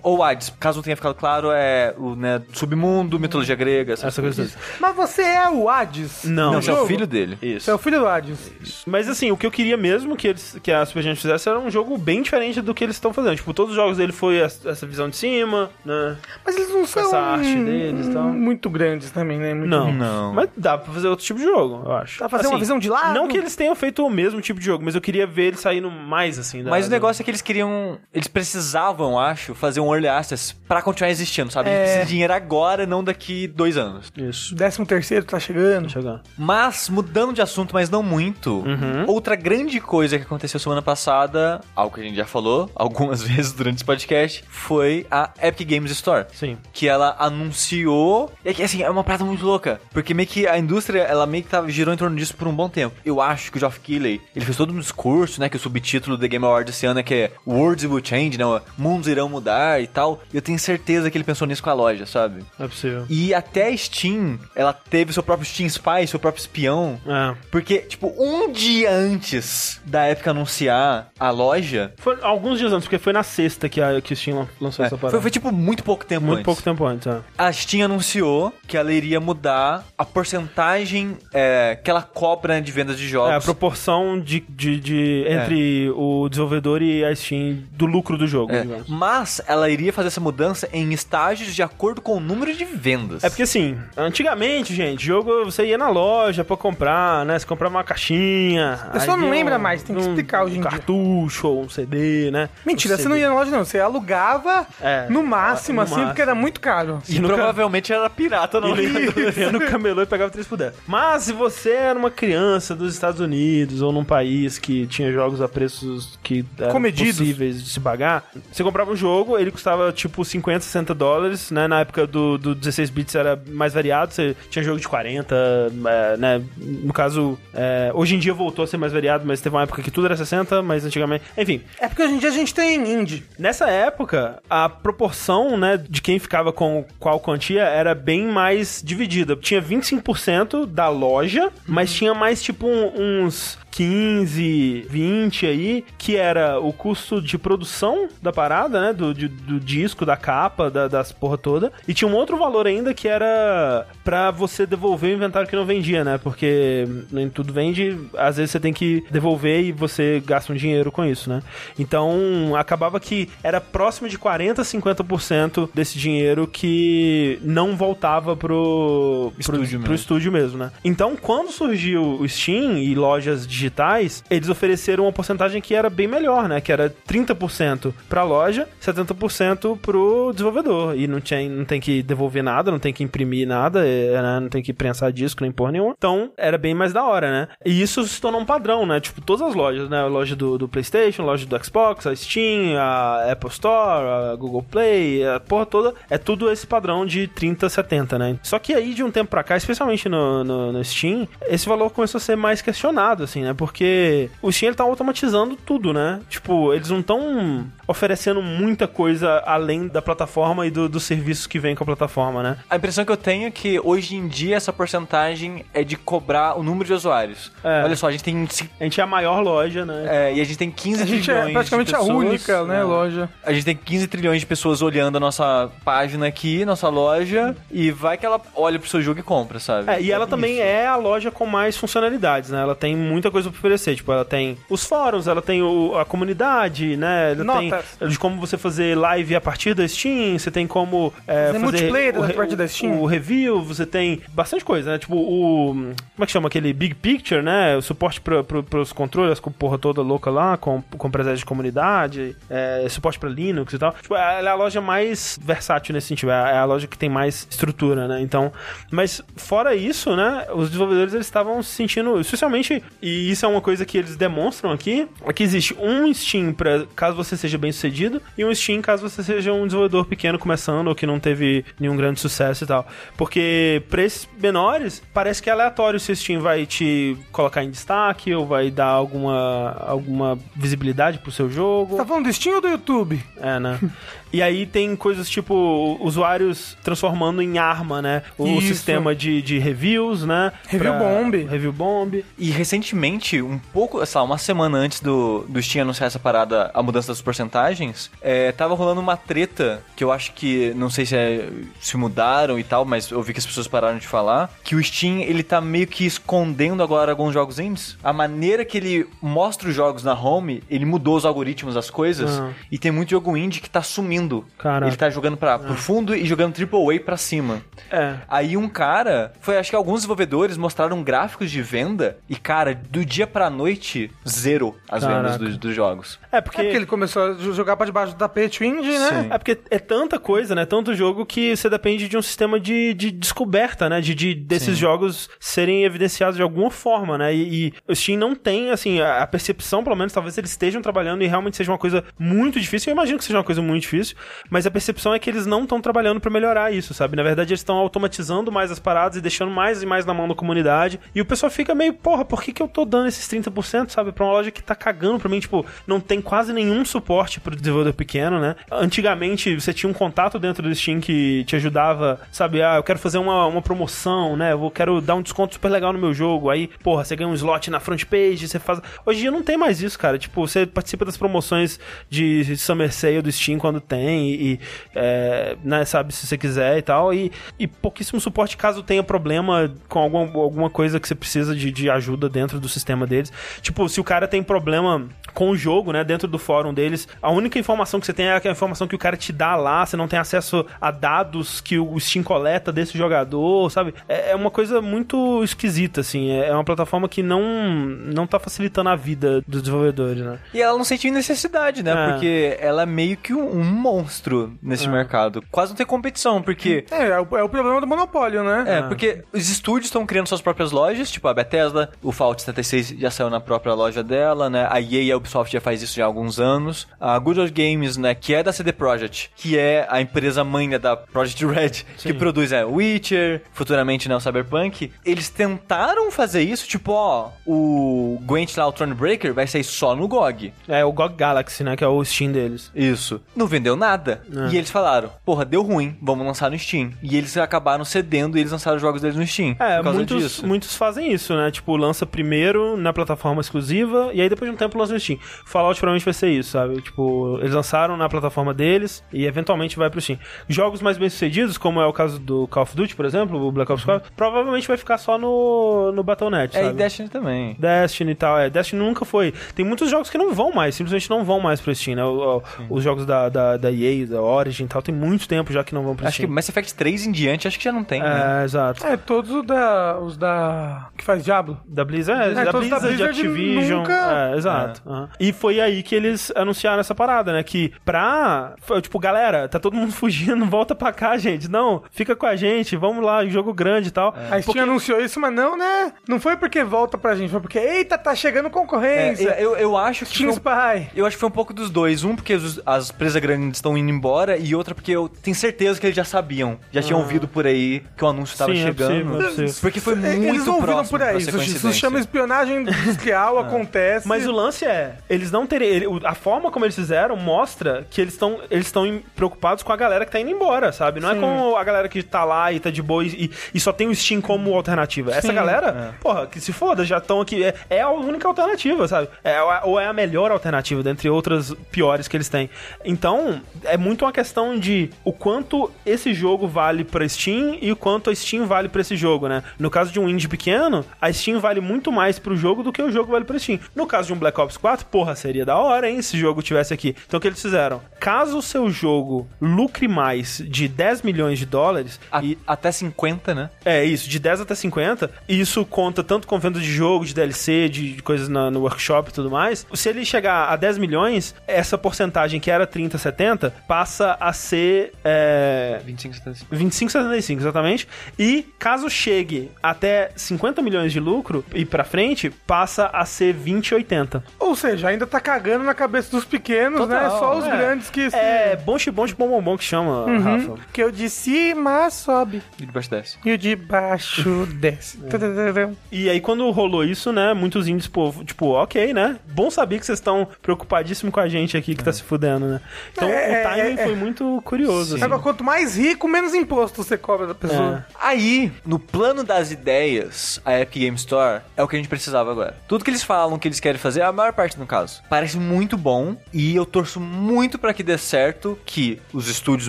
Ou 0.02 0.22
Hades, 0.22 0.52
caso 0.60 0.78
não 0.78 0.82
tenha 0.82 0.96
ficado 0.96 1.14
claro, 1.14 1.48
é 1.52 1.94
o 1.98 2.14
né, 2.14 2.40
submundo, 2.52 3.18
mitologia 3.18 3.54
grega, 3.54 3.92
essas 3.94 4.06
Essa 4.06 4.22
coisa. 4.22 4.36
coisas. 4.42 4.58
Mas 4.80 4.94
você 4.96 5.22
é 5.22 5.48
o 5.50 5.68
Hades? 5.68 6.24
Não, 6.24 6.52
Não, 6.52 6.62
você 6.62 6.70
é 6.70 6.74
o 6.74 6.86
filho 6.86 7.06
dele. 7.06 7.36
Você 7.40 7.46
é 7.46 7.56
Isso. 7.56 7.74
o 7.74 7.78
filho 7.78 7.98
do 8.00 8.06
Hades. 8.06 8.82
Mas 8.86 9.08
assim, 9.08 9.30
o 9.30 9.36
que 9.36 9.46
eu 9.46 9.50
queria 9.50 9.76
mesmo 9.76 10.16
que, 10.16 10.28
eles, 10.28 10.58
que 10.62 10.70
a 10.72 10.84
Supergiant 10.84 11.16
fizesse 11.16 11.48
era 11.48 11.58
um 11.58 11.70
jogo 11.70 11.96
bem 11.98 12.22
diferente 12.22 12.60
do 12.60 12.74
que 12.74 12.84
eles 12.84 12.96
estão 12.96 13.12
fazendo. 13.12 13.36
Tipo, 13.36 13.52
todos 13.54 13.70
os 13.72 13.76
jogos 13.76 13.96
dele 13.96 14.12
foi 14.12 14.38
essa 14.38 14.56
essa 14.76 14.86
visão 14.86 15.08
de 15.08 15.16
cima, 15.16 15.70
né? 15.84 16.16
Mas 16.44 16.56
eles 16.56 16.68
não 16.70 16.86
são 16.86 17.02
essa 17.06 17.18
arte 17.18 17.54
deles 17.56 18.08
e 18.08 18.12
tal. 18.12 18.24
muito 18.24 18.68
grandes 18.68 19.05
também, 19.12 19.38
né? 19.38 19.54
Muito 19.54 19.68
Não. 19.70 19.92
Não. 19.92 20.34
Mas 20.34 20.48
dá 20.56 20.76
pra 20.78 20.92
fazer 20.92 21.08
outro 21.08 21.24
tipo 21.24 21.38
de 21.38 21.44
jogo, 21.46 21.82
eu 21.84 21.92
acho. 21.92 22.18
Dá 22.20 22.28
pra 22.28 22.38
fazer 22.38 22.48
uma 22.48 22.58
visão 22.58 22.78
de 22.78 22.88
lado? 22.88 23.14
Não 23.14 23.28
que 23.28 23.36
eles 23.36 23.54
tenham 23.56 23.74
feito 23.74 24.04
o 24.04 24.10
mesmo 24.10 24.40
tipo 24.40 24.58
de 24.60 24.66
jogo, 24.66 24.84
mas 24.84 24.94
eu 24.94 25.00
queria 25.00 25.26
ver 25.26 25.44
eles 25.48 25.60
saindo 25.60 25.90
mais 25.90 26.38
assim. 26.38 26.62
Da, 26.62 26.70
Mas 26.70 26.86
o 26.86 26.90
negócio 26.90 27.22
é 27.22 27.24
que 27.24 27.30
eles 27.30 27.42
queriam. 27.42 27.98
Eles 28.12 28.28
precisavam, 28.28 29.18
acho, 29.18 29.54
fazer 29.54 29.80
um 29.80 29.92
early 29.92 30.08
access 30.08 30.54
pra 30.66 30.82
continuar 30.82 31.10
existindo, 31.10 31.50
sabe? 31.52 31.68
A 31.68 31.72
gente 31.72 31.80
É. 31.80 31.82
precisa 31.84 32.04
de 32.04 32.10
dinheiro 32.10 32.32
agora, 32.32 32.86
não 32.86 33.02
daqui 33.02 33.46
dois 33.46 33.76
anos. 33.76 34.12
Isso. 34.16 34.54
Décimo 34.54 34.86
terceiro 34.86 35.24
tá 35.24 35.38
chegando. 35.38 35.88
Chegar. 35.88 36.22
Mas, 36.38 36.88
mudando 36.88 37.32
de 37.32 37.42
assunto, 37.42 37.72
mas 37.74 37.88
não 37.90 38.02
muito, 38.02 38.64
outra 39.06 39.36
grande 39.36 39.80
coisa 39.80 40.18
que 40.18 40.24
aconteceu 40.24 40.58
semana 40.60 40.82
passada, 40.82 41.60
algo 41.74 41.94
que 41.94 42.00
a 42.00 42.04
gente 42.04 42.16
já 42.16 42.24
falou 42.26 42.70
algumas 42.76 43.22
vezes 43.22 43.52
durante 43.52 43.76
esse 43.76 43.84
podcast, 43.84 44.44
foi 44.48 45.06
a 45.10 45.30
Epic 45.42 45.68
Games 45.68 45.90
Store. 45.90 46.26
Sim. 46.32 46.56
Que 46.72 46.88
ela 46.88 47.14
anunciou. 47.18 48.32
É 48.44 48.52
que 48.52 48.62
assim, 48.62 48.82
é 48.82 48.90
uma 48.96 49.04
parada 49.04 49.24
muito 49.24 49.44
louca. 49.44 49.80
Porque 49.92 50.14
meio 50.14 50.28
que 50.28 50.46
a 50.46 50.58
indústria, 50.58 51.02
ela 51.02 51.26
meio 51.26 51.44
que 51.44 51.50
tava, 51.50 51.70
girou 51.70 51.92
em 51.94 51.96
torno 51.96 52.16
disso 52.16 52.34
por 52.36 52.48
um 52.48 52.54
bom 52.54 52.68
tempo. 52.68 52.96
Eu 53.04 53.20
acho 53.20 53.50
que 53.50 53.56
o 53.56 53.60
Geoff 53.60 53.80
Keighley, 53.80 54.20
ele 54.34 54.44
fez 54.44 54.56
todo 54.56 54.72
um 54.72 54.78
discurso, 54.78 55.40
né? 55.40 55.48
Que 55.48 55.56
o 55.56 55.60
subtítulo 55.60 56.16
do 56.16 56.20
The 56.20 56.28
Game 56.28 56.44
Awards 56.44 56.74
esse 56.74 56.86
ano 56.86 57.00
é 57.00 57.02
que 57.02 57.14
é 57.14 57.32
Words 57.46 57.84
Will 57.84 58.04
Change, 58.04 58.38
né? 58.38 58.44
Mundos 58.76 59.08
irão 59.08 59.28
mudar 59.28 59.80
e 59.82 59.86
tal. 59.86 60.22
E 60.32 60.36
eu 60.36 60.42
tenho 60.42 60.58
certeza 60.58 61.10
que 61.10 61.16
ele 61.16 61.24
pensou 61.24 61.46
nisso 61.46 61.62
com 61.62 61.70
a 61.70 61.74
loja, 61.74 62.06
sabe? 62.06 62.44
É 62.58 62.66
possível. 62.66 63.06
E 63.08 63.32
até 63.34 63.68
a 63.68 63.76
Steam, 63.76 64.38
ela 64.54 64.72
teve 64.72 65.12
seu 65.12 65.22
próprio 65.22 65.46
Steam 65.46 65.66
Spy, 65.66 66.06
seu 66.06 66.18
próprio 66.18 66.40
espião. 66.40 67.00
É. 67.06 67.34
Porque, 67.50 67.78
tipo, 67.78 68.12
um 68.18 68.50
dia 68.52 68.90
antes 68.90 69.80
da 69.84 70.10
Epic 70.10 70.26
anunciar 70.26 71.08
a 71.18 71.30
loja, 71.30 71.92
Foi 71.98 72.18
alguns 72.22 72.58
dias 72.58 72.72
antes, 72.72 72.84
porque 72.84 72.98
foi 72.98 73.12
na 73.12 73.22
sexta 73.22 73.68
que 73.68 73.80
a, 73.80 74.00
que 74.00 74.14
Steam 74.14 74.48
lançou 74.60 74.84
é, 74.84 74.86
essa 74.86 74.96
parada. 74.96 75.10
foi, 75.12 75.20
foi, 75.20 75.30
tipo 75.30 75.50
muito 75.52 75.82
pouco 75.82 76.04
tempo 76.04 76.24
Muito 76.24 76.38
antes. 76.38 76.44
pouco 76.44 76.62
tempo 76.62 76.84
antes, 76.84 77.06
é. 77.06 77.20
A 77.36 77.52
Steam 77.52 77.84
anunciou 77.84 78.52
que 78.66 78.76
ela 78.76 78.85
iria 78.92 79.20
mudar 79.20 79.84
a 79.96 80.04
porcentagem 80.04 81.16
é, 81.32 81.78
que 81.82 81.90
ela 81.90 82.02
cobra 82.02 82.60
de 82.60 82.70
vendas 82.72 82.98
de 82.98 83.08
jogos. 83.08 83.32
É, 83.32 83.36
a 83.36 83.40
proporção 83.40 84.18
de, 84.20 84.40
de, 84.48 84.78
de- 84.80 85.24
entre 85.28 85.90
o 85.94 86.28
desenvolvedor 86.28 86.82
e 86.82 87.04
a 87.04 87.14
Steam 87.14 87.62
do 87.72 87.86
lucro 87.86 88.16
do 88.18 88.26
jogo, 88.26 88.52
É, 88.52 88.64
mas 88.88 89.40
ela 89.46 89.68
iria 89.68 89.92
fazer 89.92 90.08
essa 90.08 90.20
mudança 90.20 90.68
em 90.72 90.92
estágios 90.92 91.54
de 91.54 91.62
acordo 91.62 92.00
com 92.00 92.16
o 92.16 92.20
número 92.20 92.54
de 92.54 92.64
vendas. 92.64 93.22
É 93.24 93.28
porque 93.28 93.42
assim, 93.42 93.76
antigamente, 93.96 94.74
gente, 94.74 95.04
jogo 95.04 95.44
você 95.44 95.66
ia 95.66 95.78
na 95.78 95.88
loja 95.88 96.44
pra 96.44 96.56
comprar, 96.56 97.24
né? 97.24 97.38
Você 97.38 97.46
comprava 97.46 97.74
uma 97.74 97.84
caixinha. 97.84 98.78
O 98.88 98.92
pessoal 98.92 99.16
aí 99.16 99.22
não 99.22 99.30
lembra 99.30 99.56
um- 99.56 99.60
mais, 99.60 99.82
tem 99.82 99.94
que 99.96 100.02
um- 100.02 100.06
explicar 100.08 100.44
hoje 100.44 100.56
em 100.56 100.58
um 100.58 100.62
dia. 100.62 100.70
cartucho 100.70 101.48
ou 101.48 101.62
um 101.64 101.68
CD, 101.68 102.30
né? 102.30 102.48
Mentira, 102.64 102.94
Um 102.94 102.98
você 102.98 103.08
não 103.08 103.16
ia 103.16 103.28
na 103.28 103.34
loja, 103.34 103.50
não. 103.50 103.64
Você 103.64 103.78
alugava 103.78 104.66
É, 104.80 105.06
no 105.08 105.22
máximo, 105.22 105.76
no 105.76 105.82
assim, 105.82 105.90
máximo. 105.92 106.06
porque 106.08 106.22
era 106.22 106.34
muito 106.34 106.60
caro. 106.60 107.02
E 107.08 107.18
nunca- 107.18 107.34
provavelmente 107.34 107.92
era 107.92 108.08
pirata, 108.10 108.60
não 108.60 108.68
Ele 108.70 108.75
ia 108.82 109.50
no 109.52 109.60
camelô 109.60 110.02
e 110.02 110.06
pegava 110.06 110.30
3 110.30 110.46
por 110.46 110.58
10. 110.58 110.72
Mas 110.86 111.24
se 111.24 111.32
você 111.32 111.70
era 111.70 111.98
uma 111.98 112.10
criança 112.10 112.74
dos 112.74 112.92
Estados 112.94 113.20
Unidos 113.20 113.82
ou 113.82 113.92
num 113.92 114.04
país 114.04 114.58
que 114.58 114.86
tinha 114.86 115.12
jogos 115.12 115.40
a 115.40 115.48
preços 115.48 116.18
que 116.22 116.44
eram 116.58 116.72
Comedidos. 116.72 117.18
possíveis 117.18 117.62
de 117.62 117.70
se 117.70 117.80
pagar, 117.80 118.30
você 118.50 118.62
comprava 118.62 118.90
um 118.90 118.96
jogo, 118.96 119.38
ele 119.38 119.50
custava 119.50 119.92
tipo 119.92 120.24
50, 120.24 120.60
60 120.60 120.94
dólares, 120.94 121.50
né? 121.50 121.66
Na 121.68 121.80
época 121.80 122.06
do, 122.06 122.38
do 122.38 122.54
16 122.54 122.90
bits 122.90 123.14
era 123.14 123.40
mais 123.48 123.74
variado, 123.74 124.12
você 124.12 124.36
tinha 124.50 124.62
jogo 124.62 124.80
de 124.80 124.88
40, 124.88 125.34
é, 125.34 126.16
né? 126.16 126.42
No 126.56 126.92
caso, 126.92 127.38
é, 127.54 127.90
hoje 127.94 128.16
em 128.16 128.18
dia 128.18 128.34
voltou 128.34 128.64
a 128.64 128.66
ser 128.66 128.76
mais 128.76 128.92
variado, 128.92 129.24
mas 129.26 129.40
teve 129.40 129.54
uma 129.54 129.62
época 129.62 129.82
que 129.82 129.90
tudo 129.90 130.06
era 130.06 130.16
60, 130.16 130.62
mas 130.62 130.84
antigamente. 130.84 131.24
Enfim, 131.36 131.62
É 131.78 131.88
porque 131.88 132.02
hoje 132.02 132.14
em 132.14 132.18
dia 132.18 132.28
a 132.28 132.32
gente 132.32 132.54
tem 132.54 132.76
indie. 132.92 133.24
Nessa 133.38 133.68
época, 133.68 134.42
a 134.48 134.68
proporção, 134.68 135.56
né, 135.56 135.76
de 135.76 136.00
quem 136.00 136.18
ficava 136.18 136.52
com 136.52 136.84
qual 136.98 137.20
quantia 137.20 137.62
era 137.62 137.94
bem 137.94 138.26
mais 138.26 138.65
dividida. 138.82 139.36
Tinha 139.36 139.62
25% 139.62 140.66
da 140.66 140.88
loja, 140.88 141.52
mas 141.66 141.92
tinha 141.92 142.14
mais 142.14 142.42
tipo 142.42 142.66
uns 142.66 143.58
15, 143.76 144.86
20 144.88 145.46
aí, 145.46 145.84
que 145.98 146.16
era 146.16 146.58
o 146.60 146.72
custo 146.72 147.20
de 147.20 147.36
produção 147.38 148.08
da 148.22 148.32
parada, 148.32 148.80
né, 148.80 148.92
do, 148.92 149.12
de- 149.14 149.28
do 149.28 149.58
disco, 149.60 150.04
da 150.06 150.16
capa, 150.16 150.70
da- 150.70 150.88
das 150.88 151.12
porra 151.12 151.36
toda. 151.38 151.72
E 151.86 151.94
tinha 151.94 152.08
um 152.08 152.14
outro 152.14 152.36
valor 152.36 152.66
ainda 152.66 152.92
que 152.94 153.06
era 153.08 153.86
pra 154.04 154.30
você 154.30 154.66
devolver 154.66 155.12
o 155.12 155.16
inventário 155.16 155.48
que 155.48 155.56
não 155.56 155.64
vendia, 155.66 156.04
né, 156.04 156.18
porque 156.18 156.86
nem 157.10 157.28
tudo 157.28 157.52
vende, 157.52 157.96
às 158.16 158.36
vezes 158.36 158.50
você 158.50 158.60
tem 158.60 158.72
que 158.72 159.04
devolver 159.10 159.64
e 159.64 159.72
você 159.72 160.22
gasta 160.24 160.52
um 160.52 160.56
dinheiro 160.56 160.90
com 160.92 161.04
isso, 161.04 161.28
né. 161.30 161.42
Então, 161.78 162.54
acabava 162.56 162.98
que 163.00 163.28
era 163.42 163.60
próximo 163.60 164.08
de 164.08 164.18
40, 164.18 164.62
50% 164.62 165.68
desse 165.74 165.98
dinheiro 165.98 166.46
que 166.46 167.38
não 167.42 167.76
voltava 167.76 168.36
pro 168.36 169.32
Estúdio 169.38 169.60
pro, 169.60 169.60
mesmo. 169.70 169.84
pro 169.84 169.94
estúdio 169.94 170.32
mesmo, 170.32 170.58
né? 170.58 170.70
Então, 170.84 171.16
quando 171.16 171.50
surgiu 171.50 172.02
o 172.20 172.28
Steam 172.28 172.78
e 172.78 172.94
lojas 172.94 173.46
digitais, 173.66 174.24
eles 174.30 174.48
ofereceram 174.48 175.04
uma 175.04 175.12
porcentagem 175.12 175.60
que 175.60 175.74
era 175.74 175.90
bem 175.90 176.06
melhor, 176.06 176.48
né? 176.48 176.60
Que 176.60 176.72
era 176.72 176.94
30% 177.08 177.92
pra 178.08 178.22
loja, 178.22 178.68
70% 178.80 179.78
pro 179.78 180.32
desenvolvedor. 180.32 180.96
E 180.96 181.06
não, 181.06 181.20
tinha, 181.20 181.48
não 181.48 181.64
tem 181.64 181.80
que 181.80 182.02
devolver 182.02 182.42
nada, 182.42 182.70
não 182.70 182.78
tem 182.78 182.92
que 182.92 183.02
imprimir 183.02 183.46
nada, 183.46 183.86
é, 183.86 184.20
né? 184.22 184.40
não 184.40 184.48
tem 184.48 184.62
que 184.62 184.72
prensar 184.72 185.12
disco 185.12 185.42
nem 185.42 185.52
porra 185.52 185.72
nenhuma. 185.72 185.94
Então, 185.96 186.30
era 186.36 186.56
bem 186.56 186.74
mais 186.74 186.92
da 186.92 187.04
hora, 187.04 187.30
né? 187.30 187.48
E 187.64 187.82
isso 187.82 188.04
se 188.04 188.20
tornou 188.20 188.40
um 188.40 188.44
padrão, 188.44 188.86
né? 188.86 189.00
Tipo, 189.00 189.20
todas 189.20 189.46
as 189.48 189.54
lojas, 189.54 189.88
né? 189.88 190.00
A 190.00 190.06
loja 190.06 190.36
do, 190.36 190.56
do 190.56 190.68
PlayStation, 190.68 191.22
a 191.22 191.26
loja 191.26 191.46
do 191.46 191.64
Xbox, 191.64 192.06
a 192.06 192.14
Steam, 192.14 192.78
a 192.78 193.32
Apple 193.32 193.50
Store, 193.50 194.32
a 194.32 194.36
Google 194.36 194.62
Play, 194.62 195.26
a 195.26 195.40
porra 195.40 195.66
toda, 195.66 195.94
é 196.08 196.18
tudo 196.18 196.50
esse 196.50 196.66
padrão 196.66 197.04
de 197.04 197.26
30, 197.26 197.68
70, 197.68 198.18
né? 198.18 198.38
Só 198.42 198.58
que 198.58 198.74
aí, 198.74 198.94
de 198.94 199.02
um 199.02 199.10
tempo 199.10 199.30
pra 199.30 199.42
cá, 199.42 199.56
especialmente 199.56 200.08
no, 200.08 200.44
no, 200.44 200.72
no 200.72 200.84
Steam, 200.84 201.26
esse 201.48 201.68
valor 201.68 201.90
começou 201.90 202.18
a 202.18 202.20
ser 202.20 202.36
mais 202.36 202.62
questionado, 202.62 203.24
assim, 203.24 203.42
né? 203.42 203.52
Porque 203.56 204.30
o 204.42 204.52
Steam, 204.52 204.68
ele 204.68 204.76
tá 204.76 204.84
automatizando 204.84 205.56
tudo, 205.56 205.92
né? 205.92 206.20
Tipo, 206.28 206.72
eles 206.74 206.90
não 206.90 207.00
estão 207.00 207.66
oferecendo 207.86 208.42
muita 208.42 208.86
coisa 208.86 209.42
além 209.46 209.88
da 209.88 210.02
plataforma 210.02 210.66
e 210.66 210.70
do- 210.70 210.88
dos 210.88 211.04
serviços 211.04 211.46
que 211.46 211.58
vem 211.58 211.74
com 211.74 211.82
a 211.84 211.86
plataforma, 211.86 212.42
né? 212.42 212.56
A 212.68 212.76
impressão 212.76 213.04
que 213.04 213.12
eu 213.12 213.16
tenho 213.16 213.46
é 213.46 213.50
que 213.50 213.80
hoje 213.82 214.16
em 214.16 214.26
dia 214.28 214.56
essa 214.56 214.72
porcentagem 214.72 215.64
é 215.72 215.84
de 215.84 215.96
cobrar 215.96 216.58
o 216.58 216.62
número 216.62 216.84
de 216.86 216.92
usuários. 216.92 217.52
É. 217.62 217.82
Olha 217.84 217.96
só, 217.96 218.08
a 218.08 218.12
gente 218.12 218.24
tem. 218.24 218.46
A 218.80 218.84
gente 218.84 219.00
é 219.00 219.04
a 219.04 219.06
maior 219.06 219.40
loja, 219.40 219.84
né? 219.84 220.04
é, 220.08 220.34
e 220.34 220.40
a 220.40 220.44
gente 220.44 220.58
tem 220.58 220.70
15 220.70 221.02
A 221.02 221.06
gente 221.06 221.24
trilhões 221.24 221.48
é 221.50 221.52
praticamente 221.52 221.88
de 221.90 221.94
a 221.94 221.98
pessoas, 221.98 222.16
única, 222.26 222.64
né, 222.64 222.80
É. 222.80 222.82
loja. 222.82 223.28
A 223.44 223.52
gente 223.52 223.64
tem 223.64 223.76
15 223.76 224.06
trilhões 224.06 224.40
de 224.40 224.46
pessoas 224.46 224.82
olhando 224.82 225.16
a 225.16 225.20
nossa 225.20 225.70
página 225.84 226.26
aqui, 226.26 226.64
nossa 226.64 226.88
loja, 226.88 227.54
e 227.70 227.90
vai 227.90 228.16
que 228.16 228.26
ela 228.26 228.40
olha 228.54 228.78
pro 228.78 228.88
seu 228.88 229.00
jogo 229.02 229.20
e 229.20 229.22
compra, 229.22 229.58
sabe? 229.58 229.90
É, 229.90 230.00
e 230.00 230.10
ela 230.10 230.26
também 230.26 230.54
Isso. 230.54 230.62
é 230.62 230.86
a 230.86 230.96
loja 230.96 231.30
com 231.30 231.46
mais 231.46 231.76
funcionalidades, 231.76 232.50
né? 232.50 232.60
Ela 232.60 232.74
tem 232.74 232.96
muita 232.96 233.30
coisa 233.30 233.50
pra 233.50 233.58
oferecer. 233.58 233.94
Tipo, 233.96 234.12
ela 234.12 234.24
tem 234.24 234.56
os 234.68 234.84
fóruns, 234.84 235.26
ela 235.26 235.42
tem 235.42 235.62
o- 235.62 235.96
a 235.98 236.04
comunidade, 236.04 236.96
né? 236.96 237.32
Ela 237.32 237.44
Notas. 237.44 237.60
tem 237.70 237.72
de 238.08 238.18
como 238.18 238.40
você 238.40 238.56
fazer 238.56 238.96
live 238.96 239.34
a 239.34 239.40
partir 239.40 239.74
da 239.74 239.86
Steam, 239.86 240.38
você 240.38 240.50
tem 240.50 240.66
como 240.66 241.12
é, 241.26 241.46
Fazer 241.46 241.58
multiplayer 241.58 242.18
o, 242.18 242.24
a 242.24 242.28
partir 242.28 242.56
da 242.56 242.66
Steam. 242.66 243.00
o 243.00 243.06
review, 243.06 243.62
você 243.62 243.86
tem 243.86 244.20
bastante 244.32 244.64
coisa, 244.64 244.92
né? 244.92 244.98
Tipo, 244.98 245.16
o... 245.16 245.74
Como 245.74 245.94
é 246.22 246.26
que 246.26 246.32
chama? 246.32 246.48
Aquele 246.48 246.72
Big 246.72 246.94
Picture, 246.94 247.42
né? 247.42 247.76
O 247.76 247.82
suporte 247.82 248.20
pra, 248.20 248.42
pro, 248.42 248.62
pros 248.62 248.92
controles, 248.92 249.40
com 249.40 249.50
porra 249.50 249.78
toda 249.78 250.02
louca 250.02 250.30
lá, 250.30 250.56
com, 250.56 250.82
com 250.82 251.10
presença 251.10 251.36
de 251.36 251.44
comunidade, 251.44 252.36
é, 252.48 252.86
suporte 252.88 253.18
pra 253.18 253.28
Linux 253.28 253.72
e 253.72 253.78
tal. 253.78 253.92
Tipo, 253.92 254.14
ela 254.16 254.48
é 254.48 254.52
a 254.52 254.54
loja 254.54 254.80
mais 254.80 255.38
versátil 255.42 255.94
nesse 255.94 256.08
sentido, 256.08 256.30
é 256.30 256.34
a, 256.34 256.48
é 256.50 256.58
a 256.58 256.64
loja 256.64 256.86
que 256.86 256.98
tem 256.98 257.08
mais 257.08 257.46
estrutura, 257.50 258.08
né? 258.08 258.20
Então, 258.20 258.52
mas 258.90 259.22
fora 259.36 259.74
isso, 259.74 260.14
né? 260.16 260.46
Os 260.54 260.68
desenvolvedores, 260.68 261.14
eles 261.14 261.26
estavam 261.26 261.62
se 261.62 261.70
sentindo, 261.70 262.20
especialmente, 262.20 262.82
e 263.00 263.30
isso 263.30 263.44
é 263.44 263.48
uma 263.48 263.60
coisa 263.60 263.84
que 263.84 263.98
eles 263.98 264.16
demonstram 264.16 264.72
aqui, 264.72 265.08
é 265.24 265.32
que 265.32 265.42
existe 265.42 265.76
um 265.78 266.12
Steam 266.12 266.52
pra 266.52 266.84
caso 266.94 267.16
você 267.16 267.36
seja 267.36 267.58
bem 267.66 267.72
sucedido, 267.72 268.22
e 268.38 268.44
um 268.44 268.54
Steam 268.54 268.80
caso 268.80 269.08
você 269.08 269.22
seja 269.22 269.52
um 269.52 269.66
desenvolvedor 269.66 270.06
pequeno 270.06 270.38
começando, 270.38 270.88
ou 270.88 270.94
que 270.94 271.06
não 271.06 271.18
teve 271.18 271.64
nenhum 271.78 271.96
grande 271.96 272.20
sucesso 272.20 272.64
e 272.64 272.66
tal. 272.66 272.86
Porque 273.16 273.82
pra 273.90 274.02
esses 274.02 274.28
menores, 274.40 275.02
parece 275.12 275.42
que 275.42 275.50
é 275.50 275.52
aleatório 275.52 275.98
se 275.98 276.12
o 276.12 276.16
Steam 276.16 276.40
vai 276.40 276.64
te 276.64 277.16
colocar 277.32 277.64
em 277.64 277.70
destaque, 277.70 278.32
ou 278.32 278.46
vai 278.46 278.70
dar 278.70 278.86
alguma, 278.86 279.76
alguma 279.80 280.38
visibilidade 280.54 281.18
pro 281.18 281.32
seu 281.32 281.50
jogo. 281.50 281.96
Tá 281.96 282.06
falando 282.06 282.24
do 282.24 282.32
Steam 282.32 282.54
ou 282.54 282.60
do 282.60 282.68
YouTube? 282.68 283.20
É, 283.38 283.58
né? 283.58 283.78
E 284.36 284.42
aí 284.42 284.66
tem 284.66 284.94
coisas 284.94 285.30
tipo 285.30 285.96
usuários 285.98 286.76
transformando 286.84 287.40
em 287.40 287.56
arma, 287.56 288.02
né? 288.02 288.22
O 288.36 288.46
Isso. 288.58 288.66
sistema 288.68 289.14
de, 289.14 289.40
de 289.40 289.58
reviews, 289.58 290.24
né? 290.24 290.52
Review 290.68 290.92
Pra- 290.92 290.98
bomb. 290.98 291.34
Review 291.46 291.72
bomb. 291.72 292.22
E 292.36 292.50
recentemente, 292.50 293.40
um 293.40 293.58
pouco, 293.72 294.04
sei 294.04 294.18
lá, 294.18 294.24
uma 294.26 294.36
semana 294.36 294.76
antes 294.76 295.00
do, 295.00 295.46
do 295.48 295.62
Steam 295.62 295.84
anunciar 295.84 296.06
essa 296.08 296.18
parada, 296.18 296.70
a 296.74 296.82
mudança 296.82 297.08
das 297.08 297.22
porcentagens, 297.22 298.10
é, 298.20 298.52
tava 298.52 298.74
rolando 298.74 299.00
uma 299.00 299.16
treta 299.16 299.82
que 299.96 300.04
eu 300.04 300.12
acho 300.12 300.34
que, 300.34 300.70
não 300.76 300.90
sei 300.90 301.06
se 301.06 301.16
é, 301.16 301.48
se 301.80 301.96
mudaram 301.96 302.58
e 302.58 302.62
tal, 302.62 302.84
mas 302.84 303.10
eu 303.10 303.22
vi 303.22 303.32
que 303.32 303.38
as 303.38 303.46
pessoas 303.46 303.66
pararam 303.66 303.96
de 303.96 304.06
falar, 304.06 304.52
que 304.62 304.74
o 304.76 304.84
Steam, 304.84 305.20
ele 305.22 305.42
tá 305.42 305.62
meio 305.62 305.86
que 305.86 306.04
escondendo 306.04 306.82
agora 306.82 307.10
alguns 307.10 307.32
jogos 307.32 307.58
indies. 307.58 307.96
A 308.04 308.12
maneira 308.12 308.66
que 308.66 308.76
ele 308.76 309.06
mostra 309.22 309.66
os 309.66 309.74
jogos 309.74 310.04
na 310.04 310.12
home, 310.12 310.62
ele 310.68 310.84
mudou 310.84 311.16
os 311.16 311.24
algoritmos 311.24 311.74
das 311.74 311.88
coisas, 311.88 312.38
Ah. 312.38 312.50
e 312.70 312.76
tem 312.76 312.92
muito 312.92 313.08
jogo 313.12 313.34
indie 313.34 313.62
que 313.62 313.70
tá 313.70 313.80
sumindo. 313.82 314.25
Caraca. 314.58 314.86
Ele 314.86 314.96
tá 314.96 315.08
jogando 315.10 315.36
pra, 315.36 315.58
pro 315.58 315.74
fundo 315.74 316.14
e 316.14 316.24
jogando 316.24 316.54
AAA 316.58 317.00
pra 317.00 317.16
cima. 317.16 317.62
É. 317.90 318.14
Aí 318.28 318.56
um 318.56 318.68
cara, 318.68 319.32
foi 319.40 319.56
acho 319.58 319.70
que 319.70 319.76
alguns 319.76 319.96
desenvolvedores 320.00 320.56
mostraram 320.56 321.02
gráficos 321.02 321.50
de 321.50 321.62
venda 321.62 322.18
e 322.28 322.36
cara, 322.36 322.74
do 322.74 323.04
dia 323.04 323.26
pra 323.26 323.48
noite, 323.50 324.10
zero 324.28 324.74
as 324.88 325.02
Caraca. 325.02 325.22
vendas 325.22 325.38
dos, 325.38 325.56
dos 325.58 325.74
jogos. 325.74 326.18
É 326.32 326.38
É 326.38 326.40
porque. 326.40 326.62
porque 326.62 326.76
ele 326.76 326.86
começou 326.86 327.22
a 327.22 327.34
jogar 327.34 327.76
pra 327.76 327.86
debaixo 327.86 328.12
do 328.14 328.18
tapete 328.18 328.62
o 328.62 328.64
indie, 328.64 328.98
né? 328.98 329.08
Sim. 329.22 329.28
É 329.30 329.38
porque 329.38 329.58
é 329.70 329.78
tanta 329.78 330.18
coisa, 330.18 330.54
né? 330.54 330.64
Tanto 330.64 330.94
jogo 330.94 331.24
que 331.26 331.56
você 331.56 331.68
depende 331.68 332.08
de 332.08 332.16
um 332.16 332.22
sistema 332.22 332.58
de, 332.60 332.94
de 332.94 333.10
descoberta, 333.10 333.88
né? 333.88 334.00
De, 334.00 334.14
de 334.14 334.34
desses 334.34 334.76
jogos 334.78 335.28
serem 335.40 335.84
evidenciados 335.84 336.36
de 336.36 336.42
alguma 336.42 336.70
forma, 336.70 337.18
né? 337.18 337.34
E, 337.34 337.66
e 337.66 337.72
o 337.88 337.94
Steam 337.94 338.18
não 338.18 338.34
tem, 338.34 338.70
assim, 338.70 339.00
a, 339.00 339.22
a 339.22 339.26
percepção, 339.26 339.82
pelo 339.82 339.96
menos, 339.96 340.12
talvez 340.12 340.36
eles 340.38 340.50
estejam 340.50 340.80
trabalhando 340.80 341.22
e 341.22 341.26
realmente 341.26 341.56
seja 341.56 341.70
uma 341.72 341.78
coisa 341.78 342.04
muito 342.18 342.60
difícil. 342.60 342.90
Eu 342.90 342.94
imagino 342.94 343.18
que 343.18 343.24
seja 343.24 343.38
uma 343.38 343.44
coisa 343.44 343.60
muito 343.60 343.82
difícil, 343.82 344.05
mas 344.50 344.66
a 344.66 344.70
percepção 344.70 345.14
é 345.14 345.18
que 345.18 345.28
eles 345.28 345.46
não 345.46 345.62
estão 345.62 345.80
trabalhando 345.80 346.20
pra 346.20 346.30
melhorar 346.30 346.72
isso, 346.72 346.94
sabe? 346.94 347.16
Na 347.16 347.22
verdade, 347.22 347.52
eles 347.52 347.60
estão 347.60 347.76
automatizando 347.76 348.52
mais 348.52 348.70
as 348.70 348.78
paradas 348.78 349.18
e 349.18 349.20
deixando 349.20 349.50
mais 349.50 349.82
e 349.82 349.86
mais 349.86 350.04
na 350.04 350.14
mão 350.14 350.28
da 350.28 350.34
comunidade. 350.34 351.00
E 351.14 351.20
o 351.20 351.24
pessoal 351.24 351.50
fica 351.50 351.74
meio, 351.74 351.92
porra, 351.94 352.24
por 352.24 352.42
que, 352.42 352.52
que 352.52 352.62
eu 352.62 352.68
tô 352.68 352.84
dando 352.84 353.08
esses 353.08 353.26
30%, 353.28 353.90
sabe? 353.90 354.12
Pra 354.12 354.24
uma 354.24 354.32
loja 354.32 354.50
que 354.50 354.62
tá 354.62 354.74
cagando 354.74 355.18
pra 355.18 355.28
mim, 355.28 355.40
tipo, 355.40 355.64
não 355.86 356.00
tem 356.00 356.20
quase 356.20 356.52
nenhum 356.52 356.84
suporte 356.84 357.40
pro 357.40 357.56
desenvolvedor 357.56 357.94
pequeno, 357.94 358.40
né? 358.40 358.56
Antigamente, 358.70 359.54
você 359.54 359.72
tinha 359.72 359.90
um 359.90 359.94
contato 359.94 360.38
dentro 360.38 360.62
do 360.62 360.74
Steam 360.74 361.00
que 361.00 361.44
te 361.44 361.56
ajudava, 361.56 362.20
sabe? 362.30 362.62
Ah, 362.62 362.76
eu 362.76 362.82
quero 362.82 362.98
fazer 362.98 363.18
uma, 363.18 363.46
uma 363.46 363.62
promoção, 363.62 364.36
né? 364.36 364.52
Eu 364.52 364.70
quero 364.70 365.00
dar 365.00 365.14
um 365.14 365.22
desconto 365.22 365.54
super 365.54 365.68
legal 365.68 365.92
no 365.92 365.98
meu 365.98 366.12
jogo. 366.12 366.50
Aí, 366.50 366.68
porra, 366.82 367.04
você 367.04 367.16
ganha 367.16 367.28
um 367.28 367.34
slot 367.34 367.70
na 367.70 367.80
front 367.80 368.04
page, 368.04 368.48
você 368.48 368.58
faz. 368.58 368.80
Hoje 369.04 369.18
em 369.18 369.22
dia 369.22 369.30
não 369.30 369.42
tem 369.42 369.56
mais 369.56 369.82
isso, 369.82 369.98
cara. 369.98 370.18
Tipo, 370.18 370.46
você 370.46 370.66
participa 370.66 371.04
das 371.04 371.16
promoções 371.16 371.78
de 372.08 372.56
Summer 372.56 372.92
Sale 372.92 373.22
do 373.22 373.32
Steam 373.32 373.58
quando 373.58 373.80
tem, 373.80 373.95
e, 373.96 374.52
e, 374.52 374.60
é, 374.94 375.56
né, 375.62 375.84
sabe, 375.84 376.12
se 376.14 376.26
você 376.26 376.38
quiser 376.38 376.78
e 376.78 376.82
tal. 376.82 377.12
E, 377.12 377.30
e 377.58 377.66
pouquíssimo 377.66 378.20
suporte 378.20 378.56
caso 378.56 378.82
tenha 378.82 379.02
problema 379.02 379.70
com 379.88 379.98
alguma, 379.98 380.42
alguma 380.42 380.70
coisa 380.70 380.98
que 380.98 381.06
você 381.06 381.14
precisa 381.14 381.54
de, 381.54 381.70
de 381.70 381.90
ajuda 381.90 382.28
dentro 382.28 382.58
do 382.58 382.68
sistema 382.68 383.06
deles. 383.06 383.32
Tipo, 383.60 383.88
se 383.88 384.00
o 384.00 384.04
cara 384.04 384.26
tem 384.26 384.42
problema 384.42 385.06
com 385.34 385.50
o 385.50 385.56
jogo, 385.56 385.92
né, 385.92 386.02
dentro 386.02 386.26
do 386.26 386.38
fórum 386.38 386.72
deles, 386.72 387.06
a 387.20 387.30
única 387.30 387.58
informação 387.58 388.00
que 388.00 388.06
você 388.06 388.12
tem 388.12 388.26
é 388.26 388.40
a 388.42 388.50
informação 388.50 388.88
que 388.88 388.94
o 388.94 388.98
cara 388.98 389.16
te 389.16 389.32
dá 389.32 389.54
lá, 389.56 389.84
você 389.84 389.96
não 389.96 390.08
tem 390.08 390.18
acesso 390.18 390.64
a 390.80 390.90
dados 390.90 391.60
que 391.60 391.78
o 391.78 391.98
Steam 392.00 392.22
coleta 392.22 392.72
desse 392.72 392.96
jogador, 392.96 393.70
sabe? 393.70 393.94
É, 394.08 394.30
é 394.30 394.34
uma 394.34 394.50
coisa 394.50 394.80
muito 394.80 395.44
esquisita, 395.44 396.00
assim. 396.00 396.30
É 396.30 396.46
é 396.46 396.54
uma 396.54 396.64
plataforma 396.64 397.08
que 397.08 397.22
não, 397.22 397.42
não 397.42 398.26
tá 398.26 398.38
facilitando 398.38 398.88
a 398.88 398.96
vida 398.96 399.42
dos 399.46 399.62
desenvolvedores, 399.62 400.22
né? 400.22 400.38
E 400.54 400.62
ela 400.62 400.76
não 400.76 400.84
sente 400.84 401.10
necessidade, 401.10 401.82
né? 401.82 401.92
É. 401.92 402.10
Porque 402.10 402.56
ela 402.60 402.82
é 402.82 402.86
meio 402.86 403.16
que 403.16 403.34
um 403.34 403.64
monstro 403.86 404.58
nesse 404.62 404.88
mercado. 404.88 405.42
Quase 405.50 405.70
não 405.70 405.76
tem 405.76 405.86
competição, 405.86 406.42
porque 406.42 406.84
É, 406.90 407.08
é 407.08 407.20
o, 407.20 407.36
é 407.36 407.42
o 407.42 407.48
problema 407.48 407.80
do 407.80 407.86
monopólio, 407.86 408.42
né? 408.42 408.64
É, 408.66 408.82
porque 408.82 409.22
os 409.32 409.48
estúdios 409.48 409.86
estão 409.86 410.04
criando 410.04 410.26
suas 410.26 410.40
próprias 410.40 410.72
lojas, 410.72 411.10
tipo 411.10 411.28
a 411.28 411.34
Bethesda, 411.34 411.90
o 412.02 412.10
Fallout 412.12 412.42
76 412.42 412.88
já 412.98 413.10
saiu 413.10 413.30
na 413.30 413.40
própria 413.40 413.74
loja 413.74 414.02
dela, 414.02 414.50
né? 414.50 414.66
A 414.70 414.80
EA 414.80 415.02
e 415.02 415.12
a 415.12 415.16
Ubisoft 415.16 415.52
já 415.52 415.60
faz 415.60 415.82
isso 415.82 415.96
já 415.96 416.04
há 416.04 416.06
alguns 416.06 416.40
anos. 416.40 416.88
A 417.00 417.18
Good 417.18 417.40
Old 417.40 417.52
Games, 417.52 417.96
né, 417.96 418.14
que 418.14 418.34
é 418.34 418.42
da 418.42 418.52
CD 418.52 418.72
Projekt, 418.72 419.30
que 419.36 419.56
é 419.58 419.86
a 419.88 420.00
empresa 420.00 420.42
mãe 420.42 420.68
né, 420.68 420.78
da 420.78 420.96
Project 420.96 421.44
Red, 421.46 421.70
que 421.98 422.12
produz 422.12 422.52
é, 422.52 422.64
Witcher, 422.64 423.42
futuramente 423.52 424.08
né, 424.08 424.16
o 424.16 424.20
Cyberpunk. 424.20 424.92
Eles 425.04 425.28
tentaram 425.28 426.10
fazer 426.10 426.42
isso, 426.42 426.66
tipo, 426.66 426.92
ó, 426.92 427.30
o 427.46 428.18
Gwent 428.22 428.56
lá, 428.56 428.66
o 428.66 428.72
Thronebreaker, 428.72 429.32
vai 429.32 429.46
sair 429.46 429.64
só 429.64 429.94
no 429.94 430.08
GOG. 430.08 430.52
É 430.66 430.84
o 430.84 430.92
GOG 430.92 431.14
Galaxy, 431.16 431.62
né? 431.62 431.76
Que 431.76 431.84
é 431.84 431.88
o 431.88 432.04
Steam 432.04 432.32
deles. 432.32 432.70
Isso. 432.74 433.20
Não 433.34 433.46
vendeu 433.46 433.75
nada. 433.76 434.22
É. 434.34 434.52
E 434.52 434.56
eles 434.56 434.70
falaram, 434.70 435.10
porra, 435.24 435.44
deu 435.44 435.62
ruim, 435.62 435.96
vamos 436.00 436.26
lançar 436.26 436.50
no 436.50 436.58
Steam. 436.58 436.90
E 437.02 437.16
eles 437.16 437.36
acabaram 437.36 437.84
cedendo 437.84 438.36
e 438.36 438.40
eles 438.40 438.52
lançaram 438.52 438.76
os 438.76 438.82
jogos 438.82 439.02
deles 439.02 439.16
no 439.16 439.26
Steam. 439.26 439.56
É, 439.58 439.76
por 439.78 439.84
causa 439.84 439.98
muitos, 439.98 440.22
disso. 440.22 440.46
muitos 440.46 440.76
fazem 440.76 441.12
isso, 441.12 441.34
né? 441.36 441.50
Tipo, 441.50 441.76
lança 441.76 442.04
primeiro 442.06 442.76
na 442.76 442.92
plataforma 442.92 443.40
exclusiva 443.40 444.10
e 444.12 444.20
aí 444.20 444.28
depois 444.28 444.50
de 444.50 444.54
um 444.54 444.58
tempo 444.58 444.76
lança 444.78 444.92
no 444.92 445.00
Steam. 445.00 445.18
Fallout 445.44 445.78
provavelmente 445.78 446.04
vai 446.04 446.14
ser 446.14 446.28
isso, 446.30 446.50
sabe? 446.50 446.80
Tipo, 446.80 447.38
eles 447.40 447.52
lançaram 447.54 447.96
na 447.96 448.08
plataforma 448.08 448.52
deles 448.54 449.02
e 449.12 449.24
eventualmente 449.26 449.76
vai 449.76 449.90
pro 449.90 450.00
Steam. 450.00 450.18
Jogos 450.48 450.80
mais 450.82 450.96
bem 450.98 451.08
sucedidos, 451.08 451.58
como 451.58 451.80
é 451.80 451.86
o 451.86 451.92
caso 451.92 452.18
do 452.18 452.46
Call 452.48 452.62
of 452.62 452.76
Duty, 452.76 452.94
por 452.96 453.04
exemplo, 453.04 453.40
o 453.46 453.52
Black 453.52 453.70
Ops 453.72 453.84
4, 453.84 454.12
provavelmente 454.16 454.66
vai 454.68 454.76
ficar 454.76 454.98
só 454.98 455.18
no, 455.18 455.92
no 455.92 456.02
Battle.net, 456.02 456.56
É, 456.56 456.60
sabe? 456.62 456.74
e 456.74 456.76
Destiny 456.76 457.08
também. 457.08 457.56
Destiny 457.58 458.12
e 458.12 458.14
tal, 458.14 458.38
é. 458.38 458.50
Destiny 458.50 458.82
nunca 458.82 459.04
foi. 459.04 459.32
Tem 459.54 459.64
muitos 459.64 459.90
jogos 459.90 460.10
que 460.10 460.18
não 460.18 460.32
vão 460.34 460.52
mais, 460.52 460.74
simplesmente 460.74 461.08
não 461.10 461.24
vão 461.24 461.40
mais 461.40 461.60
pro 461.60 461.74
Steam, 461.74 461.96
né? 461.96 462.04
O- 462.04 462.38
o- 462.38 462.42
os 462.76 462.82
jogos 462.84 463.04
da, 463.06 463.28
da, 463.28 463.56
da 463.56 463.65
EA, 463.72 464.06
da 464.06 464.20
Origin 464.20 464.64
e 464.64 464.68
tal, 464.68 464.82
tem 464.82 464.94
muito 464.94 465.26
tempo 465.28 465.52
já 465.52 465.62
que 465.64 465.74
não 465.74 465.82
vão 465.82 465.94
pro 465.96 466.06
Acho 466.06 466.16
que 466.16 466.22
Steam. 466.22 466.34
Mass 466.34 466.48
Effect 466.48 466.74
3 466.74 467.06
em 467.06 467.12
diante, 467.12 467.46
acho 467.48 467.58
que 467.58 467.64
já 467.64 467.72
não 467.72 467.84
tem, 467.84 468.00
né? 468.02 468.40
É, 468.40 468.44
exato. 468.44 468.86
É, 468.86 468.96
todos 468.96 469.30
os 469.30 469.44
da. 469.46 469.98
os 470.00 470.16
da. 470.16 470.88
que 470.96 471.04
faz 471.04 471.24
Diablo. 471.24 471.60
Da 471.66 471.84
Blizzard, 471.84 472.30
É, 472.32 472.44
da 472.44 472.50
todos 472.52 472.68
da 472.68 472.78
Blizzard, 472.80 473.12
Blizzard 473.12 473.28
Activision. 473.28 473.78
nunca- 473.80 474.30
É, 474.32 474.36
exato. 474.36 474.82
Aham. 474.86 475.08
E 475.20 475.32
foi 475.32 475.60
aí 475.60 475.82
que 475.82 475.94
eles 475.94 476.32
anunciaram 476.36 476.80
essa 476.80 476.94
parada, 476.94 477.32
né? 477.32 477.42
Que 477.42 477.72
pra. 477.84 478.54
Tipo, 478.82 478.98
galera, 478.98 479.48
tá 479.48 479.58
todo 479.58 479.74
mundo 479.76 479.92
fugindo, 479.96 480.44
volta 480.46 480.74
pra 480.74 480.92
cá, 480.92 481.16
gente. 481.16 481.48
Não, 481.50 481.82
fica 481.90 482.14
com 482.16 482.26
a 482.26 482.36
gente, 482.36 482.76
vamos 482.76 483.04
lá, 483.04 483.24
jogo 483.26 483.52
grande 483.54 483.88
e 483.88 483.90
tal. 483.90 484.14
A 484.30 484.40
Steam 484.40 484.64
anunciou 484.64 485.00
isso, 485.00 485.18
mas 485.20 485.32
não, 485.32 485.56
né? 485.56 485.92
Não 486.08 486.18
foi 486.20 486.36
porque 486.36 486.62
volta 486.64 486.96
pra 486.98 487.14
gente, 487.14 487.30
foi 487.30 487.40
porque, 487.40 487.58
eita, 487.58 487.96
tá 487.98 488.14
chegando 488.14 488.46
É, 488.46 488.50
concorrência. 488.50 489.36
eu, 489.40 489.56
eu 489.56 489.76
acho 489.76 490.04
que 490.04 490.12
Steam 490.14 490.32
foi 490.32 490.52
um- 490.52 490.78
Spy. 490.82 490.90
eu 490.94 491.06
acho 491.06 491.16
que 491.16 491.20
foi 491.20 491.28
um 491.28 491.32
pouco 491.32 491.52
dos 491.52 491.70
dois. 491.70 492.04
Um, 492.04 492.14
porque 492.16 492.34
os- 492.34 492.60
as 492.66 492.90
empresas 492.90 493.20
grandes 493.20 493.55
estão 493.56 493.76
indo 493.76 493.90
embora, 493.90 494.36
e 494.36 494.54
outra, 494.54 494.74
porque 494.74 494.92
eu 494.92 495.08
tenho 495.08 495.34
certeza 495.34 495.78
que 495.80 495.86
eles 495.86 495.96
já 495.96 496.04
sabiam. 496.04 496.58
Já 496.72 496.82
tinham 496.82 497.00
ouvido 497.00 497.26
por 497.28 497.46
aí 497.46 497.82
que 497.96 498.04
o 498.04 498.08
anúncio 498.08 498.36
tava 498.36 498.52
Sim, 498.52 498.60
é 498.62 498.66
chegando. 498.66 498.88
possível, 498.92 499.20
é 499.20 499.24
possível. 499.28 499.54
Porque 499.60 499.80
foi 499.80 499.94
muito 499.94 500.24
Eles 500.24 500.44
não 500.46 500.54
ouviram 500.54 500.74
próximo 500.74 500.98
por 500.98 501.06
aí. 501.06 501.18
Isso, 501.18 501.36
isso 501.42 501.72
chama 501.72 501.98
espionagem 501.98 502.58
industrial, 502.62 503.38
acontece. 503.40 504.06
Mas 504.06 504.26
o 504.26 504.32
lance 504.32 504.64
é, 504.64 504.96
eles 505.08 505.30
não 505.30 505.46
terem. 505.46 505.68
ele- 505.68 505.86
a 506.04 506.14
forma 506.14 506.50
como 506.50 506.64
eles 506.64 506.74
fizeram 506.74 507.16
mostra 507.16 507.86
que 507.90 508.00
eles 508.00 508.12
estão 508.14 508.40
eles 508.50 508.72
preocupados 509.14 509.62
com 509.62 509.72
a 509.72 509.76
galera 509.76 510.04
que 510.04 510.12
tá 510.12 510.20
indo 510.20 510.30
embora, 510.30 510.72
sabe? 510.72 511.00
Não 511.00 511.10
é 511.10 511.14
com 511.14 511.56
a 511.56 511.64
galera 511.64 511.88
que 511.88 512.02
tá 512.02 512.24
lá 512.24 512.52
e 512.52 512.60
tá 512.60 512.70
de 512.70 512.82
boa 512.82 513.04
e, 513.04 513.30
e 513.54 513.60
só 513.60 513.72
tem 513.72 513.88
o 513.88 513.94
Steam 513.94 514.20
como 514.20 514.54
alternativa. 514.54 515.12
Essa 515.12 515.32
galera, 515.32 515.94
porra, 516.00 516.26
que 516.26 516.40
se 516.40 516.52
foda, 516.52 516.84
já 516.84 516.98
estão 516.98 517.20
aqui. 517.20 517.42
É, 517.44 517.54
é 517.70 517.80
a 517.80 517.90
única 517.90 518.26
alternativa, 518.28 518.86
sabe? 518.88 519.08
É, 519.24 519.40
ou 519.64 519.78
é 519.80 519.86
a 519.86 519.92
melhor 519.92 520.30
alternativa, 520.30 520.82
dentre 520.82 521.08
outras 521.08 521.52
piores 521.70 522.06
que 522.08 522.16
eles 522.16 522.28
têm. 522.28 522.50
Então, 522.84 523.40
é 523.64 523.76
muito 523.76 524.04
uma 524.04 524.12
questão 524.12 524.58
de 524.58 524.90
o 525.04 525.12
quanto 525.12 525.70
esse 525.84 526.12
jogo 526.14 526.46
vale 526.46 526.84
pra 526.84 527.08
Steam 527.08 527.56
e 527.60 527.72
o 527.72 527.76
quanto 527.76 528.10
a 528.10 528.14
Steam 528.14 528.46
vale 528.46 528.68
pra 528.68 528.80
esse 528.80 528.96
jogo, 528.96 529.28
né? 529.28 529.42
No 529.58 529.70
caso 529.70 529.90
de 529.92 529.98
um 530.00 530.08
indie 530.08 530.28
pequeno, 530.28 530.84
a 531.00 531.12
Steam 531.12 531.40
vale 531.40 531.60
muito 531.60 531.90
mais 531.90 532.18
pro 532.18 532.36
jogo 532.36 532.62
do 532.62 532.72
que 532.72 532.82
o 532.82 532.90
jogo 532.90 533.10
vale 533.12 533.24
pra 533.24 533.38
Steam. 533.38 533.58
No 533.74 533.86
caso 533.86 534.08
de 534.08 534.12
um 534.14 534.18
Black 534.18 534.40
Ops 534.40 534.56
4, 534.56 534.86
porra, 534.86 535.14
seria 535.16 535.44
da 535.44 535.56
hora, 535.56 535.88
hein, 535.90 536.00
se 536.02 536.16
o 536.16 536.20
jogo 536.20 536.42
tivesse 536.42 536.72
aqui. 536.74 536.94
Então 537.06 537.18
o 537.18 537.20
que 537.20 537.28
eles 537.28 537.40
fizeram? 537.42 537.80
Caso 537.98 538.38
o 538.38 538.42
seu 538.42 538.70
jogo 538.70 539.26
lucre 539.40 539.88
mais 539.88 540.42
de 540.46 540.68
10 540.68 541.02
milhões 541.02 541.38
de 541.38 541.46
dólares, 541.46 541.98
A- 542.10 542.22
e 542.22 542.38
Até 542.46 542.70
50, 542.70 543.34
né? 543.34 543.50
é, 543.64 543.84
isso, 543.84 544.08
de 544.08 544.18
10 544.18 544.40
até 544.40 544.54
50. 544.54 545.10
E 545.28 545.40
isso 545.40 545.64
conta 545.64 546.02
tanto 546.04 546.26
com 546.26 546.38
venda 546.38 546.60
de 546.60 546.70
jogo, 546.70 547.04
de 547.04 547.14
DLC, 547.14 547.68
de, 547.68 547.94
de 547.94 548.02
coisas 548.02 548.28
na- 548.28 548.50
no 548.50 548.60
workshop 548.60 549.10
e 549.10 549.12
tudo 549.12 549.30
mais. 549.30 549.66
Se 549.74 549.88
ele 549.88 550.04
chegar 550.04 550.48
a 550.48 550.56
10 550.56 550.78
milhões, 550.78 551.34
essa 551.46 551.76
porcentagem 551.76 552.38
que 552.40 552.50
era 552.50 552.66
30, 552.66 552.98
70, 552.98 553.35
passa 553.66 554.16
a 554.20 554.32
ser 554.32 554.92
é, 555.04 555.80
25, 555.84 556.14
75. 556.16 556.54
25,75, 556.56 557.38
exatamente. 557.40 557.88
E 558.18 558.42
caso 558.58 558.88
chegue 558.90 559.50
até 559.62 560.10
50 560.16 560.62
milhões 560.62 560.92
de 560.92 561.00
lucro 561.00 561.44
e 561.54 561.64
pra 561.64 561.84
frente, 561.84 562.30
passa 562.46 562.86
a 562.92 563.04
ser 563.04 563.34
20,80. 563.34 564.22
Ou 564.38 564.54
seja, 564.54 564.88
ainda 564.88 565.06
tá 565.06 565.20
cagando 565.20 565.64
na 565.64 565.74
cabeça 565.74 566.10
dos 566.10 566.24
pequenos, 566.24 566.80
né? 566.88 567.00
Total, 567.00 567.18
Só 567.18 567.38
os 567.38 567.44
é. 567.46 567.56
grandes 567.56 567.90
que 567.90 568.10
se... 568.10 568.16
É 568.16 568.56
bom 568.56 568.78
xibom 568.78 569.06
bom 569.18 569.42
bom 569.42 569.56
que 569.58 569.64
chama, 569.64 570.04
Uhum. 570.04 570.20
Rafa. 570.22 570.54
Que 570.72 570.84
o 570.84 570.90
de 570.92 571.08
cima 571.10 571.90
sobe 571.90 572.42
E 572.58 572.66
debaixo 572.66 572.90
desce. 572.90 573.18
e 573.24 573.32
o 573.32 573.38
de 573.38 573.54
baixo 573.56 574.46
desce. 574.60 574.98
Tadadadam. 574.98 575.76
E 575.90 576.08
aí, 576.08 576.20
quando 576.20 576.48
rolou 576.50 576.84
isso, 576.84 577.12
né, 577.12 577.34
muitos 577.34 577.68
índios, 577.68 577.86
pô, 577.86 578.12
tipo, 578.24 578.50
ok, 578.52 578.92
né? 578.94 579.16
Bom 579.28 579.50
saber 579.50 579.78
que 579.78 579.86
vocês 579.86 579.98
estão 579.98 580.26
preocupadíssimos 580.42 581.12
com 581.12 581.20
a 581.20 581.28
gente 581.28 581.56
aqui 581.56 581.74
que 581.74 581.82
tá 581.84 581.92
se 581.92 582.02
fudendo, 582.02 582.46
né? 582.46 582.60
Então, 582.92 583.08
É, 583.08 583.25
o 583.28 583.42
timing 583.42 583.60
é, 583.60 583.72
é. 583.72 583.84
foi 583.84 583.94
muito 583.94 584.40
curioso, 584.44 584.94
assim. 584.96 585.04
Agora, 585.04 585.20
quanto 585.20 585.42
mais 585.44 585.76
rico, 585.76 586.08
menos 586.08 586.34
imposto 586.34 586.82
você 586.82 586.96
cobra 586.96 587.26
da 587.26 587.34
pessoa. 587.34 587.84
Aí, 588.00 588.52
no 588.64 588.78
plano 588.78 589.22
das 589.24 589.50
ideias, 589.50 590.40
a 590.44 590.58
Epic 590.60 590.78
Game 590.80 590.96
Store 590.96 591.40
é 591.56 591.62
o 591.62 591.68
que 591.68 591.76
a 591.76 591.78
gente 591.78 591.88
precisava 591.88 592.30
agora. 592.30 592.56
Tudo 592.68 592.84
que 592.84 592.90
eles 592.90 593.02
falam 593.02 593.38
que 593.38 593.48
eles 593.48 593.60
querem 593.60 593.78
fazer, 593.78 594.02
a 594.02 594.12
maior 594.12 594.32
parte 594.32 594.58
no 594.58 594.66
caso, 594.66 595.02
parece 595.08 595.36
muito 595.36 595.76
bom 595.76 596.16
e 596.32 596.54
eu 596.56 596.64
torço 596.64 597.00
muito 597.00 597.58
pra 597.58 597.72
que 597.74 597.82
dê 597.82 597.98
certo, 597.98 598.58
que 598.64 599.00
os 599.12 599.28
estúdios 599.28 599.68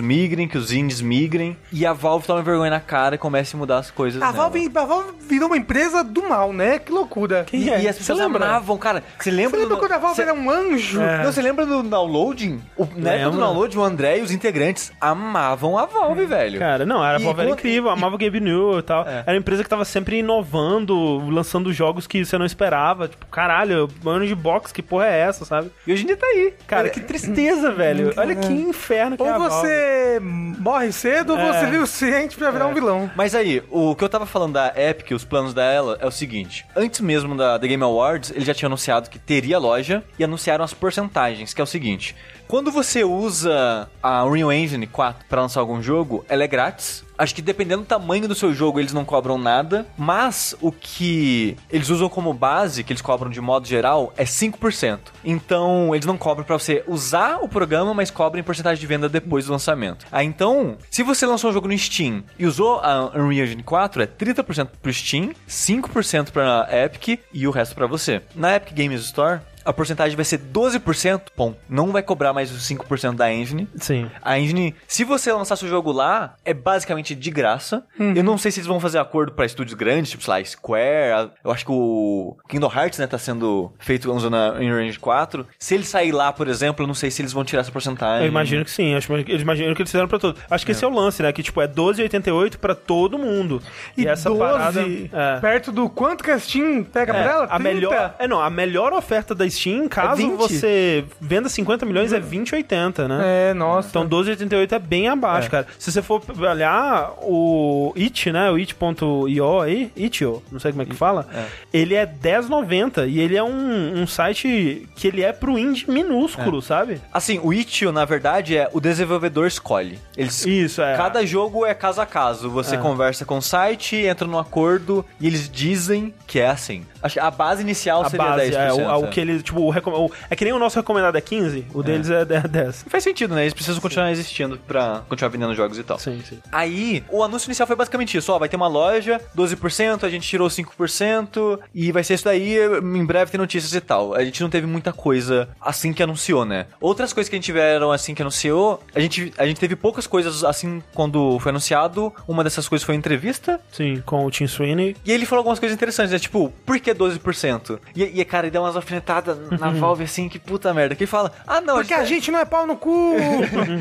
migrem, 0.00 0.48
que 0.48 0.58
os 0.58 0.72
indies 0.72 1.00
migrem 1.00 1.56
e 1.72 1.84
a 1.86 1.92
Valve 1.92 2.26
tome 2.26 2.42
vergonha 2.42 2.70
na 2.70 2.80
cara 2.80 3.14
e 3.14 3.18
comece 3.18 3.54
a 3.54 3.58
mudar 3.58 3.78
as 3.78 3.90
coisas. 3.90 4.20
A 4.22 4.26
nela. 4.26 4.36
Valve, 4.36 4.70
a 4.74 4.84
Valve 4.84 5.12
virou 5.20 5.48
uma 5.48 5.56
empresa 5.56 6.02
do 6.04 6.28
mal, 6.28 6.52
né? 6.52 6.78
Que 6.78 6.92
loucura. 6.92 7.44
E, 7.48 7.50
Quem 7.50 7.70
é? 7.70 7.82
e 7.82 7.88
as 7.88 7.96
Você 7.96 8.00
pessoas 8.00 8.18
lembra? 8.18 8.44
amavam, 8.46 8.78
cara. 8.78 9.02
Você 9.18 9.30
lembra, 9.30 9.50
Você 9.50 9.56
lembra 9.64 9.76
do- 9.76 9.80
quando 9.80 9.92
a 9.92 9.98
Valve 9.98 10.16
cê- 10.16 10.22
era 10.22 10.34
um 10.34 10.50
anjo? 10.50 11.00
É. 11.00 11.24
Não, 11.24 11.32
você 11.32 11.42
lembra 11.42 11.66
do 11.66 11.82
downloading? 11.82 12.60
O, 12.76 12.86
na 12.96 13.12
época 13.12 13.30
do 13.30 13.37
Lembro. 13.38 13.52
download, 13.54 13.78
o 13.78 13.82
André 13.82 14.18
e 14.18 14.22
os 14.22 14.30
integrantes 14.30 14.92
amavam 15.00 15.78
a 15.78 15.86
Valve, 15.86 16.26
velho. 16.26 16.58
Cara, 16.58 16.84
não, 16.86 17.04
era, 17.04 17.18
a 17.18 17.20
E 17.20 17.24
Valve 17.24 17.40
era 17.42 17.50
incrível, 17.50 17.90
amava 17.90 18.14
o 18.14 18.18
Gabe 18.18 18.40
New 18.40 18.78
e 18.78 18.82
tal. 18.82 19.06
É. 19.06 19.20
Era 19.26 19.32
uma 19.32 19.38
empresa 19.38 19.62
que 19.62 19.68
tava 19.70 19.84
sempre 19.84 20.18
inovando, 20.18 21.28
lançando 21.30 21.72
jogos 21.72 22.06
que 22.06 22.24
você 22.24 22.36
não 22.38 22.46
esperava. 22.46 23.08
Tipo, 23.08 23.26
caralho, 23.26 23.88
ano 24.04 24.26
de 24.26 24.34
box, 24.34 24.72
que 24.72 24.82
porra 24.82 25.06
é 25.06 25.18
essa, 25.20 25.44
sabe? 25.44 25.70
E 25.86 25.92
hoje 25.92 26.02
em 26.04 26.06
dia 26.06 26.16
tá 26.16 26.26
aí. 26.26 26.54
Cara, 26.66 26.88
que 26.90 27.00
tristeza, 27.00 27.70
velho. 27.72 28.12
Olha 28.16 28.34
que 28.34 28.52
inferno 28.52 29.16
que 29.16 29.22
é 29.22 29.26
Ou 29.26 29.32
a 29.34 29.38
Valve. 29.38 29.54
você 29.56 30.18
morre 30.22 30.92
cedo 30.92 31.32
ou 31.34 31.38
É. 31.38 31.52
você 31.52 31.66
vive 31.66 31.78
o 31.78 31.86
suficiente 31.86 32.36
pra 32.36 32.50
virar 32.50 32.66
um 32.66 32.74
vilão. 32.74 33.10
Mas 33.16 33.34
aí, 33.34 33.62
o 33.70 33.94
que 33.94 34.02
eu 34.04 34.08
tava 34.08 34.26
falando 34.26 34.54
da 34.54 34.72
Epic, 34.76 35.10
os 35.12 35.24
planos 35.24 35.54
dela, 35.54 35.96
é 36.00 36.06
o 36.06 36.10
seguinte. 36.10 36.64
Antes 36.76 37.00
mesmo 37.00 37.36
da, 37.36 37.58
da 37.58 37.66
Game 37.66 37.82
Awards, 37.82 38.30
eles 38.30 38.44
já 38.44 38.54
tinham 38.54 38.68
anunciado 38.68 39.08
que 39.10 39.18
teria 39.18 39.58
loja 39.58 40.02
e 40.18 40.24
anunciaram 40.24 40.64
as 40.64 40.74
porcentagens, 40.74 41.52
que 41.54 41.60
é 41.60 41.64
o 41.64 41.66
seguinte. 41.66 42.14
Quando 42.46 42.70
você 42.72 43.04
usa 43.04 43.27
a 43.46 44.24
Unreal 44.24 44.52
Engine 44.52 44.86
4 44.86 45.26
pra 45.28 45.42
lançar 45.42 45.60
algum 45.60 45.82
jogo, 45.82 46.24
ela 46.28 46.44
é 46.44 46.46
grátis. 46.48 47.04
Acho 47.16 47.34
que 47.34 47.42
dependendo 47.42 47.82
do 47.82 47.88
tamanho 47.88 48.28
do 48.28 48.34
seu 48.34 48.54
jogo, 48.54 48.78
eles 48.78 48.92
não 48.92 49.04
cobram 49.04 49.36
nada. 49.36 49.84
Mas 49.96 50.54
o 50.60 50.70
que 50.70 51.56
eles 51.68 51.88
usam 51.88 52.08
como 52.08 52.32
base, 52.32 52.84
que 52.84 52.92
eles 52.92 53.02
cobram 53.02 53.28
de 53.28 53.40
modo 53.40 53.66
geral, 53.66 54.12
é 54.16 54.24
5%. 54.24 54.98
Então, 55.24 55.92
eles 55.94 56.06
não 56.06 56.16
cobram 56.16 56.44
pra 56.44 56.56
você 56.56 56.84
usar 56.86 57.38
o 57.42 57.48
programa, 57.48 57.92
mas 57.92 58.10
cobram 58.10 58.40
em 58.40 58.44
porcentagem 58.44 58.80
de 58.80 58.86
venda 58.86 59.08
depois 59.08 59.46
do 59.46 59.52
lançamento. 59.52 60.06
Ah, 60.12 60.22
então, 60.22 60.78
se 60.90 61.02
você 61.02 61.26
lançou 61.26 61.50
um 61.50 61.52
jogo 61.52 61.66
no 61.66 61.76
Steam 61.76 62.22
e 62.38 62.46
usou 62.46 62.78
a 62.78 63.06
Unreal 63.06 63.46
Engine 63.46 63.64
4, 63.64 64.02
é 64.02 64.06
30% 64.06 64.68
pro 64.80 64.92
Steam, 64.92 65.32
5% 65.48 66.30
pra 66.30 66.68
Epic 66.70 67.20
e 67.32 67.48
o 67.48 67.50
resto 67.50 67.74
pra 67.74 67.88
você. 67.88 68.22
Na 68.36 68.54
Epic 68.54 68.76
Games 68.76 69.00
Store, 69.00 69.40
a 69.64 69.72
porcentagem 69.72 70.16
vai 70.16 70.24
ser 70.24 70.38
12%, 70.38 71.22
bom, 71.36 71.54
não 71.68 71.88
vai 71.92 72.02
cobrar 72.02 72.32
mais 72.32 72.50
os 72.50 72.62
5% 72.68 73.14
da 73.16 73.32
engine. 73.32 73.68
Sim. 73.76 74.10
A 74.22 74.38
engine, 74.38 74.74
se 74.86 75.04
você 75.04 75.32
lançar 75.32 75.56
seu 75.56 75.68
jogo 75.68 75.92
lá, 75.92 76.34
é 76.44 76.52
basicamente 76.54 77.14
de 77.14 77.30
graça. 77.30 77.84
Eu 77.98 78.22
não 78.24 78.38
sei 78.38 78.50
se 78.50 78.60
eles 78.60 78.66
vão 78.66 78.80
fazer 78.80 78.98
acordo 78.98 79.32
pra 79.32 79.44
estúdios 79.46 79.74
grandes, 79.74 80.10
tipo, 80.10 80.22
sei 80.24 80.32
lá, 80.34 80.44
Square. 80.44 81.12
a- 81.12 81.30
Eu 81.44 81.50
acho 81.50 81.64
que 81.64 81.72
o 81.72 82.36
Kingdom 82.48 82.70
Hearts, 82.74 82.98
né, 82.98 83.06
tá 83.06 83.18
sendo 83.18 83.72
feito 83.78 84.10
usando 84.12 84.34
a 84.36 84.52
Unreal 84.54 84.80
Engine 84.80 84.98
4. 84.98 85.46
Se 85.58 85.74
ele 85.74 85.84
sair 85.84 86.12
lá, 86.12 86.32
por 86.32 86.48
exemplo, 86.48 86.82
eu 86.82 86.86
não 86.86 86.94
sei 86.94 87.10
se 87.10 87.20
eles 87.22 87.32
vão 87.32 87.44
tirar 87.44 87.60
essa 87.60 87.72
porcentagem. 87.72 88.24
Eu 88.24 88.28
imagino 88.30 88.64
que 88.64 88.70
sim, 88.70 88.94
acho, 88.94 89.12
eles 89.12 89.42
imaginam 89.42 89.74
que 89.74 89.82
eles 89.82 89.90
fizeram 89.90 90.08
pra 90.08 90.18
todos. 90.18 90.40
Acho 90.50 90.64
que 90.64 90.72
esse 90.72 90.84
é 90.84 90.88
o 90.88 90.92
lance, 90.92 91.22
né? 91.22 91.32
Que 91.32 91.42
tipo, 91.42 91.60
é 91.60 91.66
12,88 91.68 92.58
pra 92.58 92.74
todo 92.74 93.18
mundo. 93.18 93.62
E, 93.96 94.06
essa 94.06 94.28
12, 94.28 94.40
parada. 94.40 94.80
É. 95.12 95.40
perto 95.40 95.72
do 95.72 95.88
quanto 95.88 96.22
que 96.24 96.30
a 96.30 96.38
Steam 96.38 96.84
pega 96.84 97.12
É, 97.12 97.22
pra 97.22 97.32
ela? 97.32 97.44
a 97.44 97.58
30? 97.58 97.62
melhor, 97.62 98.14
é 98.18 98.28
não, 98.28 98.40
a 98.40 98.50
melhor 98.50 98.92
oferta 98.92 99.34
da 99.34 99.48
Steam, 99.48 99.57
caso 99.88 100.16
20. 100.22 100.36
você 100.36 101.04
venda 101.20 101.48
50 101.48 101.84
milhões, 101.86 102.12
é 102.12 102.20
20, 102.20 102.54
80, 102.54 103.08
né? 103.08 103.50
É, 103.50 103.54
nossa. 103.54 103.88
Então 103.88 104.08
12,88 104.08 104.72
é 104.72 104.78
bem 104.78 105.08
abaixo, 105.08 105.50
cara. 105.50 105.66
Se 105.78 105.90
você 105.92 106.02
for 106.02 106.22
olhar 106.38 107.12
o 107.22 107.92
It, 107.96 108.30
né? 108.32 108.50
O 108.50 108.56
It.io 108.56 109.60
aí, 109.60 109.90
Itio, 109.96 110.42
não 110.50 110.58
sei 110.60 110.72
como 110.72 110.82
é 110.82 110.86
que 110.86 110.94
fala, 110.94 111.26
ele 111.72 111.94
é 111.94 112.06
10,90 112.06 113.08
e 113.08 113.20
ele 113.20 113.36
é 113.36 113.42
um, 113.42 114.02
um 114.02 114.06
site 114.06 114.88
que 114.96 115.08
ele 115.08 115.22
é 115.22 115.32
pro 115.32 115.58
indie 115.58 115.90
minúsculo, 115.90 116.60
sabe? 116.62 117.00
Assim, 117.12 117.40
o 117.42 117.52
Itch.io, 117.52 117.92
na 117.92 118.04
verdade, 118.04 118.56
é 118.56 118.68
o 118.72 118.80
desenvolvedor 118.80 119.46
escolhe. 119.46 119.98
Eles 120.16 120.44
Isso, 120.46 120.82
é. 120.82 120.96
Cada 120.96 121.24
jogo 121.24 121.64
é 121.66 121.74
caso 121.74 122.00
a 122.00 122.06
caso. 122.06 122.50
Você 122.50 122.74
É. 122.74 122.78
conversa 122.78 123.24
com 123.24 123.38
o 123.38 123.42
site, 123.42 123.96
entra 123.96 124.26
num 124.26 124.38
acordo 124.38 125.04
e 125.20 125.26
eles 125.26 125.48
dizem 125.50 126.12
que 126.26 126.38
é 126.40 126.48
assim. 126.48 126.84
A 127.20 127.30
base 127.30 127.62
inicial 127.62 128.02
a 128.04 128.10
seria 128.10 128.26
base, 128.26 128.50
10%. 128.50 128.56
é, 128.58 128.72
o, 128.72 128.80
é. 128.80 128.94
o 128.96 129.06
que 129.08 129.20
tipo, 129.42 129.60
o 129.60 129.70
recom- 129.70 129.90
o- 130.06 130.10
é 130.30 130.36
que 130.36 130.44
nem 130.44 130.52
o 130.52 130.58
nosso 130.58 130.76
recomendado 130.76 131.16
é 131.16 131.20
15, 131.20 131.66
o 131.74 131.82
deles 131.82 132.10
é 132.10 132.24
10. 132.24 132.44
10. 132.44 132.84
Faz 132.88 133.04
sentido, 133.04 133.34
né? 133.34 133.42
Eles 133.42 133.54
precisam 133.54 133.80
continuar 133.80 134.10
existindo 134.10 134.58
pra 134.66 135.02
continuar 135.08 135.30
vendendo 135.30 135.54
jogos 135.54 135.78
e 135.78 135.82
tal. 135.82 135.98
Sim, 135.98 136.20
sim. 136.28 136.38
Aí, 136.52 137.04
o 137.10 137.22
anúncio 137.22 137.48
inicial 137.48 137.66
foi 137.66 137.76
basicamente 137.76 138.16
isso. 138.16 138.32
Ó, 138.32 138.38
vai 138.38 138.48
ter 138.48 138.56
uma 138.56 138.68
loja, 138.68 139.20
12%, 139.36 140.04
a 140.04 140.10
gente 140.10 140.26
tirou 140.28 140.48
5%, 140.48 141.58
e 141.74 141.92
vai 141.92 142.04
ser 142.04 142.14
isso 142.14 142.24
daí, 142.24 142.56
em 142.82 143.04
breve 143.04 143.30
tem 143.30 143.38
notícias 143.40 143.74
e 143.74 143.80
tal. 143.80 144.14
A 144.14 144.24
gente 144.24 144.40
não 144.42 144.50
teve 144.50 144.66
muita 144.66 144.92
coisa 144.92 145.48
assim 145.60 145.92
que 145.92 146.02
anunciou, 146.02 146.44
né? 146.44 146.66
Outras 146.80 147.12
coisas 147.12 147.28
que 147.28 147.36
a 147.36 147.38
gente 147.38 147.44
tiveram 147.46 147.90
assim 147.92 148.14
que 148.14 148.22
anunciou, 148.22 148.82
a 148.94 149.00
gente, 149.00 149.32
a 149.38 149.46
gente 149.46 149.58
teve 149.60 149.76
poucas 149.76 150.06
coisas 150.06 150.44
assim 150.44 150.82
quando 150.94 151.38
foi 151.40 151.50
anunciado. 151.50 152.12
Uma 152.26 152.44
dessas 152.44 152.68
coisas 152.68 152.84
foi 152.84 152.94
entrevista, 152.94 153.60
Sim, 153.72 154.02
com 154.04 154.24
o 154.24 154.30
Tim 154.30 154.46
Sweeney. 154.46 154.96
e 155.04 155.12
ele 155.12 155.26
falou 155.26 155.40
algumas 155.40 155.58
coisas 155.58 155.74
interessantes, 155.74 156.12
né? 156.12 156.18
Tipo, 156.18 156.52
por 156.64 156.78
que 156.78 156.92
12%? 156.94 157.78
E, 157.94 158.20
e 158.20 158.24
cara, 158.24 158.46
ele 158.46 158.52
deu 158.52 158.62
umas 158.62 158.76
alfinetadas 158.76 159.27
na 159.34 159.70
Valve 159.70 160.04
assim, 160.04 160.28
que 160.28 160.38
puta 160.38 160.72
merda. 160.72 160.94
Que 160.94 161.04
ele 161.04 161.10
fala, 161.10 161.32
ah 161.46 161.60
não, 161.60 161.76
Porque 161.76 161.94
a 161.94 162.04
gente 162.04 162.30
não 162.30 162.38
é 162.38 162.44
pau 162.44 162.66
no 162.66 162.76
cu. 162.76 163.14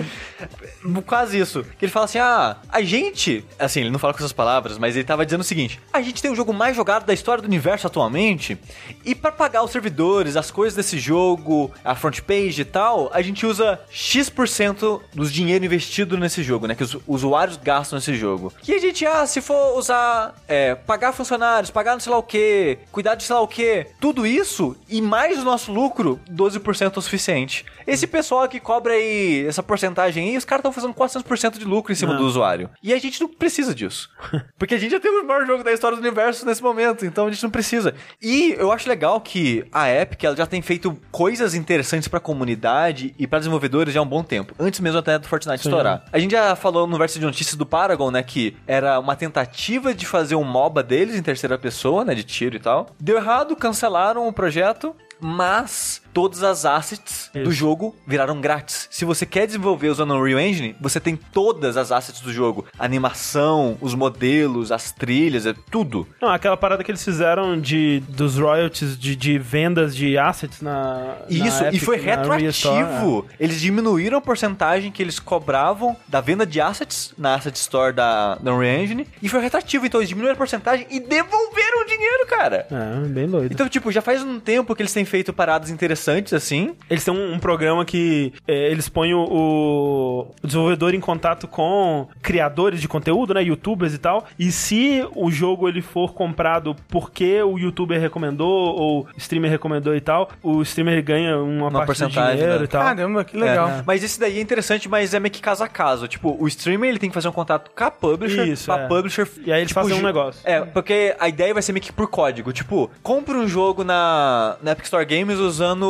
Quase 1.05 1.39
isso. 1.39 1.63
Que 1.77 1.85
ele 1.85 1.91
fala 1.91 2.05
assim: 2.05 2.19
ah, 2.19 2.57
a 2.69 2.81
gente. 2.81 3.43
Assim, 3.57 3.81
ele 3.81 3.89
não 3.89 3.99
fala 3.99 4.13
com 4.13 4.19
essas 4.19 4.33
palavras, 4.33 4.77
mas 4.77 4.95
ele 4.95 5.05
tava 5.05 5.25
dizendo 5.25 5.41
o 5.41 5.43
seguinte: 5.43 5.79
a 5.91 6.01
gente 6.01 6.21
tem 6.21 6.31
o 6.31 6.35
jogo 6.35 6.53
mais 6.53 6.75
jogado 6.75 7.05
da 7.05 7.13
história 7.13 7.41
do 7.41 7.45
universo 7.45 7.87
atualmente. 7.87 8.57
E 9.05 9.15
pra 9.15 9.31
pagar 9.31 9.63
os 9.63 9.71
servidores, 9.71 10.35
as 10.35 10.51
coisas 10.51 10.75
desse 10.75 10.99
jogo, 10.99 11.71
a 11.83 11.95
front 11.95 12.21
page 12.21 12.61
e 12.61 12.65
tal, 12.65 13.09
a 13.13 13.21
gente 13.21 13.45
usa 13.45 13.79
X% 13.89 15.01
dos 15.13 15.31
dinheiro 15.31 15.65
investido 15.65 16.17
nesse 16.17 16.43
jogo, 16.43 16.67
né? 16.67 16.75
Que 16.75 16.83
os 16.83 16.97
usuários 17.07 17.57
gastam 17.57 17.97
nesse 17.97 18.15
jogo. 18.15 18.53
E 18.67 18.73
a 18.73 18.79
gente, 18.79 19.05
ah, 19.05 19.25
se 19.25 19.41
for 19.41 19.77
usar, 19.77 20.35
é, 20.47 20.75
pagar 20.75 21.13
funcionários, 21.13 21.71
pagar 21.71 21.93
não 21.93 21.99
sei 21.99 22.11
lá 22.11 22.17
o 22.17 22.23
que, 22.23 22.77
cuidar 22.91 23.15
de 23.15 23.23
sei 23.23 23.35
lá 23.35 23.41
o 23.41 23.47
que, 23.47 23.87
tudo 23.99 24.25
isso 24.25 24.75
e 24.87 25.01
mais 25.01 25.36
o 25.41 25.45
nosso 25.45 25.71
lucro, 25.71 26.19
12% 26.29 26.95
é 26.95 26.99
o 26.99 27.01
suficiente. 27.01 27.65
Esse 27.85 28.05
pessoal 28.07 28.47
que 28.47 28.59
cobra 28.59 28.93
aí 28.93 29.45
essa 29.47 29.63
porcentagem 29.63 30.29
aí, 30.29 30.37
os 30.37 30.45
caras 30.45 30.61
estão 30.61 30.71
fazendo 30.71 30.93
400% 30.93 31.57
de 31.57 31.65
lucro 31.65 31.91
em 31.91 31.95
cima 31.95 32.13
Não. 32.13 32.21
do 32.21 32.25
usuário. 32.27 32.69
E 32.81 32.93
a 32.93 32.99
gente 32.99 33.21
não 33.21 33.27
precisa 33.27 33.73
disso. 33.73 34.09
Porque 34.57 34.75
a 34.75 34.77
gente 34.77 34.91
já 34.91 34.99
tem 34.99 35.11
o 35.11 35.25
maior 35.25 35.45
jogo 35.45 35.63
da 35.63 35.71
história 35.71 35.97
do 35.97 36.01
universo 36.01 36.45
nesse 36.45 36.61
momento, 36.61 37.05
então 37.05 37.27
a 37.27 37.31
gente 37.31 37.43
não 37.43 37.49
precisa. 37.49 37.93
E 38.21 38.55
eu 38.57 38.71
acho 38.71 38.87
legal 38.89 39.19
que 39.21 39.65
a 39.71 39.89
Epic 39.89 40.23
ela 40.23 40.35
já 40.35 40.45
tem 40.45 40.61
feito 40.61 40.97
coisas 41.11 41.53
interessantes 41.53 42.07
pra 42.07 42.19
comunidade 42.19 43.13
e 43.17 43.27
pra 43.27 43.39
desenvolvedores 43.39 43.93
já 43.93 43.99
há 43.99 44.03
um 44.03 44.07
bom 44.07 44.23
tempo. 44.23 44.53
Antes 44.59 44.79
mesmo 44.79 44.99
até 44.99 45.17
do 45.17 45.27
Fortnite 45.27 45.63
Sim. 45.63 45.69
estourar. 45.69 46.03
A 46.11 46.19
gente 46.19 46.31
já 46.31 46.55
falou 46.55 46.87
no 46.87 46.97
verso 46.97 47.19
de 47.19 47.25
notícias 47.25 47.55
do 47.55 47.65
Paragon, 47.65 48.11
né, 48.11 48.23
que 48.23 48.55
era 48.65 48.99
uma 48.99 49.15
tentativa 49.15 49.93
de 49.93 50.05
fazer 50.05 50.35
um 50.35 50.43
MOBA 50.43 50.83
deles 50.83 51.15
em 51.15 51.21
terceira 51.21 51.57
pessoa, 51.57 52.03
né, 52.03 52.15
de 52.15 52.23
tiro 52.23 52.55
e 52.55 52.59
tal. 52.59 52.87
Deu 52.99 53.17
errado, 53.17 53.55
cancelaram 53.55 54.27
o 54.27 54.33
projeto. 54.33 54.95
Mas 55.19 56.01
todas 56.17 56.41
as 56.41 56.65
assets 56.65 57.29
do 57.31 57.41
Isso. 57.41 57.51
jogo 57.51 57.95
viraram 58.07 58.41
grátis. 58.41 58.87
Se 58.89 59.05
você 59.05 59.23
quer 59.23 59.45
desenvolver 59.45 59.89
usando 59.89 60.09
o 60.09 60.19
Unreal 60.19 60.39
Engine, 60.39 60.75
você 60.81 60.99
tem 60.99 61.15
todas 61.15 61.77
as 61.77 61.91
assets 61.91 62.21
do 62.21 62.33
jogo. 62.33 62.65
A 62.79 62.85
animação, 62.85 63.77
os 63.79 63.93
modelos, 63.93 64.71
as 64.71 64.91
trilhas, 64.91 65.45
é 65.45 65.53
tudo. 65.69 66.07
Não, 66.19 66.29
aquela 66.29 66.57
parada 66.57 66.83
que 66.83 66.89
eles 66.89 67.05
fizeram 67.05 67.61
de, 67.61 67.99
dos 68.09 68.35
royalties 68.35 68.97
de, 68.97 69.15
de 69.15 69.37
vendas 69.37 69.95
de 69.95 70.17
assets 70.17 70.59
na. 70.59 71.17
Isso, 71.29 71.61
na 71.61 71.65
e 71.65 71.75
Epic, 71.75 71.83
foi 71.83 71.97
na 72.03 72.23
Unreal 72.23 72.49
Store, 72.49 72.77
retroativo. 72.79 73.25
Eles 73.39 73.61
diminuíram 73.61 74.17
a 74.17 74.21
porcentagem 74.21 74.91
que 74.91 75.03
eles 75.03 75.19
cobravam 75.19 75.95
da 76.07 76.19
venda 76.19 76.47
de 76.47 76.59
assets 76.59 77.13
na 77.15 77.35
Asset 77.35 77.55
Store 77.59 77.93
da, 77.93 78.33
da 78.37 78.55
Unreal 78.55 78.81
Engine. 78.81 79.07
E 79.21 79.29
foi 79.29 79.39
retroativo, 79.39 79.85
então 79.85 79.99
eles 79.99 80.09
diminuíram 80.09 80.33
a 80.33 80.37
porcentagem 80.37 80.87
e 80.89 80.99
devolveram 80.99 81.83
o 81.83 81.85
dinheiro, 81.85 82.25
cara. 82.25 82.65
É, 82.71 83.05
é, 83.05 83.07
bem 83.07 83.27
doido. 83.27 83.51
Então, 83.51 83.69
tipo, 83.69 83.91
já 83.91 84.01
faz 84.01 84.23
um 84.23 84.39
tempo 84.39 84.75
que 84.75 84.81
eles 84.81 84.93
têm 84.93 85.05
feito 85.05 85.31
paradas 85.31 85.69
interessantes 85.69 86.06
assim. 86.35 86.75
Eles 86.89 87.03
têm 87.03 87.13
um, 87.13 87.33
um 87.33 87.39
programa 87.39 87.85
que 87.85 88.33
é, 88.47 88.71
eles 88.71 88.89
põem 88.89 89.13
o, 89.13 89.19
o 89.21 90.27
desenvolvedor 90.43 90.93
em 90.93 90.99
contato 90.99 91.47
com 91.47 92.07
criadores 92.21 92.81
de 92.81 92.87
conteúdo, 92.87 93.33
né, 93.33 93.43
youtubers 93.43 93.93
e 93.93 93.97
tal. 93.97 94.25
E 94.37 94.51
se 94.51 95.05
o 95.15 95.31
jogo 95.31 95.67
ele 95.67 95.81
for 95.81 96.13
comprado 96.13 96.75
porque 96.87 97.41
o 97.41 97.57
youtuber 97.57 97.99
recomendou 97.99 98.47
ou 98.47 99.01
o 99.01 99.07
streamer 99.17 99.49
recomendou 99.51 99.95
e 99.95 100.01
tal, 100.01 100.29
o 100.41 100.61
streamer 100.61 101.03
ganha 101.03 101.37
uma, 101.37 101.67
Uma 101.67 101.85
parte 101.85 102.03
do 102.03 102.09
dinheiro 102.09 102.59
né? 102.59 102.63
e 102.63 102.67
tal. 102.67 102.83
Caramba, 102.83 103.23
que 103.23 103.37
legal. 103.37 103.69
É, 103.69 103.83
Mas 103.85 104.03
esse 104.03 104.19
daí 104.19 104.37
é 104.37 104.41
interessante, 104.41 104.87
mas 104.89 105.13
é 105.13 105.19
meio 105.19 105.31
que 105.31 105.41
caso 105.41 105.63
a 105.63 105.67
caso. 105.67 106.07
Tipo, 106.07 106.35
o 106.39 106.47
streamer 106.47 106.89
ele 106.89 106.99
tem 106.99 107.09
que 107.09 107.13
fazer 107.13 107.27
um 107.27 107.31
contato 107.31 107.71
com 107.75 107.83
a 107.83 107.91
publisher, 107.91 108.47
Isso, 108.47 108.65
pra 108.65 108.83
é. 108.83 108.87
publisher. 108.87 109.27
E 109.45 109.51
aí 109.51 109.59
eles 109.59 109.69
tipo, 109.69 109.81
fazem 109.81 109.97
um 109.97 110.01
negócio. 110.01 110.41
É, 110.43 110.61
porque 110.61 111.15
a 111.19 111.27
ideia 111.27 111.53
vai 111.53 111.63
ser 111.63 111.73
meio 111.73 111.83
que 111.83 111.91
por 111.91 112.07
código. 112.07 112.51
Tipo, 112.53 112.89
compre 113.03 113.35
um 113.35 113.47
jogo 113.47 113.83
na, 113.83 114.57
na 114.61 114.71
Epic 114.71 114.85
Store 114.85 115.05
Games 115.05 115.39
usando, 115.39 115.86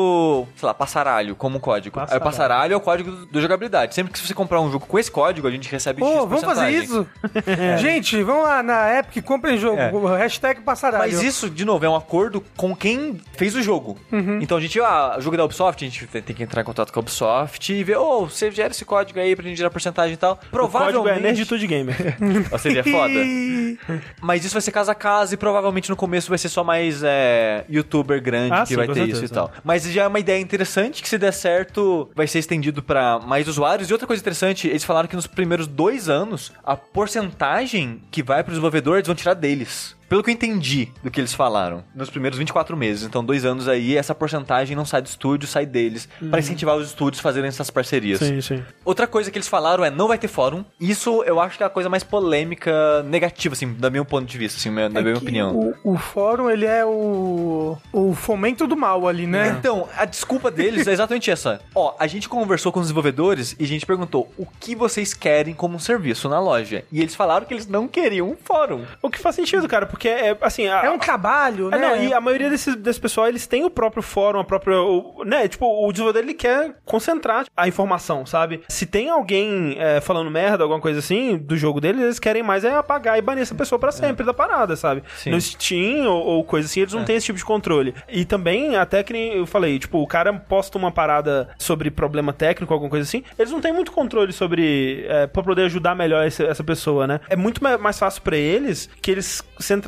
sei 0.56 0.68
lá, 0.68 0.74
passaralho 0.74 1.36
como 1.36 1.60
código. 1.60 2.00
Aí 2.00 2.04
o 2.04 2.08
Passaralho. 2.08 2.24
passaralho 2.24 2.74
é 2.74 2.78
o 2.78 2.82
código 2.82 3.12
do, 3.12 3.26
do 3.26 3.42
jogabilidade. 3.42 3.94
Sempre 3.96 4.14
que 4.14 4.20
você 4.20 4.34
comprar 4.34 4.60
um 4.62 4.72
jogo 4.72 4.86
com 4.86 4.98
esse 5.00 5.10
código, 5.12 5.48
a 5.48 5.52
gente 5.52 5.70
recebe 5.72 6.00
Pô, 6.00 6.08
X 6.22 6.30
vamos 6.30 6.44
fazer 6.44 6.70
isso? 6.70 7.08
Gente, 7.80 8.22
vamos 8.24 8.44
lá 8.44 8.62
na 8.64 9.00
Epic, 9.00 9.24
comprem 9.24 9.58
jogo. 9.58 9.78
É. 9.78 10.18
Hashtag 10.18 10.62
passaralho. 10.62 11.12
Mas 11.12 11.22
isso, 11.22 11.50
de 11.50 11.64
novo, 11.66 11.86
é 11.86 11.90
um 11.90 11.96
acordo 11.96 12.44
com 12.56 12.76
quem 12.76 13.20
fez 13.34 13.56
o 13.56 13.62
jogo. 13.62 13.98
Uhum. 14.12 14.40
Então 14.42 14.58
a 14.58 14.62
gente, 14.62 14.80
ah, 14.80 15.16
o 15.18 15.22
jogo 15.22 15.38
da 15.38 15.46
Ubisoft, 15.46 15.84
a 15.84 15.88
gente 15.90 16.06
tem 16.08 16.36
que 16.36 16.44
entrar 16.44 16.62
em 16.62 16.66
contato 16.66 16.92
com 16.92 17.00
a 17.00 17.02
Ubisoft 17.02 17.74
e 17.74 17.84
ver, 17.84 17.98
ô, 17.98 18.26
você 18.28 18.52
gera 18.52 18.72
esse 18.72 18.86
código 18.86 19.20
aí 19.20 19.36
pra 19.36 19.46
gente 19.46 19.58
gerar 19.58 19.70
porcentagem 19.70 20.14
e 20.14 20.18
tal. 20.18 20.34
O 20.34 20.50
Provavelmente. 20.52 20.98
código 20.98 21.10
é 21.10 21.20
Nerditude 21.22 21.68
Gamer. 21.68 22.18
Ó, 22.52 22.58
Seria 22.58 22.84
foda. 22.84 23.14
Mas 24.22 24.44
isso 24.46 24.54
vai 24.54 24.62
ser 24.62 24.72
casa 24.72 24.92
a 24.92 24.96
casa 24.96 25.34
e 25.34 25.38
provavelmente 25.38 25.90
no 25.90 25.96
começo 25.96 26.30
vai 26.30 26.38
ser 26.38 26.50
só 26.50 26.64
mais 26.64 27.02
é, 27.04 27.64
youtuber 27.70 28.22
grande 28.22 28.54
Ah, 28.54 28.62
que 28.64 28.70
sim, 28.70 28.76
vai 28.76 28.88
ter 28.88 28.94
certeza. 28.96 29.24
isso 29.24 29.34
e 29.34 29.36
tal. 29.36 29.52
Mas 29.64 29.86
já 29.92 30.04
é 30.04 30.08
uma 30.08 30.20
ideia 30.20 30.40
interessante 30.40 31.02
que 31.02 31.10
se 31.10 31.18
der 31.18 31.34
certo 31.34 32.10
vai 32.16 32.28
ser 32.28 32.40
estendido 32.40 32.82
pra 32.84 33.20
mais 33.20 33.48
usuários. 33.48 33.90
E 33.90 33.94
outra 33.94 34.08
coisa 34.08 34.22
interessante, 34.22 34.68
eles 34.68 34.84
falaram 34.84 35.08
que 35.08 35.16
nos 35.16 35.28
primeiros 35.28 35.68
dois 35.68 36.10
anos 36.10 36.52
a 36.64 36.76
porcentagem 36.76 38.02
que 38.12 38.24
vai 38.24 38.44
pro 38.44 38.52
desenvolvedor 38.52 38.98
eles 38.98 39.08
vão 39.08 39.16
tirar 39.16 39.34
deles. 39.34 39.97
Pelo 40.10 40.24
que 40.24 40.30
eu 40.30 40.34
entendi 40.34 40.90
do 41.04 41.12
que 41.12 41.20
eles 41.20 41.34
falaram, 41.34 41.84
nos 41.94 42.10
primeiros 42.10 42.38
24 42.40 42.76
meses, 42.78 43.04
então 43.04 43.24
dois 43.24 43.44
anos 43.46 43.68
aí, 43.68 43.98
essa 43.98 44.16
porcentagem 44.16 44.76
não 44.76 44.86
sai 44.86 45.02
do 45.02 45.08
estúdio, 45.08 45.48
sai 45.48 45.66
deles, 45.66 46.08
pra 46.30 46.40
incentivar 46.40 46.78
os 46.78 46.88
estúdios 46.88 47.20
a 47.20 47.24
fazerem 47.24 47.48
essas 47.48 47.70
parcerias. 47.70 48.20
sim, 48.20 48.42
sim. 48.42 48.64
Outra 48.86 49.06
coisa 49.08 49.30
que 49.30 49.38
eles 49.38 49.48
falaram 49.48 49.84
é 49.84 49.90
não 49.90 50.08
vai 50.08 50.18
ter 50.18 50.28
fórum. 50.28 50.64
Isso 50.80 51.24
eu 51.24 51.40
acho 51.40 51.58
que 51.58 51.64
é 51.64 51.66
a 51.66 51.70
coisa 51.70 51.90
mais 51.90 52.04
polêmica, 52.04 53.04
negativa, 53.04 53.54
assim, 53.54 53.74
da 53.74 53.90
meu 53.90 54.06
ponto 54.06 54.26
de 54.26 54.38
vista, 54.38 54.58
assim, 54.60 54.70
na 54.70 55.00
É 55.00 55.04
minha 55.04 55.18
opinião. 55.18 55.74
O, 55.84 55.94
o 55.94 55.98
fórum, 55.98 56.50
ele 56.50 56.66
é 56.66 56.86
o, 56.86 57.78
o 57.92 58.14
fomento 58.14 58.68
do 58.68 58.78
mal 58.78 59.08
ali, 59.08 59.28
né? 59.28 59.56
Então, 59.60 59.88
a 59.98 60.06
desculpa 60.06 60.50
deles 60.52 60.88
é 60.88 60.92
exatamente 60.92 61.30
essa. 61.30 61.60
Ó, 61.76 61.96
a 62.00 62.08
gente 62.08 62.30
conversou 62.30 62.72
com 62.72 62.80
os 62.80 62.86
desenvolvedores 62.86 63.56
e 63.60 63.64
a 63.64 63.68
gente 63.68 63.86
perguntou 63.86 64.32
o 64.38 64.46
que 64.46 64.76
vocês 64.76 65.14
querem 65.14 65.54
como 65.54 65.76
um 65.76 65.80
serviço 65.80 66.30
na 66.30 66.40
loja. 66.40 66.84
E 66.92 67.02
eles 67.02 67.16
falaram 67.16 67.46
que 67.46 67.54
eles 67.54 67.68
não 67.68 67.88
queriam 67.88 68.30
um 68.30 68.38
fórum. 68.42 68.86
O 69.02 69.10
que 69.10 69.20
faz 69.20 69.36
sentido, 69.36 69.68
cara, 69.68 69.86
porque 69.86 69.97
é 70.06 70.38
assim. 70.42 70.68
A, 70.68 70.84
É 70.84 70.90
um 70.90 70.98
trabalho, 71.00 71.70
É, 71.74 71.78
né? 71.78 71.88
não, 71.88 72.04
e 72.04 72.14
a 72.14 72.20
maioria 72.20 72.50
desses, 72.50 72.76
desse 72.76 73.00
pessoal, 73.00 73.28
eles 73.30 73.48
têm 73.48 73.64
o 73.64 73.70
próprio 73.70 74.04
fórum, 74.04 74.40
a 74.40 74.44
própria. 74.44 74.78
o- 74.82 75.24
né, 75.26 75.48
tipo, 75.48 75.66
o 75.66 75.90
desenvolvedor 75.94 76.24
ele 76.24 76.34
quer 76.34 76.76
concentrar 76.84 77.46
a 77.56 77.68
informação, 77.68 78.26
sabe? 78.26 78.62
Se 78.68 78.86
tem 78.86 79.10
alguém 79.10 79.76
é, 79.80 80.02
falando 80.02 80.30
merda, 80.30 80.64
alguma 80.64 80.82
coisa 80.82 81.00
assim, 81.00 81.38
do 81.38 81.56
jogo 81.56 81.80
deles, 81.80 82.02
eles 82.02 82.20
querem 82.20 82.44
mais 82.44 82.64
é 82.66 82.74
apagar 82.76 83.18
e 83.18 83.22
banir 83.22 83.44
essa 83.44 83.56
pessoa 83.56 83.80
pra 83.80 83.92
sempre 83.92 84.26
da 84.26 84.34
parada, 84.34 84.76
sabe? 84.76 85.04
Sim. 85.16 85.30
No 85.32 85.40
Steam 85.40 86.06
ou, 86.08 86.26
ou 86.26 86.44
coisa 86.44 86.66
assim, 86.68 86.82
eles 86.82 86.94
não 86.94 87.04
têm 87.06 87.16
esse 87.16 87.28
tipo 87.28 87.38
de 87.40 87.46
controle. 87.46 87.94
E 88.10 88.26
também, 88.26 88.76
até 88.76 89.04
que 89.04 89.14
nem 89.14 89.34
eu 89.38 89.46
falei, 89.46 89.80
tipo, 89.80 90.00
o 90.02 90.08
cara 90.08 90.34
posta 90.34 90.78
uma 90.78 90.92
parada 90.92 91.50
sobre 91.58 91.90
problema 91.92 92.34
técnico, 92.34 92.74
alguma 92.74 92.90
coisa 92.90 93.04
assim, 93.08 93.24
eles 93.38 93.52
não 93.52 93.62
têm 93.62 93.72
muito 93.72 93.92
controle 93.92 94.34
sobre. 94.34 95.06
É, 95.08 95.28
pra 95.28 95.44
poder 95.44 95.64
ajudar 95.64 95.96
melhor 95.96 96.26
esse- 96.26 96.44
essa 96.46 96.64
pessoa, 96.64 97.06
né? 97.08 97.20
É 97.30 97.36
muito 97.36 97.64
ma- 97.64 97.78
mais 97.78 97.98
fácil 98.00 98.22
pra 98.22 98.36
eles 98.36 98.90
que 99.02 99.12
eles 99.12 99.44
centralizem 99.60 99.87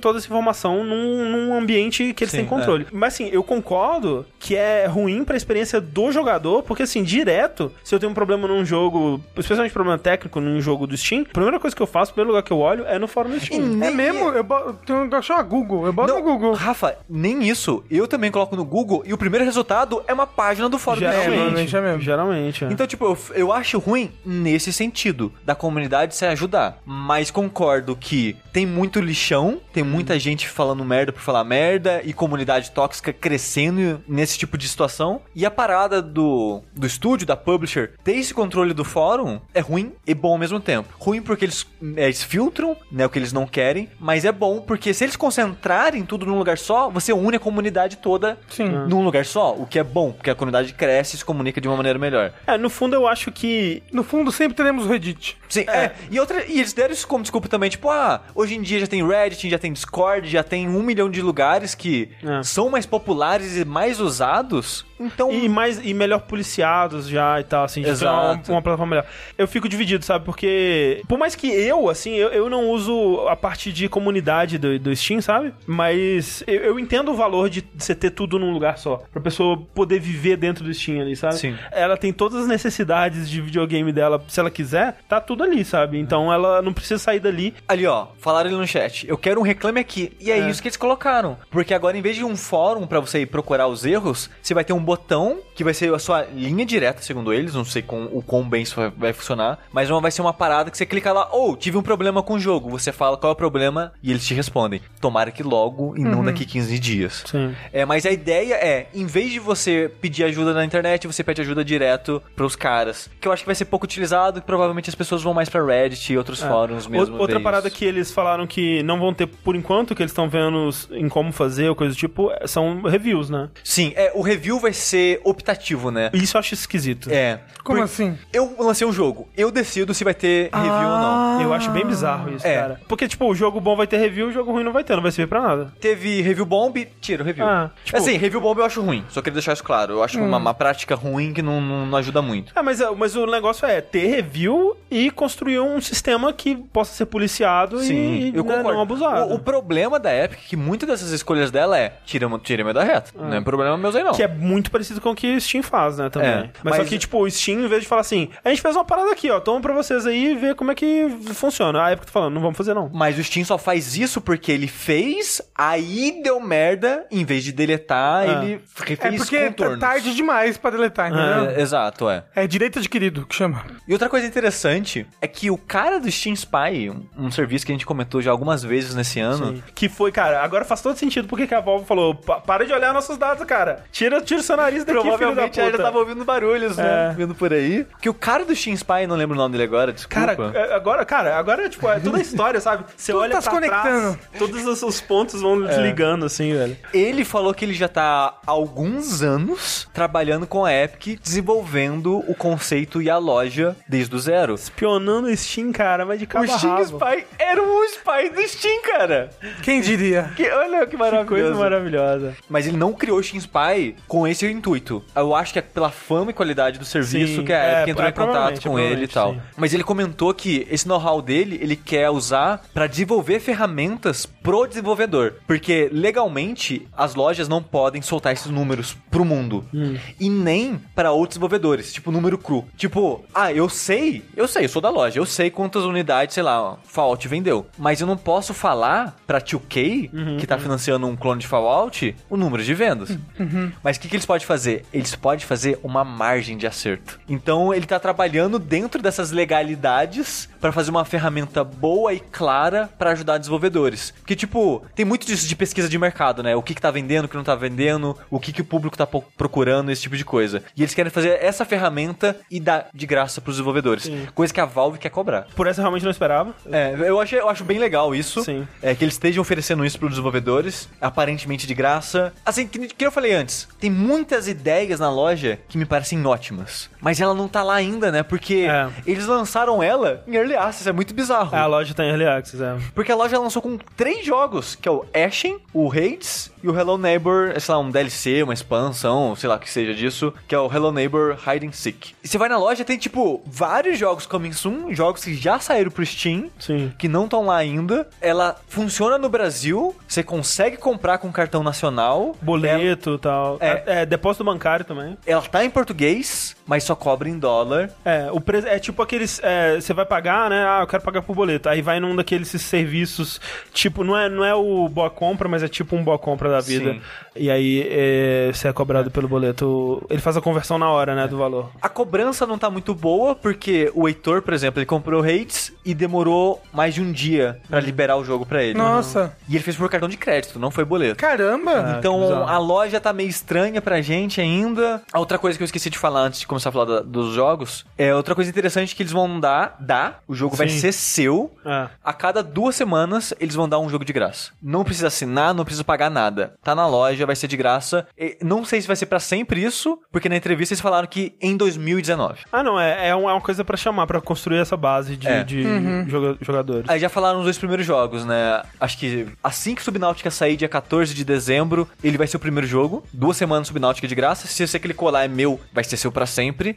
toda 0.00 0.18
essa 0.18 0.26
informação 0.26 0.82
num, 0.84 1.24
num 1.30 1.54
ambiente 1.56 2.12
que 2.14 2.24
eles 2.24 2.30
Sim, 2.30 2.38
têm 2.38 2.46
controle. 2.46 2.86
Mas 2.92 3.14
assim, 3.14 3.28
eu 3.32 3.42
concordo 3.42 4.24
que 4.38 4.54
é 4.56 4.86
ruim 4.86 5.24
pra 5.24 5.36
experiência 5.36 5.80
do 5.80 6.10
jogador, 6.12 6.62
porque 6.62 6.82
assim, 6.82 7.02
direto, 7.02 7.72
se 7.82 7.94
eu 7.94 7.98
tenho 7.98 8.10
um 8.10 8.14
problema 8.14 8.46
num 8.48 8.64
jogo, 8.64 9.20
especialmente 9.36 9.72
problema 9.72 9.98
técnico 9.98 10.40
num 10.40 10.60
jogo 10.60 10.86
do 10.86 10.96
Steam, 10.96 11.22
a 11.22 11.32
primeira 11.32 11.58
coisa 11.60 11.74
que 11.74 11.82
eu 11.82 11.86
faço, 11.86 12.10
o 12.10 12.14
primeiro 12.14 12.30
lugar 12.30 12.42
que 12.42 12.52
eu 12.52 12.58
olho 12.58 12.84
é 12.86 12.98
no 12.98 13.08
fórum 13.08 13.30
do 13.30 13.40
Steam. 13.40 13.82
É 13.82 13.90
mesmo? 13.90 14.28
Eu 14.30 14.44
bo- 14.44 14.72
tenho 14.86 15.00
um 15.00 15.02
negócio 15.04 15.20
que 15.22 15.26
chama 15.28 15.42
Google. 15.42 15.86
Eu 15.86 15.92
boto 15.92 16.12
Não, 16.12 16.18
no 16.18 16.24
Google. 16.24 16.52
Rafa, 16.54 16.96
nem 17.08 17.48
isso. 17.48 17.82
Eu 17.90 18.06
também 18.06 18.30
coloco 18.30 18.54
no 18.56 18.64
Google 18.64 19.02
e 19.06 19.12
o 19.12 19.18
primeiro 19.18 19.44
resultado 19.44 20.02
é 20.06 20.12
uma 20.12 20.26
página 20.26 20.68
do 20.68 20.78
fórum 20.78 21.00
do 21.00 21.06
Steam. 21.10 21.30
normalmente 21.36 21.76
é 21.76 21.80
mesmo. 21.80 22.00
Geralmente. 22.00 22.64
é. 22.64 22.68
Então, 22.72 22.86
tipo, 22.86 23.04
eu, 23.04 23.18
eu 23.34 23.52
acho 23.52 23.78
ruim 23.78 24.10
nesse 24.24 24.72
sentido, 24.72 25.32
da 25.44 25.54
comunidade 25.54 26.14
se 26.14 26.24
ajudar. 26.26 26.78
Mas 26.84 27.30
concordo 27.30 27.96
que 27.96 28.36
tem 28.52 28.64
muito 28.66 29.00
lixão, 29.00 29.24
tem 29.72 29.82
muita 29.82 30.18
gente 30.18 30.48
falando 30.48 30.84
merda 30.84 31.12
por 31.12 31.20
falar 31.20 31.44
merda, 31.44 32.00
e 32.04 32.12
comunidade 32.12 32.70
tóxica 32.70 33.12
crescendo 33.12 34.02
nesse 34.06 34.38
tipo 34.38 34.56
de 34.58 34.68
situação. 34.68 35.20
E 35.34 35.44
a 35.46 35.50
parada 35.50 36.00
do, 36.00 36.62
do 36.74 36.86
estúdio, 36.86 37.26
da 37.26 37.36
publisher, 37.36 37.92
ter 38.02 38.16
esse 38.16 38.34
controle 38.34 38.74
do 38.74 38.84
fórum 38.84 39.40
é 39.52 39.60
ruim 39.60 39.92
e 40.06 40.14
bom 40.14 40.32
ao 40.32 40.38
mesmo 40.38 40.60
tempo. 40.60 40.94
Ruim 40.98 41.22
porque 41.22 41.44
eles, 41.44 41.66
é, 41.96 42.04
eles 42.04 42.22
filtram 42.22 42.76
né, 42.90 43.06
o 43.06 43.10
que 43.10 43.18
eles 43.18 43.32
não 43.32 43.46
querem, 43.46 43.88
mas 43.98 44.24
é 44.24 44.32
bom 44.32 44.60
porque 44.60 44.92
se 44.92 45.04
eles 45.04 45.16
concentrarem 45.16 46.04
tudo 46.04 46.26
num 46.26 46.38
lugar 46.38 46.58
só, 46.58 46.90
você 46.90 47.12
une 47.12 47.36
a 47.36 47.40
comunidade 47.40 47.98
toda 47.98 48.38
Sim. 48.48 48.68
num 48.88 49.02
lugar 49.04 49.24
só, 49.24 49.54
o 49.54 49.66
que 49.66 49.78
é 49.78 49.84
bom, 49.84 50.12
porque 50.12 50.30
a 50.30 50.34
comunidade 50.34 50.72
cresce 50.74 51.16
e 51.16 51.18
se 51.18 51.24
comunica 51.24 51.60
de 51.60 51.68
uma 51.68 51.76
maneira 51.76 51.98
melhor. 51.98 52.32
É, 52.46 52.56
no 52.56 52.70
fundo 52.70 52.94
eu 52.94 53.06
acho 53.06 53.30
que 53.32 53.82
No 53.92 54.02
fundo, 54.02 54.30
sempre 54.32 54.56
teremos 54.56 54.86
o 54.86 54.88
Reddit. 54.88 55.36
Sim, 55.48 55.64
é. 55.68 55.92
E, 56.10 56.18
outra, 56.18 56.44
e 56.46 56.58
eles 56.58 56.72
deram 56.72 56.92
isso 56.92 57.06
como 57.06 57.22
desculpa 57.22 57.48
também, 57.48 57.70
tipo, 57.70 57.88
ah, 57.88 58.22
hoje 58.34 58.54
em 58.54 58.62
dia 58.62 58.80
já 58.80 58.86
tem 58.86 59.06
Reddit, 59.06 59.23
já 59.32 59.58
tem 59.58 59.72
Discord, 59.72 60.28
já 60.28 60.42
tem 60.42 60.68
um 60.68 60.82
milhão 60.82 61.08
de 61.10 61.20
lugares 61.22 61.74
que 61.74 62.10
É. 62.22 62.42
são 62.42 62.68
mais 62.70 62.86
populares 62.86 63.56
e 63.56 63.64
mais 63.64 64.00
usados. 64.00 64.84
Então. 65.00 65.30
E 65.32 65.48
mais 65.48 65.80
e 65.84 65.92
melhor 65.92 66.20
policiados 66.20 67.08
já 67.08 67.40
e 67.40 67.44
tal, 67.44 67.64
assim, 67.64 67.82
ter 67.82 67.92
uma, 68.04 68.32
uma 68.48 68.62
plataforma 68.62 68.86
melhor. 68.86 69.06
Eu 69.36 69.48
fico 69.48 69.68
dividido, 69.68 70.04
sabe? 70.04 70.24
Porque. 70.24 71.02
Por 71.08 71.18
mais 71.18 71.34
que 71.34 71.48
eu, 71.48 71.88
assim, 71.90 72.12
eu, 72.14 72.28
eu 72.28 72.48
não 72.48 72.70
uso 72.70 73.26
a 73.28 73.34
parte 73.34 73.72
de 73.72 73.88
comunidade 73.88 74.56
do, 74.56 74.78
do 74.78 74.94
Steam, 74.94 75.20
sabe? 75.20 75.52
Mas 75.66 76.44
eu, 76.46 76.54
eu 76.62 76.78
entendo 76.78 77.10
o 77.10 77.14
valor 77.14 77.50
de 77.50 77.64
você 77.76 77.94
ter 77.94 78.10
tudo 78.10 78.38
num 78.38 78.52
lugar 78.52 78.78
só. 78.78 79.02
Pra 79.12 79.20
pessoa 79.20 79.60
poder 79.74 79.98
viver 79.98 80.36
dentro 80.36 80.64
do 80.64 80.72
Steam 80.72 81.00
ali, 81.00 81.16
sabe? 81.16 81.34
Sim. 81.36 81.56
Ela 81.72 81.96
tem 81.96 82.12
todas 82.12 82.42
as 82.42 82.46
necessidades 82.46 83.28
de 83.28 83.40
videogame 83.40 83.92
dela, 83.92 84.22
se 84.28 84.38
ela 84.38 84.50
quiser, 84.50 84.98
tá 85.08 85.20
tudo 85.20 85.42
ali, 85.42 85.64
sabe? 85.64 85.98
Então 85.98 86.32
ela 86.32 86.62
não 86.62 86.72
precisa 86.72 86.98
sair 86.98 87.18
dali. 87.20 87.52
Ali, 87.66 87.86
ó, 87.86 88.06
falaram 88.18 88.48
ali 88.48 88.58
no 88.58 88.66
chat. 88.66 89.06
Eu 89.08 89.13
quero 89.18 89.40
um 89.40 89.44
reclame 89.44 89.80
aqui. 89.80 90.12
E 90.20 90.30
é, 90.30 90.38
É. 90.38 90.50
isso 90.50 90.60
que 90.62 90.68
eles 90.68 90.76
colocaram. 90.76 91.36
Porque 91.50 91.74
agora, 91.74 91.96
em 91.96 92.02
vez 92.02 92.16
de 92.16 92.24
um 92.24 92.36
fórum 92.36 92.86
pra 92.86 93.00
você 93.00 93.20
ir 93.20 93.26
procurar 93.26 93.66
os 93.68 93.84
erros, 93.84 94.30
você 94.42 94.54
vai 94.54 94.64
ter 94.64 94.72
um 94.72 94.82
botão 94.82 95.38
que 95.54 95.62
vai 95.64 95.74
ser 95.74 95.92
a 95.94 95.98
sua 95.98 96.22
linha 96.34 96.64
direta, 96.66 97.02
segundo 97.02 97.32
eles. 97.32 97.54
Não 97.54 97.64
sei 97.64 97.82
com, 97.82 98.04
o 98.12 98.22
quão 98.22 98.48
bem 98.48 98.62
isso 98.62 98.76
vai, 98.76 98.90
vai 98.90 99.12
funcionar. 99.12 99.58
Mas 99.72 99.90
uma, 99.90 100.00
vai 100.00 100.10
ser 100.10 100.22
uma 100.22 100.32
parada 100.32 100.70
que 100.70 100.76
você 100.78 100.86
clica 100.86 101.12
lá. 101.12 101.28
Ou, 101.32 101.56
tive 101.56 101.76
um 101.76 101.82
problema 101.82 102.22
com 102.22 102.34
o 102.34 102.40
jogo. 102.40 102.70
Você 102.70 102.92
fala 102.92 103.16
qual 103.16 103.30
é 103.30 103.34
o 103.34 103.36
problema 103.36 103.92
e 104.02 104.10
eles 104.10 104.26
te 104.26 104.34
respondem. 104.34 104.80
Tomara 105.00 105.30
que 105.30 105.42
logo 105.42 105.94
e 105.96 106.00
não 106.00 106.24
daqui 106.24 106.44
15 106.44 106.78
dias. 106.78 107.24
Sim. 107.26 107.54
É, 107.72 107.84
mas 107.84 108.04
a 108.06 108.10
ideia 108.10 108.54
é, 108.54 108.86
em 108.94 109.06
vez 109.06 109.30
de 109.32 109.38
você 109.38 109.90
pedir 110.00 110.24
ajuda 110.24 110.52
na 110.52 110.64
internet, 110.64 111.06
você 111.06 111.22
pede 111.22 111.40
ajuda 111.40 111.64
direto 111.64 112.22
pros 112.34 112.56
caras. 112.56 113.08
Que 113.20 113.28
eu 113.28 113.32
acho 113.32 113.42
que 113.42 113.46
vai 113.46 113.54
ser 113.54 113.66
pouco 113.66 113.84
utilizado 113.84 114.38
e 114.38 114.42
provavelmente 114.42 114.88
as 114.88 114.94
pessoas 114.94 115.22
vão 115.22 115.34
mais 115.34 115.48
pra 115.48 115.64
Reddit 115.64 116.12
e 116.12 116.18
outros 116.18 116.42
fóruns 116.42 116.86
mesmo. 116.86 117.18
Outra 117.18 117.40
parada 117.40 117.68
isso. 117.68 117.76
que 117.76 117.84
eles 117.84 118.10
falaram 118.12 118.46
que 118.46 118.82
não 118.82 118.98
vão 119.04 119.14
ter 119.14 119.26
por 119.26 119.54
enquanto, 119.56 119.94
que 119.94 120.02
eles 120.02 120.10
estão 120.12 120.28
vendo 120.28 120.68
em 120.92 121.08
como 121.08 121.32
fazer 121.32 121.68
ou 121.68 121.74
coisa 121.74 121.94
do 121.94 121.98
tipo, 121.98 122.30
é- 122.32 122.46
são 122.46 122.82
reviews, 122.82 123.30
né? 123.30 123.48
Sim, 123.62 123.92
é, 123.96 124.12
o 124.14 124.22
review 124.22 124.58
vai 124.58 124.72
ser 124.72 125.20
optativo, 125.24 125.90
né? 125.90 126.10
Isso 126.12 126.36
eu 126.36 126.38
acho 126.40 126.54
esquisito. 126.54 127.10
É. 127.10 127.40
Como 127.62 127.78
Por- 127.78 127.84
assim? 127.84 128.16
Eu 128.32 128.54
lancei 128.58 128.86
um 128.86 128.92
jogo, 128.92 129.28
eu 129.36 129.50
decido 129.50 129.92
se 129.94 130.04
vai 130.04 130.14
ter 130.14 130.50
review 130.52 130.72
ou 130.72 130.78
Ah. 130.94 131.36
não. 131.38 131.42
Eu 131.42 131.52
acho 131.52 131.70
bem 131.70 131.84
bizarro 131.86 132.32
isso, 132.34 132.46
É. 132.46 132.54
cara. 132.54 132.80
Porque, 132.88 133.08
tipo, 133.08 133.26
o 133.26 133.34
jogo 133.34 133.60
bom 133.60 133.76
vai 133.76 133.86
ter 133.86 133.96
review, 133.98 134.28
o 134.28 134.32
jogo 134.32 134.52
ruim 134.52 134.64
não 134.64 134.72
vai 134.72 134.84
ter, 134.84 134.94
não 134.94 135.02
vai 135.02 135.10
servir 135.12 135.28
pra 135.28 135.40
nada. 135.40 135.72
Teve 135.80 136.20
review 136.22 136.46
bomb, 136.46 136.76
tira 137.00 137.22
o 137.22 137.26
review. 137.26 137.44
Ah, 137.46 137.70
tipo- 137.84 137.96
assim, 137.98 138.16
review 138.16 138.40
bomb 138.40 138.58
eu 138.58 138.64
acho 138.64 138.80
ruim, 138.80 139.04
só 139.08 139.20
queria 139.20 139.34
deixar 139.34 139.52
isso 139.52 139.64
claro. 139.64 139.94
Eu 139.94 140.02
acho 140.02 140.18
uma, 140.20 140.36
uma 140.38 140.54
prática 140.54 140.94
ruim 140.94 141.32
que 141.32 141.42
não, 141.42 141.60
não, 141.60 141.86
não 141.86 141.98
ajuda 141.98 142.22
muito. 142.22 142.52
É, 142.56 142.62
mas, 142.62 142.80
mas 142.96 143.16
o 143.16 143.26
negócio 143.26 143.66
é 143.66 143.80
ter 143.80 144.06
review 144.06 144.76
e 144.90 145.10
construir 145.10 145.58
um 145.60 145.80
sistema 145.80 146.32
que 146.32 146.54
possa 146.56 146.92
ser 146.94 147.06
policiado 147.06 147.82
e 147.82 148.28
eu 148.34 148.44
né, 148.44 148.56
concordo. 148.56 148.72
não 148.72 148.80
abusado. 148.94 149.30
O, 149.32 149.34
o 149.34 149.38
problema 149.38 149.98
da 149.98 150.14
Epic 150.14 150.38
é 150.38 150.48
que 150.48 150.56
muitas 150.56 150.88
dessas 150.88 151.10
escolhas 151.10 151.50
dela 151.50 151.78
é 151.78 151.94
tira, 152.04 152.26
tira 152.42 152.64
meu 152.64 152.72
da 152.74 152.82
reta. 152.84 153.10
Não 153.14 153.32
é 153.34 153.40
problema 153.40 153.76
meu 153.76 153.90
aí, 153.94 154.02
não. 154.02 154.12
Que 154.12 154.22
é 154.22 154.28
muito 154.28 154.70
parecido 154.70 155.00
com 155.00 155.10
o 155.10 155.14
que 155.14 155.36
o 155.36 155.40
Steam 155.40 155.62
faz, 155.62 155.98
né, 155.98 156.08
também. 156.10 156.28
É, 156.30 156.50
mas, 156.62 156.76
só 156.76 156.82
mas- 156.82 156.88
que, 156.88 156.98
tipo, 156.98 157.18
o 157.22 157.30
Steam, 157.30 157.60
em 157.64 157.68
vez 157.68 157.82
de 157.82 157.88
falar 157.88 158.00
assim, 158.00 158.28
a 158.44 158.48
gente 158.50 158.62
fez 158.62 158.74
uma 158.76 158.84
parada 158.84 159.10
aqui, 159.12 159.30
ó, 159.30 159.40
toma 159.40 159.60
pra 159.60 159.72
vocês 159.74 160.06
aí 160.06 160.32
e 160.32 160.34
vê 160.34 160.54
como 160.54 160.70
é 160.70 160.74
que 160.74 161.08
funciona. 161.34 161.82
A 161.84 161.92
Epic 161.92 162.06
tá 162.06 162.12
falando, 162.12 162.34
não 162.34 162.40
vamos 162.42 162.56
fazer 162.56 162.74
não. 162.74 162.90
Mas 162.92 163.18
o 163.18 163.24
Steam 163.24 163.44
só 163.44 163.58
faz 163.58 163.96
isso 163.96 164.20
porque 164.20 164.50
ele 164.52 164.66
fez, 164.68 165.40
aí 165.56 166.20
deu 166.22 166.40
merda, 166.40 167.06
em 167.10 167.24
vez 167.24 167.42
de 167.44 167.52
deletar, 167.52 168.22
Ah. 168.28 168.44
ele 168.44 168.54
É 168.54 168.84
refez 168.84 169.16
porque 169.16 169.36
é 169.36 169.48
contornos. 169.48 169.80
tarde 169.80 170.14
demais 170.14 170.56
pra 170.56 170.70
deletar, 170.70 171.08
entendeu? 171.10 171.50
É, 171.50 171.60
exato, 171.60 172.08
é. 172.08 172.24
É 172.34 172.46
direito 172.46 172.78
adquirido 172.78 173.26
que 173.26 173.34
chama. 173.34 173.64
E 173.88 173.92
outra 173.92 174.08
coisa 174.08 174.26
interessante 174.26 175.06
é 175.20 175.26
que 175.26 175.50
o 175.50 175.56
cara 175.58 175.98
do 175.98 176.10
Steam 176.10 176.34
Spy, 176.34 176.90
um, 176.90 177.26
um 177.26 177.30
serviço 177.30 177.64
que 177.66 177.72
a 177.72 177.74
gente 177.74 177.86
comentou 177.86 178.20
já 178.20 178.30
algumas 178.30 178.62
vezes 178.62 178.73
nesse 178.94 179.20
ano, 179.20 179.46
Sim. 179.56 179.62
Que 179.74 179.88
foi, 179.88 180.10
cara, 180.10 180.42
agora 180.42 180.64
faz 180.64 180.80
todo 180.80 180.96
sentido 180.96 181.28
porque 181.28 181.46
que 181.46 181.54
a 181.54 181.60
Valve 181.60 181.84
falou, 181.86 182.14
"Pa- 182.14 182.40
para 182.40 182.66
de 182.66 182.72
olhar 182.72 182.92
nossos 182.92 183.16
dados, 183.16 183.44
cara. 183.44 183.84
Tira, 183.92 184.20
tira 184.20 184.40
o 184.40 184.42
seu 184.42 184.56
nariz 184.56 184.84
daqui, 184.84 184.98
filho 185.00 185.10
da 185.12 185.18
provavelmente 185.18 185.60
puta. 185.60 185.76
já 185.76 185.82
tava 185.82 185.98
ouvindo 185.98 186.24
barulhos, 186.24 186.76
né? 186.76 187.10
É. 187.10 187.14
Vindo 187.14 187.34
por 187.34 187.52
aí. 187.52 187.86
Que 188.00 188.08
o 188.08 188.14
cara 188.14 188.44
do 188.44 188.54
Steam 188.54 188.74
Spy, 188.74 189.06
não 189.06 189.16
lembro 189.16 189.34
o 189.34 189.38
nome 189.38 189.52
dele 189.52 189.64
agora, 189.64 189.92
desculpa. 189.92 190.34
Cara, 190.36 190.52
é, 190.58 190.74
agora, 190.74 191.04
cara, 191.04 191.36
agora, 191.36 191.68
tipo, 191.68 191.88
é 191.88 192.00
toda 192.00 192.18
a 192.18 192.20
história, 192.20 192.60
sabe? 192.60 192.84
Você 192.96 193.12
Tudo 193.12 193.22
olha 193.22 193.32
tá 193.32 193.42
pra 193.42 193.42
se 193.42 193.50
conectando. 193.50 194.18
trás, 194.18 194.38
todos 194.38 194.66
os, 194.66 194.82
os 194.82 195.00
pontos 195.00 195.40
vão 195.40 195.60
desligando, 195.60 196.24
assim, 196.24 196.52
velho. 196.52 196.76
Ele 196.92 197.24
falou 197.24 197.52
que 197.54 197.64
ele 197.64 197.74
já 197.74 197.88
tá 197.88 198.34
há 198.46 198.50
alguns 198.50 199.22
anos 199.22 199.88
trabalhando 199.92 200.46
com 200.46 200.64
a 200.64 200.72
Epic, 200.72 201.20
desenvolvendo 201.22 202.18
o 202.28 202.34
conceito 202.34 203.00
e 203.02 203.10
a 203.10 203.18
loja 203.18 203.76
desde 203.88 204.14
o 204.14 204.18
zero. 204.18 204.54
Espionando 204.54 205.28
o 205.28 205.36
Steam, 205.36 205.72
cara, 205.72 206.04
mas 206.04 206.18
de 206.18 206.26
cabo 206.26 206.44
o 206.44 206.48
Steam. 206.48 206.80
Spy 206.82 207.26
era 207.38 207.62
um 207.62 207.84
spy 207.84 208.30
do 208.34 208.48
Steam, 208.48 208.63
cara. 208.82 209.30
Quem 209.62 209.80
diria? 209.80 210.30
Que, 210.36 210.48
olha 210.50 210.86
que 210.86 210.96
maravilhoso. 210.96 211.28
Coisa 211.28 211.54
maravilhosa. 211.54 212.36
Mas 212.48 212.66
ele 212.66 212.76
não 212.76 212.92
criou 212.92 213.18
o 213.18 213.22
Steam 213.22 213.40
Spy 213.40 213.96
com 214.06 214.26
esse 214.26 214.46
intuito. 214.50 215.04
Eu 215.14 215.34
acho 215.34 215.52
que 215.52 215.58
é 215.58 215.62
pela 215.62 215.90
fama 215.90 216.30
e 216.30 216.34
qualidade 216.34 216.78
do 216.78 216.84
serviço 216.84 217.36
Sim, 217.36 217.44
que 217.44 217.52
a 217.52 217.58
é, 217.58 217.82
Epic 217.82 217.88
entrou 217.88 218.06
é, 218.06 218.10
em 218.10 218.12
contato 218.12 218.62
com 218.62 218.78
ele 218.78 219.04
e 219.04 219.08
tal. 219.08 219.28
provavelmente, 219.28 219.54
Mas 219.56 219.74
ele 219.74 219.84
comentou 219.84 220.32
que 220.34 220.66
esse 220.70 220.86
know-how 220.86 221.20
dele, 221.20 221.58
ele 221.60 221.76
quer 221.76 222.10
usar 222.10 222.62
pra 222.72 222.86
desenvolver 222.86 223.40
ferramentas 223.40 224.26
pro 224.26 224.66
desenvolvedor. 224.66 225.34
Porque 225.46 225.88
legalmente 225.92 226.86
as 226.96 227.14
lojas 227.14 227.48
não 227.48 227.62
podem 227.62 228.02
soltar 228.02 228.32
esses 228.32 228.50
números 228.50 228.96
pro 229.10 229.24
mundo. 229.24 229.64
Hum. 229.72 229.96
E 230.18 230.28
nem 230.30 230.80
pra 230.94 231.12
outros 231.12 231.34
desenvolvedores, 231.34 231.92
tipo 231.92 232.10
número 232.10 232.38
cru. 232.38 232.64
Tipo, 232.76 233.24
ah, 233.34 233.52
eu 233.52 233.68
sei, 233.68 234.22
eu 234.36 234.46
sei, 234.46 234.64
eu 234.64 234.68
sou 234.68 234.80
da 234.80 234.90
loja, 234.90 235.18
eu 235.18 235.26
sei 235.26 235.50
quantas 235.50 235.84
unidades, 235.84 236.34
sei 236.34 236.42
lá, 236.42 236.78
Fallout 236.84 237.26
vendeu. 237.28 237.66
Mas 237.78 238.00
eu 238.00 238.06
não 238.06 238.16
posso 238.16 238.53
falar 238.54 239.16
pra 239.26 239.40
2K, 239.40 240.10
Uhum, 240.12 240.36
que 240.38 240.46
tá 240.46 240.58
financiando 240.58 241.06
um 241.06 241.16
clone 241.16 241.40
de 241.40 241.46
Fallout, 241.46 242.14
o 242.30 242.36
número 242.36 242.62
de 242.62 242.72
vendas. 242.74 243.10
Uhum. 243.38 243.72
Mas 243.82 243.96
o 243.96 244.00
que, 244.00 244.08
que 244.08 244.16
eles 244.16 244.26
podem 244.26 244.46
fazer? 244.46 244.84
Eles 244.92 245.14
podem 245.14 245.44
fazer 245.44 245.78
uma 245.82 246.04
margem 246.04 246.56
de 246.56 246.66
acerto. 246.66 247.18
Então 247.28 247.74
ele 247.74 247.86
tá 247.86 247.98
trabalhando 247.98 248.58
dentro 248.58 249.02
dessas 249.02 249.30
legalidades 249.30 250.48
pra 250.64 250.72
fazer 250.72 250.90
uma 250.90 251.04
ferramenta 251.04 251.62
boa 251.62 252.14
e 252.14 252.20
clara 252.20 252.88
pra 252.98 253.10
ajudar 253.10 253.36
desenvolvedores. 253.36 254.14
Porque, 254.20 254.34
tipo, 254.34 254.82
tem 254.94 255.04
muito 255.04 255.26
disso 255.26 255.46
de 255.46 255.54
pesquisa 255.54 255.90
de 255.90 255.98
mercado, 255.98 256.42
né? 256.42 256.56
O 256.56 256.62
que, 256.62 256.74
que 256.74 256.80
tá 256.80 256.90
vendendo, 256.90 257.26
o 257.26 257.28
que 257.28 257.36
não 257.36 257.44
tá 257.44 257.54
vendendo, 257.54 258.16
o 258.30 258.40
que, 258.40 258.50
que 258.50 258.62
o 258.62 258.64
público 258.64 258.96
tá 258.96 259.06
procurando, 259.06 259.90
esse 259.90 260.00
tipo 260.00 260.16
de 260.16 260.24
coisa. 260.24 260.62
E 260.74 260.80
eles 260.80 260.94
querem 260.94 261.10
fazer 261.10 261.38
essa 261.42 261.66
ferramenta 261.66 262.34
e 262.50 262.58
dar 262.58 262.88
de 262.94 263.04
graça 263.06 263.42
pros 263.42 263.56
desenvolvedores. 263.56 264.10
Coisa 264.34 264.54
que 264.54 264.60
a 264.60 264.64
Valve 264.64 264.96
quer 264.98 265.10
cobrar. 265.10 265.48
Por 265.54 265.66
essa 265.66 265.80
eu 265.80 265.82
realmente 265.82 266.02
não 266.04 266.10
esperava. 266.10 266.54
É, 266.72 266.94
eu, 266.98 267.20
achei, 267.20 267.38
eu 267.38 267.50
acho 267.50 267.62
bem 267.62 267.76
legal 267.78 268.14
isso. 268.14 268.42
Sim. 268.42 268.66
É, 268.80 268.94
que 268.94 269.04
eles 269.04 269.16
estejam 269.16 269.42
oferecendo 269.42 269.84
isso 269.84 269.98
para 269.98 270.06
os 270.06 270.12
desenvolvedores, 270.12 270.88
aparentemente 270.98 271.66
de 271.66 271.74
graça. 271.74 272.32
Assim, 272.42 272.66
que, 272.66 272.88
que 272.88 273.04
eu 273.04 273.12
falei 273.12 273.34
antes, 273.34 273.68
tem 273.78 273.90
muitas 273.90 274.48
ideias 274.48 274.98
na 274.98 275.10
loja 275.10 275.58
que 275.68 275.76
me 275.76 275.84
parecem 275.84 276.24
ótimas. 276.24 276.88
Mas 277.02 277.20
ela 277.20 277.34
não 277.34 277.48
tá 277.48 277.62
lá 277.62 277.74
ainda, 277.74 278.10
né? 278.10 278.22
Porque 278.22 278.66
É. 278.66 278.88
eles 279.06 279.26
lançaram 279.26 279.82
ela 279.82 280.22
em 280.26 280.34
Early 280.34 280.53
Early 280.54 280.68
Access, 280.68 280.88
é 280.88 280.92
muito 280.92 281.14
bizarro. 281.14 281.54
É, 281.54 281.58
a 281.58 281.66
loja 281.66 281.92
tá 281.94 282.04
em 282.04 282.08
Early 282.08 282.26
Access, 282.26 282.62
é. 282.62 282.76
Porque 282.94 283.10
a 283.12 283.16
loja 283.16 283.38
lançou 283.38 283.60
com 283.60 283.76
três 283.96 284.24
jogos, 284.24 284.74
que 284.74 284.88
é 284.88 284.92
o 284.92 285.04
Ashen, 285.14 285.58
o 285.72 285.90
Hades 285.90 286.50
e 286.62 286.68
o 286.68 286.78
Hello 286.78 286.96
Neighbor, 286.96 287.52
é, 287.54 287.60
sei 287.60 287.74
lá, 287.74 287.80
um 287.80 287.90
DLC, 287.90 288.42
uma 288.42 288.54
expansão, 288.54 289.34
sei 289.36 289.48
lá 289.48 289.56
o 289.56 289.58
que 289.58 289.70
seja 289.70 289.92
disso, 289.94 290.32
que 290.48 290.54
é 290.54 290.58
o 290.58 290.72
Hello 290.72 290.90
Neighbor 290.92 291.36
Hide 291.46 291.66
and 291.66 291.72
Seek. 291.72 292.14
E 292.22 292.28
você 292.28 292.38
vai 292.38 292.48
na 292.48 292.56
loja, 292.56 292.84
tem, 292.84 292.96
tipo, 292.96 293.42
vários 293.46 293.98
jogos 293.98 294.26
coming 294.26 294.52
soon, 294.52 294.94
jogos 294.94 295.24
que 295.24 295.34
já 295.34 295.58
saíram 295.58 295.90
pro 295.90 296.04
Steam, 296.06 296.48
Sim. 296.58 296.92
que 296.98 297.08
não 297.08 297.24
estão 297.24 297.46
lá 297.46 297.56
ainda. 297.56 298.08
Ela 298.20 298.56
funciona 298.68 299.18
no 299.18 299.28
Brasil, 299.28 299.94
você 300.06 300.22
consegue 300.22 300.76
comprar 300.76 301.18
com 301.18 301.30
cartão 301.32 301.62
nacional. 301.62 302.34
Boleto 302.40 303.14
e 303.14 303.18
tal. 303.18 303.58
É. 303.60 303.68
É, 303.68 303.84
é, 303.86 304.06
depósito 304.06 304.44
bancário 304.44 304.84
também. 304.84 305.16
Ela, 305.26 305.40
ela 305.40 305.42
tá 305.42 305.64
em 305.64 305.70
português, 305.70 306.56
mas 306.66 306.84
só 306.84 306.94
cobra 306.94 307.28
em 307.28 307.38
dólar. 307.38 307.90
É, 308.04 308.28
o 308.32 308.40
preço 308.40 308.66
é 308.68 308.78
tipo 308.78 309.02
aqueles. 309.02 309.40
é, 309.42 309.80
Você 309.80 309.92
vai 309.92 310.06
pagar, 310.06 310.43
né? 310.48 310.64
Ah, 310.66 310.80
eu 310.82 310.86
quero 310.86 311.02
pagar 311.02 311.22
por 311.22 311.34
boleto. 311.34 311.68
Aí 311.68 311.80
vai 311.82 312.00
num 312.00 312.14
daqueles 312.16 312.48
serviços, 312.48 313.40
tipo, 313.72 314.02
não 314.04 314.16
é, 314.16 314.28
não 314.28 314.44
é 314.44 314.54
o 314.54 314.88
boa 314.88 315.10
compra, 315.10 315.48
mas 315.48 315.62
é 315.62 315.68
tipo 315.68 315.96
um 315.96 316.02
boa 316.04 316.18
compra 316.18 316.50
da 316.50 316.60
vida. 316.60 316.92
Sim. 316.94 317.00
E 317.36 317.50
aí 317.50 317.86
é, 317.90 318.50
você 318.52 318.68
é 318.68 318.72
cobrado 318.72 319.10
pelo 319.10 319.26
boleto. 319.28 320.04
Ele 320.08 320.20
faz 320.20 320.36
a 320.36 320.40
conversão 320.40 320.78
na 320.78 320.88
hora, 320.90 321.14
né? 321.14 321.26
Do 321.26 321.36
valor. 321.38 321.70
A 321.82 321.88
cobrança 321.88 322.46
não 322.46 322.56
tá 322.58 322.70
muito 322.70 322.94
boa, 322.94 323.34
porque 323.34 323.90
o 323.94 324.06
Heitor, 324.08 324.42
por 324.42 324.54
exemplo, 324.54 324.78
ele 324.80 324.86
comprou 324.86 325.20
o 325.20 325.24
Hades 325.24 325.72
e 325.84 325.94
demorou 325.94 326.62
mais 326.72 326.94
de 326.94 327.00
um 327.02 327.10
dia 327.10 327.60
pra 327.68 327.80
liberar 327.80 328.16
o 328.16 328.24
jogo 328.24 328.46
pra 328.46 328.62
ele. 328.62 328.78
Nossa. 328.78 329.36
E 329.48 329.54
ele 329.56 329.64
fez 329.64 329.76
por 329.76 329.88
cartão 329.90 330.08
de 330.08 330.16
crédito, 330.16 330.58
não 330.58 330.70
foi 330.70 330.84
boleto. 330.84 331.16
Caramba! 331.16 331.96
Então 331.98 332.20
bizarro. 332.20 332.48
a 332.48 332.58
loja 332.58 333.00
tá 333.00 333.12
meio 333.12 333.28
estranha 333.28 333.80
pra 333.80 334.00
gente 334.00 334.40
ainda. 334.40 335.02
A 335.12 335.18
outra 335.18 335.38
coisa 335.38 335.58
que 335.58 335.62
eu 335.62 335.66
esqueci 335.66 335.90
de 335.90 335.98
falar 335.98 336.20
antes 336.20 336.40
de 336.40 336.46
começar 336.46 336.68
a 336.68 336.72
falar 336.72 336.84
da- 336.84 337.00
dos 337.00 337.34
jogos 337.34 337.84
é 337.98 338.14
outra 338.14 338.34
coisa 338.34 338.48
interessante 338.50 338.94
que 338.94 339.02
eles 339.02 339.12
vão 339.12 339.38
dar, 339.40 339.76
dar, 339.80 340.22
o 340.26 340.34
jogo 340.34 340.56
vai 340.56 340.68
Sim. 340.68 340.78
ser 340.78 340.92
seu. 340.92 341.50
É. 341.64 341.88
A 342.02 342.12
cada 342.12 342.42
duas 342.42 342.74
semanas 342.76 343.32
eles 343.40 343.54
vão 343.54 343.68
dar 343.68 343.78
um 343.78 343.88
jogo 343.88 344.04
de 344.04 344.12
graça. 344.12 344.50
Não 344.62 344.84
precisa 344.84 345.08
assinar, 345.08 345.54
não 345.54 345.64
precisa 345.64 345.84
pagar 345.84 346.10
nada. 346.10 346.54
Tá 346.62 346.74
na 346.74 346.86
loja, 346.86 347.26
vai 347.26 347.36
ser 347.36 347.48
de 347.48 347.56
graça. 347.56 348.06
E 348.18 348.36
não 348.42 348.64
sei 348.64 348.80
se 348.80 348.86
vai 348.86 348.96
ser 348.96 349.06
pra 349.06 349.20
sempre 349.20 349.62
isso, 349.62 349.98
porque 350.12 350.28
na 350.28 350.36
entrevista 350.36 350.72
eles 350.74 350.80
falaram 350.80 351.06
que 351.06 351.34
em 351.40 351.56
2019. 351.56 352.40
Ah, 352.52 352.62
não, 352.62 352.78
é, 352.80 353.08
é, 353.08 353.14
uma, 353.14 353.30
é 353.30 353.34
uma 353.34 353.40
coisa 353.40 353.64
pra 353.64 353.76
chamar, 353.76 354.06
pra 354.06 354.20
construir 354.20 354.58
essa 354.58 354.76
base 354.76 355.16
de, 355.16 355.26
É. 355.28 355.42
de 355.44 355.62
joga- 356.08 356.36
jogadores. 356.40 356.88
Aí 356.88 356.98
já 356.98 357.08
falaram 357.08 357.38
os 357.38 357.44
dois 357.44 357.58
primeiros 357.58 357.86
jogos, 357.86 358.24
né? 358.24 358.62
Acho 358.80 358.98
que 358.98 359.26
assim 359.42 359.74
que 359.74 359.82
Subnáutica 359.82 360.30
sair, 360.30 360.56
dia 360.56 360.68
14 360.68 361.14
de 361.14 361.24
dezembro, 361.24 361.88
ele 362.02 362.16
vai 362.18 362.26
ser 362.26 362.36
o 362.36 362.40
primeiro 362.40 362.66
jogo. 362.66 363.04
Duas 363.12 363.36
semanas 363.36 363.66
Subnáutica 363.68 364.06
de 364.08 364.14
graça. 364.14 364.46
Se 364.46 364.66
você 364.66 364.78
clicou 364.78 365.10
lá, 365.10 365.24
é 365.24 365.28
meu, 365.28 365.60
vai 365.72 365.84
ser 365.84 365.96
seu 365.96 366.10
pra 366.12 366.26
sempre. 366.26 366.76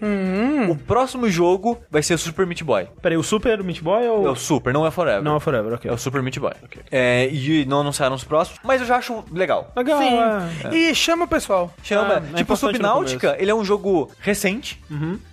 O 0.69 0.76
próximo 0.76 1.30
jogo 1.30 1.78
vai 1.90 2.02
ser 2.03 2.14
o 2.14 2.18
Super 2.18 2.45
Meat 2.45 2.64
Boy. 2.64 2.88
Peraí, 3.02 3.18
o 3.18 3.24
Super 3.24 3.36
Meat 3.64 3.81
Boy 3.81 4.05
É 4.05 4.11
ou. 4.11 4.31
o 4.31 4.35
Super, 4.35 4.73
não 4.73 4.85
é 4.85 4.91
Forever. 4.91 5.22
Não, 5.23 5.38
é 5.38 5.39
Forever, 5.39 5.73
ok. 5.73 5.89
É 5.89 5.93
o 5.93 5.97
Super 5.97 6.22
Meat 6.22 6.39
Boy. 6.39 6.53
É, 6.91 7.30
e 7.31 7.65
não 7.65 7.81
anunciaram 7.81 8.15
os 8.15 8.23
próximos, 8.23 8.59
mas 8.64 8.81
eu 8.81 8.88
já 8.88 8.97
acho 8.97 9.23
legal. 9.31 9.72
Legal, 9.76 9.99
Sim. 9.99 10.68
é. 10.68 10.76
E 10.76 10.95
chama 10.95 11.26
o 11.26 11.27
pessoal. 11.27 11.73
Chama. 11.84 12.14
É, 12.14 12.18
é 12.18 12.19
tipo, 12.19 12.41
importante 12.41 12.76
Subnáutica, 12.77 13.35
ele 13.39 13.51
é 13.51 13.55
um 13.55 13.64
jogo 13.65 14.11
recente. 14.19 14.81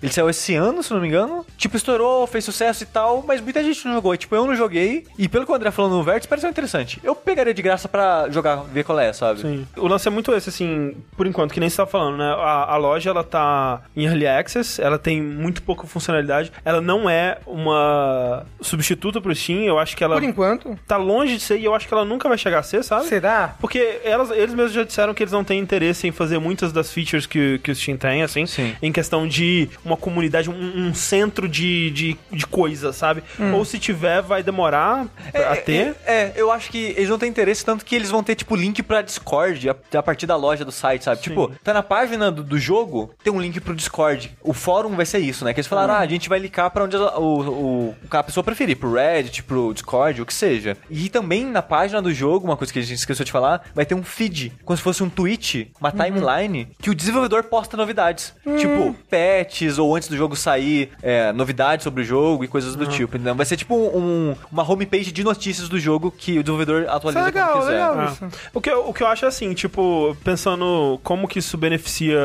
Ele 0.03 0.13
saiu 0.13 0.29
esse 0.31 0.55
ano, 0.55 0.83
se 0.83 0.93
não 0.93 1.01
me 1.01 1.09
engano. 1.09 1.45
Tipo, 1.57 1.77
estourou, 1.77 2.27
fez 2.27 2.45
sucesso 2.45 2.83
e 2.83 2.87
tal, 2.87 3.25
mas 3.27 3.41
muita 3.41 3.63
gente 3.63 3.85
não 3.87 3.95
jogou. 3.95 4.15
E, 4.15 4.19
tipo, 4.19 4.35
eu 4.35 4.47
não 4.47 4.55
joguei. 4.55 5.07
E 5.19 5.29
pelo 5.29 5.45
que 5.47 5.53
o 5.53 5.55
André 5.55 5.71
falou 5.71 5.91
no 5.91 6.03
Vértice, 6.03 6.29
pareceu 6.29 6.51
interessante. 6.51 7.01
Eu 7.03 7.15
pegaria 7.15 7.55
de 7.55 7.63
graça 7.63 7.89
pra 7.89 8.29
jogar, 8.31 8.57
ver 8.65 8.85
qual 8.85 8.99
é, 8.99 9.13
sabe? 9.13 9.41
Sim. 9.41 9.67
O 9.77 9.87
lance 9.87 10.07
é 10.07 10.11
muito 10.11 10.33
esse, 10.35 10.49
assim, 10.49 10.95
por 11.17 11.27
enquanto, 11.27 11.53
que 11.53 11.61
nem 11.61 11.69
você 11.69 11.77
tava 11.77 11.91
falando, 11.91 12.17
né? 12.19 12.35
A, 12.39 12.75
a 12.75 12.77
loja, 12.77 13.11
ela 13.11 13.25
tá 13.25 13.83
em 13.97 14.05
Early 14.05 14.27
Access, 14.27 14.81
ela 14.81 14.99
tem 14.99 15.21
muito 15.23 15.63
pouca 15.63 15.87
funcionalidade, 15.87 16.53
ela 16.65 16.81
não 16.81 17.09
é 17.09 17.39
uma 17.47 17.94
substituta 18.61 19.21
pro 19.21 19.35
Steam, 19.35 19.63
eu 19.63 19.79
acho 19.79 19.97
que 19.97 20.03
ela 20.05 20.15
Por 20.15 20.25
enquanto. 20.25 20.79
tá 20.87 20.97
longe 20.97 21.37
de 21.37 21.43
ser 21.43 21.59
e 21.59 21.65
eu 21.65 21.75
acho 21.75 21.87
que 21.87 21.95
ela 21.95 22.05
nunca 22.05 22.29
vai 22.29 22.39
chegar 22.39 22.61
a 22.61 22.63
ser, 22.63 22.83
sabe? 22.83 23.07
Será? 23.07 23.57
Porque 23.61 24.01
elas, 24.05 24.31
eles 24.31 24.55
mesmos 24.55 24.73
já 24.73 24.85
disseram 24.85 25.15
que 25.15 25.23
eles 25.23 25.33
não 25.33 25.45
têm 25.45 25.61
interesse 25.61 26.07
em 26.07 26.13
fazer 26.13 26.39
muitas 26.39 26.73
das 26.73 26.93
features 26.93 27.27
que, 27.27 27.59
que 27.59 27.71
o 27.71 27.75
Steam 27.75 27.97
tem, 27.97 28.23
assim, 28.23 28.47
Sim. 28.47 28.75
em 28.83 28.93
questão 28.93 29.27
de 29.27 29.69
uma 29.85 29.97
comunidade, 29.97 30.51
um, 30.51 30.89
um 30.89 30.95
centro 30.95 31.49
de, 31.49 31.91
de, 31.91 32.17
de 32.31 32.47
coisas, 32.47 32.97
sabe? 32.97 33.23
Ou 33.53 33.65
se 33.65 33.79
tiver, 33.79 34.23
vai 34.23 34.43
demorar 34.43 35.07
a 35.35 35.57
ter. 35.57 35.95
É, 36.07 36.15
é, 36.15 36.33
eu 36.37 36.51
acho 36.51 36.71
que 36.71 36.95
eles 36.97 37.09
não 37.09 37.19
têm 37.19 37.29
interesse, 37.29 37.65
tanto 37.65 37.85
que 37.85 37.95
eles 37.95 38.11
vão 38.11 38.23
ter, 38.23 38.35
tipo, 38.35 38.55
link 38.57 38.83
pra 38.83 39.03
Discord 39.03 39.71
a, 39.71 39.77
a 39.99 40.03
partir 40.03 40.27
da 40.27 40.37
loja 40.37 40.65
do 40.65 40.73
site, 40.73 41.05
sabe? 41.05 41.21
Tipo, 41.21 41.53
tá 41.63 41.73
na 41.73 41.83
página 41.83 42.31
do, 42.31 42.43
do 42.43 42.59
jogo, 42.59 43.13
tem 43.23 43.33
um 43.33 43.41
link 43.41 43.61
pro 43.61 43.75
Discord. 43.75 44.37
O 44.43 44.53
fórum 44.53 44.95
vai 44.97 45.07
ser 45.07 45.19
isso, 45.19 45.45
né? 45.45 45.53
Que 45.53 45.61
eles 45.61 45.67
falaram, 45.67 45.95
ah, 45.95 45.99
a 45.99 46.07
gente 46.07 46.29
vai 46.29 46.39
linkar 46.39 46.71
pra 46.71 46.85
onde 46.85 46.97
o, 46.97 47.01
o, 47.01 47.84
o 47.91 48.09
que 48.09 48.17
a 48.17 48.23
pessoa 48.23 48.45
preferir, 48.45 48.77
pro 48.77 48.93
Reddit, 48.93 49.43
pro 49.43 49.73
Discord, 49.73 50.23
o 50.23 50.27
que 50.27 50.35
seja. 50.35 50.77
E 50.91 51.09
também 51.09 51.45
na 51.45 51.63
página 51.63 52.01
do 52.01 52.13
jogo, 52.13 52.47
uma 52.47 52.57
coisa 52.57 52.73
que 52.73 52.79
a 52.79 52.83
gente 52.83 52.99
esqueceu 52.99 53.25
de 53.25 53.33
falar, 53.33 53.65
vai 53.75 53.85
ter 53.85 53.95
um 53.95 54.03
feed, 54.03 54.53
como 54.65 54.77
se 54.77 54.83
fosse 54.83 55.03
um 55.03 55.09
tweet, 55.09 55.71
uma 55.81 55.91
timeline, 55.91 56.69
que 56.81 56.91
o 56.91 56.95
desenvolvedor 56.95 57.45
posta 57.45 57.77
novidades. 57.77 58.35
Tipo, 58.59 58.95
patches, 59.11 59.79
ou 59.79 59.95
antes 59.95 60.09
do 60.09 60.17
jogo 60.17 60.37
sair, 60.37 60.91
é, 61.03 61.33
novidades 61.33 61.85
sobre 61.85 62.03
o 62.03 62.05
jogo 62.05 62.45
e 62.45 62.49
coisas 62.49 62.77
do 62.77 62.87
tipo. 62.87 63.17
Então 63.17 63.35
vai 63.35 63.47
ser 63.47 63.57
tipo 63.57 63.75
um, 63.75 64.35
uma 64.51 64.69
homepage 64.69 65.13
de 65.13 65.25
notícias 65.25 65.69
do 65.69 65.79
jogo 65.79 66.11
que 66.11 66.39
o 66.39 66.43
desenvolvedor 66.43 66.83
Isso 66.83 66.91
é 66.91 66.97
atualiza 66.97 67.25
legal, 67.25 67.53
quando 67.53 67.61
quiser. 67.61 67.73
legal 67.73 68.05
isso. 68.07 68.29
O, 68.53 68.61
que 68.61 68.71
eu, 68.71 68.89
o 68.89 68.95
que 68.95 69.03
eu 69.03 69.07
acho 69.07 69.25
é 69.25 69.29
assim, 69.29 69.53
tipo, 69.55 70.17
pensando 70.25 70.99
como 71.03 71.29
que 71.29 71.39
isso 71.39 71.57
beneficia 71.57 72.19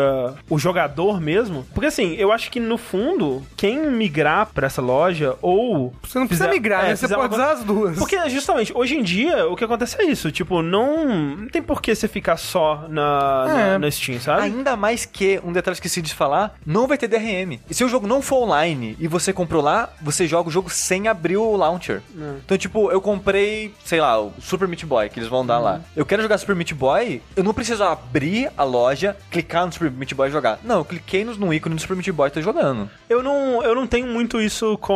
o 0.50 0.58
jogador 0.58 1.20
mesmo. 1.20 1.66
Porque 1.74 1.88
assim, 1.88 2.14
eu 2.16 2.32
acho 2.32 2.50
que 2.50 2.60
no 2.60 2.78
fundo, 2.78 3.44
quem 3.56 3.90
migrar 3.92 4.48
pra 4.48 4.68
essa 4.68 4.82
loja 4.82 5.36
ou. 5.50 5.94
Você 6.04 6.20
não 6.20 6.28
precisa 6.28 6.48
fizer- 6.48 6.60
migrar, 6.60 6.86
é, 6.86 6.90
né? 6.90 6.96
Você 6.96 7.08
pode 7.08 7.34
usar 7.34 7.52
as 7.52 7.64
duas. 7.64 7.98
Porque, 7.98 8.30
justamente, 8.30 8.72
hoje 8.76 8.96
em 8.96 9.04
dia, 9.04 9.48
o 9.48 9.56
que 9.56 9.64
acontece 9.64 10.00
é 10.02 10.06
isso. 10.06 10.32
Tipo, 10.32 10.62
não, 10.62 11.06
não 11.36 11.48
tem 11.50 11.62
por 11.62 11.82
que 11.82 11.94
você 11.94 12.08
ficar 12.08 12.38
só 12.38 12.86
na, 12.90 13.46
na, 13.48 13.60
É. 13.62 13.78
na 13.78 13.92
Steam, 13.92 14.20
sabe? 14.20 14.44
Ainda 14.44 14.76
mais 14.76 15.06
que, 15.06 15.40
um 15.44 15.52
detalhe 15.52 15.76
que 15.76 15.86
eu 15.86 15.88
esqueci 15.88 16.02
de 16.02 16.14
falar, 16.14 16.56
não 16.66 16.88
vai 16.88 16.98
ter 16.98 17.08
DRM. 17.08 17.60
E 17.70 17.74
se 17.74 17.84
o 17.84 17.90
jogo 17.90 18.08
não 18.08 18.22
for 18.22 18.44
online 18.44 18.96
e 19.00 19.08
você 19.08 19.32
comprou 19.34 19.62
lá, 19.62 19.90
você 20.02 20.28
joga 20.28 20.50
o 20.50 20.52
jogo 20.52 20.70
sem 20.70 21.08
abrir 21.08 21.38
o 21.38 21.56
launcher. 21.56 22.02
Então, 22.46 22.58
tipo, 22.58 22.92
eu 22.92 23.02
comprei, 23.02 23.74
sei 23.86 24.00
lá, 24.02 24.20
o 24.20 24.34
Super 24.40 24.68
Meat 24.68 24.86
Boy, 24.86 25.10
que 25.10 25.20
eles 25.20 25.30
vão 25.30 25.46
dar 25.46 25.60
lá. 25.60 25.82
Eu 25.96 26.06
quero 26.06 26.22
jogar 26.22 26.38
Super 26.38 26.56
Meat 26.56 26.74
Boy, 26.74 27.22
eu 27.36 27.44
não 27.44 27.54
preciso 27.54 27.84
abrir 27.84 28.52
a 28.58 28.64
loja, 28.64 29.16
clicar 29.32 29.66
no 29.66 29.72
Super 29.72 29.92
Meat 29.92 30.14
Boy 30.14 30.30
e 30.30 30.32
jogar. 30.32 30.60
Não, 30.64 30.80
eu 30.80 30.86
cliquei 30.86 31.24
no, 31.24 31.36
no 31.36 31.54
ícone 31.54 31.76
do 31.76 31.82
Super 31.82 31.96
Meat 31.96 32.12
Boy 32.12 32.28
e 32.28 32.32
tô 32.32 32.42
jogando. 32.42 32.90
Eu 33.10 33.22
não, 33.24 33.64
eu 33.64 33.74
não 33.76 33.88
tenho 33.88 34.08
muito 34.08 34.40
isso 34.42 34.78
com 34.78 34.94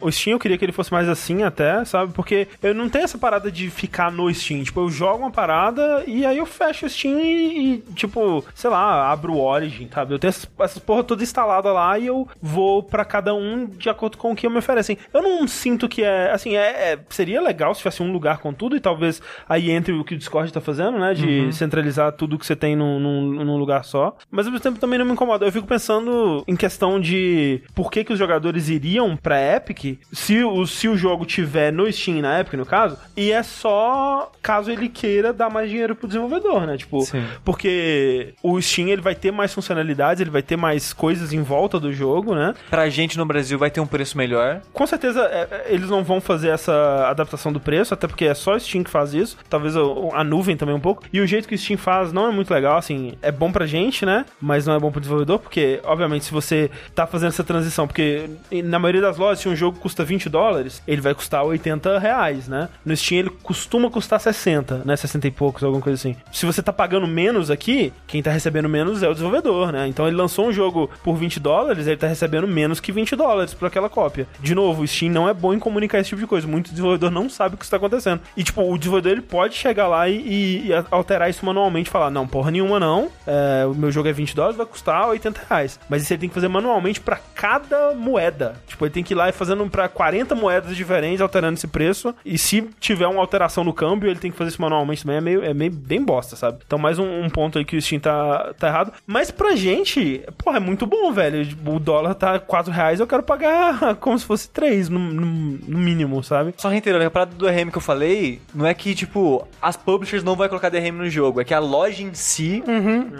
o 0.00 0.10
Steam, 0.10 0.34
eu 0.34 0.38
queria 0.38 0.56
que 0.58 0.64
ele 0.64 0.72
fosse 0.72 0.92
mais 0.92 1.08
assim 1.08 1.42
até, 1.42 1.84
sabe? 1.84 2.12
Porque 2.12 2.48
eu 2.62 2.74
não 2.74 2.88
tenho 2.88 3.04
essa 3.04 3.18
parada 3.18 3.50
de 3.50 3.70
ficar 3.70 4.10
no 4.10 4.32
Steam. 4.32 4.62
Tipo, 4.62 4.80
eu 4.80 4.90
jogo 4.90 5.18
uma 5.18 5.30
parada 5.30 6.04
e 6.06 6.24
aí 6.26 6.38
eu 6.38 6.46
fecho 6.46 6.86
o 6.86 6.88
Steam 6.88 7.18
e, 7.20 7.74
e, 7.74 7.78
tipo, 7.94 8.44
sei 8.54 8.70
lá, 8.70 9.10
abro 9.10 9.32
o 9.34 9.40
Origin, 9.40 9.88
sabe? 9.92 10.14
Eu 10.14 10.18
tenho 10.18 10.30
essas, 10.30 10.48
essas 10.60 10.78
porra 10.78 11.04
toda 11.04 11.22
instalada 11.22 11.72
lá 11.72 11.98
e 11.98 12.06
eu 12.06 12.28
vou 12.40 12.82
pra 12.82 13.04
cada 13.04 13.34
um 13.34 13.66
de 13.66 13.88
acordo 13.88 14.16
com 14.16 14.32
o 14.32 14.36
que 14.36 14.48
me 14.48 14.58
oferecem. 14.58 14.96
Eu 15.12 15.22
não 15.22 15.46
sinto 15.46 15.88
que 15.88 16.02
é, 16.02 16.30
assim, 16.32 16.56
é, 16.56 16.92
é- 16.92 16.98
seria 17.08 17.40
legal 17.40 17.74
se 17.74 17.80
tivesse 17.80 18.02
um 18.02 18.12
lugar 18.12 18.38
com 18.38 18.52
tudo 18.52 18.76
e 18.76 18.80
talvez 18.80 19.20
aí 19.48 19.70
entre 19.70 19.92
o 19.92 20.04
que 20.04 20.14
o 20.14 20.18
Discord 20.18 20.52
tá 20.52 20.60
fazendo, 20.60 20.98
né? 20.98 21.14
De 21.14 21.52
centralizar 21.52 22.12
tudo 22.12 22.38
que 22.38 22.46
você 22.46 22.56
tem 22.56 22.74
num, 22.76 22.98
num, 22.98 23.44
num 23.44 23.56
lugar 23.56 23.84
só. 23.84 24.16
Mas 24.30 24.46
ao 24.46 24.52
mesmo 24.52 24.62
tempo 24.62 24.78
também 24.78 24.98
não 24.98 25.06
me 25.06 25.12
incomoda. 25.12 25.44
Eu 25.46 25.52
fico 25.52 25.66
pensando 25.66 26.42
em 26.46 26.56
questão 26.56 27.00
de 27.00 27.62
por 27.74 27.90
que, 27.90 28.04
que 28.04 28.12
os 28.12 28.18
jogadores 28.18 28.68
iriam 28.68 29.16
pra 29.16 29.38
Epic 29.70 29.98
se 30.12 30.42
o, 30.42 30.66
se 30.66 30.88
o 30.88 30.96
jogo 30.96 31.24
tiver 31.24 31.72
no 31.72 31.90
Steam, 31.92 32.20
na 32.20 32.40
Epic, 32.40 32.54
no 32.54 32.66
caso, 32.66 32.98
e 33.16 33.30
é 33.32 33.42
só 33.42 34.30
caso 34.42 34.70
ele 34.70 34.88
queira 34.88 35.32
dar 35.32 35.48
mais 35.50 35.68
dinheiro 35.70 35.94
pro 35.94 36.06
desenvolvedor, 36.06 36.66
né? 36.66 36.76
Tipo, 36.76 37.00
Sim. 37.02 37.24
porque 37.44 38.34
o 38.42 38.60
Steam 38.60 38.88
ele 38.88 39.02
vai 39.02 39.14
ter 39.14 39.30
mais 39.30 39.52
funcionalidades, 39.54 40.20
ele 40.20 40.30
vai 40.30 40.42
ter 40.42 40.56
mais 40.56 40.92
coisas 40.92 41.32
em 41.32 41.42
volta 41.42 41.78
do 41.78 41.92
jogo, 41.92 42.34
né? 42.34 42.54
Pra 42.68 42.88
gente 42.88 43.16
no 43.18 43.24
Brasil 43.26 43.58
vai 43.58 43.70
ter 43.70 43.80
um 43.80 43.86
preço 43.86 44.16
melhor. 44.16 44.60
Com 44.72 44.86
certeza 44.86 45.20
é, 45.26 45.48
é, 45.50 45.66
eles 45.68 45.88
não 45.88 46.02
vão 46.02 46.20
fazer 46.20 46.48
essa 46.48 47.06
adaptação 47.08 47.52
do 47.52 47.60
preço, 47.60 47.94
até 47.94 48.06
porque 48.06 48.24
é 48.24 48.34
só 48.34 48.54
o 48.54 48.60
Steam 48.60 48.82
que 48.84 48.90
faz 48.90 49.14
isso. 49.14 49.36
Talvez 49.48 49.76
o- 49.76 50.10
a 50.14 50.24
nuvem 50.24 50.56
também 50.56 50.74
um 50.74 50.80
pouco. 50.80 51.02
E 51.12 51.20
o 51.20 51.26
jeito 51.26 51.46
que 51.48 51.54
o 51.54 51.58
Steam 51.58 51.78
faz 51.78 52.12
não 52.12 52.28
é 52.28 52.32
muito 52.32 52.52
legal, 52.52 52.76
assim, 52.76 53.14
é 53.22 53.30
bom 53.30 53.52
pra 53.52 53.66
gente, 53.66 54.04
né? 54.04 54.24
Mas 54.40 54.66
não 54.66 54.74
é 54.74 54.78
bom 54.78 54.90
pro 54.90 55.00
desenvolvedor, 55.00 55.38
porque, 55.38 55.80
obviamente, 55.84 56.24
se 56.24 56.32
você 56.32 56.70
tá 56.94 57.06
fazendo 57.06 57.28
essa 57.28 57.44
transição, 57.44 57.86
porque 57.86 58.28
na 58.64 58.78
maioria 58.78 59.00
das 59.00 59.16
lojas, 59.16 59.38
se 59.40 59.48
um 59.48 59.56
jogo 59.60 59.78
custa 59.78 60.04
20 60.04 60.28
dólares, 60.28 60.82
ele 60.86 61.00
vai 61.00 61.14
custar 61.14 61.44
80 61.44 61.98
reais, 61.98 62.48
né? 62.48 62.68
No 62.84 62.96
Steam 62.96 63.18
ele 63.20 63.30
costuma 63.42 63.90
custar 63.90 64.20
60, 64.20 64.82
né? 64.84 64.96
60 64.96 65.26
e 65.26 65.30
poucos, 65.30 65.62
alguma 65.62 65.82
coisa 65.82 65.96
assim. 65.98 66.16
Se 66.32 66.46
você 66.46 66.62
tá 66.62 66.72
pagando 66.72 67.06
menos 67.06 67.50
aqui, 67.50 67.92
quem 68.06 68.22
tá 68.22 68.30
recebendo 68.30 68.68
menos 68.68 69.02
é 69.02 69.08
o 69.08 69.12
desenvolvedor, 69.12 69.72
né? 69.72 69.86
Então 69.88 70.06
ele 70.06 70.16
lançou 70.16 70.46
um 70.46 70.52
jogo 70.52 70.90
por 71.04 71.16
20 71.16 71.38
dólares, 71.40 71.86
ele 71.86 71.96
tá 71.96 72.06
recebendo 72.06 72.46
menos 72.48 72.80
que 72.80 72.90
20 72.92 73.14
dólares 73.16 73.54
por 73.54 73.66
aquela 73.66 73.88
cópia. 73.88 74.26
De 74.40 74.54
novo, 74.54 74.82
o 74.82 74.86
Steam 74.88 75.12
não 75.12 75.28
é 75.28 75.34
bom 75.34 75.52
em 75.54 75.58
comunicar 75.58 75.98
esse 75.98 76.08
tipo 76.10 76.20
de 76.20 76.26
coisa. 76.26 76.46
Muito 76.46 76.70
desenvolvedor 76.70 77.10
não 77.10 77.28
sabe 77.28 77.54
o 77.54 77.58
que 77.58 77.64
está 77.64 77.76
acontecendo. 77.76 78.20
E, 78.36 78.42
tipo, 78.42 78.62
o 78.62 78.78
desenvolvedor 78.78 79.12
ele 79.12 79.22
pode 79.22 79.54
chegar 79.54 79.86
lá 79.88 80.08
e, 80.08 80.16
e- 80.16 80.66
e 80.68 80.72
alterar 80.90 81.28
isso 81.30 81.44
manualmente 81.44 81.88
e 81.88 81.92
falar: 81.92 82.10
não, 82.10 82.26
porra 82.26 82.50
nenhuma 82.50 82.78
não. 82.80 83.10
É, 83.26 83.66
o 83.66 83.74
meu 83.74 83.90
jogo 83.90 84.08
é 84.08 84.12
20 84.12 84.34
dólares, 84.34 84.56
vai 84.56 84.66
custar 84.66 85.08
80 85.08 85.40
reais. 85.48 85.78
Mas 85.88 86.02
isso 86.02 86.12
ele 86.12 86.20
tem 86.20 86.28
que 86.28 86.34
fazer 86.34 86.48
manualmente 86.48 87.00
pra 87.00 87.18
cada 87.34 87.94
moeda. 87.94 88.54
Tipo, 88.66 88.84
ele 88.84 88.92
tem 88.92 89.02
que 89.04 89.14
ir 89.14 89.16
lá 89.16 89.28
e 89.28 89.32
fazer 89.32 89.49
fazendo 89.50 89.68
pra 89.68 89.88
40 89.88 90.34
moedas 90.34 90.76
diferentes, 90.76 91.20
alterando 91.20 91.54
esse 91.54 91.66
preço. 91.66 92.14
E 92.24 92.38
se 92.38 92.62
tiver 92.78 93.06
uma 93.06 93.20
alteração 93.20 93.64
no 93.64 93.72
câmbio, 93.72 94.08
ele 94.08 94.18
tem 94.18 94.30
que 94.30 94.36
fazer 94.36 94.50
isso 94.50 94.62
manualmente 94.62 95.02
também. 95.02 95.16
É 95.16 95.20
meio, 95.20 95.44
é 95.44 95.54
meio 95.54 95.72
bem 95.72 96.02
bosta, 96.02 96.36
sabe? 96.36 96.58
Então, 96.64 96.78
mais 96.78 96.98
um, 96.98 97.24
um 97.24 97.28
ponto 97.28 97.58
aí 97.58 97.64
que 97.64 97.76
o 97.76 97.82
Steam 97.82 98.00
tá, 98.00 98.54
tá 98.58 98.68
errado. 98.68 98.92
Mas 99.06 99.30
pra 99.30 99.56
gente, 99.56 100.22
porra, 100.38 100.58
é 100.58 100.60
muito 100.60 100.86
bom, 100.86 101.12
velho. 101.12 101.46
O 101.66 101.78
dólar 101.78 102.14
tá 102.14 102.38
4 102.38 102.72
reais, 102.72 103.00
eu 103.00 103.06
quero 103.06 103.22
pagar 103.22 103.96
como 104.00 104.18
se 104.18 104.24
fosse 104.24 104.48
3, 104.50 104.88
no, 104.88 104.98
no, 104.98 105.26
no 105.26 105.78
mínimo, 105.78 106.22
sabe? 106.22 106.54
Só 106.56 106.68
reiterando, 106.68 107.04
a 107.04 107.10
parada 107.10 107.34
do 107.34 107.46
DRM 107.46 107.70
que 107.70 107.78
eu 107.78 107.82
falei, 107.82 108.40
não 108.54 108.66
é 108.66 108.74
que, 108.74 108.94
tipo, 108.94 109.46
as 109.60 109.76
publishers 109.76 110.22
não 110.22 110.36
vão 110.36 110.48
colocar 110.48 110.68
DRM 110.68 110.92
no 110.96 111.10
jogo, 111.10 111.40
é 111.40 111.44
que 111.44 111.54
a 111.54 111.58
loja 111.58 112.02
em 112.02 112.14
si, 112.14 112.62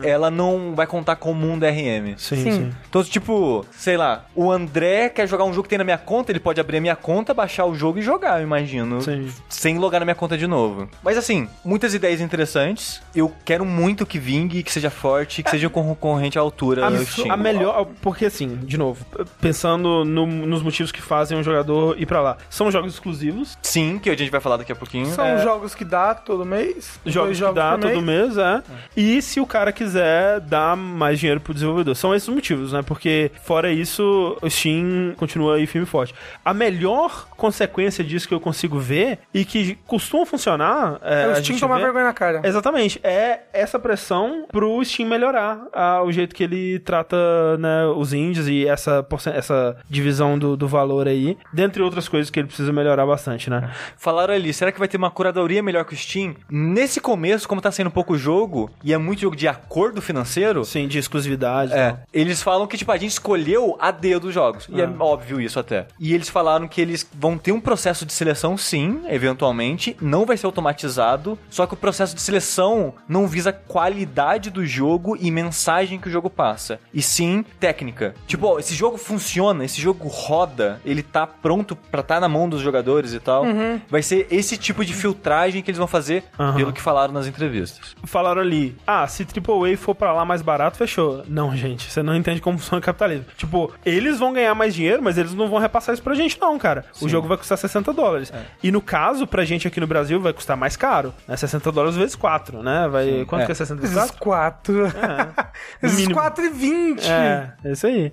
ela 0.02 0.30
não 0.30 0.74
vai 0.74 0.86
contar 0.86 1.16
como 1.16 1.46
um 1.46 1.58
DRM. 1.58 2.16
Sim, 2.16 2.50
Sim. 2.50 2.72
Então, 2.88 3.02
tipo, 3.02 3.64
sei 3.72 3.96
lá, 3.96 4.26
o 4.34 4.50
André 4.50 5.08
quer 5.08 5.26
jogar 5.26 5.44
um 5.44 5.52
jogo 5.52 5.64
que 5.64 5.70
tem 5.70 5.78
na 5.78 5.84
minha 5.84 5.98
conta, 6.10 6.32
ele 6.32 6.40
pode 6.40 6.60
abrir 6.60 6.78
a 6.78 6.80
minha 6.80 6.96
conta, 6.96 7.32
baixar 7.32 7.64
o 7.66 7.74
jogo 7.74 8.00
e 8.00 8.02
jogar, 8.02 8.40
eu 8.40 8.42
imagino. 8.44 9.00
Sim. 9.00 9.28
Sem 9.48 9.78
logar 9.78 10.00
na 10.00 10.04
minha 10.04 10.14
conta 10.16 10.36
de 10.36 10.46
novo. 10.46 10.88
Mas 11.04 11.16
assim, 11.16 11.48
muitas 11.64 11.94
ideias 11.94 12.20
interessantes. 12.20 13.00
Eu 13.14 13.32
quero 13.44 13.64
muito 13.64 14.04
que 14.04 14.18
vingue, 14.18 14.62
que 14.64 14.72
seja 14.72 14.90
forte, 14.90 15.42
que 15.42 15.50
seja 15.50 15.68
um 15.68 15.70
concorrente 15.70 16.36
à 16.36 16.40
altura 16.42 16.86
A, 16.86 16.90
do 16.90 17.04
Steam. 17.06 17.30
a 17.32 17.36
melhor, 17.36 17.86
porque 18.02 18.24
assim, 18.26 18.56
de 18.64 18.76
novo, 18.76 19.04
pensando 19.40 20.04
no- 20.04 20.26
nos 20.26 20.62
motivos 20.62 20.90
que 20.90 21.00
fazem 21.00 21.38
um 21.38 21.42
jogador 21.42 21.96
ir 22.00 22.06
pra 22.06 22.20
lá. 22.20 22.36
São 22.48 22.70
jogos 22.70 22.94
exclusivos, 22.94 23.56
Sim, 23.62 23.98
que 24.02 24.10
a 24.10 24.16
gente 24.16 24.30
vai 24.30 24.40
falar 24.40 24.56
daqui 24.56 24.72
a 24.72 24.76
pouquinho. 24.76 25.06
São 25.06 25.24
É. 25.24 25.38
jogos 25.42 25.74
que 25.74 25.84
dá 25.84 26.14
todo 26.14 26.44
mês. 26.44 26.98
jogos 27.06 27.38
dois 27.38 27.50
que 27.50 27.54
dá 27.54 27.78
todo 27.78 28.02
mês, 28.02 28.36
é. 28.36 28.62
E 28.96 29.22
se 29.22 29.40
o 29.40 29.46
cara 29.46 29.70
quiser 29.72 30.40
dar 30.40 30.76
mais 30.76 31.18
dinheiro 31.20 31.40
pro 31.40 31.54
desenvolvedor. 31.54 31.94
São 31.94 32.14
esses 32.14 32.28
os 32.28 32.34
motivos, 32.34 32.72
né? 32.72 32.82
Porque, 32.82 33.30
fora 33.44 33.70
isso, 33.72 34.36
o 34.42 34.48
Steam 34.50 35.14
continua 35.16 35.56
aí 35.56 35.66
firme 35.66 35.86
e 35.86 35.90
forte. 35.90 35.99
A 36.44 36.52
melhor 36.54 37.28
consequência 37.36 38.02
disso 38.04 38.26
que 38.28 38.34
eu 38.34 38.40
consigo 38.40 38.78
ver 38.78 39.18
e 39.32 39.44
que 39.44 39.76
costuma 39.86 40.24
funcionar. 40.26 40.98
É, 41.02 41.22
É 41.24 41.28
o 41.28 41.30
a 41.32 41.34
Steam 41.36 41.58
tomar 41.58 41.76
vê- 41.78 41.84
vergonha 41.84 42.04
na 42.04 42.12
cara. 42.12 42.40
Exatamente. 42.44 43.00
É 43.02 43.40
essa 43.52 43.78
pressão 43.78 44.46
pro 44.50 44.82
Steam 44.84 45.08
melhorar 45.08 45.62
ah, 45.72 46.02
o 46.02 46.12
jeito 46.12 46.34
que 46.34 46.44
ele 46.44 46.78
trata 46.80 47.16
né, 47.58 47.86
os 47.96 48.12
indies 48.12 48.46
e 48.46 48.66
essa, 48.66 49.06
essa 49.34 49.76
divisão 49.88 50.38
do, 50.38 50.56
do 50.56 50.68
valor 50.68 51.08
aí, 51.08 51.36
dentre 51.52 51.82
outras 51.82 52.08
coisas 52.08 52.30
que 52.30 52.38
ele 52.40 52.46
precisa 52.48 52.72
melhorar 52.72 53.06
bastante, 53.06 53.50
né? 53.50 53.70
Falaram 53.96 54.34
ali, 54.34 54.52
será 54.52 54.70
que 54.72 54.78
vai 54.78 54.88
ter 54.88 54.96
uma 54.96 55.10
curadoria 55.10 55.62
melhor 55.62 55.84
que 55.84 55.94
o 55.94 55.96
Steam? 55.96 56.34
Nesse 56.50 57.00
começo, 57.00 57.48
como 57.48 57.60
tá 57.60 57.70
sendo 57.70 57.90
pouco 57.90 58.16
jogo, 58.16 58.70
e 58.84 58.92
é 58.92 58.98
muito 58.98 59.20
jogo 59.20 59.36
de 59.36 59.48
acordo 59.48 60.00
financeiro, 60.00 60.64
Sim, 60.64 60.86
de 60.88 60.98
exclusividade. 60.98 61.72
É, 61.72 61.90
tal. 61.90 62.00
eles 62.12 62.42
falam 62.42 62.66
que, 62.66 62.76
tipo, 62.76 62.90
a 62.92 62.96
gente 62.96 63.10
escolheu 63.10 63.76
a 63.80 63.90
dedo 63.90 64.28
os 64.28 64.34
jogos. 64.34 64.66
E 64.70 64.80
é 64.80 64.88
óbvio 64.98 65.40
isso 65.40 65.58
até. 65.58 65.86
E 65.98 66.14
eles 66.14 66.28
falaram 66.28 66.66
que 66.68 66.80
eles 66.80 67.06
vão 67.14 67.36
ter 67.36 67.52
um 67.52 67.60
processo 67.60 68.04
de 68.06 68.12
seleção, 68.12 68.56
sim, 68.56 69.00
eventualmente. 69.08 69.96
Não 70.00 70.24
vai 70.26 70.36
ser 70.36 70.46
automatizado. 70.46 71.38
Só 71.48 71.66
que 71.66 71.74
o 71.74 71.76
processo 71.76 72.14
de 72.14 72.20
seleção 72.22 72.94
não 73.08 73.26
visa 73.26 73.52
qualidade 73.52 74.50
do 74.50 74.64
jogo 74.64 75.16
e 75.20 75.30
mensagem 75.30 75.98
que 75.98 76.08
o 76.08 76.10
jogo 76.10 76.30
passa. 76.30 76.80
E 76.92 77.02
sim 77.02 77.44
técnica. 77.58 78.14
Tipo, 78.26 78.46
ó, 78.46 78.58
esse 78.58 78.74
jogo 78.74 78.96
funciona, 78.96 79.64
esse 79.64 79.80
jogo 79.80 80.08
roda, 80.08 80.80
ele 80.84 81.02
tá 81.02 81.26
pronto 81.26 81.74
pra 81.76 82.00
estar 82.00 82.20
na 82.20 82.28
mão 82.28 82.48
dos 82.48 82.60
jogadores 82.60 83.12
e 83.12 83.20
tal. 83.20 83.44
Vai 83.88 84.02
ser 84.02 84.26
esse 84.30 84.56
tipo 84.56 84.84
de 84.84 84.92
filtragem 84.94 85.62
que 85.62 85.70
eles 85.70 85.78
vão 85.78 85.86
fazer, 85.86 86.24
Aham. 86.38 86.56
pelo 86.56 86.72
que 86.72 86.80
falaram 86.80 87.12
nas 87.12 87.26
entrevistas. 87.26 87.96
Falaram 88.04 88.40
ali, 88.40 88.76
ah, 88.86 89.06
se 89.06 89.22
AAA 89.24 89.76
for 89.76 89.94
pra 89.94 90.12
lá 90.12 90.24
mais 90.24 90.42
barato, 90.42 90.76
fechou. 90.76 91.22
Não, 91.28 91.56
gente, 91.56 91.90
você 91.90 92.02
não 92.02 92.14
entende 92.14 92.40
como 92.40 92.58
funciona 92.58 92.80
o 92.80 92.84
capitalismo. 92.84 93.26
Tipo, 93.36 93.72
eles 93.84 94.18
vão 94.18 94.32
ganhar 94.32 94.54
mais 94.54 94.74
dinheiro, 94.74 95.02
mas 95.02 95.18
eles 95.18 95.34
não 95.34 95.48
vão 95.48 95.58
repassar 95.58 95.79
isso 95.88 96.02
pra 96.02 96.14
gente, 96.14 96.38
não, 96.40 96.58
cara. 96.58 96.84
O 97.00 97.08
jogo 97.08 97.26
vai 97.28 97.36
custar 97.36 97.56
60 97.58 97.92
dólares. 97.92 98.32
E 98.62 98.70
no 98.70 98.80
caso, 98.80 99.26
pra 99.26 99.44
gente 99.44 99.66
aqui 99.68 99.80
no 99.80 99.86
Brasil, 99.86 100.20
vai 100.20 100.32
custar 100.32 100.56
mais 100.56 100.76
caro, 100.76 101.12
né? 101.26 101.36
60 101.36 101.70
dólares 101.72 101.96
vezes 101.96 102.14
4, 102.16 102.62
né? 102.62 102.88
Vai... 102.88 103.24
Quanto 103.26 103.42
É. 103.42 103.46
que 103.46 103.52
é 103.52 103.54
60 103.54 103.80
vezes 103.80 103.96
Esses 103.96 104.10
4? 104.12 104.20
quatro. 104.20 104.92
No 105.82 105.88
Esses 105.88 106.00
mínimo. 106.00 106.14
4 106.14 106.44
e 106.44 106.48
20. 106.48 107.06
É, 107.10 107.52
é 107.64 107.72
isso 107.72 107.86
aí. 107.86 108.12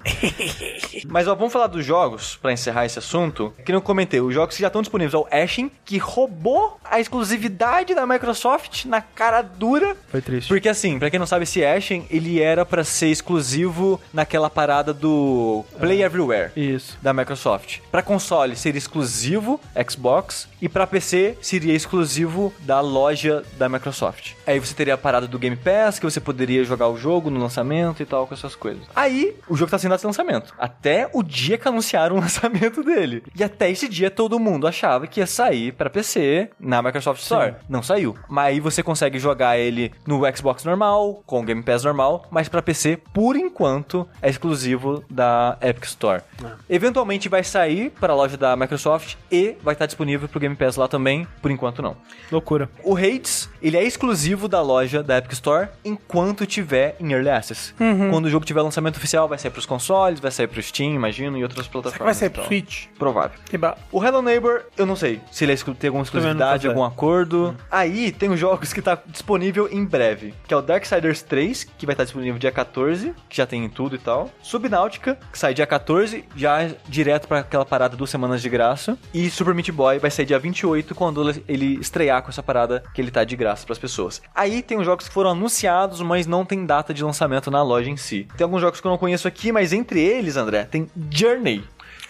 Mas 1.07 1.27
ó, 1.27 1.35
vamos 1.35 1.53
falar 1.53 1.67
dos 1.67 1.85
jogos, 1.85 2.35
pra 2.41 2.51
encerrar 2.51 2.85
esse 2.85 2.99
assunto. 2.99 3.53
Que 3.65 3.71
não 3.71 3.81
comentei, 3.81 4.19
os 4.19 4.33
jogos 4.33 4.55
que 4.55 4.61
já 4.61 4.67
estão 4.67 4.81
disponíveis 4.81 5.13
é 5.13 5.17
o 5.17 5.27
Ashen, 5.31 5.71
que 5.85 5.97
roubou 5.97 6.79
a 6.83 6.99
exclusividade 6.99 7.93
da 7.95 8.05
Microsoft 8.05 8.85
na 8.85 9.01
cara 9.01 9.41
dura. 9.41 9.95
Foi 10.09 10.21
triste. 10.21 10.47
Porque 10.47 10.67
assim, 10.69 10.99
pra 10.99 11.09
quem 11.09 11.19
não 11.19 11.25
sabe, 11.27 11.43
esse 11.43 11.63
Ashen, 11.63 12.05
ele 12.09 12.41
era 12.41 12.65
pra 12.65 12.83
ser 12.83 13.07
exclusivo 13.07 13.99
naquela 14.13 14.49
parada 14.49 14.93
do 14.93 15.63
Play 15.79 16.03
Everywhere. 16.03 16.51
Isso. 16.55 16.97
Da 17.01 17.13
Microsoft. 17.13 17.56
Pra 17.91 18.01
console 18.01 18.55
seria 18.55 18.77
exclusivo 18.77 19.59
Xbox 19.89 20.47
e 20.61 20.67
pra 20.67 20.87
PC 20.87 21.37
seria 21.41 21.73
exclusivo 21.73 22.53
da 22.59 22.79
loja 22.79 23.43
da 23.57 23.69
Microsoft. 23.69 24.33
Aí 24.45 24.59
você 24.59 24.73
teria 24.73 24.93
a 24.93 24.97
parada 24.97 25.27
do 25.27 25.39
Game 25.39 25.55
Pass, 25.55 25.99
que 25.99 26.05
você 26.05 26.19
poderia 26.19 26.63
jogar 26.63 26.87
o 26.87 26.97
jogo 26.97 27.29
no 27.29 27.39
lançamento 27.39 28.01
e 28.01 28.05
tal, 28.05 28.27
com 28.27 28.33
essas 28.33 28.55
coisas. 28.55 28.83
Aí, 28.95 29.35
o 29.47 29.55
jogo 29.55 29.71
tá 29.71 29.77
sendo 29.77 29.97
de 29.97 30.05
lançamento. 30.05 30.53
Até 30.57 31.09
o 31.13 31.23
dia 31.23 31.57
que 31.57 31.67
anunciaram 31.67 32.17
o 32.17 32.19
lançamento 32.21 32.83
dele. 32.83 33.23
E 33.35 33.43
até 33.43 33.69
esse 33.69 33.87
dia 33.87 34.09
todo 34.11 34.39
mundo 34.39 34.67
achava 34.67 35.07
que 35.07 35.19
ia 35.19 35.27
sair 35.27 35.71
pra 35.71 35.89
PC 35.89 36.49
na 36.59 36.81
Microsoft 36.81 37.21
Store. 37.21 37.55
Não 37.69 37.81
saiu. 37.81 38.15
Mas 38.27 38.47
aí 38.47 38.59
você 38.59 38.81
consegue 38.81 39.19
jogar 39.19 39.57
ele 39.57 39.91
no 40.05 40.21
Xbox 40.35 40.63
normal, 40.63 41.21
com 41.25 41.41
o 41.41 41.43
Game 41.43 41.63
Pass 41.63 41.83
normal, 41.83 42.25
mas 42.31 42.47
pra 42.47 42.61
PC, 42.61 42.97
por 43.13 43.35
enquanto, 43.35 44.07
é 44.21 44.29
exclusivo 44.29 45.03
da 45.09 45.57
Epic 45.61 45.85
Store. 45.85 46.21
Eventualmente 46.69 47.29
vai 47.29 47.43
sair 47.47 47.91
para 47.99 48.13
a 48.13 48.15
loja 48.15 48.37
da 48.37 48.55
Microsoft 48.55 49.15
e 49.31 49.55
vai 49.63 49.73
estar 49.73 49.85
disponível 49.85 50.27
pro 50.27 50.39
Game 50.39 50.55
Pass 50.55 50.75
lá 50.75 50.87
também, 50.87 51.27
por 51.41 51.49
enquanto 51.51 51.81
não. 51.81 51.95
Loucura. 52.31 52.69
O 52.83 52.95
Hades, 52.95 53.49
ele 53.61 53.77
é 53.77 53.83
exclusivo 53.83 54.47
da 54.47 54.61
loja 54.61 55.01
da 55.01 55.17
Epic 55.17 55.31
Store 55.33 55.67
enquanto 55.83 56.45
tiver 56.45 56.95
em 56.99 57.11
Early 57.11 57.29
Access. 57.29 57.73
Quando 58.09 58.25
o 58.25 58.29
jogo 58.29 58.45
tiver 58.45 58.61
lançamento 58.61 58.97
oficial, 58.97 59.27
vai 59.27 59.37
sair 59.37 59.51
pros 59.51 59.65
consoles, 59.65 60.19
vai 60.19 60.31
sair 60.31 60.47
pro 60.47 60.61
Steam, 60.61 60.93
imagino, 60.93 61.37
e 61.37 61.43
outras 61.43 61.67
plataformas. 61.67 62.05
Vai 62.05 62.13
sair 62.13 62.29
pro 62.29 62.41
então. 62.41 62.47
Switch. 62.47 62.87
Provável. 62.97 63.37
Que 63.45 63.57
ba- 63.57 63.77
O 63.91 64.03
Hello 64.03 64.21
Neighbor, 64.21 64.63
eu 64.77 64.85
não 64.85 64.95
sei 64.95 65.21
se 65.31 65.43
ele 65.45 65.53
é 65.53 65.55
tem 65.57 65.87
alguma 65.87 66.03
exclusividade, 66.03 66.67
algum 66.67 66.83
acordo. 66.83 67.55
Aí 67.71 68.11
tem 68.11 68.29
os 68.29 68.39
jogos 68.39 68.71
que 68.73 68.81
tá 68.81 68.97
disponível 69.07 69.67
em 69.71 69.83
breve, 69.85 70.33
que 70.47 70.53
é 70.53 70.57
o 70.57 70.61
Darksiders 70.61 71.21
3, 71.23 71.63
que 71.77 71.85
vai 71.85 71.93
estar 71.93 72.03
disponível 72.03 72.37
dia 72.39 72.51
14, 72.51 73.13
que 73.29 73.37
já 73.37 73.45
tem 73.45 73.63
em 73.65 73.69
tudo 73.69 73.95
e 73.95 73.99
tal. 73.99 74.29
Subnáutica, 74.41 75.17
que 75.31 75.37
sai 75.37 75.53
dia 75.53 75.65
14, 75.65 76.25
já 76.35 76.69
direto 76.87 77.27
aquela 77.39 77.65
parada 77.65 77.95
duas 77.95 78.09
semanas 78.09 78.41
de 78.41 78.49
graça. 78.49 78.97
E 79.13 79.29
Super 79.29 79.53
Meat 79.53 79.71
Boy 79.71 79.99
vai 79.99 80.11
sair 80.11 80.25
dia 80.25 80.39
28, 80.39 80.93
quando 80.95 81.29
ele 81.47 81.79
estrear 81.79 82.21
com 82.21 82.29
essa 82.29 82.43
parada 82.43 82.83
que 82.93 83.01
ele 83.01 83.11
tá 83.11 83.23
de 83.23 83.35
graça 83.35 83.65
pras 83.65 83.79
pessoas. 83.79 84.21
Aí 84.33 84.61
tem 84.61 84.77
os 84.77 84.85
jogos 84.85 85.07
que 85.07 85.13
foram 85.13 85.31
anunciados, 85.31 86.01
mas 86.01 86.27
não 86.27 86.45
tem 86.45 86.65
data 86.65 86.93
de 86.93 87.03
lançamento 87.03 87.49
na 87.51 87.61
loja 87.61 87.89
em 87.89 87.97
si. 87.97 88.27
Tem 88.37 88.45
alguns 88.45 88.61
jogos 88.61 88.81
que 88.81 88.87
eu 88.87 88.91
não 88.91 88.97
conheço 88.97 89.27
aqui, 89.27 89.51
mas 89.51 89.73
entre 89.73 90.01
eles, 90.01 90.37
André, 90.37 90.65
tem 90.65 90.87
Journey. 91.09 91.63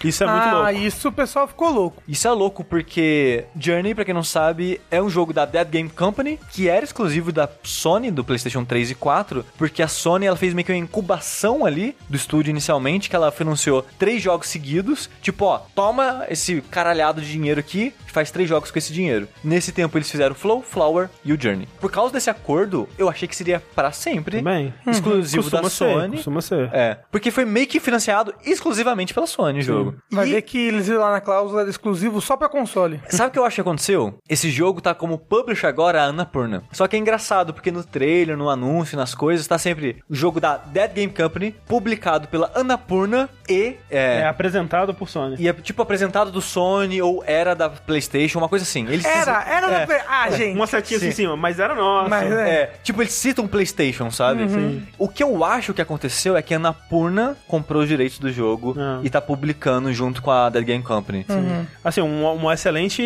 Isso 0.03 0.23
é 0.23 0.27
muito 0.27 0.43
ah, 0.43 0.69
louco. 0.69 0.71
isso 0.71 1.07
o 1.09 1.11
pessoal 1.11 1.47
ficou 1.47 1.71
louco. 1.71 2.03
Isso 2.07 2.27
é 2.27 2.31
louco 2.31 2.63
porque 2.63 3.45
Journey, 3.59 3.95
pra 3.95 4.05
quem 4.05 4.13
não 4.13 4.23
sabe, 4.23 4.79
é 4.91 5.01
um 5.01 5.09
jogo 5.09 5.33
da 5.33 5.45
Dead 5.45 5.67
Game 5.67 5.89
Company 5.89 6.39
que 6.51 6.69
era 6.69 6.83
exclusivo 6.83 7.31
da 7.31 7.49
Sony, 7.63 8.11
do 8.11 8.23
PlayStation 8.23 8.63
3 8.63 8.91
e 8.91 8.95
4, 8.95 9.45
porque 9.57 9.81
a 9.81 9.87
Sony 9.87 10.25
ela 10.25 10.37
fez 10.37 10.53
meio 10.53 10.65
que 10.65 10.71
uma 10.71 10.77
incubação 10.77 11.65
ali 11.65 11.95
do 12.09 12.15
estúdio 12.15 12.51
inicialmente, 12.51 13.09
que 13.09 13.15
ela 13.15 13.31
financiou 13.31 13.85
três 13.97 14.21
jogos 14.21 14.47
seguidos, 14.47 15.09
tipo, 15.21 15.45
ó, 15.45 15.59
toma 15.73 16.25
esse 16.29 16.61
caralhado 16.61 17.21
de 17.21 17.31
dinheiro 17.31 17.59
aqui 17.59 17.93
e 18.07 18.11
faz 18.11 18.31
três 18.31 18.47
jogos 18.47 18.71
com 18.71 18.77
esse 18.77 18.93
dinheiro. 18.93 19.27
Nesse 19.43 19.71
tempo 19.71 19.97
eles 19.97 20.09
fizeram 20.09 20.33
o 20.33 20.37
Flow, 20.37 20.61
Flower 20.61 21.09
e 21.23 21.33
o 21.33 21.41
Journey. 21.41 21.67
Por 21.79 21.91
causa 21.91 22.13
desse 22.13 22.29
acordo, 22.29 22.87
eu 22.97 23.09
achei 23.09 23.27
que 23.27 23.35
seria 23.35 23.61
pra 23.75 23.91
sempre 23.91 24.37
Também. 24.37 24.73
exclusivo 24.85 25.49
da 25.49 25.61
Costuma 25.61 25.69
ser, 25.69 25.93
Sony. 25.93 26.15
costuma 26.17 26.41
ser. 26.41 26.69
É, 26.73 26.97
porque 27.11 27.31
foi 27.31 27.45
meio 27.45 27.67
que 27.67 27.79
financiado 27.79 28.33
exclusivamente 28.45 29.13
pela 29.13 29.27
Sony 29.27 29.59
o 29.59 29.61
jogo. 29.61 29.86
Vai 30.11 30.27
E- 30.27 30.31
ver 30.31 30.41
que 30.41 30.57
eles 30.67 30.87
viram 30.87 31.01
lá 31.01 31.11
na 31.11 31.21
cláusula 31.21 31.61
era 31.61 31.69
exclusivo 31.69 32.19
só 32.21 32.35
pra 32.37 32.49
console. 32.49 32.99
Sabe 33.09 33.29
o 33.29 33.31
que 33.33 33.39
eu 33.39 33.45
acho 33.45 33.55
que 33.55 33.61
aconteceu? 33.61 34.17
Esse 34.29 34.49
jogo 34.49 34.81
tá 34.81 34.93
como 34.95 35.17
publisher 35.17 35.67
agora 35.67 36.01
a 36.01 36.05
Annapurna. 36.05 36.63
Só 36.71 36.87
que 36.87 36.95
é 36.95 36.99
engraçado, 36.99 37.53
porque 37.53 37.71
no 37.71 37.83
trailer, 37.83 38.37
no 38.37 38.49
anúncio, 38.49 38.97
nas 38.97 39.13
coisas, 39.15 39.45
tá 39.47 39.57
sempre 39.57 39.97
o 40.09 40.15
jogo 40.15 40.39
da 40.39 40.57
Dead 40.57 40.91
Game 40.93 41.13
Company, 41.13 41.55
publicado 41.67 42.27
pela 42.27 42.51
Annapurna 42.55 43.29
e 43.49 43.75
é, 43.89 44.19
É 44.21 44.27
apresentado 44.27 44.93
por 44.93 45.09
Sony. 45.09 45.35
e 45.39 45.47
é 45.47 45.53
tipo 45.53 45.81
apresentado 45.81 46.31
do 46.31 46.41
Sony 46.41 47.01
ou 47.01 47.23
era 47.25 47.53
da 47.55 47.69
PlayStation, 47.69 48.39
uma 48.39 48.49
coisa 48.49 48.63
assim. 48.63 48.85
Eles 48.87 49.05
Era, 49.05 49.43
era 49.47 49.67
é, 49.67 49.79
da 49.79 49.85
Play- 49.85 50.01
Ah, 50.07 50.29
gente. 50.31 50.55
Uma 50.55 50.67
setinha 50.67 50.97
assim 50.97 51.05
Sim. 51.07 51.11
em 51.11 51.15
cima, 51.15 51.37
mas 51.37 51.59
era 51.59 51.75
nossa. 51.75 52.09
Mas 52.09 52.31
é. 52.31 52.49
É, 52.61 52.65
tipo, 52.83 53.01
eles 53.01 53.13
citam 53.13 53.47
PlayStation, 53.47 54.09
sabe? 54.11 54.47
O 54.97 55.07
que 55.07 55.21
eu 55.23 55.43
acho 55.43 55.73
que 55.73 55.81
aconteceu 55.81 56.35
é 56.37 56.41
que 56.41 56.53
a 56.53 56.57
Annapurna 56.57 57.37
comprou 57.47 57.81
os 57.83 57.87
direitos 57.87 58.19
do 58.19 58.31
jogo 58.31 58.75
Ah. 58.77 58.99
e 59.03 59.09
tá 59.09 59.21
publicando 59.21 59.76
junto 59.93 60.21
com 60.21 60.31
a 60.31 60.49
Dead 60.49 60.63
Game 60.65 60.83
Company. 60.83 61.25
Assim, 61.83 62.01
uma, 62.01 62.31
uma 62.31 62.53
excelente 62.53 63.03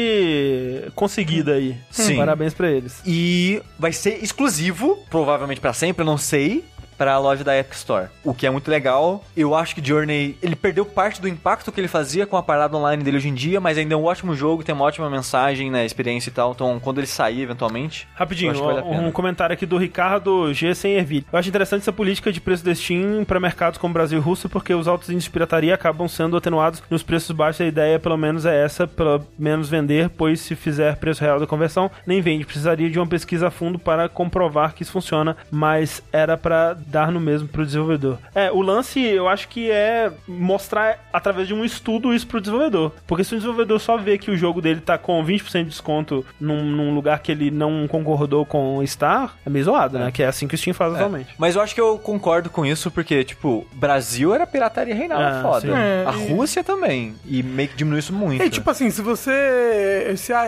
conseguida 0.95 1.53
aí. 1.53 1.77
Sim. 1.89 2.17
Parabéns 2.17 2.53
pra 2.53 2.69
eles. 2.69 3.01
E 3.05 3.61
vai 3.77 3.91
ser 3.91 4.23
exclusivo, 4.23 4.97
provavelmente 5.09 5.61
pra 5.61 5.73
sempre, 5.73 6.01
eu 6.01 6.05
não 6.05 6.17
sei. 6.17 6.63
Pra 7.01 7.17
loja 7.17 7.43
da 7.43 7.57
Epic 7.57 7.73
Store. 7.73 8.09
O 8.23 8.31
que 8.31 8.45
é 8.45 8.49
muito 8.51 8.69
legal. 8.69 9.25
Eu 9.35 9.55
acho 9.55 9.73
que 9.73 9.83
Journey, 9.83 10.37
ele 10.39 10.55
perdeu 10.55 10.85
parte 10.85 11.19
do 11.19 11.27
impacto 11.27 11.71
que 11.71 11.81
ele 11.81 11.87
fazia 11.87 12.27
com 12.27 12.37
a 12.37 12.43
parada 12.43 12.77
online 12.77 13.01
dele 13.01 13.17
hoje 13.17 13.27
em 13.27 13.33
dia, 13.33 13.59
mas 13.59 13.75
ainda 13.75 13.95
é 13.95 13.97
um 13.97 14.03
ótimo 14.03 14.35
jogo, 14.35 14.63
tem 14.63 14.75
uma 14.75 14.85
ótima 14.85 15.09
mensagem, 15.09 15.71
né, 15.71 15.83
experiência 15.83 16.29
e 16.29 16.31
tal. 16.31 16.51
Então, 16.51 16.79
quando 16.79 16.99
ele 16.99 17.07
sair 17.07 17.41
eventualmente, 17.41 18.07
Rapidinho, 18.13 18.49
eu 18.49 18.51
acho 18.51 18.61
que 18.61 18.67
vale 18.67 18.79
a 18.81 18.83
pena. 18.83 19.01
um 19.01 19.11
comentário 19.11 19.51
aqui 19.51 19.65
do 19.65 19.77
Ricardo 19.77 20.53
G. 20.53 20.75
sem 20.75 20.93
ervilha. 20.93 21.25
Eu 21.33 21.39
acho 21.39 21.49
interessante 21.49 21.81
essa 21.81 21.91
política 21.91 22.31
de 22.31 22.39
preço 22.39 22.63
da 22.63 22.75
Steam 22.75 23.25
para 23.25 23.39
mercados 23.39 23.79
como 23.79 23.95
Brasil 23.95 24.19
e 24.19 24.21
Rússia, 24.21 24.47
porque 24.47 24.71
os 24.71 24.87
altos 24.87 25.09
índices 25.09 25.23
de 25.23 25.31
pirataria 25.31 25.73
acabam 25.73 26.07
sendo 26.07 26.37
atenuados 26.37 26.83
nos 26.87 27.01
preços 27.01 27.31
baixos. 27.35 27.61
A 27.61 27.65
ideia, 27.65 27.97
pelo 27.97 28.15
menos, 28.15 28.45
é 28.45 28.63
essa, 28.63 28.85
pelo 28.85 29.25
menos 29.39 29.67
vender, 29.67 30.07
pois 30.09 30.39
se 30.39 30.55
fizer 30.55 30.97
preço 30.97 31.21
real 31.23 31.39
da 31.39 31.47
conversão, 31.47 31.89
nem 32.05 32.21
vende. 32.21 32.45
Precisaria 32.45 32.91
de 32.91 32.99
uma 32.99 33.07
pesquisa 33.07 33.47
a 33.47 33.51
fundo 33.51 33.79
para 33.79 34.07
comprovar 34.07 34.75
que 34.75 34.83
isso 34.83 34.91
funciona, 34.91 35.35
mas 35.49 36.03
era 36.13 36.37
para 36.37 36.75
dar 36.91 37.11
no 37.11 37.19
mesmo 37.19 37.47
pro 37.47 37.65
desenvolvedor. 37.65 38.17
É, 38.35 38.51
o 38.51 38.61
lance, 38.61 38.99
eu 39.01 39.27
acho 39.27 39.47
que 39.47 39.71
é 39.71 40.11
mostrar 40.27 40.99
através 41.11 41.47
de 41.47 41.53
um 41.53 41.63
estudo 41.63 42.13
isso 42.13 42.27
pro 42.27 42.41
desenvolvedor. 42.41 42.91
Porque 43.07 43.23
se 43.23 43.33
o 43.33 43.37
desenvolvedor 43.37 43.79
só 43.79 43.97
vê 43.97 44.17
que 44.17 44.29
o 44.29 44.37
jogo 44.37 44.61
dele 44.61 44.81
tá 44.81 44.97
com 44.97 45.23
20% 45.23 45.63
de 45.63 45.69
desconto 45.69 46.25
num, 46.39 46.63
num 46.63 46.93
lugar 46.93 47.19
que 47.19 47.31
ele 47.31 47.49
não 47.49 47.87
concordou 47.87 48.45
com 48.45 48.77
o 48.77 48.87
Star, 48.87 49.35
é 49.45 49.49
meio 49.49 49.65
zoado, 49.65 49.97
né? 49.97 50.11
Que 50.11 50.23
é 50.23 50.27
assim 50.27 50.47
que 50.47 50.55
o 50.55 50.57
Steam 50.57 50.73
faz 50.73 50.93
atualmente. 50.93 51.29
Mas 51.37 51.55
eu 51.55 51.61
acho 51.61 51.73
que 51.73 51.81
eu 51.81 51.97
concordo 51.97 52.49
com 52.49 52.65
isso, 52.65 52.91
porque, 52.91 53.23
tipo, 53.23 53.65
Brasil 53.73 54.33
era 54.33 54.45
pirataria 54.45 54.93
reinava 54.93 55.21
Ah, 55.21 55.41
foda. 55.41 55.67
É, 55.77 56.05
a 56.05 56.13
e- 56.13 56.33
Rússia 56.33 56.63
também. 56.63 57.15
E 57.25 57.41
meio 57.41 57.69
que 57.69 57.75
diminuiu 57.75 57.99
isso 57.99 58.13
muito. 58.13 58.43
E 58.43 58.49
tipo 58.49 58.69
assim, 58.69 58.89
se 58.89 59.01
você. 59.01 60.13
Se 60.17 60.33
ah, 60.33 60.47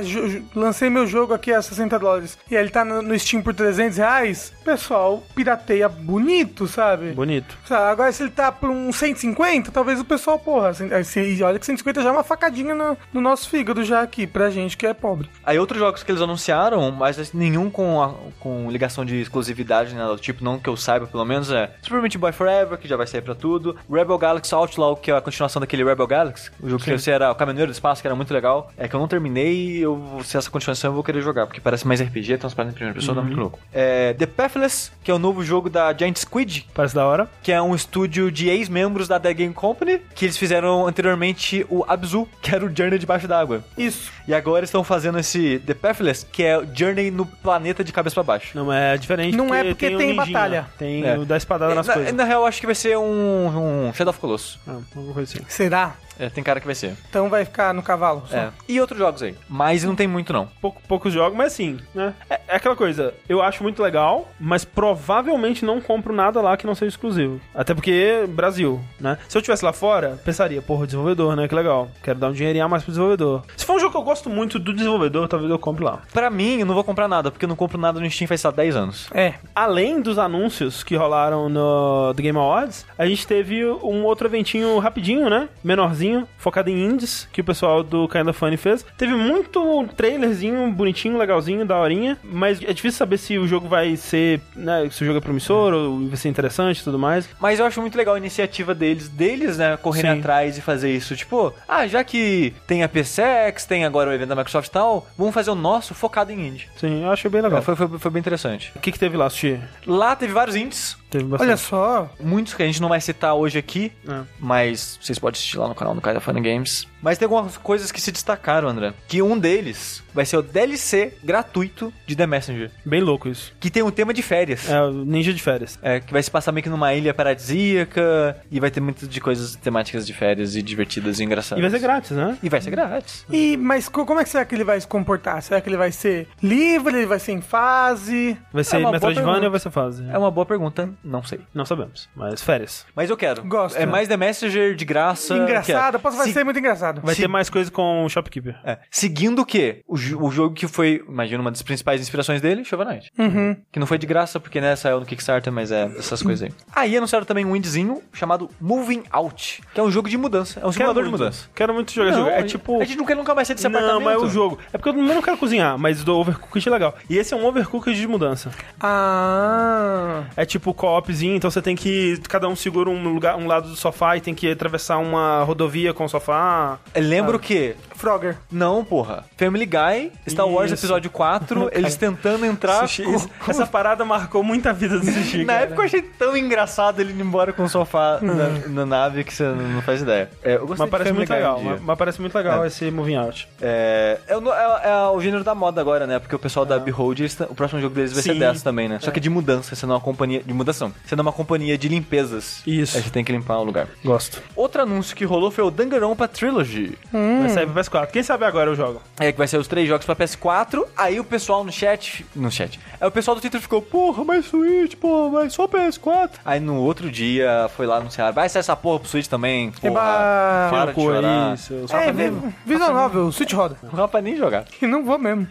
lancei 0.56 0.90
meu 0.90 1.08
jogo 1.08 1.34
aqui 1.34 1.52
a 1.52 1.62
60 1.62 1.98
dólares 2.00 2.38
e 2.50 2.56
ele 2.56 2.70
tá 2.70 2.84
no, 2.84 3.02
no 3.02 3.18
Steam 3.18 3.42
por 3.42 3.54
300 3.54 3.98
reais, 3.98 4.54
pessoal 4.64 5.24
pirateia 5.36 5.88
bonito, 5.88 6.23
sabe? 6.68 7.12
Bonito. 7.12 7.58
Sabe, 7.66 7.92
Agora, 7.92 8.12
se 8.12 8.24
ele 8.24 8.32
tá 8.32 8.52
por 8.52 8.70
uns 8.70 8.96
150, 8.96 9.72
talvez 9.72 10.00
o 10.00 10.06
pessoal, 10.06 10.40
porra, 10.40 10.70
assim, 10.70 10.90
e 11.22 11.44
olha 11.44 11.60
que 11.60 11.66
150 11.66 12.02
já 12.02 12.10
é 12.10 12.12
uma 12.12 12.24
facadinha 12.24 12.74
no, 12.74 12.98
no 13.14 13.22
nosso 13.22 13.50
fígado 13.50 13.84
já 13.84 14.02
aqui, 14.02 14.26
pra 14.26 14.50
gente 14.50 14.78
que 14.78 14.86
é 14.88 14.94
pobre. 14.94 15.30
Aí 15.44 15.58
outros 15.60 15.80
jogos 15.80 16.04
que 16.04 16.12
eles 16.12 16.22
anunciaram, 16.22 16.92
mas 16.92 17.34
nenhum 17.34 17.70
com, 17.70 18.02
a- 18.02 18.14
com 18.40 18.70
ligação 18.72 19.06
de 19.06 19.20
exclusividade, 19.22 19.94
né? 19.96 20.06
do 20.06 20.18
Tipo, 20.18 20.44
não 20.44 20.58
que 20.60 20.70
eu 20.70 20.78
saiba, 20.78 21.06
pelo 21.08 21.26
menos, 21.26 21.52
é 21.52 21.72
Super 21.82 22.02
Meat 22.02 22.18
Boy 22.18 22.32
Forever, 22.32 22.78
que 22.78 22.88
já 22.88 22.96
vai 22.98 23.08
sair 23.08 23.22
pra 23.22 23.36
tudo. 23.36 23.76
Rebel 23.92 24.18
Galaxy 24.18 24.54
Outlaw, 24.56 24.96
que 24.96 25.12
é 25.12 25.16
a 25.18 25.22
continuação 25.22 25.60
daquele 25.60 25.84
Rebel 25.84 26.08
Galaxy. 26.08 26.50
O 26.62 26.70
jogo 26.70 26.84
que 26.84 26.98
você 26.98 27.12
era 27.12 27.32
o 27.32 27.36
Caminhoneiro 27.36 27.72
do 27.72 27.74
Espaço, 27.76 28.02
que 28.02 28.08
era 28.08 28.16
muito 28.16 28.34
legal. 28.34 28.72
É 28.78 28.88
que 28.88 28.96
eu 28.96 29.00
não 29.00 29.08
terminei, 29.08 29.78
eu, 29.84 30.20
se 30.24 30.38
essa 30.38 30.50
continuação 30.50 30.90
eu 30.92 30.94
vou 30.96 31.04
querer 31.04 31.22
jogar, 31.22 31.46
porque 31.48 31.60
parece 31.62 31.86
mais 31.88 32.02
RPG, 32.02 32.38
transparente 32.38 32.72
em 32.74 32.76
primeira 32.76 33.00
pessoa, 33.00 33.16
dá 33.16 33.22
muito 33.22 33.40
louco. 33.40 33.60
É, 33.74 34.14
The 34.14 34.26
Pathless, 34.26 34.92
que 35.04 35.12
é 35.12 35.14
o 35.14 35.20
novo 35.20 35.44
jogo 35.44 35.70
da 35.70 35.94
Giant 35.94 36.13
Squid, 36.20 36.68
Parece 36.74 36.96
da 36.96 37.06
hora. 37.06 37.30
que 37.42 37.52
é 37.52 37.62
um 37.62 37.74
estúdio 37.76 38.32
de 38.32 38.50
ex-membros 38.50 39.08
da 39.08 39.20
The 39.20 39.34
Game 39.34 39.54
Company, 39.54 40.00
que 40.16 40.26
eles 40.26 40.38
fizeram 40.38 40.86
anteriormente 40.88 41.66
o 41.70 41.84
Abzu, 41.88 42.28
que 42.42 42.54
era 42.54 42.66
o 42.66 42.76
Journey 42.76 43.00
debaixo 43.00 43.28
d'água. 43.28 43.64
Isso. 43.78 44.12
E 44.28 44.34
agora 44.34 44.64
estão 44.66 44.84
fazendo 44.84 45.20
esse 45.20 45.60
The 45.66 45.74
Pathless, 45.74 46.26
que 46.32 46.44
é 46.44 46.58
o 46.58 46.66
Journey 46.74 47.12
no 47.12 47.26
planeta 47.26 47.84
de 47.84 47.92
cabeça 47.92 48.14
pra 48.16 48.24
baixo. 48.24 48.52
Não, 48.58 48.72
é 48.72 48.98
diferente. 48.98 49.36
Não 49.36 49.54
é 49.54 49.64
porque 49.64 49.88
tem 49.88 49.98
ninjinha. 50.16 50.16
batalha. 50.26 50.68
Tem 50.78 51.04
É. 51.06 51.18
o 51.18 51.26
da 51.26 51.38
espadada 51.38 51.74
nas 51.76 51.88
na, 51.88 51.94
coisas. 51.94 52.14
na 52.14 52.24
real, 52.24 52.46
acho 52.46 52.60
que 52.60 52.66
vai 52.66 52.76
ser 52.76 52.98
um, 52.98 53.88
um 53.88 53.94
Shadow 53.94 54.12
of 54.12 54.20
Colossus. 54.20 54.60
Ah, 54.68 54.78
alguma 54.96 55.14
coisa 55.14 55.34
assim. 55.36 55.46
Será? 55.48 55.96
É, 56.20 56.30
tem 56.30 56.44
cara 56.44 56.60
que 56.60 56.66
vai 56.66 56.76
ser. 56.76 56.96
Então 57.10 57.30
vai 57.30 57.46
ficar 57.46 57.74
no 57.74 57.82
cavalo. 57.82 58.24
só. 58.28 58.36
É. 58.38 58.52
E 58.68 58.80
outros 58.80 59.00
jogos 59.00 59.22
aí. 59.24 59.36
Mas 59.48 59.84
não 59.84 59.96
tem 59.96 60.08
muito, 60.08 60.32
não. 60.34 60.48
Pouco, 60.62 60.82
poucos 60.88 61.14
jogos, 61.14 61.38
mas 61.38 61.54
sim, 61.54 61.80
né? 61.94 62.14
É, 62.30 62.40
é 62.48 62.56
aquela 62.56 62.76
coisa, 62.76 63.14
eu 63.28 63.42
acho 63.42 63.64
muito 63.64 63.82
legal, 63.82 64.30
mas 64.40 64.64
provavelmente 64.66 65.66
não 65.66 65.82
compro 65.82 66.14
nada 66.14 66.42
lá 66.42 66.56
que 66.58 66.66
não 66.66 66.76
seja 66.76 66.90
exclusivo. 66.90 67.40
Até 67.54 67.74
porque 67.74 68.26
Brasil, 68.30 68.80
né? 69.00 69.18
Se 69.28 69.38
eu 69.38 69.40
estivesse 69.40 69.66
lá 69.66 69.74
fora, 69.74 70.20
pensaria, 70.24 70.62
porra, 70.62 70.86
desenvolvedor, 70.86 71.36
né? 71.36 71.48
Que 71.48 71.56
legal. 71.56 71.90
Quero 72.02 72.20
dar 72.20 72.30
um 72.30 72.34
dinheirinho 72.34 72.66
a 72.66 72.70
mais 72.70 72.84
pro 72.84 72.92
desenvolvedor. 72.92 73.44
Se 73.56 73.66
for 73.66 73.76
um 73.76 73.80
jogo 73.80 73.92
que 73.92 73.98
eu 73.98 74.04
gosto 74.04 74.30
muito 74.30 74.60
do 74.60 74.74
desenvolvedor, 74.74 75.28
talvez 75.28 75.50
eu 75.50 75.60
compre 75.60 75.84
lá. 75.84 76.02
Pra 76.14 76.30
mim, 76.30 76.60
eu 76.60 76.66
não 76.66 76.74
vou 76.74 76.84
comprar 76.84 77.08
nada, 77.08 77.32
porque 77.32 77.46
eu 77.46 77.50
não 77.50 77.56
compro 77.56 77.78
nada 77.78 78.00
no 78.00 78.10
Steam 78.10 78.28
faz 78.28 78.44
lá, 78.44 78.52
10 78.52 78.76
anos. 78.76 79.10
É. 79.14 79.36
Além 79.56 80.02
dos 80.02 80.18
anúncios 80.18 80.84
que 80.84 80.96
rolaram 80.96 81.50
no 81.50 82.14
The 82.16 82.24
Game 82.24 82.38
Awards, 82.38 82.86
a 82.98 83.06
gente 83.06 83.26
teve 83.26 83.66
um 83.66 84.04
outro 84.04 84.28
eventinho 84.28 84.78
rapidinho, 84.80 85.30
né? 85.30 85.50
Menorzinho, 85.64 86.03
focado 86.38 86.70
em 86.70 86.86
indies, 86.86 87.28
que 87.32 87.42
o 87.42 87.44
pessoal 87.44 87.84
do 87.84 88.08
Kinda 88.08 88.34
Funny 88.34 88.58
fez. 88.58 88.86
Teve 88.98 89.14
muito 89.14 89.88
trailerzinho, 89.96 90.72
bonitinho, 90.72 91.18
legalzinho, 91.18 91.66
daorinha, 91.66 92.18
mas 92.24 92.62
é 92.62 92.74
difícil 92.74 92.98
saber 92.98 93.18
se 93.18 93.38
o 93.38 93.48
jogo 93.48 93.68
vai 93.68 93.96
ser, 93.96 94.42
né? 94.56 94.88
Se 94.92 95.04
o 95.04 95.06
jogo 95.06 95.18
é 95.18 95.22
promissor 95.22 95.74
ou 95.74 96.08
vai 96.08 96.18
ser 96.18 96.30
interessante 96.30 96.80
e 96.80 96.84
tudo 96.84 97.00
mais. 97.00 97.30
Mas 97.40 97.60
eu 97.60 97.66
acho 97.66 97.82
muito 97.82 97.98
legal 97.98 98.16
a 98.16 98.18
iniciativa 98.18 98.74
deles, 98.74 99.10
deles, 99.10 99.58
né, 99.58 99.78
correrem 99.78 100.14
Sim. 100.14 100.20
atrás 100.20 100.58
e 100.58 100.62
fazer 100.62 100.94
isso. 100.94 101.16
Tipo, 101.16 101.54
ah, 101.68 101.88
já 101.88 102.04
que 102.04 102.54
tem 102.68 102.84
a 102.84 102.90
PSX, 102.90 103.66
tem 103.68 103.86
agora 103.86 104.10
o 104.10 104.14
evento 104.14 104.30
da 104.30 104.36
Microsoft 104.36 104.68
e 104.68 104.72
tal, 104.72 105.08
vamos 105.18 105.34
fazer 105.34 105.52
o 105.52 105.56
nosso 105.56 105.94
focado 105.94 106.32
em 106.32 106.48
indie. 106.48 106.68
Sim, 106.78 107.04
eu 107.04 107.12
achei 107.12 107.30
bem 107.30 107.42
legal. 107.42 107.60
É, 107.60 107.62
foi, 107.62 107.76
foi, 107.76 107.88
foi 108.00 108.12
bem 108.12 108.20
interessante. 108.20 108.72
O 108.76 108.80
que, 108.80 108.92
que 108.92 109.00
teve 109.00 109.18
lá, 109.18 109.30
Sushi? 109.30 109.60
Lá 109.86 110.16
teve 110.16 110.34
vários 110.34 110.56
indies, 110.56 110.98
Teve 111.14 111.26
bastante. 111.26 111.48
Olha 111.48 111.58
só. 111.58 112.10
muitos 112.20 112.56
que 112.56 112.64
a 112.64 112.66
gente 112.66 112.82
não 112.82 112.90
vai 112.90 113.00
citar 113.00 113.36
hoje 113.36 113.60
aqui, 113.60 113.92
É. 114.08 114.22
mas 114.40 114.98
vocês 115.00 115.20
podem 115.20 115.38
assistir 115.38 115.60
lá 115.60 115.68
no 115.68 115.76
canal 115.76 115.94
do 115.94 116.02
Kaida 116.02 116.20
Funny 116.20 116.42
Games. 116.42 116.88
Mas 117.04 117.18
tem 117.20 117.26
algumas 117.28 117.58
coisas 117.58 117.92
que 117.92 118.02
se 118.02 118.12
destacaram, 118.12 118.68
André. 118.68 118.94
Que 119.08 119.22
um 119.22 119.38
deles 119.38 120.02
vai 120.14 120.26
ser 120.26 120.38
o 120.38 120.42
DLC 120.42 121.14
gratuito 121.24 121.94
de 122.08 122.16
The 122.16 122.26
Messenger, 122.26 122.72
Bem 122.86 123.02
louco 123.02 123.28
isso. 123.28 123.54
que 123.60 123.70
tem 123.70 123.84
um 123.84 123.92
tema 123.92 124.14
de 124.14 124.22
férias. 124.24 124.70
É, 124.70 124.82
o 124.82 124.92
Ninja 124.92 125.34
de 125.34 125.42
Férias. 125.42 125.78
É, 125.82 126.00
que 126.00 126.14
vai 126.14 126.24
se 126.24 126.32
passar 126.32 126.52
meio 126.52 126.64
que 126.64 126.70
numa 126.70 126.94
ilha 126.94 127.14
paradisíaca 127.14 128.38
e 128.52 128.60
vai 128.60 128.70
ter 128.72 128.80
muitas 128.80 129.08
de 129.10 129.20
coisas 129.22 129.56
temáticas 129.56 130.06
de 130.06 130.14
férias 130.14 130.56
e 130.56 130.62
divertidas 130.62 131.20
e 131.20 131.24
engraçadas. 131.24 131.60
E 131.60 131.62
vai 131.62 131.72
ser 131.72 131.80
grátis, 131.80 132.12
né? 132.12 132.38
E 132.42 132.50
vai 132.50 132.62
ser 132.62 132.72
grátis. 132.72 133.26
E, 133.30 133.58
mas 133.58 133.90
co- 133.90 134.06
como 134.06 134.20
é 134.20 134.24
que 134.24 134.30
será 134.30 134.46
que 134.46 134.56
ele 134.56 134.64
vai 134.64 134.80
se 134.80 134.88
comportar? 134.88 135.42
Será 135.42 135.60
que 135.62 135.70
ele 135.70 135.78
vai 135.78 135.92
ser 135.92 136.28
livre? 136.42 136.96
Ele 136.96 137.06
vai 137.06 137.20
ser 137.20 137.32
em 137.34 137.42
fase? 137.42 138.38
Vai 138.52 138.64
ser 138.64 138.80
boa 138.80 138.92
Metroidvania 138.92 139.46
ou 139.46 139.52
vai 139.52 139.60
ser 139.60 139.72
fase? 139.72 140.06
É 140.10 140.18
uma 140.18 140.32
boa 140.32 140.46
pergunta, 140.46 140.90
não 141.04 141.24
sei. 141.24 141.40
Não 141.54 141.66
sabemos, 141.66 142.08
mas 142.16 142.42
férias. 142.42 142.86
Mas 142.96 143.10
eu 143.10 143.18
quero. 143.18 143.44
Gosto. 143.44 143.78
É 143.78 143.86
mais 143.86 144.08
The 144.08 144.18
Messenger 144.18 144.76
de 144.76 144.86
graça. 144.86 145.36
engraçado? 145.36 146.00
Posso 146.00 146.18
vai 146.18 146.28
Se- 146.28 146.34
ser 146.34 146.44
muito 146.44 146.60
engraçado. 146.60 146.93
Vai 147.02 147.16
Se- 147.16 147.22
ter 147.22 147.28
mais 147.28 147.50
coisa 147.50 147.72
com 147.72 148.06
o 148.06 148.10
Shopkeeper. 148.10 148.56
É. 148.64 148.78
Seguindo 148.92 149.40
o 149.42 149.46
quê? 149.46 149.82
O, 149.88 149.94
o 149.96 150.32
jogo 150.32 150.54
que 150.54 150.68
foi, 150.68 151.04
imagina, 151.08 151.42
uma 151.42 151.52
das 151.52 151.62
principais 151.62 152.02
inspirações 152.02 152.42
dele, 152.42 152.64
Shovel 152.64 152.88
Knight. 152.88 153.10
Uhum. 153.18 153.56
Que 153.72 153.80
não 153.80 153.88
foi 153.88 153.98
de 153.98 154.06
graça, 154.06 154.40
porque 154.40 154.60
né, 154.62 154.76
saiu 154.76 155.00
no 155.00 155.06
Kickstarter, 155.06 155.52
mas 155.52 155.72
é 155.72 155.86
essas 155.98 156.22
coisas 156.22 156.44
aí. 156.50 156.54
Aí 156.76 156.98
anunciaram 156.98 157.26
também 157.26 157.46
um 157.46 157.56
indiezinho 157.56 158.02
chamado 158.14 158.50
Moving 158.60 159.04
Out, 159.12 159.62
que 159.74 159.80
é 159.80 159.84
um 159.84 159.92
jogo 159.92 160.10
de 160.10 160.18
mudança. 160.18 160.60
É 160.60 160.66
um 160.66 160.72
simulador 160.72 161.04
de 161.04 161.10
mudança. 161.10 161.48
Quero 161.56 161.74
muito 161.74 161.92
jogar 161.94 162.10
esse 162.10 162.18
jogo. 162.20 162.30
É 162.30 162.44
tipo. 162.44 162.82
A 162.82 162.86
gente 162.86 162.98
não 162.98 163.06
quer 163.06 163.16
nunca 163.16 163.34
mais 163.36 163.48
sair 163.48 163.56
desse 163.56 163.68
Não, 163.68 163.78
apartamento. 163.80 164.04
mas 164.06 164.22
é 164.22 164.26
o 164.26 164.30
jogo. 164.30 164.60
É 164.72 164.78
porque 164.78 164.90
eu 164.90 164.94
não 164.94 165.22
quero 165.22 165.38
cozinhar, 165.38 165.78
mas 165.78 166.04
do 166.04 166.16
Overcooked 166.16 166.68
é 166.68 166.72
legal. 166.72 166.96
E 167.10 167.18
esse 167.18 167.34
é 167.34 167.38
um 167.38 167.46
Overcooked 167.46 168.00
de 168.00 168.08
mudança. 168.08 168.52
Ah. 168.80 170.24
É 170.36 170.46
tipo 170.46 170.74
co-opzinho, 170.74 171.36
então 171.36 171.50
você 171.50 171.62
tem 171.62 171.76
que. 171.76 172.20
Cada 172.28 172.48
um 172.48 172.56
segura 172.56 172.90
um, 172.90 173.14
lugar, 173.14 173.38
um 173.38 173.48
lado 173.48 173.70
do 173.70 173.76
sofá 173.76 174.18
e 174.18 174.22
tem 174.22 174.34
que 174.34 174.50
atravessar 174.52 174.98
uma 174.98 175.44
rodovia 175.44 175.94
com 175.94 176.06
o 176.06 176.10
sofá. 176.10 176.80
Lembro 176.96 177.40
que 177.40 177.76
Frogger. 177.96 178.38
Não, 178.52 178.84
porra. 178.84 179.24
Family 179.38 179.66
Guy, 179.66 180.12
Star 180.30 180.48
Wars 180.48 180.72
Isso. 180.72 180.82
Episódio 180.82 181.10
4, 181.10 181.70
eles 181.74 181.96
tentando 181.96 182.46
entrar. 182.46 182.82
Sushi, 182.88 183.04
com- 183.04 183.50
Essa 183.52 183.66
parada 183.66 184.04
marcou 184.04 184.44
muito 184.44 184.68
a 184.68 184.74
vida 184.74 185.00
do 185.00 185.06
sushi. 185.06 185.40
Na 185.46 185.54
cara. 185.54 185.66
época 185.66 185.82
eu 185.82 185.86
achei 185.86 186.02
tão 186.02 186.36
engraçado 186.38 187.00
ele 187.00 187.14
indo 187.14 187.24
embora 187.24 187.54
com 187.54 187.64
o 187.64 187.70
sofá 187.70 188.20
na, 188.22 188.68
na 188.68 188.86
nave 188.86 189.24
que 189.24 189.34
você 189.34 189.44
não 189.44 189.82
faz 189.82 190.02
ideia. 190.02 190.30
É, 190.44 190.56
eu 190.56 190.68
gostei 190.68 190.84
Mas 190.86 190.90
parece 190.90 191.14
muito 191.14 191.32
um 191.32 191.36
legal. 191.36 191.60
dia. 191.60 191.70
Mas, 191.72 191.82
mas 191.82 191.98
parece 191.98 192.20
muito 192.22 192.36
legal 192.36 192.66
esse 192.66 192.92
moving 192.92 193.16
out. 193.16 193.48
É, 193.62 194.20
é, 194.28 194.34
é- 194.34 194.90
é 194.90 195.08
o 195.10 195.22
gênero 195.22 195.44
da 195.44 195.56
moda 195.56 195.80
agora, 195.80 196.06
né? 196.06 196.20
Porque 196.20 196.36
o 196.36 196.40
pessoal 196.40 196.66
da 196.66 196.78
Behold, 196.78 197.20
eles 197.22 197.40
o 197.40 197.56
próximo 197.56 197.80
jogo 197.82 197.96
deles 197.96 198.12
vai 198.14 198.22
ser 198.22 198.34
Sim. 198.34 198.40
dessa 198.40 198.64
também, 198.64 198.88
né? 198.90 199.00
Só 199.02 199.10
que 199.12 199.20
de 199.20 199.30
mudança, 199.30 199.76
sendo 199.76 199.94
uma 199.94 200.00
companhia. 200.02 200.44
De 200.46 200.54
mudação. 200.54 200.94
Sendo 201.06 201.22
uma 201.22 201.32
companhia 201.32 201.78
de 201.78 201.88
limpezas. 201.88 202.62
Isso. 202.68 202.98
Aí 202.98 203.04
você 203.04 203.10
tem 203.10 203.24
que 203.24 203.32
limpar 203.32 203.58
o 203.60 203.64
lugar. 203.64 203.88
Gosto. 204.04 204.42
Outro 204.56 204.82
anúncio 204.82 205.16
que 205.16 205.24
rolou 205.26 205.50
foi 205.50 205.64
o 205.64 205.72
Danganronpa 205.72 206.28
Trilogy. 206.28 206.73
Vai 207.12 207.50
sair 207.50 207.66
pro 207.68 207.82
PS4. 207.82 208.08
Quem 208.08 208.24
sabe 208.24 208.46
agora 208.46 208.70
eu 208.70 208.76
jogo. 208.76 209.02
É 209.20 209.32
que 209.32 209.38
vai 209.38 209.48
ser 209.48 209.58
os 209.58 209.68
três 209.68 209.88
jogos 209.88 210.06
pra 210.06 210.16
PS4. 210.16 210.86
Aí 210.98 211.20
o 211.20 211.24
pessoal 211.24 211.64
no 211.64 211.72
chat. 211.72 212.26
No 212.36 212.52
chat. 212.52 212.80
Aí 213.00 213.08
o 213.08 213.12
pessoal 213.12 213.36
do 213.36 213.42
Twitter 213.42 213.62
ficou, 213.62 213.82
porra, 213.82 214.24
mas 214.24 214.46
Switch, 214.46 214.96
porra, 214.96 215.42
mas 215.42 215.54
só 215.54 215.68
PS4. 215.68 216.32
Aí 216.46 216.60
no 216.60 216.76
outro 216.78 217.10
dia 217.12 217.70
foi 217.76 217.86
lá 217.86 217.98
anunciar, 217.98 218.32
vai 218.34 218.48
sair 218.50 218.62
essa 218.62 218.76
porra 218.76 219.00
pro 219.00 219.10
Switch 219.10 219.28
também. 219.28 219.72
Porra, 219.72 219.88
Eba! 219.92 220.68
para 220.70 220.92
de 220.94 221.02
chorar. 221.02 221.54
isso. 221.56 221.86
É, 221.92 222.12
ver. 222.12 222.34
Visual 222.66 222.94
Novel, 222.94 223.32
Switch 223.32 223.54
roda. 223.54 223.78
Não 223.84 223.92
dá 223.92 224.08
pra 224.08 224.22
nem 224.22 224.36
jogar. 224.36 224.66
E 224.82 224.86
não 224.88 225.04
vou 225.04 225.18
mesmo. 225.18 225.48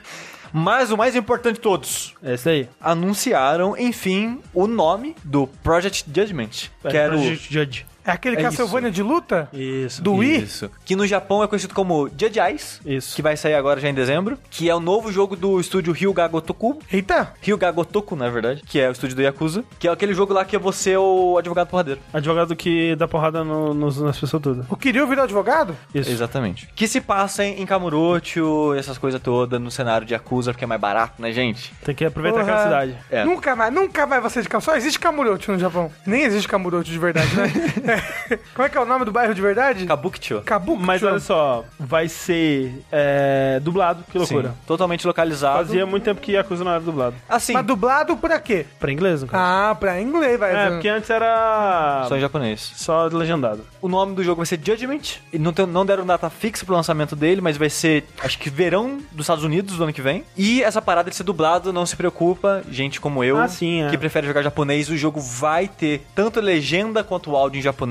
Mas 0.53 0.91
o 0.91 0.97
mais 0.99 1.17
importante 1.17 1.55
de 1.55 1.61
todos. 1.61 2.15
Esse 2.23 2.49
aí. 2.49 2.69
Anunciaram, 2.79 3.75
enfim, 3.77 4.39
o 4.53 4.67
nome 4.67 5.17
do 5.25 5.47
Project 5.47 6.05
Judgment. 6.15 6.69
Que 6.89 6.97
era 6.97 7.17
o 7.17 7.19
Project 7.19 7.53
Judge. 7.53 7.87
É 8.05 8.11
aquele 8.11 8.37
É 8.37 8.43
Castlevania 8.43 8.91
de 8.91 9.03
luta? 9.03 9.49
Isso. 9.53 10.03
Do 10.03 10.15
Wii? 10.15 10.43
Isso. 10.43 10.71
Que 10.85 10.97
no 10.97 11.07
Japão 11.07 11.43
é 11.43 11.47
conhecido 11.47 11.75
como 11.75 12.09
Judge 12.09 12.39
Eyes. 12.41 12.81
Isso. 12.85 13.15
Que 13.15 13.23
vai 13.23 13.37
sair 13.37 13.55
agora 13.55 13.81
já 13.81 13.89
em 13.89 13.95
dezembro. 13.95 14.39
Que 14.51 14.69
é 14.69 14.75
o 14.75 14.81
novo 14.81 15.13
jogo 15.13 15.37
do 15.37 15.61
estúdio 15.61 15.93
Ryuga 15.93 16.27
Gotoku. 16.29 16.79
Eita! 16.93 17.33
Ryuga 17.41 17.71
Gotoku, 17.71 18.17
na 18.17 18.29
verdade. 18.29 18.63
Que 18.67 18.81
é 18.81 18.89
o 18.89 18.93
estúdio 18.93 19.17
do 19.17 19.23
Yakuza. 19.23 19.65
Que 19.79 19.87
é 19.89 19.91
aquele 19.91 20.15
jogo 20.15 20.33
lá 20.35 20.45
que 20.45 20.57
é 20.57 20.59
você 20.59 20.97
o 20.97 21.37
advogado 21.39 21.69
porradeiro. 21.69 22.01
Advogado 22.13 22.57
que 22.57 22.97
dá 22.97 23.07
porrada 23.07 23.45
no- 23.45 23.73
nos- 23.75 24.01
nas 24.01 24.19
pessoas 24.19 24.43
todas. 24.43 24.67
O 24.69 24.77
Kiryu 24.77 25.07
virou 25.07 25.25
advogado? 25.25 25.77
Isso. 25.95 26.11
Exatamente. 26.11 26.69
Que 26.75 26.89
se 26.89 27.01
passa 27.01 27.45
em 27.45 27.65
Kamurocho, 27.67 28.75
essas 28.75 28.99
coisas 28.99 29.21
todas, 29.21 29.61
no 29.61 29.71
cenário 29.71 30.07
de 30.07 30.13
Yakuza, 30.15 30.53
porque 30.53 30.65
é 30.65 30.67
mais 30.67 30.81
barato, 30.81 31.21
né, 31.23 31.33
gente? 31.33 31.73
Tem 31.85 31.95
que 31.95 32.05
aproveitar 32.05 32.41
Porra. 32.41 32.53
aquela 32.53 32.65
cidade. 32.65 32.97
É. 33.11 33.25
Nunca 33.25 33.55
mais, 33.55 33.73
nunca 33.73 34.07
mais 34.07 34.23
você 34.23 34.43
de 34.43 34.49
Kamurocho. 34.49 34.71
Só 34.71 34.77
existe 34.77 34.99
Kamurocho 34.99 35.53
no 35.53 35.59
Japão. 35.59 35.91
Nem 36.07 36.23
existe 36.23 36.49
Kamurocho 36.49 36.91
de 36.91 36.99
verdade, 36.99 37.29
né? 37.37 37.92
Como 38.55 38.67
é 38.67 38.69
que 38.69 38.77
é 38.77 38.81
o 38.81 38.85
nome 38.85 39.05
do 39.05 39.13
bairro 39.13 39.35
de 39.35 39.41
verdade? 39.41 39.87
Kabukicho. 39.87 40.43
Kabuki. 40.43 40.83
Mas 40.83 41.03
olha 41.03 41.19
só, 41.21 41.65
vai 41.79 42.09
ser 42.09 42.73
é, 42.91 43.61
dublado, 43.63 44.05
que 44.11 44.19
loucura. 44.19 44.49
Sim, 44.51 44.55
totalmente 44.67 45.07
localizado. 45.07 45.59
Fazia 45.59 45.87
muito 45.87 46.05
tempo 46.05 46.21
que 46.21 46.33
Yakuza 46.33 46.65
não 46.65 46.71
era 46.73 46.81
dublado. 46.81 47.15
Assim, 47.29 47.53
Mas 47.53 47.65
dublado 47.67 48.17
pra 48.17 48.39
quê? 48.41 48.67
Pra 48.79 48.93
inglês, 48.93 49.23
no 49.23 49.29
caso. 49.29 49.43
Ah, 49.45 49.75
pra 49.75 50.01
inglês, 50.01 50.39
vai. 50.39 50.55
é, 50.55 50.71
porque 50.71 50.89
antes 50.89 51.09
era 51.11 52.05
só 52.09 52.17
em 52.17 52.21
japonês. 52.21 52.73
só 52.77 53.07
legendado. 53.07 53.65
O 53.81 53.89
nome 53.89 54.15
do 54.15 54.23
jogo 54.23 54.37
vai 54.39 54.47
ser 54.47 54.61
Judgment. 54.63 55.19
Não, 55.33 55.53
tem- 55.53 55.67
não 55.67 55.85
deram 55.85 56.05
data 56.07 56.29
fixa 56.31 56.65
pro 56.65 56.75
lançamento 56.75 57.15
dele, 57.17 57.41
mas 57.41 57.57
vai 57.57 57.69
ser, 57.71 58.05
acho 58.23 58.39
que 58.39 58.49
verão 58.51 58.99
dos 59.11 59.25
Estados 59.25 59.45
Unidos 59.45 59.77
do 59.77 59.83
ano 59.85 59.93
que 59.93 60.03
vem. 60.03 60.25
E 60.37 60.63
essa 60.63 60.81
parada 60.81 61.11
de 61.11 61.17
ser 61.17 61.25
dublado, 61.25 61.73
não 61.73 61.85
se 61.87 61.97
preocupa, 61.97 62.63
gente 62.71 63.01
como 63.01 63.23
eu, 63.25 63.39
Ah, 63.39 63.49
sim, 63.49 63.83
é. 63.83 63.91
que 63.91 63.99
prefere 63.99 64.27
jogar 64.27 64.43
japonês, 64.43 64.89
o 64.89 64.97
jogo 64.97 65.21
vai 65.21 65.69
ter 65.69 66.07
tanto 66.15 66.41
legenda 66.41 67.03
quanto 67.03 67.35
áudio 67.37 67.59
em 67.59 67.63
japonês 67.63 67.82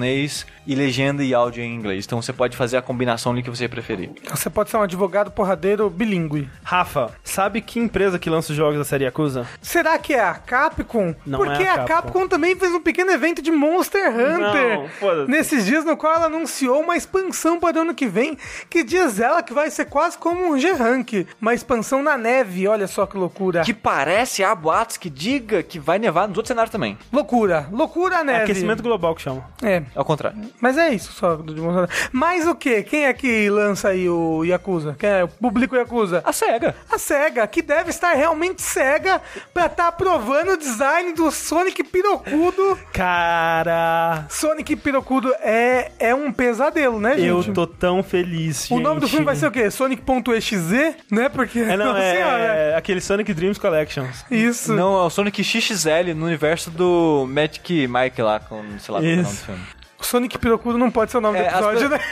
e 0.65 0.75
legenda 0.75 1.23
e 1.23 1.33
áudio 1.33 1.63
em 1.63 1.73
inglês. 1.73 2.05
Então 2.05 2.21
você 2.21 2.33
pode 2.33 2.55
fazer 2.55 2.77
a 2.77 2.81
combinação 2.81 3.31
ali 3.31 3.43
que 3.43 3.49
você 3.49 3.67
preferir. 3.67 4.11
Você 4.29 4.49
pode 4.49 4.69
ser 4.69 4.77
um 4.77 4.81
advogado 4.81 5.31
porradeiro 5.31 5.89
bilíngue. 5.89 6.49
Rafa, 6.63 7.11
sabe 7.23 7.61
que 7.61 7.79
empresa 7.79 8.19
que 8.19 8.29
lança 8.29 8.51
os 8.51 8.57
jogos 8.57 8.77
da 8.77 8.83
série 8.85 9.05
Yakuza? 9.05 9.47
Será 9.61 9.97
que 9.97 10.13
é 10.13 10.23
a 10.23 10.33
Capcom? 10.33 11.15
Não 11.25 11.39
Porque 11.39 11.63
é 11.63 11.69
a 11.69 11.73
a 11.73 11.77
Capcom. 11.79 12.01
Capcom 12.01 12.27
também 12.27 12.55
fez 12.55 12.73
um 12.73 12.81
pequeno 12.81 13.11
evento 13.11 13.41
de 13.41 13.51
Monster 13.51 14.09
Hunter. 14.09 14.79
Não, 14.79 14.87
foda-se. 14.89 15.31
nesses 15.31 15.65
dias, 15.65 15.85
no 15.85 15.97
qual 15.97 16.13
ela 16.13 16.25
anunciou 16.25 16.81
uma 16.81 16.95
expansão 16.95 17.59
para 17.59 17.77
o 17.77 17.81
ano 17.81 17.93
que 17.93 18.07
vem, 18.07 18.37
que 18.69 18.83
diz 18.83 19.19
ela 19.19 19.43
que 19.43 19.53
vai 19.53 19.69
ser 19.69 19.85
quase 19.85 20.17
como 20.17 20.53
um 20.53 20.59
G-Rank. 20.59 21.27
Uma 21.41 21.53
expansão 21.53 22.01
na 22.03 22.17
neve, 22.17 22.67
olha 22.67 22.87
só 22.87 23.05
que 23.05 23.17
loucura. 23.17 23.61
Que 23.61 23.73
parece, 23.73 24.43
há 24.43 24.53
boatos 24.53 24.97
que 24.97 25.09
diga 25.09 25.63
que 25.63 25.79
vai 25.79 25.99
nevar 25.99 26.27
nos 26.27 26.37
outros 26.37 26.49
cenários 26.49 26.71
também. 26.71 26.97
Loucura, 27.11 27.67
loucura 27.71 28.19
a 28.19 28.23
neve. 28.23 28.43
Aquecimento 28.43 28.83
global 28.83 29.15
que 29.15 29.21
chama. 29.21 29.43
É, 29.61 29.80
Ao 29.95 30.03
contrário. 30.05 30.37
mas 30.59 30.77
é 30.77 30.89
isso 30.89 31.11
só 31.13 31.35
do 31.35 31.53
de 31.53 31.61
Monster 31.61 31.83
Hunter. 31.83 32.09
Mas 32.11 32.47
o 32.47 32.55
que? 32.55 32.83
Quem 32.83 33.05
é 33.05 33.13
que 33.13 33.49
lança 33.49 33.89
aí 33.89 34.07
o 34.09 34.43
Yakuza? 34.43 34.95
Quem 34.97 35.09
é? 35.09 35.25
Publica 35.27 35.75
o 35.75 35.77
Yakuza? 35.77 36.21
A 36.25 36.33
SEGA. 36.33 36.75
A 36.91 36.97
SEGA, 36.97 37.45
que 37.47 37.61
deve 37.61 37.89
estar 37.89 38.13
realmente 38.13 38.61
cega 38.61 39.21
pra 39.53 39.65
estar 39.67 39.87
aprovando 39.87 40.51
o 40.53 40.57
design 40.57 41.13
do 41.13 41.31
Sonic 41.31 41.83
Pirocudo. 41.83 42.77
Cara, 42.93 44.25
Sonic 44.29 44.75
Pirocudo 44.75 45.33
é, 45.41 45.91
é 45.99 46.13
um 46.15 46.31
pesadelo, 46.31 46.99
né, 46.99 47.15
gente? 47.17 47.27
eu 47.27 47.53
tô 47.53 47.65
tão 47.67 48.01
feliz, 48.03 48.69
O 48.71 48.79
nome 48.79 48.99
do 48.99 49.05
gente. 49.05 49.11
filme 49.11 49.25
vai 49.25 49.35
ser 49.35 49.47
o 49.47 49.51
quê? 49.51 49.69
Sonic.exe, 49.69 50.95
né? 51.11 51.29
Porque. 51.29 51.59
É, 51.59 51.75
não, 51.77 51.87
Nossa 51.87 51.99
é, 52.03 52.15
Senhora. 52.15 52.43
é 52.43 52.75
aquele 52.75 53.01
Sonic 53.01 53.33
Dreams 53.33 53.57
Collections. 53.59 54.23
Isso. 54.29 54.73
Não, 54.73 54.95
é 55.01 55.05
o 55.05 55.09
Sonic 55.09 55.43
XXL 55.43 56.13
no 56.15 56.25
universo 56.25 56.69
do 56.71 57.25
Magic 57.29 57.87
Mike 57.87 58.21
lá, 58.21 58.39
com, 58.39 58.63
sei 58.79 58.93
lá, 58.93 58.99
é 59.03 59.13
o 59.13 59.15
nome 59.17 59.23
do 59.23 59.29
filme. 59.29 59.61
Sonic 60.05 60.37
Pirocudo 60.37 60.77
não 60.77 60.89
pode 60.91 61.11
ser 61.11 61.17
o 61.17 61.21
nome 61.21 61.37
É, 61.39 61.43
do 61.43 61.47
as 61.47 61.53
episódio, 61.53 61.89
pe- 61.89 61.97
né? 61.97 62.03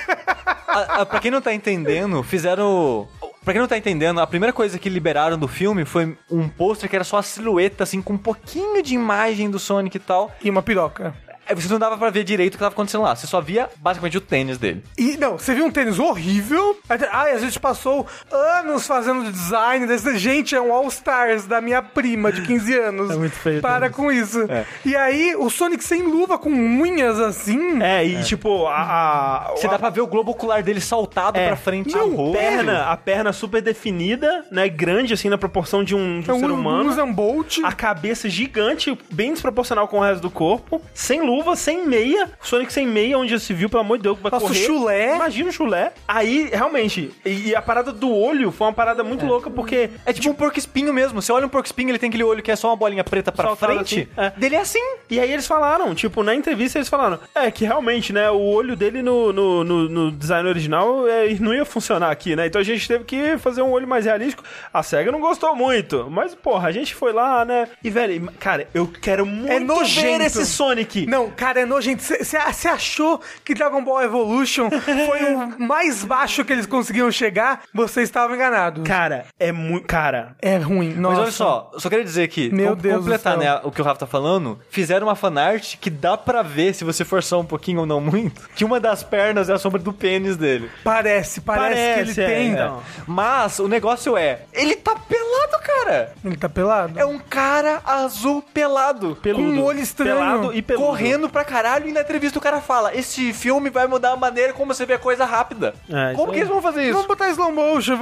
A, 0.68 1.02
a, 1.02 1.06
pra 1.06 1.20
quem 1.20 1.32
não 1.32 1.42
tá 1.42 1.54
entendendo, 1.54 2.22
fizeram. 2.24 3.08
Pra 3.44 3.54
quem 3.54 3.62
não 3.62 3.68
tá 3.68 3.78
entendendo, 3.78 4.20
a 4.20 4.28
primeira 4.28 4.52
coisa 4.54 4.78
que 4.78 4.90
liberaram 4.90 5.38
do 5.38 5.48
filme 5.48 5.86
foi 5.86 6.18
um 6.30 6.48
pôster 6.48 6.90
que 6.90 6.96
era 6.96 7.04
só 7.06 7.18
a 7.18 7.24
silhueta, 7.24 7.84
assim, 7.84 8.02
com 8.02 8.14
um 8.14 8.18
pouquinho 8.18 8.84
de 8.84 8.94
imagem 8.94 9.50
do 9.50 9.58
Sonic 9.58 9.98
e 9.98 10.00
tal. 10.00 10.32
E 10.44 10.50
uma 10.50 10.62
piroca. 10.62 11.14
Você 11.56 11.68
não 11.70 11.80
dava 11.80 11.98
pra 11.98 12.10
ver 12.10 12.24
direito 12.24 12.54
o 12.54 12.58
que 12.58 12.64
tava 12.64 12.74
acontecendo 12.74 13.02
lá. 13.04 13.16
Você 13.16 13.28
só 13.28 13.42
via 13.42 13.70
basicamente 13.78 14.18
o 14.18 14.22
tênis 14.22 14.58
dele. 14.58 14.84
E, 14.98 15.18
não, 15.18 15.38
você 15.38 15.54
viu 15.54 15.66
um 15.66 15.72
tênis 15.72 16.00
horrível. 16.00 16.78
Ai, 17.12 17.32
a 17.34 17.38
gente 17.38 17.60
passou 17.60 18.06
anos 18.32 18.86
fazendo 18.88 19.32
design 19.32 19.86
desse. 19.88 20.18
Gente, 20.18 20.56
é 20.56 20.62
um 20.62 20.74
All-Stars 20.74 21.46
da 21.46 21.62
minha 21.62 21.82
prima 21.82 22.32
de 22.32 22.42
15 22.44 22.74
anos. 22.80 23.12
É 23.12 23.16
muito 23.16 23.36
feio 23.36 23.62
Para 23.62 23.82
tênis. 23.90 23.96
com 23.96 24.12
isso. 24.12 24.40
E 24.86 24.96
aí, 24.96 25.36
o 25.36 25.50
Sonic 25.50 25.84
sem 25.84 26.04
luva, 26.04 26.38
com 26.38 26.50
unhas 26.50 27.20
assim. 27.20 27.82
É, 27.82 28.04
e 28.06 28.24
tipo, 28.24 28.68
a. 28.68 29.48
a 29.48 29.52
Você 29.56 29.68
a- 29.68 29.72
dá 29.72 29.80
pra 29.80 29.90
ver 29.90 30.02
o 30.02 30.08
globo 30.08 30.32
ocular 30.32 30.62
dele 30.64 30.82
saltado 30.82 31.38
é, 31.38 31.48
pra 31.48 31.56
frente. 31.56 31.96
a 31.98 32.02
do 32.02 32.16
rosto. 32.16 32.38
perna, 32.38 32.84
a 32.86 32.98
perna 32.98 33.34
super 33.34 33.62
definida, 33.62 34.46
né? 34.52 34.68
Grande, 34.70 35.14
assim, 35.14 35.30
na 35.30 35.38
proporção 35.38 35.84
de 35.84 35.96
um, 35.96 36.20
de 36.22 36.30
É 36.30 36.34
um 36.34 36.40
ser 36.40 36.52
um 36.52 36.54
humano. 36.56 36.90
Usain 36.90 37.12
Bolt. 37.12 37.60
A 37.64 37.72
cabeça 37.72 38.30
gigante, 38.30 38.98
bem 39.12 39.34
desproporcional 39.34 39.88
com 39.88 39.98
o 40.00 40.02
resto 40.02 40.22
do 40.22 40.30
corpo. 40.30 40.82
Sem 40.94 41.22
luva, 41.22 41.39
sem 41.56 41.86
meia. 41.86 42.30
Sonic 42.42 42.72
sem 42.72 42.86
meia, 42.88 43.18
onde 43.18 43.32
já 43.32 43.40
se 43.40 43.54
viu, 43.54 43.70
pelo 43.70 43.82
amor 43.82 43.98
de 43.98 44.04
Deus, 44.04 44.18
vai 44.20 44.32
Nossa, 44.32 44.46
o 44.46 44.48
correr. 44.48 44.66
chulé. 44.66 45.16
Imagina 45.16 45.50
o 45.50 45.54
chulé. 45.54 45.92
Aí, 46.08 46.50
realmente, 46.52 47.12
e, 47.26 47.50
e 47.50 47.56
a 47.56 47.62
parada 47.62 47.92
do 47.92 48.14
olho 48.14 48.52
foi 48.52 48.68
uma 48.68 48.74
parada 48.74 49.04
muito 49.04 49.26
louca, 49.26 49.50
porque... 49.50 49.90
É 50.06 50.14
tipo 50.14 50.30
um 50.30 50.34
porco 50.34 50.58
espinho 50.58 50.94
mesmo. 50.94 51.22
Você 51.22 51.32
olha 51.32 51.46
um 51.46 51.50
porco 51.50 51.66
espinho, 51.68 51.90
ele 51.90 52.00
tem 52.00 52.10
aquele 52.10 52.24
olho 52.24 52.42
que 52.44 52.52
é 52.52 52.56
só 52.56 52.70
uma 52.70 52.76
bolinha 52.76 53.04
preta 53.04 53.32
pra 53.32 53.56
frente. 53.56 54.02
assim, 54.02 54.08
é. 54.18 54.32
Dele 54.40 54.56
é 54.56 54.60
assim. 54.60 54.80
E 55.10 55.20
aí 55.20 55.32
eles 55.32 55.48
falaram, 55.48 55.94
tipo, 55.96 56.24
na 56.24 56.34
entrevista 56.36 56.78
eles 56.78 56.90
falaram, 56.90 57.20
é 57.36 57.50
que 57.52 57.66
realmente, 57.66 58.12
né, 58.14 58.30
o 58.30 58.40
olho 58.42 58.76
dele 58.76 59.02
no, 59.02 59.32
no, 59.34 59.64
no- 59.64 59.90
no 59.90 60.12
design 60.12 60.48
original 60.48 61.08
é, 61.08 61.28
não 61.40 61.54
ia 61.54 61.66
funcionar 61.66 62.12
aqui, 62.12 62.36
né? 62.36 62.46
Então 62.48 62.62
a 62.62 62.64
gente 62.64 62.88
teve 62.88 63.04
que 63.04 63.38
fazer 63.38 63.62
um 63.62 63.72
olho 63.72 63.88
mais 63.88 64.06
realístico. 64.06 64.44
A 64.74 64.84
SEGA 64.84 65.12
não 65.12 65.20
gostou 65.20 65.56
muito, 65.56 66.08
mas, 66.10 66.36
porra, 66.36 66.68
a 66.68 66.72
gente 66.72 66.94
foi 66.96 67.12
lá, 67.14 67.44
né? 67.46 67.68
E, 67.84 67.90
velho, 67.90 68.30
cara, 68.40 68.68
eu 68.74 68.88
quero 68.88 69.26
muito 69.26 69.52
É 69.52 69.60
nojento. 69.60 70.08
ver 70.20 70.22
esse 70.26 70.46
Sonic. 70.46 71.06
Não, 71.06 71.29
cara, 71.30 71.62
é 71.62 71.66
nojento. 71.66 72.04
Você 72.04 72.68
achou 72.68 73.20
que 73.44 73.54
Dragon 73.54 73.84
Ball 73.84 74.04
Evolution 74.04 74.70
foi 74.70 75.34
o 75.34 75.60
mais 75.60 76.04
baixo 76.04 76.44
que 76.46 76.54
eles 76.54 76.66
conseguiram 76.66 77.12
chegar? 77.12 77.62
Você 77.74 78.02
estava 78.02 78.34
enganado. 78.36 78.82
Cara, 78.84 79.26
é 79.40 79.52
muito... 79.52 79.88
Cara, 79.88 80.36
É 80.42 80.58
ruim. 80.58 80.94
Nossa. 80.94 81.16
Mas 81.16 81.24
olha 81.24 81.32
só, 81.32 81.72
só 81.78 81.90
queria 81.90 82.04
dizer 82.06 82.28
que, 82.28 82.50
Meu 82.54 82.76
com- 82.76 82.82
Deus 82.82 82.98
completar 83.00 83.38
né, 83.38 83.60
o 83.64 83.72
que 83.72 83.82
o 83.82 83.84
Rafa 83.86 84.02
tá 84.02 84.08
falando, 84.08 84.60
fizeram 84.70 85.08
uma 85.08 85.16
fanart 85.16 85.76
que 85.80 85.90
dá 85.90 86.18
pra 86.18 86.42
ver, 86.42 86.74
se 86.74 86.84
você 86.84 87.04
forçar 87.06 87.40
um 87.40 87.46
pouquinho 87.46 87.82
ou 87.82 87.86
não 87.86 88.00
muito, 88.02 88.50
que 88.56 88.64
uma 88.66 88.80
das 88.80 89.04
pernas 89.04 89.50
é 89.50 89.54
a 89.54 89.58
sombra 89.60 89.80
do 89.80 89.92
pênis 89.94 90.38
dele. 90.38 90.70
Parece, 90.84 91.42
parece, 91.42 91.70
Parece, 91.76 92.14
que 92.14 92.20
ele 92.22 92.32
é, 92.32 92.36
tem. 92.36 92.52
então. 92.52 92.82
Mas 93.08 93.60
o 93.60 93.68
negócio 93.68 94.18
é, 94.18 94.42
ele 94.54 94.76
tá 94.76 94.96
pelado, 94.96 95.64
cara. 95.64 96.14
Ele 96.24 96.38
tá 96.38 96.50
pelado? 96.50 97.00
É 97.00 97.06
um 97.06 97.20
cara 97.20 97.82
azul 97.86 98.42
pelado. 98.54 99.18
peludo. 99.22 99.44
um 99.44 99.64
olho 99.64 99.80
estranho. 99.80 100.16
Pelado 100.16 100.54
e 100.54 100.62
peludo. 100.62 100.86
Correndo 100.88 101.09
pra 101.30 101.44
caralho 101.44 101.88
e 101.88 101.92
na 101.92 102.02
entrevista 102.02 102.38
o 102.38 102.42
cara 102.42 102.62
fala: 102.62 102.94
Esse 102.96 103.34
filme 103.34 103.70
vai 103.70 103.88
mudar 103.88 104.12
a 104.12 104.16
maneira 104.18 104.54
como 104.54 104.74
você 104.74 104.86
vê 104.86 104.94
a 104.94 105.00
coisa 105.00 105.26
rápida. 105.26 105.74
É, 105.90 106.14
como 106.14 106.32
que 106.32 106.38
eles 106.40 106.50
vão 106.50 106.62
fazer 106.62 106.82
Vamos 106.92 107.00
isso? 107.00 107.08
botar 107.08 107.30
slow 107.30 107.52
motion. 107.52 107.98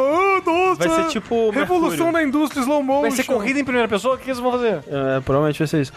Nossa. 0.45 0.87
Vai 0.87 1.03
ser 1.03 1.09
tipo 1.09 1.49
Revolução 1.51 2.07
Mercúrio. 2.07 2.13
da 2.13 2.23
indústria 2.23 2.61
slow 2.61 2.83
motion. 2.83 3.01
Vai 3.01 3.11
ser 3.11 3.23
corrida 3.23 3.59
em 3.59 3.63
primeira 3.63 3.87
pessoa? 3.87 4.15
O 4.15 4.17
que 4.17 4.27
eles 4.29 4.39
vão 4.39 4.51
fazer? 4.51 4.79
É, 4.87 5.19
provavelmente 5.21 5.59
vai 5.59 5.67
ser 5.67 5.81
isso. 5.81 5.93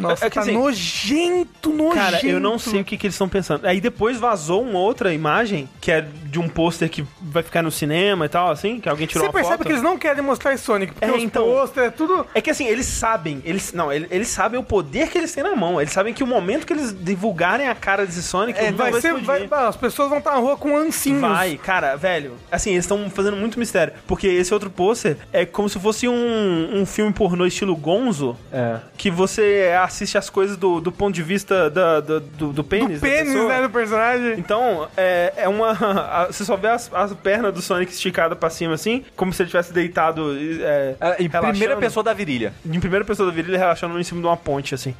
Nossa, 0.00 0.26
É 0.26 0.30
que 0.30 0.34
tá 0.34 0.42
assim, 0.42 0.52
nojento, 0.52 1.70
nojento. 1.70 1.94
Cara, 1.96 2.26
eu 2.26 2.38
não 2.40 2.58
sei 2.58 2.80
o 2.80 2.84
que, 2.84 2.96
que 2.96 3.06
eles 3.06 3.14
estão 3.14 3.28
pensando. 3.28 3.66
Aí 3.66 3.80
depois 3.80 4.18
vazou 4.18 4.62
uma 4.62 4.78
outra 4.78 5.12
imagem, 5.12 5.68
que 5.80 5.90
é 5.90 6.00
de 6.24 6.38
um 6.38 6.48
pôster 6.48 6.88
que 6.88 7.04
vai 7.20 7.42
ficar 7.42 7.62
no 7.62 7.70
cinema 7.70 8.26
e 8.26 8.28
tal, 8.28 8.50
assim, 8.50 8.80
que 8.80 8.88
alguém 8.88 9.06
tirou 9.06 9.22
Você 9.24 9.28
uma 9.28 9.32
percebe 9.32 9.56
foto. 9.58 9.66
que 9.66 9.72
eles 9.72 9.82
não 9.82 9.98
querem 9.98 10.22
mostrar 10.22 10.56
Sonic, 10.58 10.92
porque 10.92 11.04
É, 11.04 11.12
os 11.12 11.22
então- 11.22 11.44
posters, 11.44 11.86
é 11.86 11.90
tudo... 11.90 12.26
É 12.34 12.40
que 12.40 12.50
assim, 12.50 12.66
eles 12.66 12.86
sabem, 12.86 13.40
eles 13.44 13.72
não, 13.72 13.90
eles, 13.92 14.08
eles 14.10 14.28
sabem 14.28 14.58
o 14.60 14.62
poder 14.62 15.08
que 15.08 15.16
eles 15.18 15.32
têm 15.32 15.42
na 15.42 15.56
mão. 15.56 15.80
Eles 15.80 15.92
sabem 15.92 16.12
que 16.12 16.19
o 16.22 16.26
momento 16.26 16.66
que 16.66 16.72
eles 16.72 16.92
divulgarem 16.92 17.68
a 17.68 17.74
cara 17.74 18.04
desse 18.06 18.22
Sonic, 18.22 18.60
mundo 18.62 18.76
Vai 18.76 19.00
ser, 19.00 19.14
vai, 19.14 19.48
as 19.50 19.76
pessoas 19.76 20.08
vão 20.08 20.18
estar 20.18 20.32
na 20.32 20.38
rua 20.38 20.56
com 20.56 20.76
ancinhos. 20.76 21.20
Vai, 21.20 21.56
cara, 21.56 21.96
velho. 21.96 22.32
Assim, 22.50 22.70
eles 22.70 22.84
estão 22.84 23.08
fazendo 23.10 23.36
muito 23.36 23.58
mistério. 23.58 23.92
Porque 24.06 24.26
esse 24.26 24.52
outro 24.54 24.70
pôster 24.70 25.16
é 25.32 25.44
como 25.46 25.68
se 25.68 25.78
fosse 25.78 26.08
um, 26.08 26.80
um 26.80 26.86
filme 26.86 27.12
pornô 27.12 27.46
estilo 27.46 27.76
Gonzo. 27.76 28.36
É. 28.52 28.78
Que 28.96 29.10
você 29.10 29.72
assiste 29.82 30.16
as 30.18 30.28
coisas 30.30 30.56
do, 30.56 30.80
do 30.80 30.90
ponto 30.92 31.14
de 31.14 31.22
vista 31.22 31.68
da, 31.70 32.00
do, 32.00 32.20
do, 32.20 32.52
do 32.52 32.64
pênis. 32.64 33.00
Do 33.00 33.06
pênis, 33.06 33.32
pessoa. 33.32 33.48
né, 33.48 33.62
do 33.62 33.70
personagem. 33.70 34.38
Então, 34.38 34.88
é, 34.96 35.32
é 35.36 35.48
uma. 35.48 35.70
a- 36.10 36.26
Você 36.26 36.44
só 36.44 36.56
vê 36.56 36.68
as, 36.68 36.90
as 36.92 37.12
pernas 37.14 37.52
do 37.54 37.60
Sonic 37.62 37.92
esticadas 37.92 38.38
pra 38.38 38.50
cima, 38.50 38.74
assim, 38.74 39.04
como 39.16 39.32
se 39.32 39.42
ele 39.42 39.48
tivesse 39.50 39.72
deitado. 39.72 40.36
É, 40.60 40.94
É, 41.00 41.22
em 41.22 41.28
relaxando. 41.28 41.50
primeira 41.52 41.76
pessoa 41.76 42.02
da 42.04 42.12
virilha. 42.12 42.52
Em 42.64 42.80
primeira 42.80 43.04
pessoa 43.04 43.28
da 43.28 43.34
virilha 43.34 43.58
relaxando 43.58 43.98
em 43.98 44.04
cima 44.04 44.20
de 44.20 44.26
uma 44.26 44.36
ponte, 44.36 44.74
assim. 44.74 44.94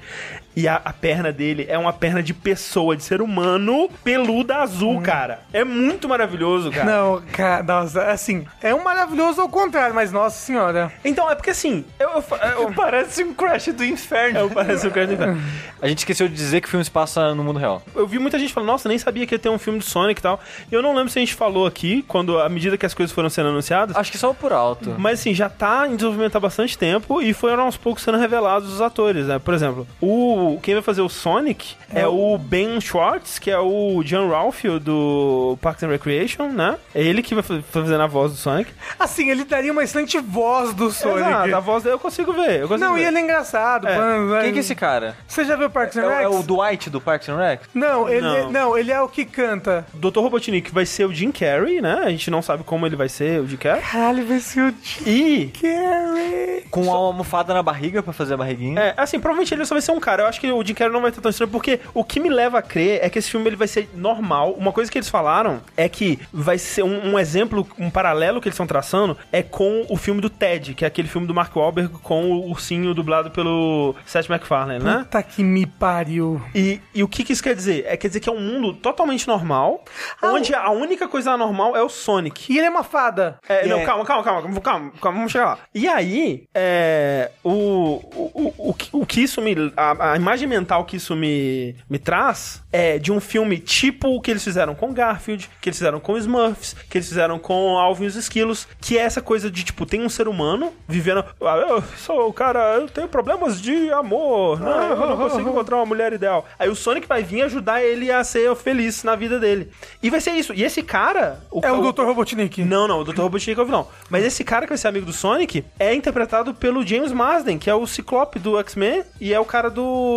E 0.57 0.67
a, 0.67 0.81
a 0.85 0.93
perna 0.93 1.33
dele 1.33 1.67
é 1.69 1.79
uma 1.79 1.93
perna 1.93 2.23
de 2.23 2.35
pessoa, 2.35 2.97
de 2.97 3.05
ser 3.05 3.23
humano, 3.23 3.89
peluda 4.03 4.57
azul, 4.57 5.01
cara. 5.01 5.41
É 5.53 5.65
muito 5.65 6.09
maravilhoso, 6.09 6.71
cara. 6.71 6.85
Não, 6.85 7.23
cara, 7.33 7.63
nossa, 7.63 8.05
assim, 8.07 8.45
é 8.61 8.75
um 8.75 8.83
maravilhoso 8.83 9.41
ao 9.41 9.49
contrário, 9.49 9.95
mas 9.95 10.11
nossa 10.11 10.37
senhora. 10.39 10.93
Então, 11.05 11.31
é 11.31 11.35
porque 11.35 11.51
assim, 11.51 11.85
eu, 11.99 12.09
eu, 12.09 12.25
eu, 12.63 12.73
Parece 12.73 13.23
um 13.23 13.33
Crash 13.33 13.69
do 13.69 13.85
Inferno. 13.85 14.41
eu 14.41 14.51
pareço 14.51 14.89
o 14.89 14.91
cara 14.91 15.07
do 15.07 15.15
inferno. 15.15 15.41
A 15.81 15.89
gente 15.89 15.99
esqueceu 15.99 16.29
de 16.29 16.35
dizer 16.35 16.61
que 16.61 16.67
o 16.67 16.71
filme 16.71 16.85
se 16.85 16.91
passa 16.91 17.35
no 17.35 17.45
mundo 17.45 17.59
real. 17.59 17.83
Eu 17.95 18.07
vi 18.07 18.19
muita 18.19 18.39
gente 18.39 18.53
falando, 18.53 18.69
nossa, 18.69 18.89
nem 18.89 18.99
sabia 18.99 19.27
que 19.27 19.35
ia 19.35 19.39
ter 19.39 19.49
um 19.49 19.59
filme 19.59 19.79
do 19.79 19.85
Sonic 19.85 20.21
e 20.21 20.23
tal. 20.23 20.41
E 20.71 20.75
eu 20.75 20.83
não 20.83 20.95
lembro 20.95 21.11
se 21.11 21.19
a 21.19 21.21
gente 21.21 21.35
falou 21.35 21.67
aqui, 21.67 22.03
quando, 22.09 22.39
à 22.39 22.49
medida 22.49 22.77
que 22.77 22.85
as 22.85 22.95
coisas 22.95 23.15
foram 23.15 23.31
sendo 23.31 23.49
anunciadas. 23.51 23.97
Acho 23.97 24.11
que 24.11 24.19
só 24.19 24.33
por 24.33 24.53
alto. 24.53 24.95
Mas 24.99 25.21
assim, 25.21 25.35
já 25.35 25.49
tá 25.49 25.87
em 25.87 25.95
desenvolvimento 25.97 26.37
há 26.37 26.41
bastante 26.41 26.77
tempo 26.77 27.23
e 27.23 27.33
foram 27.33 27.65
aos 27.65 27.77
poucos 27.77 28.03
sendo 28.03 28.19
revelados 28.19 28.73
os 28.73 28.81
atores, 28.81 29.27
né? 29.27 29.39
Por 29.39 29.55
exemplo, 29.55 29.87
o 30.01 30.40
quem 30.63 30.75
vai 30.75 30.83
fazer 30.83 31.01
o 31.03 31.09
Sonic 31.09 31.75
é, 31.93 32.07
o 32.07 32.39
Ben 32.39 32.81
Schwartz, 32.81 33.39
que 33.39 33.51
é 33.51 33.59
o 33.59 34.03
John 34.05 34.29
Ralphio 34.31 34.79
do 34.79 35.59
Parks 35.61 35.83
and 35.83 35.89
Recreation, 35.89 36.49
né? 36.49 36.77
É 36.95 37.03
ele 37.03 37.23
que 37.23 37.35
vai 37.35 37.43
fa- 37.43 37.61
fazendo 37.71 38.01
a 38.03 38.07
voz 38.07 38.33
do 38.33 38.39
Sonic. 38.39 38.71
Assim, 38.99 39.29
ele 39.31 39.45
daria 39.45 39.73
uma 39.73 39.83
excelente 39.83 40.19
voz 40.19 40.73
do 40.75 40.91
Sonic. 40.91 41.21
Exato, 41.29 41.57
a 41.57 41.61
voz 41.61 41.83
dele 41.83 41.95
eu 41.97 41.99
consigo 41.99 42.33
ver. 42.33 42.61
Eu 42.61 42.69
consigo 42.69 42.87
Não, 42.87 42.95
ver. 42.95 43.03
e 43.03 43.05
ele 43.07 43.19
é 43.19 43.21
engraçado. 43.21 43.87
É. 43.89 43.97
mano, 43.97 44.41
Quem 44.43 44.53
que 44.53 44.59
é 44.59 44.61
esse 44.61 44.75
cara? 44.75 45.17
Você 45.27 45.45
já 45.45 45.57
viu 45.57 45.69
Parks 45.71 45.97
É, 45.97 46.01
and 46.01 46.07
o- 46.07 46.09
Rec? 46.11 46.23
é 46.23 46.29
o 46.29 46.43
Dwight 46.43 46.91
do 46.91 47.01
Parks 47.01 47.29
and 47.29 47.37
Rec? 47.37 47.61
Não, 47.75 48.09
ele 48.09 48.21
Não. 48.21 48.51
não. 48.53 48.79
ele 48.79 48.93
é 48.93 49.01
o 49.01 49.09
que 49.09 49.25
canta. 49.25 49.85
Dr. 49.95 50.19
Robotnik 50.21 50.71
vai 50.73 50.87
ser 50.87 51.05
o 51.07 51.13
Jim 51.13 51.31
Carrey, 51.33 51.81
né? 51.81 52.01
A 52.05 52.11
gente 52.11 52.31
não 52.31 52.41
sabe 52.43 52.63
como 52.65 52.87
ele 52.87 52.97
vai 52.97 53.09
ser 53.09 53.41
o 53.41 53.47
Jim 53.49 53.57
Carrey. 53.57 53.83
Caralho, 53.83 54.25
vai 54.27 54.39
ser 54.39 54.61
o 54.71 54.75
Jim 54.83 55.05
E 55.11 55.53
Carrey. 55.61 56.65
Com 56.71 56.83
uma 56.83 56.95
almofada 56.97 57.53
na 57.53 57.63
barriga 57.63 58.03
pra 58.03 58.13
fazer 58.13 58.35
a 58.35 58.37
barriguinha. 58.37 58.81
É, 58.81 58.95
assim, 58.97 59.19
provavelmente 59.19 59.53
ele 59.55 59.65
só 59.65 59.75
vai 59.75 59.83
ser 59.83 59.93
um 59.93 60.01
cara. 60.01 60.23
Eu 60.23 60.27
acho 60.31 60.41
que 60.41 60.51
o 60.51 60.65
Jim 60.65 60.75
Carrey 60.75 60.93
não 60.93 61.03
vai 61.03 61.13
ter 61.13 61.21
tão 61.21 61.31
estranho, 61.31 61.51
porque 61.51 61.81
o 61.93 62.03
que 62.03 62.19
me 62.19 62.29
leva 62.31 62.59
a 62.59 62.63
crer 62.63 63.01
é 63.03 63.11
que 63.11 63.19
esse 63.19 63.31
filme 63.31 63.47
ele 63.49 63.57
vai 63.57 63.69
ser 63.69 63.89
normal. 63.95 64.53
Uma 64.53 64.73
coisa 64.73 64.91
que 64.91 64.97
eles 64.99 65.09
falaram 65.09 65.61
é 65.77 65.89
que 65.89 66.19
vai 66.33 66.57
ser 66.59 66.83
um, 66.83 67.13
um 67.13 67.19
exemplo, 67.19 67.67
um 67.79 67.91
paralelo 67.91 68.41
que 68.41 68.49
eles 68.49 68.55
estão 68.55 68.67
traçando 68.67 69.17
é 69.31 69.43
com 69.43 69.85
o 69.89 69.97
filme 69.97 70.21
do 70.21 70.31
Ted, 70.31 70.75
que 70.75 70.85
é 70.85 70.89
aquele 70.89 71.09
filme 71.09 71.27
do 71.27 71.35
Mark 71.35 71.55
Wahlberg 71.55 71.91
com 72.03 72.31
o 72.31 72.49
ursinho 72.51 72.95
dublado 72.95 73.31
pelo 73.31 73.95
Seth 74.07 74.29
MacFarlane, 74.29 74.83
né? 74.83 74.99
Puta 75.01 75.23
que 75.23 75.43
me 75.43 75.67
pariu. 75.67 76.41
E, 76.55 76.81
e 76.95 77.03
o 77.03 77.09
que, 77.09 77.25
que 77.25 77.33
isso 77.33 77.43
quer 77.43 77.55
dizer? 77.55 77.85
É 77.87 77.97
quer 77.97 78.09
dizer 78.09 78.21
que 78.21 78.29
é 78.29 78.33
um 78.33 78.41
mundo 78.41 78.73
totalmente 78.75 79.27
normal, 79.29 79.85
Ah, 80.23 80.29
onde 80.33 80.55
a 80.55 80.71
única 80.71 81.09
coisa 81.09 81.33
anormal 81.33 81.77
é 81.77 81.83
o 81.83 81.89
Sonic. 81.89 82.53
E 82.53 82.57
ele 82.59 82.67
é 82.67 82.71
uma 82.71 82.85
fada. 82.85 83.39
É, 83.49 83.67
Não, 83.67 83.79
É. 83.81 83.85
calma, 83.85 84.05
calma, 84.05 84.23
calma, 84.23 84.43
calma, 84.43 84.61
calma, 84.61 84.93
calma, 85.01 85.17
vamos 85.19 85.33
chegar 85.33 85.45
lá. 85.47 85.59
E 85.75 85.89
aí, 85.89 86.45
é, 86.55 87.31
o, 87.43 87.51
o, 87.51 88.31
o, 88.35 88.71
o, 88.71 88.75
que- 88.75 88.89
o 88.93 89.05
que 89.07 89.21
isso 89.23 89.41
me. 89.43 89.73
A, 89.77 90.13
a 90.13 90.17
imagem 90.21 90.49
mental 90.49 90.85
que 90.85 90.97
isso 90.97 91.17
me, 91.17 91.75
me 91.89 91.99
traz 91.99 92.63
é 92.73 92.99
de 92.99 93.11
um 93.11 93.21
filme 93.21 93.59
tipo 93.59 94.09
o 94.09 94.21
que 94.21 94.31
eles 94.31 94.45
fizeram 94.45 94.75
com 94.75 94.93
Garfield, 94.93 95.51
que 95.61 95.69
eles 95.69 95.79
fizeram 95.79 95.99
com 95.99 96.17
Smurfs, 96.17 96.77
que 96.89 96.99
eles 96.99 97.09
fizeram 97.09 97.39
com 97.39 97.79
Alvin 97.79 98.05
e 98.05 98.07
os 98.07 98.17
Esquilos, 98.17 98.69
que 98.81 98.97
é 98.97 99.03
essa 99.03 99.21
coisa 99.21 99.51
de, 99.51 99.65
tipo, 99.65 99.85
tem 99.85 100.03
um 100.03 100.09
ser 100.09 100.29
humano 100.29 100.73
vivendo. 100.87 101.25
Ah, 101.41 101.57
eu 101.57 101.83
sou 101.99 102.29
o 102.29 102.33
cara, 102.33 102.77
eu 102.77 102.89
tenho 102.89 103.09
problemas 103.09 103.61
de 103.61 103.91
amor, 103.93 104.61
né? 104.61 104.91
Eu 104.91 105.09
não 105.09 105.17
consigo 105.17 105.49
encontrar 105.49 105.77
uma 105.77 105.87
mulher 105.87 106.13
ideal. 106.13 106.47
Aí 106.59 106.69
o 106.69 106.75
Sonic 106.75 107.07
vai 107.07 107.23
vir 107.23 107.43
ajudar 107.43 107.83
ele 107.83 108.11
a 108.11 108.23
ser 108.23 108.55
feliz 108.57 109.03
na 109.03 109.17
vida 109.17 109.39
dele. 109.39 109.71
E 110.03 110.11
vai 110.11 110.21
ser 110.21 110.33
isso. 110.33 110.53
E 110.55 110.63
esse 110.63 110.83
cara. 110.83 111.41
É 111.63 111.73
o 111.73 111.93
Dr. 111.93 112.03
Robotnik. 112.03 112.65
Não, 112.65 112.87
não, 112.87 113.01
o 113.01 113.05
Dr. 113.05 113.23
Robotnik 113.23 113.59
é 113.59 113.63
o 113.63 113.67
vilão. 113.67 113.89
Mas 114.09 114.25
esse 114.25 114.45
cara 114.45 114.67
que 114.67 114.71
vai 114.71 114.79
ser 114.79 114.89
amigo 114.89 115.07
do 115.07 115.13
Sonic 115.13 115.65
é 115.79 115.95
interpretado 115.95 116.55
pelo 116.55 116.87
James 116.87 117.13
Marsden, 117.13 117.59
que 117.59 117.71
é 117.71 117.75
o 117.75 117.87
Ciclope 117.87 118.39
do 118.39 118.59
X-Men 118.59 119.03
e 119.21 119.33
é 119.33 119.41
o 119.41 119.45
cara 119.45 119.71
do 119.71 120.10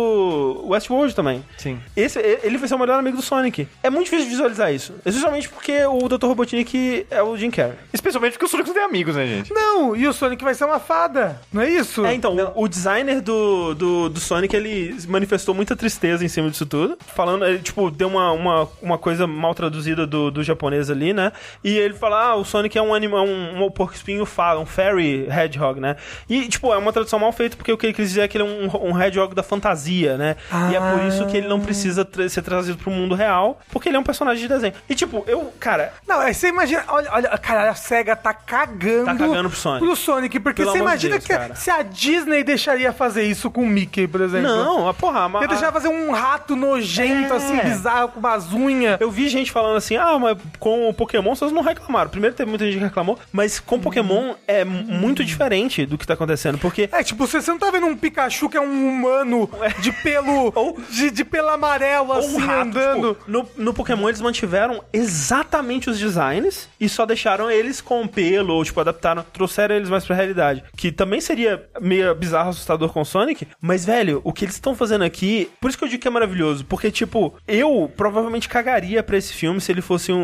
Westworld 0.66 1.14
também. 1.14 1.44
Sim. 1.56 1.80
Esse, 1.96 2.18
ele 2.42 2.58
vai 2.58 2.68
ser 2.68 2.74
o 2.74 2.78
melhor 2.78 2.98
amigo 2.98 3.16
do 3.16 3.22
Sonic. 3.22 3.68
É 3.82 3.90
muito 3.90 4.04
difícil 4.04 4.28
visualizar 4.28 4.72
isso. 4.72 4.94
Especialmente 5.04 5.48
porque 5.48 5.84
o 5.84 6.08
Dr. 6.08 6.26
Robotnik 6.26 7.06
é 7.10 7.22
o 7.22 7.36
Jim 7.36 7.50
Carrey. 7.50 7.76
Especialmente 7.92 8.32
porque 8.32 8.46
o 8.46 8.48
Sonic 8.48 8.68
não 8.68 8.74
tem 8.74 8.84
amigos, 8.84 9.16
né, 9.16 9.26
gente? 9.26 9.52
Não, 9.52 9.94
e 9.94 10.06
o 10.06 10.12
Sonic 10.12 10.42
vai 10.42 10.54
ser 10.54 10.64
uma 10.64 10.78
fada. 10.78 11.40
Não 11.52 11.62
é 11.62 11.68
isso? 11.68 12.04
É, 12.04 12.14
então, 12.14 12.34
o 12.54 12.68
designer 12.68 13.20
do, 13.20 13.74
do, 13.74 14.08
do 14.08 14.20
Sonic, 14.20 14.54
ele 14.54 14.96
manifestou 15.08 15.54
muita 15.54 15.76
tristeza 15.76 16.24
em 16.24 16.28
cima 16.28 16.50
disso 16.50 16.66
tudo. 16.66 16.96
Falando, 17.14 17.44
ele, 17.44 17.58
tipo, 17.58 17.90
deu 17.90 18.08
uma, 18.08 18.32
uma, 18.32 18.68
uma 18.82 18.98
coisa 18.98 19.26
mal 19.26 19.54
traduzida 19.54 20.06
do, 20.06 20.30
do 20.30 20.42
japonês 20.42 20.90
ali, 20.90 21.12
né? 21.12 21.32
E 21.62 21.76
ele 21.76 21.94
fala, 21.94 22.30
ah, 22.30 22.36
o 22.36 22.44
Sonic 22.44 22.76
é 22.76 22.82
um 22.82 22.94
animal, 22.94 23.26
um, 23.26 23.64
um 23.64 23.70
porco 23.70 23.94
espinho 23.94 24.24
fala, 24.24 24.60
um 24.60 24.66
fairy 24.66 25.26
hedgehog, 25.30 25.80
né? 25.80 25.96
E, 26.28 26.48
tipo, 26.48 26.72
é 26.72 26.76
uma 26.76 26.92
tradução 26.92 27.18
mal 27.18 27.32
feita, 27.32 27.56
porque 27.56 27.72
o 27.72 27.78
que 27.78 27.86
ele 27.86 27.94
quis 27.94 28.08
dizer 28.08 28.22
é 28.22 28.28
que 28.28 28.36
ele 28.36 28.44
é 28.44 28.46
um, 28.46 28.90
um 28.90 29.02
hedgehog 29.02 29.34
da 29.34 29.42
fantasia, 29.42 29.83
né? 30.16 30.36
E 30.70 30.74
é 30.76 30.80
por 30.80 31.04
isso 31.06 31.26
que 31.26 31.36
ele 31.36 31.48
não 31.48 31.60
precisa 31.60 32.04
tra- 32.04 32.28
ser 32.28 32.42
trazido 32.42 32.78
pro 32.78 32.90
mundo 32.90 33.14
real, 33.14 33.60
porque 33.70 33.88
ele 33.88 33.96
é 33.96 34.00
um 34.00 34.04
personagem 34.04 34.42
de 34.42 34.48
desenho. 34.48 34.72
E, 34.88 34.94
tipo, 34.94 35.24
eu, 35.26 35.52
cara, 35.60 35.92
Não, 36.06 36.20
aí 36.20 36.34
você 36.34 36.48
imagina, 36.48 36.84
olha, 36.88 37.10
olha, 37.12 37.28
cara, 37.38 37.70
a 37.70 37.74
SEGA 37.74 38.14
tá 38.16 38.32
cagando, 38.32 39.04
Tá 39.06 39.14
cagando 39.14 39.48
pro 39.50 39.58
Sonic. 39.58 39.84
pro 39.86 39.96
Sonic, 39.96 40.40
porque 40.40 40.62
Pelo 40.62 40.72
você 40.72 40.78
imagina 40.78 41.14
Deus, 41.14 41.24
que 41.26 41.32
cara. 41.32 41.54
se 41.54 41.70
a 41.70 41.82
Disney 41.82 42.42
deixaria 42.44 42.92
fazer 42.92 43.22
isso 43.24 43.50
com 43.50 43.62
o 43.62 43.66
Mickey, 43.66 44.06
por 44.06 44.20
exemplo. 44.20 44.48
não, 44.48 44.88
a 44.88 44.94
porra, 44.94 45.26
a, 45.26 45.40
Ia 45.42 45.48
deixar 45.48 45.72
fazer 45.72 45.88
um 45.88 46.10
rato 46.12 46.54
nojento, 46.56 47.32
É. 47.32 47.36
assim, 47.36 47.56
bizarro, 47.58 48.08
com 48.08 48.20
umas 48.20 48.52
unhas. 48.52 49.00
Eu 49.00 49.10
vi 49.10 49.28
gente 49.28 49.50
falando 49.52 49.76
assim, 49.76 49.96
ah, 49.96 50.18
mas 50.18 50.36
com 50.58 50.88
o 50.88 50.94
Pokémon 50.94 51.34
vocês 51.34 51.52
não 51.52 51.62
reclamaram. 51.62 52.10
Primeiro 52.10 52.34
teve 52.36 52.48
muita 52.48 52.64
gente 52.64 52.78
que 52.78 52.84
reclamou, 52.84 53.18
mas 53.32 53.58
com 53.60 53.78
Pokémon 53.80 54.34
é 54.46 54.60
m- 54.62 54.84
muito 54.84 55.24
diferente 55.24 55.86
do 55.86 55.96
que 55.98 56.06
tá 56.06 56.14
acontecendo, 56.14 56.58
porque 56.58 56.88
É, 56.92 57.02
tipo, 57.02 57.26
você, 57.26 57.40
você 57.40 57.50
não 57.50 57.58
tá 57.58 57.70
vendo 57.70 57.86
um 57.86 57.96
Pikachu 57.96 58.48
que 58.48 58.56
é 58.56 58.60
um 58.60 58.88
humano 58.88 59.48
de 59.80 59.92
pelo. 59.92 60.52
Ou- 60.54 60.78
de, 60.90 61.10
de 61.10 61.24
pelo 61.24 61.48
amarelo, 61.48 62.08
ou 62.08 62.18
assim, 62.18 62.36
um 62.36 62.46
rato, 62.46 62.68
andando. 62.68 63.14
tipo, 63.14 63.30
no, 63.30 63.48
no 63.56 63.74
Pokémon 63.74 64.08
eles 64.08 64.20
mantiveram 64.20 64.82
exatamente 64.92 65.88
os 65.90 65.98
designs 65.98 66.68
e 66.80 66.88
só 66.88 67.06
deixaram 67.06 67.50
eles 67.50 67.80
com 67.80 68.06
pelo, 68.06 68.54
ou 68.54 68.64
tipo, 68.64 68.80
adaptaram, 68.80 69.24
trouxeram 69.32 69.74
eles 69.74 69.88
mais 69.88 70.04
pra 70.04 70.14
realidade. 70.16 70.62
Que 70.76 70.92
também 70.92 71.20
seria 71.20 71.64
meio 71.80 72.14
bizarro, 72.14 72.50
assustador 72.50 72.90
com 72.92 73.00
o 73.00 73.04
Sonic, 73.04 73.46
mas, 73.60 73.84
velho, 73.84 74.20
o 74.24 74.32
que 74.32 74.44
eles 74.44 74.54
estão 74.54 74.74
fazendo 74.74 75.02
aqui, 75.04 75.50
por 75.60 75.68
isso 75.68 75.78
que 75.78 75.84
eu 75.84 75.88
digo 75.88 76.02
que 76.02 76.08
é 76.08 76.10
maravilhoso, 76.10 76.64
porque, 76.66 76.90
tipo, 76.90 77.34
eu 77.48 77.90
provavelmente 77.96 78.48
cagaria 78.48 79.02
pra 79.02 79.16
esse 79.16 79.32
filme 79.32 79.60
se 79.60 79.72
ele 79.72 79.80
fosse 79.80 80.12
um, 80.12 80.16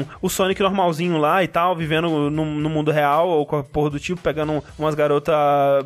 um- 0.00 0.04
o 0.20 0.28
Sonic 0.28 0.60
normalzinho 0.60 1.16
lá 1.18 1.42
e 1.42 1.48
tal, 1.48 1.76
vivendo 1.76 2.08
no, 2.30 2.44
no 2.44 2.68
mundo 2.70 2.90
real, 2.90 3.28
ou 3.28 3.46
com 3.46 3.56
a 3.56 3.62
porra 3.64 3.90
do 3.90 4.00
tipo, 4.00 4.20
pegando 4.20 4.62
umas 4.78 4.94
garotas 4.94 5.34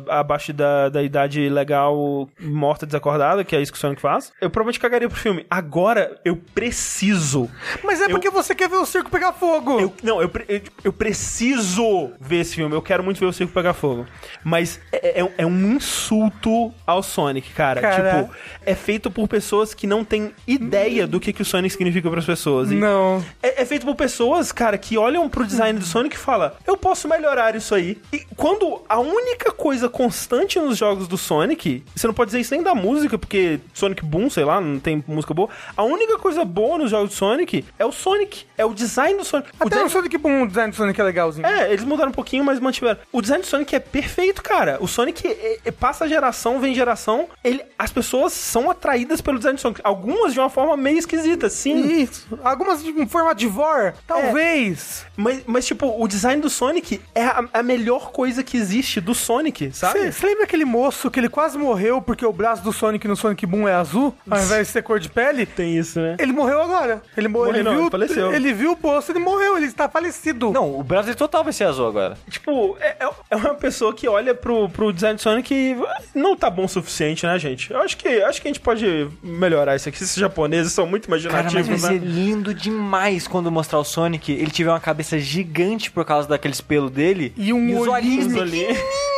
abaixo 0.09 0.51
da, 0.53 0.89
da 0.89 1.03
idade 1.03 1.47
legal, 1.49 2.27
morta, 2.39 2.85
desacordada, 2.85 3.12
que 3.45 3.55
é 3.55 3.61
isso 3.61 3.71
que 3.71 3.77
o 3.77 3.81
Sonic 3.81 4.01
faz. 4.01 4.31
Eu 4.41 4.49
provavelmente 4.49 4.79
cagaria 4.79 5.07
pro 5.09 5.17
filme. 5.17 5.45
Agora, 5.49 6.19
eu 6.25 6.35
preciso. 6.53 7.49
Mas 7.83 8.01
é 8.01 8.05
Eu- 8.05 8.09
porque 8.11 8.29
você 8.29 8.53
quer 8.55 8.69
ver 8.69 8.77
o 8.77 8.85
circo 8.85 9.09
pegar 9.09 9.33
fogo. 9.33 9.79
Eu, 9.79 9.93
não, 10.03 10.21
eu, 10.21 10.29
eu, 10.47 10.61
eu 10.85 10.93
preciso 10.93 12.11
ver 12.19 12.37
esse 12.41 12.55
filme. 12.55 12.75
Eu 12.75 12.81
quero 12.81 13.03
muito 13.03 13.19
ver 13.19 13.25
o 13.25 13.33
circo 13.33 13.53
pegar 13.53 13.73
fogo. 13.73 14.05
Mas 14.43 14.79
é, 14.91 15.19
é 15.19 15.23
um- 15.23 15.31
é 15.37 15.45
um 15.45 15.75
insulto 15.75 16.73
ao 16.85 17.01
Sonic, 17.03 17.51
cara. 17.53 17.81
Cara. 17.81 18.21
Tipo, 18.23 18.33
é 18.65 18.75
feito 18.75 19.09
por 19.11 19.27
pessoas 19.27 19.73
que 19.73 19.85
não 19.87 20.03
têm 20.03 20.33
ideia 20.47 21.05
do 21.07 21.19
que, 21.19 21.33
que 21.33 21.41
o 21.41 21.45
Sonic 21.45 21.71
significa 21.73 22.09
pras 22.09 22.25
pessoas. 22.25 22.71
E 22.71 22.75
Não. 22.75 23.23
É, 23.41 23.61
é 23.61 23.65
feito 23.65 23.85
por 23.85 23.95
pessoas, 23.95 24.51
cara, 24.51 24.77
que 24.77 24.97
olham 24.97 25.27
pro 25.29 25.45
design 25.45 25.77
do 25.79 25.85
Sonic 25.85 26.15
e 26.15 26.19
falam: 26.19 26.51
Eu 26.65 26.77
posso 26.77 27.07
melhorar 27.07 27.55
isso 27.55 27.73
aí. 27.75 27.97
E 28.11 28.19
quando 28.35 28.81
a 28.87 28.99
única 28.99 29.51
coisa 29.51 29.89
constante 29.89 30.59
nos 30.59 30.77
jogos 30.77 31.07
do 31.07 31.17
Sonic, 31.17 31.83
você 31.95 32.07
não 32.07 32.13
pode 32.13 32.29
dizer 32.29 32.39
isso 32.41 32.53
nem 32.53 32.63
da 32.63 32.73
música, 32.75 32.92
porque 33.19 33.59
Sonic 33.73 34.03
Boom, 34.05 34.29
sei 34.29 34.43
lá, 34.45 34.59
não 34.61 34.79
tem 34.79 35.03
música 35.07 35.33
boa. 35.33 35.49
A 35.75 35.83
única 35.83 36.17
coisa 36.17 36.43
boa 36.45 36.77
nos 36.77 36.91
jogos 36.91 37.09
do 37.09 37.15
Sonic 37.15 37.65
é 37.77 37.85
o 37.85 37.91
Sonic, 37.91 38.45
é 38.57 38.65
o 38.65 38.73
design 38.73 39.17
do 39.17 39.25
Sonic. 39.25 39.49
O 39.49 39.55
Até 39.55 39.65
design- 39.69 39.83
no 39.85 39.89
Sonic 39.89 40.17
Boom, 40.17 40.43
o 40.43 40.47
design 40.47 40.71
do 40.71 40.75
Sonic 40.75 40.99
é 40.99 41.03
legalzinho. 41.03 41.45
é, 41.47 41.71
eles 41.71 41.83
mudaram 41.83 42.09
um 42.09 42.13
pouquinho, 42.13 42.43
mas 42.43 42.59
mantiveram. 42.59 42.97
O 43.11 43.21
design 43.21 43.43
do 43.43 43.47
Sonic 43.47 43.75
é 43.75 43.79
perfeito, 43.79 44.41
cara. 44.41 44.77
O 44.81 44.87
Sonic 44.87 45.27
é- 45.27 45.59
é- 45.65 45.71
passa 45.71 46.07
geração, 46.07 46.59
vem 46.59 46.73
geração. 46.73 47.27
Ele, 47.43 47.61
as 47.77 47.91
pessoas 47.91 48.33
são 48.33 48.69
atraídas 48.69 49.21
pelo 49.21 49.37
design 49.37 49.55
do 49.57 49.61
Sonic. 49.61 49.81
Algumas 49.83 50.33
de 50.33 50.39
uma 50.39 50.49
forma 50.49 50.75
meio 50.77 50.97
esquisita, 50.97 51.49
sim. 51.49 52.01
Isso. 52.01 52.27
Algumas 52.43 52.83
de- 52.83 53.05
forma 53.07 53.33
de 53.35 53.47
vor, 53.47 53.93
talvez. 54.07 55.05
Mas, 55.15 55.43
mas, 55.45 55.65
tipo, 55.65 55.85
o 56.01 56.07
design 56.07 56.41
do 56.41 56.49
Sonic 56.49 56.99
é 57.13 57.23
a, 57.25 57.45
a 57.53 57.63
melhor 57.63 58.11
coisa 58.11 58.43
que 58.43 58.57
existe 58.57 58.99
do 58.99 59.13
Sonic, 59.13 59.71
sabe? 59.73 60.11
Você 60.11 60.25
lembra 60.25 60.43
aquele 60.43 60.65
moço 60.65 61.09
que 61.11 61.19
ele 61.19 61.29
quase 61.29 61.57
morreu 61.57 62.01
porque 62.01 62.25
o 62.25 62.33
braço 62.33 62.63
do 62.63 62.71
Sonic 62.73 62.82
no 63.07 63.15
Sonic 63.15 63.45
Boom 63.45 63.67
é 63.67 63.73
azul, 63.73 64.13
ao 64.29 64.39
invés 64.39 64.67
de 64.67 64.73
ser 64.73 64.81
cor 64.83 64.99
de 64.99 65.09
pele? 65.09 65.45
Tem 65.45 65.77
isso, 65.77 65.99
né? 65.99 66.15
Ele 66.19 66.31
morreu 66.31 66.61
agora. 66.61 67.01
Ele, 67.15 67.27
mo 67.27 67.39
Morreu 67.39 67.55
ele 67.55 67.63
não, 67.63 67.71
viu, 67.73 67.81
ele 67.81 67.89
faleceu. 67.91 68.33
Ele 68.33 68.53
viu 68.53 68.71
o 68.71 68.75
poço, 68.77 69.11
ele 69.11 69.19
morreu, 69.19 69.57
ele 69.57 69.65
está 69.67 69.87
falecido. 69.89 70.51
Não, 70.51 70.77
o 70.79 70.83
braço 70.83 71.05
dele 71.05 71.17
total 71.17 71.43
vai 71.43 71.53
ser 71.53 71.65
azul 71.65 71.87
agora. 71.87 72.17
Tipo, 72.29 72.77
é, 72.79 72.95
é- 72.99 73.09
é 73.31 73.35
uma 73.35 73.53
pessoa 73.55 73.93
que 73.93 74.07
olha 74.07 74.33
pro, 74.35 74.69
pro 74.69 74.91
design 74.93 75.15
do 75.15 75.21
Sonic 75.21 75.53
e 75.53 75.77
não 76.17 76.35
tá 76.35 76.49
bom 76.49 76.65
o 76.65 76.69
suficiente, 76.69 77.25
né, 77.25 77.37
gente? 77.39 77.71
Eu 77.71 77.79
acho 77.79 77.97
que, 77.97 78.07
acho 78.23 78.41
que 78.41 78.47
a 78.47 78.51
gente 78.51 78.59
pode 78.59 79.07
melhorar 79.21 79.75
isso 79.75 79.89
aqui. 79.89 80.01
Esses 80.03 80.15
japoneses 80.15 80.71
são 80.73 80.85
muito 80.85 81.07
Cara, 81.07 81.17
mas 81.17 81.25
imaginativos, 81.25 81.81
vai 81.81 81.93
né? 81.93 81.99
ser 81.99 82.05
lindo 82.05 82.53
demais 82.53 83.27
quando 83.27 83.51
mostrar 83.51 83.79
o 83.79 83.83
Sonic. 83.83 84.31
Ele 84.31 84.51
tiver 84.51 84.69
uma 84.71 84.79
cabeça 84.79 85.17
gigante 85.19 85.91
por 85.91 86.05
causa 86.05 86.27
daqueles 86.27 86.61
pelos 86.61 86.91
dele. 86.91 87.33
E 87.37 87.51
um 87.53 87.79
os 87.79 87.87
olhinho 87.87 88.39
olhinhos. 88.39 88.77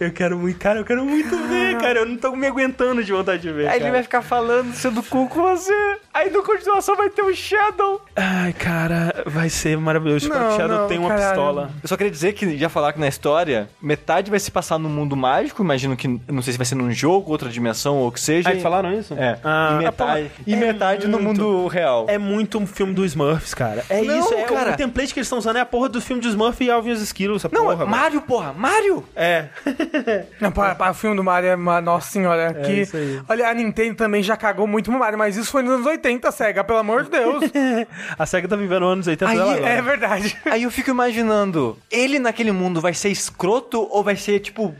Eu 0.00 0.12
quero 0.12 0.38
muito, 0.38 0.58
cara, 0.58 0.80
eu 0.80 0.84
quero 0.84 1.04
muito 1.04 1.36
ver, 1.48 1.78
cara. 1.78 2.00
Eu 2.00 2.06
não 2.06 2.16
tô 2.16 2.34
me 2.34 2.46
aguentando 2.46 3.02
de 3.02 3.12
vontade 3.12 3.42
de 3.42 3.52
ver. 3.52 3.68
Aí 3.68 3.74
ele 3.74 3.80
cara. 3.80 3.92
vai 3.92 4.02
ficar 4.02 4.22
falando, 4.22 4.74
sendo 4.74 5.02
cu 5.02 5.28
com 5.28 5.42
você. 5.42 5.98
Aí 6.14 6.30
na 6.30 6.42
continuação 6.42 6.94
vai 6.94 7.10
ter 7.10 7.22
o 7.22 7.34
Shadow. 7.34 8.00
Ai, 8.14 8.52
cara, 8.52 9.24
vai 9.26 9.48
ser 9.48 9.76
maravilhoso. 9.76 10.30
Que 10.30 10.36
Não, 10.38 10.48
o 10.48 10.56
Shadow 10.56 10.78
não, 10.78 10.86
tenha 10.86 11.00
uma 11.00 11.08
caralho. 11.08 11.28
pistola. 11.30 11.70
Eu 11.82 11.88
só 11.88 11.96
queria 11.96 12.10
dizer 12.12 12.32
que, 12.34 12.56
já 12.56 12.68
falar 12.68 12.92
que 12.92 13.00
na 13.00 13.08
história, 13.08 13.68
metade 13.82 14.30
vai 14.30 14.38
se 14.38 14.50
passar 14.50 14.78
no 14.78 14.88
mundo 14.88 15.16
mágico, 15.16 15.60
imagino 15.62 15.96
que, 15.96 16.06
não 16.28 16.40
sei 16.40 16.52
se 16.52 16.56
vai 16.58 16.64
ser 16.64 16.76
num 16.76 16.92
jogo, 16.92 17.32
outra 17.32 17.48
dimensão 17.48 17.96
ou 17.96 18.08
o 18.08 18.12
que 18.12 18.20
seja. 18.20 18.48
Ah, 18.48 18.52
eles 18.52 18.62
falaram 18.62 18.92
isso? 18.92 19.12
É, 19.14 19.38
Ah, 19.42 19.70
e 19.80 19.84
metade, 19.84 20.22
porra, 20.28 20.44
e 20.46 20.52
é 20.54 20.56
metade 20.56 21.08
no 21.08 21.18
muito- 21.20 21.42
mundo 21.42 21.66
real. 21.66 22.06
É 22.08 22.16
muito 22.16 22.58
um 22.58 22.66
filme 22.66 22.94
do 22.94 23.04
Smurfs, 23.04 23.52
cara. 23.52 23.84
É 23.90 24.00
Não, 24.00 24.20
isso, 24.20 24.34
é 24.34 24.42
cara. 24.44 24.70
o 24.72 24.76
template 24.76 25.12
que 25.12 25.18
eles 25.18 25.26
estão 25.26 25.38
usando 25.38 25.56
é 25.56 25.60
a 25.60 25.66
porra 25.66 25.88
do 25.88 26.00
filme 26.00 26.22
do 26.22 26.28
Smurf 26.28 26.62
e 26.62 26.70
Alvin 26.70 26.90
e 26.90 26.92
os 26.92 27.02
Esquilos, 27.02 27.44
essa 27.44 27.52
Não, 27.52 27.62
porra. 27.64 27.76
velho. 27.76 27.90
Mario, 27.90 28.20
porra, 28.22 28.52
Mario! 28.52 29.04
É. 29.16 29.46
Não, 30.40 30.52
para, 30.52 30.76
para, 30.76 30.92
o 30.92 30.94
filme 30.94 31.16
do 31.16 31.24
Mario 31.24 31.48
é 31.50 31.56
uma... 31.56 31.80
Nossa 31.80 32.08
senhora, 32.10 32.54
isso 32.70 32.96
aí. 32.96 33.20
Olha, 33.28 33.48
a 33.48 33.54
Nintendo 33.54 33.96
também 33.96 34.22
já 34.22 34.36
cagou 34.36 34.66
muito 34.66 34.92
no 34.92 34.98
Mario, 35.00 35.18
mas 35.18 35.36
isso 35.36 35.50
foi 35.50 35.62
nos 35.62 35.72
anos 35.74 35.86
80, 35.86 36.03
SEGA, 36.32 36.64
pelo 36.64 36.78
amor 36.78 37.04
de 37.04 37.10
Deus. 37.10 37.44
a 38.18 38.26
SEGA 38.26 38.48
tá 38.48 38.56
vivendo 38.56 38.84
anos 38.86 39.06
80 39.06 39.30
Aí, 39.30 39.36
dela 39.38 39.52
agora. 39.56 39.68
é 39.70 39.82
verdade. 39.82 40.36
Aí 40.44 40.62
eu 40.64 40.70
fico 40.70 40.90
imaginando, 40.90 41.76
ele 41.90 42.18
naquele 42.18 42.52
mundo 42.52 42.80
vai 42.80 42.94
ser 42.94 43.08
escroto 43.10 43.86
ou 43.90 44.02
vai 44.02 44.16
ser 44.16 44.40
tipo 44.40 44.74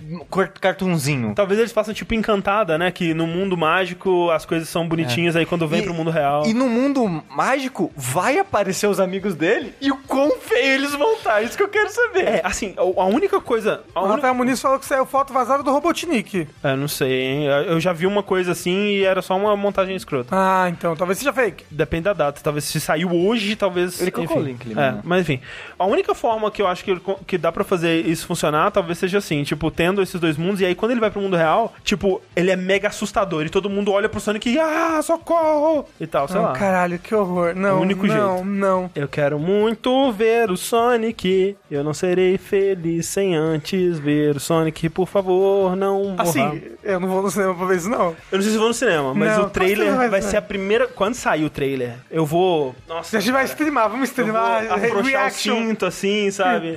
cartunzinho? 0.61 1.35
Talvez 1.35 1.59
eles 1.59 1.73
façam 1.73 1.93
tipo 1.95 2.15
encantada, 2.15 2.77
né? 2.79 2.91
Que 2.91 3.15
no 3.15 3.27
mundo 3.27 3.57
mágico 3.57 4.31
as 4.31 4.45
coisas 4.45 4.69
são 4.69 4.87
bonitinhas, 4.89 5.37
aí 5.37 5.47
quando 5.47 5.67
vem 5.67 5.81
E- 5.81 5.85
pro 5.85 5.95
mundo 5.95 6.11
real. 6.11 6.47
E 6.47 6.55
no 6.55 6.69
mundo 6.69 7.23
mágico 7.31 7.93
vai 7.97 8.39
aparecer 8.39 8.87
os 8.87 9.01
amigos 9.01 9.35
dele 9.35 9.75
e 9.81 9.91
o 9.91 9.97
quão 10.07 10.39
feio 10.39 10.75
eles 10.75 10.95
vão 10.95 11.15
estar. 11.15 11.43
Isso 11.43 11.57
que 11.57 11.63
eu 11.63 11.69
quero 11.69 11.91
saber. 11.91 12.25
É, 12.25 12.41
assim, 12.45 12.75
a 12.77 13.05
única 13.05 13.41
coisa. 13.41 13.83
A 13.95 14.01
única... 14.01 14.15
Rafael 14.17 14.35
Muniz 14.35 14.61
falou 14.61 14.79
que 14.79 14.87
saiu 14.87 15.05
foto 15.07 15.33
vazada 15.33 15.63
do 15.63 15.71
Robotnik. 15.71 16.47
É, 16.63 16.75
não 16.77 16.89
sei, 16.89 17.13
hein? 17.23 17.45
Eu 17.67 17.81
já 17.81 17.93
vi 17.93 18.07
uma 18.07 18.23
coisa 18.23 18.53
assim 18.53 18.75
e 18.89 19.05
era 19.05 19.21
só 19.23 19.37
uma 19.37 19.57
montagem 19.57 19.95
escrota. 19.97 20.29
Ah, 20.33 20.69
então, 20.69 20.95
talvez 20.97 21.14
seja 21.19 21.33
fake. 21.33 21.65
Depende 21.71 22.05
da 22.05 22.13
data. 22.13 22.41
Talvez 22.43 22.65
se 22.65 22.81
saiu 22.81 23.11
hoje, 23.13 23.57
talvez. 23.57 24.01
Ele 24.01 24.11
colocou 24.11 24.39
o 24.39 24.43
link 24.43 24.63
ali, 24.65 24.73
É, 24.73 24.93
né? 24.93 25.01
mas 25.05 25.23
enfim. 25.23 25.41
A 25.79 25.87
única 25.87 26.15
forma 26.15 26.51
que 26.51 26.61
eu 26.63 26.67
acho 26.67 26.85
que, 26.85 26.97
que 27.27 27.39
dá 27.39 27.51
pra 27.53 27.65
fazer 27.65 28.05
isso 28.07 28.27
funcionar, 28.27 28.71
talvez 28.71 28.99
seja 28.99 29.19
assim, 29.19 29.43
tipo, 29.45 29.71
tendo 29.71 30.03
esses 30.03 30.21
dois 30.21 30.37
mundos, 30.37 30.61
e 30.61 30.67
aí 30.67 30.75
quando 30.75 30.93
ele 30.93 31.01
vai 31.01 31.11
pro 31.11 31.21
mundo 31.21 31.37
real, 31.37 31.75
tipo, 31.83 32.21
ele 32.37 32.51
é 32.51 32.57
mega 32.57 32.89
assustador. 32.89 33.45
E 33.45 33.49
todo 33.51 33.69
mundo 33.71 33.93
olha 33.93 34.09
pro 34.09 34.21
Sonic 34.21 34.49
e, 34.51 34.59
ah, 34.59 35.01
socorro! 35.03 35.87
E 36.01 36.07
tal, 36.07 36.27
sei 36.29 36.37
Não, 36.37 36.45
lá. 36.49 36.53
caralho, 36.53 36.99
que 36.99 37.15
horror. 37.15 37.55
Não, 37.55 37.69
É 37.69 37.73
o 37.73 37.79
único 37.81 38.07
não, 38.07 38.35
jeito. 38.37 38.45
não. 38.49 38.91
Eu 38.95 39.09
quero 39.09 39.39
muito 39.39 40.13
ver 40.13 40.51
o 40.51 40.57
Sonic. 40.57 41.57
Eu 41.71 41.83
não 41.83 41.95
serei 41.95 42.39
feliz 42.39 43.07
sem 43.07 43.35
antes 43.35 43.99
ver 43.99 44.37
o 44.37 44.41
Sonic. 44.41 44.89
Por 44.89 45.07
favor, 45.09 45.75
não 45.77 46.05
morra. 46.11 46.23
Assim, 46.23 46.63
eu 46.83 47.01
não 47.01 47.09
vou 47.09 47.23
no 47.23 47.31
cinema 47.31 47.55
pra 47.55 47.67
ver 47.67 47.77
isso, 47.77 47.89
não. 47.89 48.15
Eu 48.31 48.39
não 48.39 48.43
sei 48.43 48.53
se 48.53 48.59
vou 48.59 48.69
no 48.69 48.75
cinema, 48.75 49.15
mas 49.15 49.37
Não, 49.37 49.45
o 49.47 49.51
trailer 49.51 49.95
vai, 49.97 50.09
vai 50.09 50.23
ser 50.23 50.31
ser. 50.31 50.37
a 50.39 50.43
primeira. 50.43 50.87
Quando 51.05 51.17
sair 51.17 51.45
o 51.45 51.51
trailer, 51.51 51.97
eu 52.11 52.25
vou. 52.25 52.75
Nossa. 52.89 53.19
A 53.19 53.21
gente 53.21 53.31
vai 53.31 53.45
streamar, 53.45 53.91
vamos 53.91 54.09
streamar. 54.09 54.73
afrouxar 54.73 55.27
o 55.27 55.31
cinto, 55.31 55.85
assim, 55.85 56.31
sabe? 56.31 56.75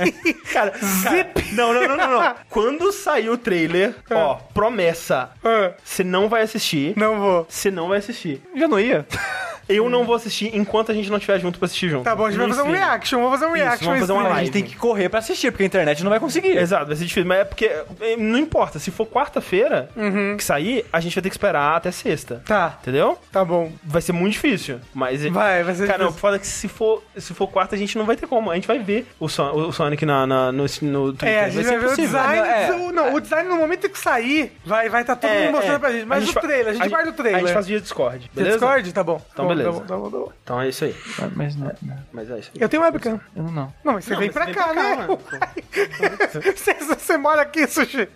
cara, 0.50 0.72
Zip! 0.78 1.52
não, 1.54 1.74
não, 1.74 1.86
não, 1.86 1.96
não, 1.98 2.10
não. 2.18 2.34
Quando 2.48 2.90
sair 2.90 3.28
o 3.28 3.36
trailer, 3.36 3.94
ó, 4.10 4.36
promessa. 4.54 5.32
Ah, 5.44 5.72
Você 5.84 6.02
não 6.02 6.30
vai 6.30 6.44
assistir. 6.44 6.94
não 6.96 7.20
vou. 7.20 7.46
Você 7.46 7.70
não 7.70 7.88
vai 7.88 7.98
assistir. 7.98 8.40
Já 8.56 8.66
não 8.66 8.80
ia? 8.80 9.06
Eu 9.68 9.88
não 9.90 10.04
vou 10.04 10.14
assistir 10.14 10.50
enquanto 10.56 10.90
a 10.90 10.94
gente 10.94 11.10
não 11.10 11.18
estiver 11.18 11.38
junto 11.40 11.58
pra 11.58 11.66
assistir 11.66 11.88
junto. 11.90 12.04
Tá 12.04 12.14
bom, 12.16 12.26
a 12.26 12.30
gente 12.30 12.38
vai 12.38 12.48
fazer 12.48 12.62
um 12.62 12.70
reaction. 12.72 13.18
Vamos 13.20 13.38
fazer 13.38 13.46
um 13.50 13.54
reaction. 13.54 13.84
vamos 13.86 14.00
fazer 14.00 14.12
uma 14.12 14.20
stream. 14.22 14.32
A 14.32 14.34
live. 14.34 14.46
gente 14.46 14.52
tem 14.52 14.62
que 14.64 14.76
correr 14.76 15.08
pra 15.08 15.18
assistir, 15.18 15.50
porque 15.50 15.62
a 15.62 15.66
internet 15.66 16.02
não 16.02 16.10
vai 16.10 16.18
conseguir. 16.20 16.56
Exato, 16.56 16.86
vai 16.86 16.96
ser 16.96 17.04
difícil. 17.04 17.26
Mas 17.28 17.38
é 17.40 17.44
porque 17.44 17.66
eh, 18.00 18.16
não 18.16 18.38
importa. 18.38 18.78
Se 18.78 18.90
for 18.90 19.06
quarta-feira 19.06 19.88
que 20.36 20.42
sair, 20.44 20.84
a 20.92 21.00
gente 21.00 21.14
vai 21.14 21.22
ter 21.22 21.28
que 21.30 21.34
esperar 21.34 21.76
até 21.76 21.90
sexta. 21.90 22.42
Tá, 22.46 22.78
Entendeu? 22.80 23.18
tá 23.32 23.44
bom. 23.44 23.70
Vai 23.84 24.00
ser 24.02 24.12
muito 24.12 24.32
difícil. 24.32 24.80
Mas. 24.94 25.24
Vai, 25.26 25.62
vai 25.62 25.74
ser 25.74 25.86
Cara, 25.86 25.98
não, 25.98 26.06
difícil. 26.06 26.20
foda 26.20 26.38
que 26.38 26.46
se 26.46 26.68
for, 26.68 27.02
se 27.16 27.34
for 27.34 27.46
quarta, 27.48 27.74
a 27.74 27.78
gente 27.78 27.96
não 27.98 28.04
vai 28.06 28.16
ter 28.16 28.26
como. 28.26 28.50
A 28.50 28.54
gente 28.54 28.66
vai 28.66 28.78
ver 28.78 29.06
o, 29.20 29.28
Son- 29.28 29.52
o 29.52 29.72
Sonic 29.72 30.04
na, 30.06 30.26
na- 30.26 30.52
no, 30.52 30.64
no 30.82 31.12
Twitter. 31.12 31.28
É, 31.28 31.44
a 31.44 31.48
gente 31.50 31.64
vai, 31.64 31.64
ser 31.64 31.70
ver 31.70 31.76
o 31.76 31.92
impossível. 31.92 32.06
design. 32.20 32.48
É. 32.48 32.72
o- 32.72 32.92
Não, 32.92 33.14
o 33.14 33.20
design 33.20 33.48
no 33.48 33.56
momento 33.56 33.88
que 33.88 33.98
sair, 33.98 34.52
vai 34.64 34.88
vai 34.88 35.04
tá 35.04 35.14
todo 35.14 35.30
É, 35.30 35.44
mundo 35.46 35.52
mostrando 35.56 35.76
é. 35.76 35.78
pra 35.78 35.92
gente. 35.92 36.04
Mas 36.06 36.28
o 36.28 36.32
fa- 36.32 36.40
trailer, 36.40 36.68
a 36.68 36.72
gente 36.74 36.88
guarda 36.88 37.10
o 37.10 37.12
trailer. 37.12 37.36
A 37.36 37.44
gente 37.46 37.52
faz 37.54 37.66
via 37.66 37.80
Discord, 37.80 38.30
beleza? 38.34 38.56
Discord? 38.56 38.92
Tá 38.92 39.02
bom. 39.04 39.20
Então, 39.32 39.46
Tá 39.48 39.54
bom, 39.54 39.57
beleza. 39.64 40.32
Então 40.44 40.60
é 40.60 40.68
isso 40.68 40.84
aí. 40.84 40.94
Mas 41.34 41.56
não, 41.56 41.72
não, 41.82 41.96
Mas 42.12 42.30
é 42.30 42.38
isso 42.38 42.50
aí. 42.54 42.60
Eu 42.60 42.68
tenho 42.68 42.82
webcam. 42.82 43.20
eu 43.36 43.42
não. 43.44 43.72
Não, 43.84 43.94
mas 43.94 44.04
você 44.04 44.12
Não, 44.12 44.20
vem 44.20 44.28
mas 44.28 44.34
pra 44.34 44.46
você 44.46 44.52
cá, 44.54 44.66
vem 44.66 44.74
pra 44.74 44.84
cá, 44.84 44.96
né? 44.96 45.06
mano. 45.06 45.18
você, 46.56 46.74
você 46.74 47.16
mora 47.16 47.42
aqui, 47.42 47.66
Sushi. 47.66 48.08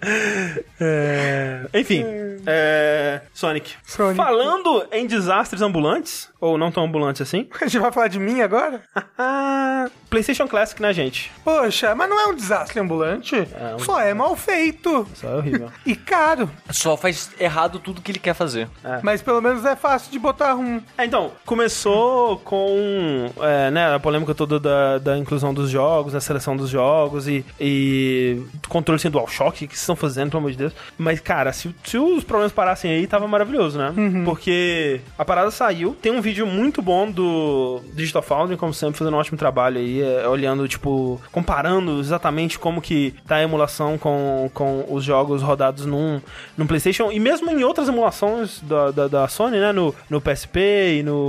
É... 0.81 1.67
Enfim, 1.75 2.05
é... 2.47 3.21
Sonic. 3.33 3.75
Sonic. 3.85 4.17
Falando 4.17 4.87
em 4.93 5.07
desastres 5.07 5.63
ambulantes, 5.63 6.31
ou 6.41 6.59
não 6.59 6.71
tão 6.73 6.85
ambulantes 6.85 7.23
assim, 7.23 7.49
A 7.61 7.65
gente 7.67 7.79
vai 7.79 7.93
falar 7.93 8.09
de 8.09 8.19
mim 8.19 8.41
agora? 8.41 8.83
PlayStation 10.11 10.47
Classic, 10.49 10.81
né, 10.81 10.93
gente? 10.93 11.31
Poxa, 11.45 11.95
mas 11.95 12.09
não 12.09 12.19
é 12.21 12.27
um 12.27 12.35
desastre 12.35 12.79
ambulante. 12.81 13.37
É 13.37 13.75
um 13.75 13.79
Só 13.79 14.01
é 14.01 14.13
mal 14.13 14.35
feito. 14.37 15.07
Isso 15.15 15.27
é 15.27 15.35
horrível. 15.35 15.71
E 15.87 15.97
caro. 15.97 16.49
Só 16.71 16.97
faz 16.97 17.31
errado 17.41 17.79
tudo 17.79 18.01
que 18.01 18.13
ele 18.13 18.19
quer 18.19 18.35
fazer. 18.35 18.69
Mas 19.03 19.21
pelo 19.21 19.41
menos 19.41 19.65
é 19.65 19.75
fácil 19.75 20.11
de 20.13 20.19
botar 20.19 20.55
um. 20.55 20.81
É, 20.97 21.05
então, 21.05 21.32
começou 21.45 22.39
com 22.39 23.31
é, 23.41 23.71
né, 23.71 23.95
a 23.95 23.99
polêmica 23.99 24.35
toda 24.35 24.59
da, 24.59 24.99
da 24.99 25.19
inclusão 25.19 25.53
dos 25.53 25.71
jogos, 25.71 26.13
da 26.13 26.21
seleção 26.21 26.57
dos 26.57 26.71
jogos 26.71 27.29
e, 27.29 27.45
e 27.61 28.41
controle 28.69 29.01
sem 29.01 29.11
DualShock, 29.11 29.65
o 29.65 29.69
que 29.69 29.75
vocês 29.75 29.81
estão 29.81 29.97
fazendo, 29.97 30.31
pelo 30.31 30.41
amor 30.41 30.51
de 30.53 30.59
Deus. 30.59 30.73
Mas, 30.97 31.21
cara, 31.21 31.53
se, 31.53 31.75
se 31.85 31.99
os 31.99 32.25
problemas 32.25 32.53
parassem 32.53 32.91
aí, 32.91 33.07
tava 33.07 33.27
maravilhoso, 33.27 33.79
né? 33.79 33.93
Porque 34.25 35.01
a 35.19 35.25
parada 35.25 35.51
saiu, 35.51 35.97
tem 36.01 36.13
um 36.13 36.21
vídeo 36.21 36.47
muito 36.47 36.81
bom 36.81 37.11
do 37.11 37.81
Digital 37.95 38.23
Foundry, 38.23 38.57
como 38.57 38.73
sempre, 38.73 38.99
fazendo 38.99 39.15
um 39.15 39.19
ótimo 39.19 39.39
trabalho 39.39 39.79
aí, 39.79 40.03
é, 40.03 40.27
olhando, 40.27 40.67
tipo, 40.69 41.21
comparando 41.31 42.01
exatamente 42.01 42.59
como 42.59 42.81
que 42.81 43.15
tá 43.27 43.37
a 43.37 43.43
emulação 43.43 43.99
com, 43.99 44.51
com 44.53 44.85
os 44.89 45.05
jogos 45.05 45.43
rodados 45.43 45.87
num, 45.87 46.21
num 46.57 46.67
PlayStation 46.67 47.11
e 47.11 47.19
mesmo 47.19 47.51
em 47.51 47.63
outras 47.65 47.89
emulações 47.89 48.61
da, 48.63 48.91
da, 48.91 49.09
da 49.09 49.29
Sony, 49.29 49.59
né? 49.59 49.73
No, 49.73 49.95
no 50.09 50.21
PSP 50.21 50.99
e 50.99 51.03
no. 51.03 51.22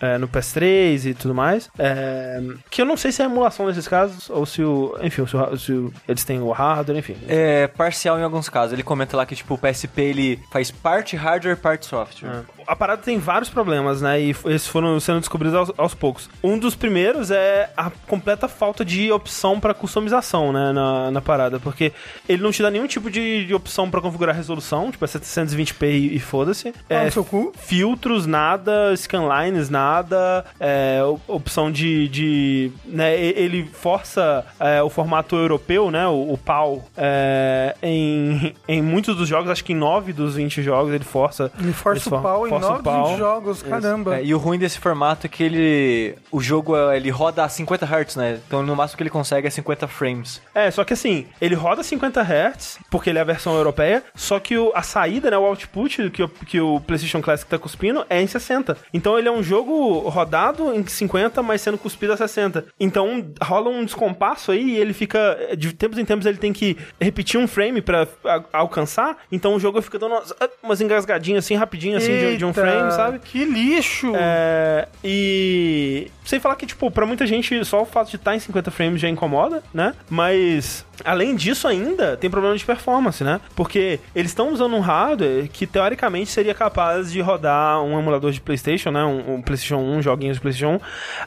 É, 0.00 0.16
no 0.16 0.26
PS3 0.28 1.04
e 1.10 1.14
tudo 1.14 1.34
mais. 1.34 1.68
É, 1.78 2.40
que 2.70 2.80
eu 2.80 2.86
não 2.86 2.96
sei 2.96 3.12
se 3.12 3.20
é 3.22 3.26
emulação 3.26 3.66
nesses 3.66 3.86
casos, 3.86 4.30
ou 4.30 4.46
se 4.46 4.62
o. 4.62 4.96
Enfim, 5.02 5.26
se, 5.26 5.36
o- 5.36 5.56
se 5.58 5.72
o- 5.72 5.92
eles 6.08 6.24
têm 6.24 6.40
o 6.40 6.50
hardware, 6.52 6.98
enfim. 6.98 7.16
É 7.28 7.66
parcial 7.66 8.18
em 8.18 8.22
alguns 8.22 8.48
casos. 8.48 8.72
Ele 8.72 8.82
comenta 8.82 9.16
lá 9.16 9.26
que, 9.26 9.36
tipo, 9.36 9.54
o 9.54 9.58
PSP 9.58 10.00
ele 10.02 10.38
faz 10.50 10.70
parte 10.70 11.16
hardware, 11.16 11.56
parte 11.56 11.84
software. 11.86 12.44
A 12.70 12.76
parada 12.76 13.02
tem 13.02 13.18
vários 13.18 13.50
problemas, 13.50 14.00
né? 14.00 14.20
E 14.20 14.30
esses 14.30 14.66
foram 14.68 14.98
sendo 15.00 15.18
descobridos 15.20 15.56
aos, 15.56 15.72
aos 15.76 15.94
poucos. 15.94 16.30
Um 16.42 16.58
dos 16.58 16.74
primeiros 16.76 17.30
é 17.30 17.70
a 17.76 17.90
completa 18.06 18.46
falta 18.46 18.84
de 18.84 19.10
opção 19.10 19.58
pra 19.58 19.74
customização, 19.74 20.52
né? 20.52 20.72
Na, 20.72 21.10
na 21.10 21.20
parada. 21.20 21.58
Porque 21.58 21.92
ele 22.28 22.42
não 22.42 22.52
te 22.52 22.62
dá 22.62 22.70
nenhum 22.70 22.86
tipo 22.86 23.10
de, 23.10 23.44
de 23.44 23.54
opção 23.54 23.90
pra 23.90 24.00
configurar 24.00 24.34
a 24.34 24.38
resolução, 24.38 24.90
tipo 24.90 25.04
é 25.04 25.08
720p 25.08 25.82
e, 25.86 26.16
e 26.16 26.18
foda-se. 26.20 26.68
Ah, 26.88 26.94
É, 26.94 27.04
no 27.06 27.10
seu 27.12 27.24
cu. 27.24 27.52
filtros, 27.58 28.26
nada, 28.26 28.94
scanlines, 28.96 29.68
nada, 29.68 30.44
é, 30.60 31.02
op- 31.02 31.20
opção 31.28 31.72
de, 31.72 32.08
de 32.08 32.72
né, 32.84 33.18
ele 33.20 33.64
força 33.72 34.44
é, 34.60 34.82
o 34.82 34.88
formato 34.88 35.34
europeu, 35.36 35.90
né, 35.90 36.06
o, 36.06 36.32
o 36.34 36.38
PAL, 36.38 36.84
é, 36.96 37.74
em, 37.82 38.54
em 38.68 38.80
muitos 38.82 39.16
dos 39.16 39.28
jogos, 39.28 39.50
acho 39.50 39.64
que 39.64 39.72
em 39.72 39.76
9 39.76 40.12
dos 40.12 40.34
20 40.36 40.62
jogos 40.62 40.92
ele 40.94 41.04
força. 41.04 41.50
Ele 41.58 41.72
força 41.72 42.08
ele 42.08 42.16
o 42.16 42.22
pau 42.22 42.46
em 42.46 42.50
força 42.60 42.72
o 42.72 42.82
9 42.82 42.82
pau. 42.84 43.18
jogos, 43.18 43.62
caramba. 43.62 44.16
É, 44.18 44.24
e 44.24 44.34
o 44.34 44.38
ruim 44.38 44.58
desse 44.58 44.78
formato 44.78 45.26
é 45.26 45.28
que 45.28 45.42
ele. 45.42 46.14
O 46.30 46.40
jogo 46.40 46.76
é- 46.76 46.96
ele 46.96 47.10
roda 47.10 47.44
a 47.44 47.48
50 47.48 47.84
Hz, 47.86 48.16
né? 48.16 48.40
Então 48.46 48.62
no 48.62 48.74
máximo 48.76 48.96
que 48.96 49.02
ele 49.02 49.10
consegue 49.10 49.46
é 49.46 49.50
50 49.50 49.86
frames. 49.88 50.40
É, 50.54 50.70
só 50.70 50.84
que 50.84 50.92
assim, 50.92 51.26
ele 51.40 51.54
roda 51.54 51.82
50 51.82 52.20
Hz, 52.22 52.78
porque 52.90 53.10
ele 53.10 53.18
é 53.18 53.22
a 53.22 53.24
versão 53.24 53.54
europeia, 53.54 54.02
só 54.14 54.38
que 54.38 54.56
o- 54.56 54.72
a 54.74 54.82
saída, 54.82 55.30
né, 55.30 55.36
o 55.38 55.44
output 55.44 56.10
que 56.10 56.22
o, 56.22 56.28
que 56.28 56.60
o 56.60 56.80
PlayStation 56.80 57.20
Classic 57.20 57.48
tá 57.48 57.58
cuspindo 57.58 58.04
é 58.08 58.20
em 58.20 58.26
60. 58.26 58.76
Então 58.92 59.18
ele 59.18 59.28
é 59.28 59.32
um 59.32 59.42
jogo 59.42 59.98
rodado 60.08 60.74
em 60.74 60.86
50, 60.86 61.42
mas 61.42 61.60
sendo 61.60 61.78
cuspido 61.78 62.12
a 62.12 62.16
60. 62.16 62.64
Então 62.78 63.26
rola 63.42 63.68
um 63.70 63.84
descompasso 63.84 64.52
aí 64.52 64.70
e 64.70 64.76
ele 64.76 64.92
fica, 64.92 65.36
de 65.56 65.72
tempos 65.72 65.98
em 65.98 66.04
tempos 66.04 66.26
ele 66.26 66.38
tem 66.38 66.52
que 66.52 66.76
repetir 67.00 67.38
um 67.38 67.46
frame 67.46 67.80
pra 67.80 68.06
a- 68.24 68.42
alcançar, 68.52 69.16
então 69.30 69.54
o 69.54 69.60
jogo 69.60 69.80
fica 69.82 69.98
dando 69.98 70.12
umas, 70.12 70.34
umas 70.62 70.80
engasgadinhas 70.80 71.44
assim, 71.44 71.54
rapidinho, 71.54 71.96
assim, 71.96 72.12
de, 72.18 72.36
de 72.40 72.44
um 72.46 72.52
frame, 72.52 72.90
sabe? 72.92 73.18
Que 73.20 73.44
lixo. 73.44 74.12
É, 74.16 74.88
e 75.04 76.10
sem 76.24 76.40
falar 76.40 76.56
que, 76.56 76.66
tipo, 76.66 76.90
pra 76.90 77.06
muita 77.06 77.26
gente 77.26 77.64
só 77.64 77.82
o 77.82 77.86
fato 77.86 78.10
de 78.10 78.16
estar 78.16 78.34
em 78.34 78.40
50 78.40 78.70
frames 78.70 79.00
já 79.00 79.08
incomoda, 79.08 79.62
né? 79.72 79.94
Mas 80.08 80.84
além 81.04 81.34
disso 81.34 81.66
ainda, 81.68 82.16
tem 82.16 82.30
problema 82.30 82.56
de 82.56 82.64
performance, 82.64 83.22
né? 83.24 83.40
Porque 83.54 83.98
eles 84.14 84.30
estão 84.30 84.52
usando 84.52 84.74
um 84.76 84.80
hardware 84.80 85.48
que 85.52 85.66
teoricamente 85.66 86.30
seria 86.30 86.54
capaz 86.54 87.10
de 87.12 87.20
rodar 87.20 87.82
um 87.82 87.98
emulador 87.98 88.30
de 88.32 88.40
PlayStation, 88.40 88.90
né? 88.90 89.04
Um, 89.04 89.34
um 89.36 89.42
PlayStation 89.42 89.76
1, 89.78 90.02
joguinhos 90.02 90.36
de 90.36 90.40
PlayStation 90.40 90.76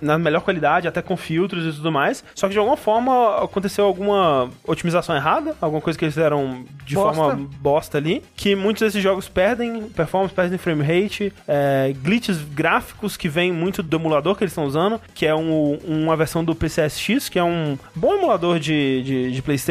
1, 0.01 0.05
na 0.05 0.17
melhor 0.17 0.41
qualidade, 0.41 0.87
até 0.87 1.01
com 1.01 1.15
filtros 1.17 1.65
e 1.65 1.75
tudo 1.77 1.91
mais. 1.91 2.23
Só 2.35 2.47
que 2.47 2.53
de 2.53 2.59
alguma 2.59 2.77
forma 2.77 3.37
aconteceu 3.43 3.85
alguma 3.85 4.49
otimização 4.65 5.15
errada, 5.15 5.55
alguma 5.61 5.81
coisa 5.81 5.97
que 5.97 6.05
eles 6.05 6.13
fizeram 6.13 6.65
de 6.85 6.95
Bosta. 6.95 7.15
forma 7.15 7.49
bosta 7.59 7.97
ali, 7.97 8.21
que 8.35 8.55
muitos 8.55 8.81
desses 8.81 9.01
jogos 9.01 9.27
perdem 9.29 9.83
performance, 9.89 10.33
perdem 10.33 10.57
frame 10.57 10.83
rate, 10.83 11.31
é, 11.47 11.93
glitches 12.01 12.37
gráficos 12.37 13.15
que 13.17 13.27
vêm 13.29 13.51
muito 13.51 13.81
do 13.83 13.97
emulador 13.97 14.35
que 14.35 14.43
eles 14.43 14.51
estão 14.51 14.65
usando, 14.65 14.99
que 15.13 15.25
é 15.25 15.33
um- 15.35 15.77
uma 15.87 16.15
versão 16.15 16.43
do 16.43 16.53
PCSX, 16.55 17.29
que 17.29 17.39
é 17.39 17.43
um 17.43 17.77
bom 17.95 18.13
emulador 18.15 18.59
de, 18.59 19.01
de, 19.03 19.31
de 19.31 19.41
PlayStation, 19.41 19.62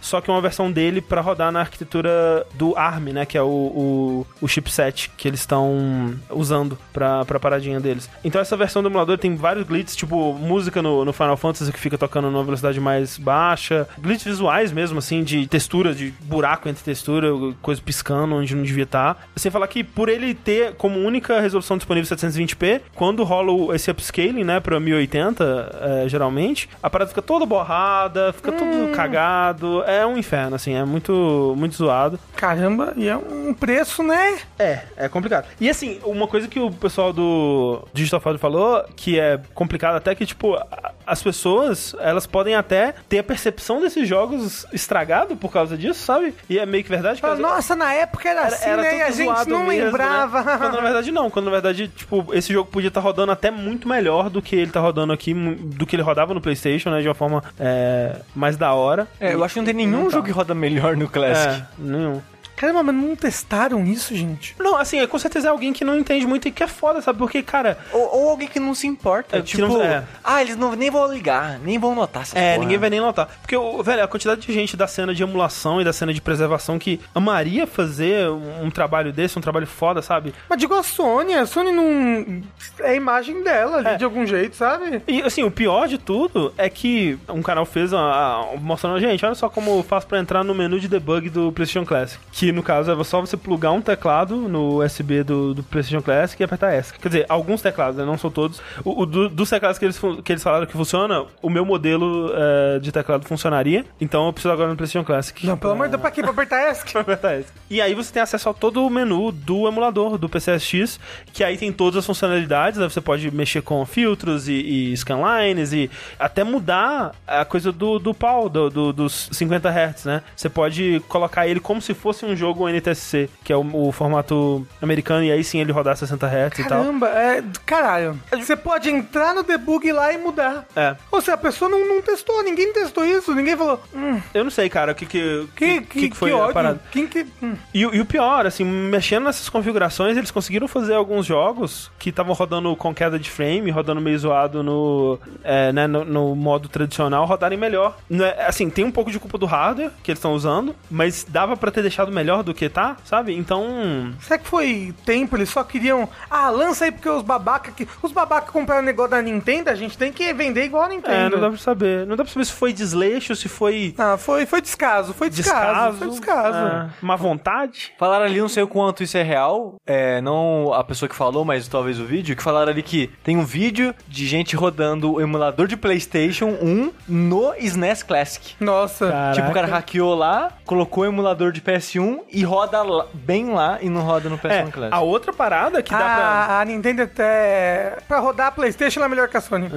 só 0.00 0.20
que 0.20 0.30
é 0.30 0.32
uma 0.32 0.40
versão 0.40 0.70
dele 0.70 1.00
para 1.00 1.20
rodar 1.20 1.50
na 1.50 1.60
arquitetura 1.60 2.46
do 2.54 2.76
ARM, 2.76 3.12
né, 3.12 3.26
que 3.26 3.36
é 3.36 3.42
o, 3.42 3.46
o, 3.46 4.26
o 4.40 4.48
chipset 4.48 5.10
que 5.16 5.28
eles 5.28 5.40
estão 5.40 6.14
usando 6.30 6.78
pra, 6.92 7.24
pra 7.24 7.40
paradinha 7.40 7.80
deles. 7.80 8.08
Então 8.24 8.40
essa 8.40 8.56
versão 8.56 8.82
do 8.82 8.88
emulador 8.88 9.18
tem 9.18 9.34
vários 9.34 9.66
glitches, 9.66 9.96
tipo 9.96 10.34
música 10.34 10.82
no, 10.82 11.04
no 11.04 11.12
Final 11.12 11.36
Fantasy 11.36 11.72
que 11.72 11.78
fica 11.78 11.98
tocando 11.98 12.30
numa 12.30 12.44
velocidade 12.44 12.80
mais 12.80 13.18
baixa, 13.18 13.88
glitches 13.98 14.24
visuais 14.24 14.72
mesmo, 14.72 14.98
assim, 14.98 15.22
de 15.22 15.46
textura, 15.46 15.94
de 15.94 16.12
buraco 16.22 16.68
entre 16.68 16.82
textura, 16.82 17.28
coisa 17.62 17.80
piscando 17.80 18.34
onde 18.34 18.54
não 18.54 18.62
devia 18.62 18.84
estar. 18.84 19.28
Sem 19.36 19.50
falar 19.50 19.66
que 19.68 19.82
por 19.82 20.08
ele 20.08 20.34
ter 20.34 20.74
como 20.74 20.98
única 20.98 21.40
resolução 21.40 21.76
disponível 21.76 22.16
720p, 22.16 22.82
quando 22.94 23.24
rola 23.24 23.74
esse 23.74 23.90
upscaling, 23.90 24.44
né, 24.44 24.60
pra 24.60 24.78
1080, 24.78 25.78
é, 26.04 26.08
geralmente, 26.08 26.68
a 26.82 26.90
parada 26.90 27.08
fica 27.08 27.22
toda 27.22 27.46
borrada, 27.46 28.32
fica 28.32 28.52
tudo 28.52 28.92
cagado, 28.94 29.37
é 29.86 30.06
um 30.06 30.16
inferno, 30.16 30.56
assim, 30.56 30.74
é 30.74 30.84
muito, 30.84 31.54
muito 31.56 31.76
zoado. 31.76 32.18
Caramba, 32.36 32.92
e 32.96 33.08
é 33.08 33.16
um 33.16 33.52
preço, 33.54 34.02
né? 34.02 34.38
É, 34.58 34.80
é 34.96 35.08
complicado. 35.08 35.46
E 35.60 35.68
assim, 35.68 35.98
uma 36.04 36.26
coisa 36.26 36.48
que 36.48 36.58
o 36.60 36.70
pessoal 36.70 37.12
do 37.12 37.82
Digital 37.92 38.20
Foundry 38.20 38.40
falou, 38.40 38.84
que 38.96 39.18
é 39.18 39.40
complicado 39.54 39.96
até 39.96 40.14
que, 40.14 40.24
tipo, 40.26 40.54
a- 40.54 40.92
as 41.06 41.22
pessoas, 41.22 41.94
elas 42.00 42.26
podem 42.26 42.54
até 42.54 42.94
ter 43.08 43.18
a 43.20 43.22
percepção 43.22 43.80
desses 43.80 44.06
jogos 44.06 44.66
estragado 44.72 45.36
por 45.36 45.50
causa 45.50 45.76
disso, 45.76 46.00
sabe? 46.04 46.34
E 46.50 46.58
é 46.58 46.66
meio 46.66 46.84
que 46.84 46.90
verdade. 46.90 47.20
Que 47.20 47.26
Nossa, 47.36 47.74
na 47.74 47.94
época 47.94 48.28
era, 48.28 48.42
assim, 48.42 48.68
né? 48.70 48.98
E 48.98 49.02
a 49.02 49.06
tudo 49.06 49.16
gente 49.16 49.26
zoado 49.26 49.50
não 49.50 49.64
mesmo, 49.64 49.84
lembrava. 49.86 50.42
né? 50.42 50.58
Quando 50.58 50.74
na 50.74 50.80
verdade 50.82 51.10
não, 51.12 51.30
quando 51.30 51.46
na 51.46 51.50
verdade, 51.52 51.88
tipo, 51.88 52.26
esse 52.34 52.52
jogo 52.52 52.70
podia 52.70 52.88
estar 52.88 53.00
rodando 53.00 53.32
até 53.32 53.50
muito 53.50 53.88
melhor 53.88 54.28
do 54.28 54.42
que 54.42 54.54
ele 54.56 54.70
tá 54.70 54.80
rodando 54.80 55.12
aqui, 55.12 55.32
do 55.32 55.86
que 55.86 55.96
ele 55.96 56.02
rodava 56.02 56.34
no 56.34 56.40
PlayStation, 56.40 56.90
né? 56.90 57.00
De 57.00 57.08
uma 57.08 57.14
forma 57.14 57.42
é, 57.58 58.16
mais 58.34 58.56
da 58.56 58.74
hora. 58.74 59.08
É, 59.18 59.27
eu 59.32 59.44
acho 59.44 59.54
que 59.54 59.60
não 59.60 59.64
tem 59.66 59.74
nenhum 59.74 59.90
Não 59.90 60.04
tá. 60.04 60.10
jogo 60.10 60.26
que 60.26 60.32
roda 60.32 60.54
melhor 60.54 60.96
no 60.96 61.08
Classic. 61.08 61.62
É, 61.62 61.66
nenhum. 61.78 62.20
Caramba, 62.58 62.82
mas 62.82 62.94
não 62.94 63.14
testaram 63.14 63.84
isso, 63.84 64.14
gente? 64.16 64.56
Não, 64.58 64.76
assim, 64.76 64.98
é, 64.98 65.06
com 65.06 65.18
certeza 65.18 65.46
é 65.46 65.50
alguém 65.50 65.72
que 65.72 65.84
não 65.84 65.96
entende 65.96 66.26
muito 66.26 66.48
e 66.48 66.50
que 66.50 66.62
é 66.62 66.66
foda, 66.66 67.00
sabe? 67.00 67.18
Porque, 67.18 67.40
cara, 67.42 67.78
Ou, 67.92 68.16
ou 68.22 68.30
alguém 68.30 68.48
que 68.48 68.58
não 68.58 68.74
se 68.74 68.86
importa. 68.86 69.38
É, 69.38 69.42
tipo, 69.42 69.62
não- 69.68 69.80
é. 69.82 70.02
ah, 70.24 70.42
eles 70.42 70.56
não, 70.56 70.74
nem 70.74 70.90
vão 70.90 71.06
ligar, 71.12 71.58
nem 71.60 71.78
vão 71.78 71.94
notar 71.94 72.22
essa 72.22 72.36
É, 72.36 72.54
porra. 72.54 72.64
ninguém 72.64 72.78
vai 72.78 72.90
nem 72.90 73.00
notar. 73.00 73.28
Porque, 73.40 73.54
velho, 73.84 74.02
a 74.02 74.08
quantidade 74.08 74.40
de 74.40 74.52
gente 74.52 74.76
da 74.76 74.88
cena 74.88 75.14
de 75.14 75.22
emulação 75.22 75.80
e 75.80 75.84
da 75.84 75.92
cena 75.92 76.12
de 76.12 76.20
preservação 76.20 76.78
que 76.80 77.00
amaria 77.14 77.64
fazer 77.66 78.28
um, 78.28 78.64
um 78.64 78.70
trabalho 78.70 79.12
desse, 79.12 79.38
um 79.38 79.42
trabalho 79.42 79.66
foda, 79.66 80.02
sabe? 80.02 80.34
Mas 80.48 80.58
digo 80.58 80.74
a 80.74 80.82
Sony, 80.82 81.34
a 81.34 81.46
Sony 81.46 81.70
não. 81.70 82.42
É 82.80 82.90
a 82.90 82.94
imagem 82.94 83.42
dela 83.44 83.76
ali, 83.78 83.88
É. 83.88 83.96
de 83.96 84.04
algum 84.04 84.26
jeito, 84.26 84.56
sabe? 84.56 85.00
E, 85.06 85.22
assim, 85.22 85.44
o 85.44 85.50
pior 85.50 85.86
de 85.86 85.96
tudo 85.98 86.52
é 86.58 86.68
que 86.68 87.16
um 87.28 87.40
canal 87.42 87.64
fez 87.64 87.92
a, 87.94 87.98
a- 88.00 88.46
mostrando, 88.60 88.98
gente, 88.98 89.24
olha 89.24 89.34
só 89.36 89.48
como 89.48 89.78
eu 89.78 89.82
faço 89.84 90.06
pra 90.08 90.18
entrar 90.18 90.42
no 90.42 90.54
menu 90.54 90.80
de 90.80 90.88
debug 90.88 91.30
do 91.30 91.52
PlayStation 91.52 91.86
Classic. 91.86 92.18
Que, 92.32 92.47
no 92.52 92.62
caso, 92.62 92.90
é 92.90 93.04
só 93.04 93.20
você 93.20 93.36
plugar 93.36 93.72
um 93.72 93.80
teclado 93.80 94.36
no 94.36 94.82
USB 94.84 95.22
do, 95.22 95.54
do 95.54 95.62
PlayStation 95.62 96.02
Classic 96.02 96.40
e 96.40 96.44
apertar 96.44 96.74
ESC. 96.76 96.98
Quer 96.98 97.08
dizer, 97.08 97.26
alguns 97.28 97.62
teclados, 97.62 97.96
né? 97.96 98.04
Não 98.04 98.18
são 98.18 98.30
todos. 98.30 98.60
O, 98.84 99.02
o 99.02 99.06
do- 99.06 99.28
dos 99.28 99.48
teclados 99.50 99.78
que 99.78 99.84
eles, 99.84 100.00
que 100.24 100.32
eles 100.32 100.42
falaram 100.42 100.66
que 100.66 100.72
funciona, 100.72 101.24
o 101.42 101.50
meu 101.50 101.64
modelo 101.64 102.30
é, 102.34 102.78
de 102.78 102.90
teclado 102.92 103.24
funcionaria. 103.26 103.84
Então 104.00 104.26
eu 104.26 104.32
preciso 104.32 104.52
agora 104.52 104.68
no 104.70 104.76
PlayStation 104.76 105.04
Classic. 105.04 105.46
Não, 105.46 105.56
pelo 105.56 105.72
amor 105.72 105.86
de 105.86 105.90
Deus, 105.92 106.00
pra 106.02 106.10
quê? 106.10 106.22
Pra 106.22 106.30
apertar 106.30 106.70
ESC? 106.70 106.88
Pra 106.92 107.00
apertar 107.02 107.38
esse. 107.40 107.48
E 107.70 107.80
aí 107.80 107.94
você 107.94 108.12
tem 108.12 108.22
acesso 108.22 108.48
a 108.48 108.54
todo 108.54 108.84
o 108.84 108.90
menu 108.90 109.30
do 109.32 109.66
emulador, 109.68 110.16
do 110.18 110.28
PCSX, 110.28 110.98
que 111.32 111.44
aí 111.44 111.56
tem 111.56 111.72
todas 111.72 111.98
as 111.98 112.06
funcionalidades, 112.06 112.78
né? 112.78 112.88
Você 112.88 113.00
pode 113.00 113.30
mexer 113.30 113.62
com 113.62 113.84
filtros 113.86 114.48
e, 114.48 114.52
e 114.92 114.96
scanlines 114.96 115.72
e 115.72 115.90
até 116.18 116.44
mudar 116.44 117.12
a 117.26 117.44
coisa 117.44 117.70
do, 117.72 117.98
do 117.98 118.14
pau, 118.14 118.48
do, 118.48 118.70
do- 118.70 118.92
dos 118.92 119.28
50 119.32 119.68
Hz, 119.68 120.04
né? 120.04 120.22
Você 120.34 120.48
pode 120.48 121.00
colocar 121.08 121.46
ele 121.46 121.60
como 121.60 121.80
se 121.80 121.94
fosse 121.94 122.24
um 122.24 122.34
jogo 122.38 122.68
NTSC, 122.68 123.28
que 123.44 123.52
é 123.52 123.56
o, 123.56 123.88
o 123.88 123.92
formato 123.92 124.66
americano, 124.80 125.24
e 125.24 125.32
aí 125.32 125.42
sim 125.44 125.60
ele 125.60 125.72
rodar 125.72 125.96
60 125.96 126.26
Hz 126.26 126.58
e 126.58 126.64
tal. 126.68 126.80
Caramba, 126.82 127.08
é. 127.08 127.42
Caralho. 127.66 128.18
Você 128.32 128.56
pode 128.56 128.88
entrar 128.90 129.34
no 129.34 129.42
debug 129.42 129.90
lá 129.92 130.12
e 130.12 130.18
mudar. 130.18 130.64
É. 130.74 130.96
Ou 131.10 131.20
seja, 131.20 131.34
a 131.34 131.38
pessoa 131.38 131.68
não, 131.68 131.86
não 131.86 132.00
testou, 132.02 132.42
ninguém 132.42 132.72
testou 132.72 133.04
isso, 133.04 133.34
ninguém 133.34 133.56
falou. 133.56 133.82
Hum, 133.94 134.20
Eu 134.32 134.44
não 134.44 134.50
sei, 134.50 134.68
cara, 134.68 134.92
o 134.92 134.94
que 134.94 135.06
que, 135.06 135.46
que, 135.56 135.80
que, 135.82 136.10
que 136.10 136.16
foi 136.16 136.30
a 136.32 136.36
ódio. 136.36 136.54
parada. 136.54 136.80
Quem 136.90 137.06
que. 137.06 137.26
hum. 137.42 137.54
E, 137.74 137.84
o- 137.86 137.94
e 137.94 138.00
o 138.00 138.06
pior, 138.06 138.46
assim, 138.46 138.64
mexendo 138.64 139.24
nessas 139.24 139.48
configurações, 139.48 140.16
eles 140.16 140.30
conseguiram 140.30 140.68
fazer 140.68 140.94
alguns 140.94 141.26
jogos 141.26 141.90
que 141.98 142.10
estavam 142.10 142.34
rodando 142.34 142.74
com 142.76 142.94
queda 142.94 143.18
de 143.18 143.30
frame, 143.30 143.70
rodando 143.70 144.00
meio 144.00 144.18
zoado 144.18 144.62
no, 144.62 145.18
é, 145.42 145.72
né, 145.72 145.86
no, 145.86 146.04
no 146.04 146.36
modo 146.36 146.68
tradicional, 146.68 147.24
rodarem 147.26 147.58
melhor. 147.58 147.96
Não 148.08 148.24
é- 148.24 148.46
assim, 148.46 148.68
tem 148.70 148.84
um 148.84 148.90
pouco 148.90 149.10
de 149.10 149.18
culpa 149.18 149.38
do 149.38 149.46
hardware 149.46 149.90
que 150.02 150.10
eles 150.10 150.18
estão 150.18 150.32
usando, 150.34 150.74
mas 150.90 151.24
dava 151.28 151.56
pra 151.56 151.70
ter 151.70 151.82
deixado 151.82 152.12
melhor 152.12 152.27
do 152.42 152.54
que 152.54 152.68
tá, 152.68 152.96
sabe? 153.04 153.36
Então. 153.36 154.12
Será 154.20 154.38
que 154.38 154.46
foi 154.46 154.94
tempo? 155.04 155.36
Eles 155.36 155.48
só 155.48 155.62
queriam. 155.64 156.08
Ah, 156.30 156.50
lança 156.50 156.84
aí 156.84 156.92
porque 156.92 157.08
os 157.08 157.22
babaca 157.22 157.72
que. 157.72 157.86
Os 158.02 158.12
babaca 158.12 158.52
compraram 158.52 158.82
o 158.82 158.84
negócio 158.84 159.10
da 159.10 159.22
Nintendo, 159.22 159.70
a 159.70 159.74
gente 159.74 159.96
tem 159.98 160.12
que 160.12 160.32
vender 160.32 160.64
igual 160.64 160.84
a 160.84 160.88
Nintendo. 160.88 161.14
É, 161.14 161.28
não 161.30 161.40
dá 161.40 161.48
pra 161.48 161.58
saber. 161.58 162.06
Não 162.06 162.16
dá 162.16 162.24
pra 162.24 162.32
saber 162.32 162.44
se 162.44 162.52
foi 162.52 162.72
desleixo, 162.72 163.34
se 163.34 163.48
foi 163.48 163.94
Ah, 163.98 164.16
foi, 164.16 164.46
foi 164.46 164.60
descaso, 164.60 165.12
foi 165.14 165.28
descaso. 165.30 165.58
descaso. 165.92 165.98
Foi 165.98 166.08
descaso. 166.08 166.58
é, 166.58 166.88
má 167.00 167.16
vontade. 167.16 167.92
Falaram 167.98 168.24
ali, 168.24 168.40
não 168.40 168.48
sei 168.48 168.62
o 168.62 168.68
quanto 168.68 169.02
isso 169.02 169.16
é 169.16 169.22
real, 169.22 169.76
é, 169.86 170.20
não 170.20 170.72
a 170.72 170.84
pessoa 170.84 171.08
que 171.08 171.14
falou, 171.14 171.44
mas 171.44 171.66
talvez 171.68 171.98
o 171.98 172.04
vídeo, 172.04 172.36
que 172.36 172.42
falaram 172.42 172.70
ali 172.72 172.82
que 172.82 173.08
tem 173.22 173.36
um 173.36 173.44
vídeo 173.44 173.94
de 174.06 174.26
gente 174.26 174.54
rodando 174.56 175.12
o 175.14 175.20
emulador 175.20 175.66
de 175.66 175.76
PlayStation 175.76 176.56
1 176.60 176.92
no 177.08 177.54
SNES 177.58 178.02
Classic. 178.02 178.54
Nossa. 178.60 179.10
Caraca. 179.10 179.34
Tipo, 179.34 179.50
o 179.50 179.54
cara 179.54 179.66
hackeou 179.66 180.14
lá, 180.14 180.52
colocou 180.64 181.04
o 181.04 181.06
emulador 181.06 181.52
de 181.52 181.60
PS1 181.60 182.17
e 182.30 182.44
roda 182.44 182.82
lá- 182.82 183.06
bem 183.14 183.50
lá 183.52 183.78
e 183.80 183.88
não 183.88 184.02
roda 184.02 184.28
no 184.28 184.38
PS1 184.38 184.68
É, 184.68 184.70
Classic. 184.70 184.94
a 184.94 185.00
outra 185.00 185.32
parada 185.32 185.82
que 185.82 185.90
dá 185.90 185.98
pra. 185.98 186.06
A, 186.06 186.60
a 186.60 186.64
Nintendo 186.64 187.02
até. 187.02 187.98
Pra 188.06 188.18
rodar 188.18 188.48
a 188.48 188.52
PlayStation 188.52 189.00
ela 189.00 189.06
é 189.06 189.08
melhor 189.10 189.28
que 189.28 189.36
a 189.36 189.40
Sony. 189.40 189.68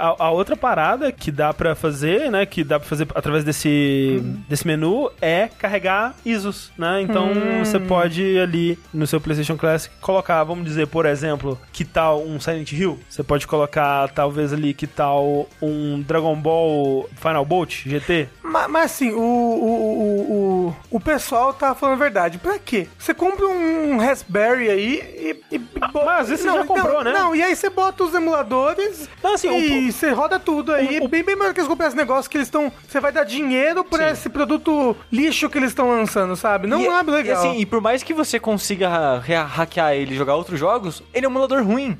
A, 0.00 0.24
a 0.26 0.30
outra 0.30 0.56
parada 0.56 1.12
que 1.12 1.30
dá 1.30 1.52
pra 1.52 1.74
fazer, 1.74 2.30
né, 2.30 2.46
que 2.46 2.64
dá 2.64 2.78
pra 2.80 2.88
fazer 2.88 3.06
através 3.14 3.44
desse, 3.44 4.20
desse 4.48 4.66
menu 4.66 5.10
é 5.20 5.48
carregar 5.58 6.14
ISOs, 6.24 6.72
né? 6.78 7.02
Então 7.02 7.28
você 7.62 7.78
pode 7.78 8.38
ali 8.38 8.78
no 8.94 9.06
seu 9.06 9.20
PlayStation 9.20 9.56
Classic 9.56 9.94
colocar, 10.00 10.42
vamos 10.44 10.64
dizer, 10.64 10.86
por 10.86 11.04
exemplo, 11.06 11.58
que 11.72 11.84
tal 11.84 12.22
um 12.22 12.40
Silent 12.40 12.72
Hill? 12.72 12.98
Você 13.08 13.22
pode 13.22 13.46
colocar 13.46 14.08
talvez 14.10 14.52
ali 14.52 14.72
que 14.72 14.86
tal 14.86 15.46
um 15.60 16.00
Dragon 16.00 16.34
Ball 16.36 17.08
Final 17.16 17.44
Bolt 17.44 17.82
GT? 17.86 18.28
Ma- 18.42 18.68
Mas, 18.68 18.92
assim, 18.92 19.10
o, 19.12 19.20
o, 19.20 20.66
o, 20.90 20.96
o, 20.96 21.00
pessoal 21.00 21.52
tá 21.52 21.74
falando 21.74 21.94
a 21.96 21.98
verdade. 21.98 22.38
Pra 22.38 22.58
quê? 22.58 22.88
Você 22.98 23.12
compra 23.14 23.46
um 23.46 23.98
Raspberry 23.98 24.68
aí 24.70 25.34
e. 25.50 25.54
e 25.54 25.58
bo- 25.58 26.04
mas 26.04 26.20
às 26.22 26.28
vezes 26.30 26.44
você 26.44 26.52
já 26.58 26.64
comprou, 26.64 27.04
não, 27.04 27.04
né? 27.04 27.12
Não, 27.12 27.36
e 27.36 27.42
aí 27.42 27.54
você 27.54 27.68
bota 27.70 28.04
os 28.04 28.14
emuladores 28.14 29.08
Não, 29.22 29.34
assim, 29.34 29.48
o- 29.48 29.89
e 29.90 29.92
você 29.92 30.10
roda 30.10 30.38
tudo 30.38 30.72
aí. 30.72 30.98
o- 31.00 31.04
o- 31.04 31.08
bem, 31.08 31.22
bem 31.22 31.36
melhor 31.36 31.52
que 31.52 31.60
eles 31.60 31.68
comprar 31.68 31.88
esse 31.88 31.96
negócio 31.96 32.30
que 32.30 32.36
eles 32.36 32.46
estão. 32.46 32.72
Você 32.88 32.98
vai 33.00 33.12
dar 33.12 33.24
dinheiro 33.24 33.84
pra 33.84 34.06
Sim. 34.06 34.12
esse 34.12 34.28
produto 34.28 34.96
lixo 35.12 35.48
que 35.50 35.58
eles 35.58 35.70
estão 35.70 35.88
lançando, 35.90 36.34
sabe? 36.36 36.66
Não 36.66 36.80
e, 36.80 36.86
é 36.86 37.02
legal. 37.02 37.22
E, 37.24 37.30
assim, 37.48 37.60
e 37.60 37.66
por 37.66 37.80
mais 37.80 38.02
que 38.02 38.14
você 38.14 38.38
consiga 38.40 38.88
ha- 38.88 39.16
ha- 39.16 39.44
hackear 39.44 39.92
ele 39.94 40.14
e 40.14 40.16
jogar 40.16 40.34
outros 40.34 40.58
jogos, 40.58 41.02
ele 41.12 41.26
é 41.26 41.28
um 41.28 41.32
emulador 41.32 41.62
ruim. 41.62 41.96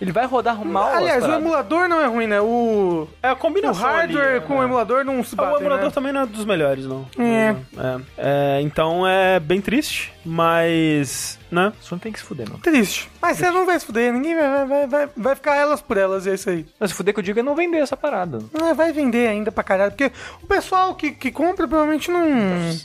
Ele 0.00 0.12
vai 0.12 0.26
rodar 0.26 0.62
mal. 0.64 0.88
as 0.88 0.94
Aliás, 0.96 1.24
o 1.24 1.32
emulador 1.32 1.88
não 1.88 2.00
é 2.00 2.06
ruim, 2.06 2.26
né? 2.26 2.40
O, 2.40 3.08
É 3.22 3.28
a 3.28 3.32
o 3.32 3.36
combinação 3.36 3.82
hardware 3.82 4.36
ali, 4.36 4.40
com 4.46 4.54
né? 4.54 4.60
o 4.60 4.62
emulador 4.64 5.04
não 5.04 5.22
se 5.24 5.34
bate. 5.36 5.54
o 5.54 5.58
emulador 5.60 5.86
né? 5.86 5.90
também 5.90 6.12
não 6.12 6.22
é 6.22 6.26
dos 6.26 6.44
melhores, 6.44 6.86
não. 6.86 7.06
É. 7.18 7.54
É. 7.76 8.00
É, 8.18 8.60
então 8.62 9.06
é 9.06 9.38
bem 9.40 9.60
triste, 9.60 10.12
mas 10.24 11.38
né? 11.50 11.72
Só 11.80 11.94
não 11.94 12.00
tem 12.00 12.12
que 12.12 12.18
se 12.18 12.24
fuder, 12.24 12.48
não. 12.48 12.58
Triste. 12.58 13.10
Mas 13.20 13.36
você 13.36 13.50
não 13.50 13.66
vai 13.66 13.78
se 13.78 13.86
fuder, 13.86 14.12
ninguém 14.12 14.34
vai, 14.34 14.66
vai, 14.66 14.86
vai, 14.86 15.08
vai 15.16 15.34
ficar 15.34 15.56
elas 15.56 15.80
por 15.80 15.96
elas, 15.96 16.26
e 16.26 16.30
é 16.30 16.34
isso 16.34 16.48
aí. 16.48 16.64
Mas 16.78 16.90
se 16.90 16.96
fuder 16.96 17.12
que 17.12 17.20
eu 17.20 17.24
digo 17.24 17.40
é 17.40 17.42
não 17.42 17.54
vender 17.54 17.78
essa 17.78 17.96
parada. 17.96 18.38
Ah, 18.60 18.72
vai 18.72 18.92
vender 18.92 19.28
ainda 19.28 19.50
pra 19.50 19.64
caralho, 19.64 19.90
porque 19.90 20.12
o 20.42 20.46
pessoal 20.46 20.94
que, 20.94 21.10
que 21.10 21.30
compra 21.30 21.66
provavelmente 21.66 22.10
não. 22.10 22.20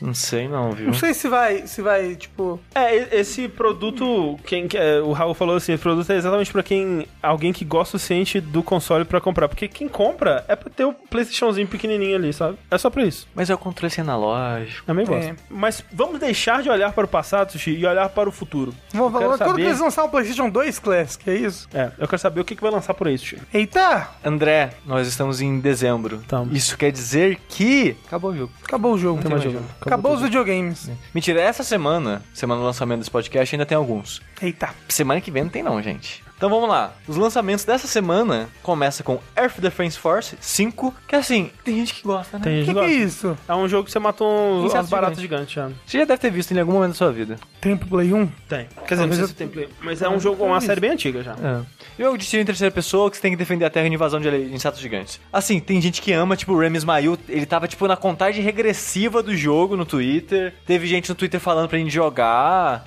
Não 0.01 0.13
sei 0.13 0.47
não, 0.47 0.71
viu? 0.71 0.87
Não 0.87 0.93
sei 0.93 1.13
se 1.13 1.27
vai, 1.27 1.67
se 1.67 1.81
vai, 1.81 2.15
tipo. 2.15 2.59
É, 2.73 3.19
esse 3.19 3.47
produto, 3.47 4.37
quem 4.45 4.67
que 4.67 4.77
é, 4.77 4.99
o 4.99 5.11
Raul 5.11 5.33
falou 5.33 5.55
assim, 5.55 5.73
esse 5.73 5.83
produto 5.83 6.09
é 6.11 6.15
exatamente 6.15 6.51
pra 6.51 6.63
quem, 6.63 7.07
alguém 7.21 7.53
que 7.53 7.63
gosta 7.63 7.97
o 7.97 7.99
suficiente 7.99 8.41
do 8.41 8.63
console 8.63 9.05
pra 9.05 9.21
comprar, 9.21 9.47
porque 9.47 9.67
quem 9.67 9.87
compra 9.87 10.43
é 10.47 10.55
pra 10.55 10.69
ter 10.69 10.85
o 10.85 10.93
PlayStationzinho 10.93 11.67
pequenininho 11.67 12.15
ali, 12.15 12.33
sabe? 12.33 12.57
É 12.69 12.77
só 12.77 12.89
pra 12.89 13.03
isso. 13.03 13.27
Mas 13.35 13.49
é 13.49 13.53
o 13.53 13.57
controle 13.57 13.93
analógico. 13.99 14.81
Eu 14.81 14.85
também 14.85 15.05
gosto. 15.05 15.29
É. 15.29 15.35
Mas 15.49 15.83
vamos 15.91 16.19
deixar 16.19 16.63
de 16.63 16.69
olhar 16.69 16.91
para 16.91 17.05
o 17.05 17.07
passado, 17.07 17.24
Sushi, 17.51 17.71
e 17.71 17.85
olhar 17.85 18.07
para 18.09 18.29
o 18.29 18.31
futuro. 18.31 18.73
Vou, 18.93 19.07
Eu 19.07 19.11
quero 19.11 19.25
quando 19.29 19.37
saber- 19.39 19.55
que 19.55 19.61
eles 19.61 19.79
lançar 19.79 20.03
o 20.03 20.09
PlayStation 20.09 20.49
2 20.49 20.79
Classic, 20.79 21.29
é 21.29 21.35
isso? 21.35 21.67
É, 21.73 21.91
eu 21.97 22.07
quero 22.07 22.19
saber 22.19 22.41
o 22.41 22.45
que, 22.45 22.55
que 22.55 22.61
vai 22.61 22.71
lançar 22.71 22.93
por 22.93 23.07
aí, 23.07 23.17
Sushi. 23.17 23.39
Eita! 23.53 24.09
André, 24.23 24.71
nós 24.85 25.07
estamos 25.07 25.41
em 25.41 25.59
dezembro. 25.59 26.23
Tamo. 26.27 26.53
Isso 26.53 26.77
quer 26.77 26.91
dizer 26.91 27.39
que 27.47 27.95
acabou 28.07 28.31
o 28.31 28.35
jogo. 28.37 28.51
Acabou 28.63 28.93
o 28.93 28.97
jogo. 28.97 29.21
tem 29.21 29.31
mais 29.31 29.43
jogo. 29.43 29.61
Acabou 29.81 30.13
os 30.13 30.21
videogames. 30.21 30.89
Mentira, 31.13 31.41
essa 31.41 31.63
semana, 31.63 32.21
semana 32.33 32.59
do 32.59 32.65
lançamento 32.65 32.99
desse 32.99 33.11
podcast, 33.11 33.55
ainda 33.55 33.65
tem 33.65 33.77
alguns. 33.77 34.21
Eita. 34.41 34.69
Semana 34.89 35.21
que 35.21 35.31
vem 35.31 35.43
não 35.43 35.49
tem 35.49 35.63
não, 35.63 35.81
gente. 35.81 36.24
Então 36.37 36.49
vamos 36.49 36.67
lá. 36.67 36.93
Os 37.07 37.15
lançamentos 37.15 37.63
dessa 37.63 37.87
semana 37.87 38.49
começa 38.61 39.03
com 39.03 39.19
Earth 39.37 39.59
Defense 39.59 39.97
Force 39.97 40.35
5, 40.39 40.93
que 41.07 41.15
assim, 41.15 41.49
tem 41.63 41.75
gente 41.77 41.93
que 41.93 42.03
gosta, 42.03 42.37
né? 42.37 42.43
Tem 42.43 42.53
O 42.53 42.57
gente 42.57 42.65
que, 42.67 42.73
que 42.73 42.79
é 42.79 42.87
gosta. 42.89 42.97
isso? 43.05 43.37
É 43.47 43.55
um 43.55 43.67
jogo 43.69 43.85
que 43.85 43.91
você 43.91 43.99
matou 43.99 44.27
uns, 44.65 44.73
umas 44.73 44.89
baratas 44.89 45.19
gigantes 45.19 45.53
já. 45.53 45.69
Você 45.85 45.99
já 45.99 46.05
deve 46.05 46.19
ter 46.19 46.29
visto 46.31 46.51
em 46.53 46.59
algum 46.59 46.73
momento 46.73 46.89
da 46.89 46.95
sua 46.97 47.11
vida. 47.11 47.37
Tempo 47.61 47.87
Play 47.87 48.13
1? 48.13 48.27
Tem. 48.49 48.67
Quer 48.85 48.95
dizer, 48.95 49.05
não 49.07 49.13
sei 49.13 49.23
eu- 49.23 49.27
se 49.29 49.33
tem 49.33 49.47
play, 49.47 49.69
mas 49.81 50.01
é 50.01 50.09
um 50.09 50.19
jogo, 50.19 50.43
uma 50.43 50.59
série 50.59 50.81
bem 50.81 50.91
antiga 50.91 51.23
já. 51.23 51.33
É. 51.33 51.61
Jogo 52.03 52.17
de 52.17 52.25
tiro 52.27 52.41
em 52.43 52.45
terceira 52.45 52.69
pessoa 52.71 53.09
que 53.09 53.15
você 53.15 53.21
tem 53.21 53.31
que 53.31 53.37
defender 53.37 53.63
a 53.63 53.69
terra 53.69 53.87
de 53.87 53.95
invasão 53.95 54.19
de 54.19 54.27
insetos 54.53 54.81
gigantes. 54.81 55.21
Assim, 55.31 55.61
tem 55.61 55.79
gente 55.81 56.01
que 56.01 56.11
ama, 56.11 56.35
tipo, 56.35 56.51
o 56.51 56.59
Remy 56.59 56.77
Ismail, 56.77 57.17
ele 57.29 57.45
tava, 57.45 57.67
tipo, 57.67 57.87
na 57.87 57.95
contagem 57.95 58.43
regressiva 58.43 59.23
do 59.23 59.33
jogo 59.35 59.77
no 59.77 59.85
Twitter. 59.85 60.53
Teve 60.65 60.85
gente 60.87 61.07
no 61.07 61.15
Twitter 61.15 61.39
falando 61.39 61.69
pra 61.69 61.77
gente 61.77 61.91
jogar. 61.91 62.85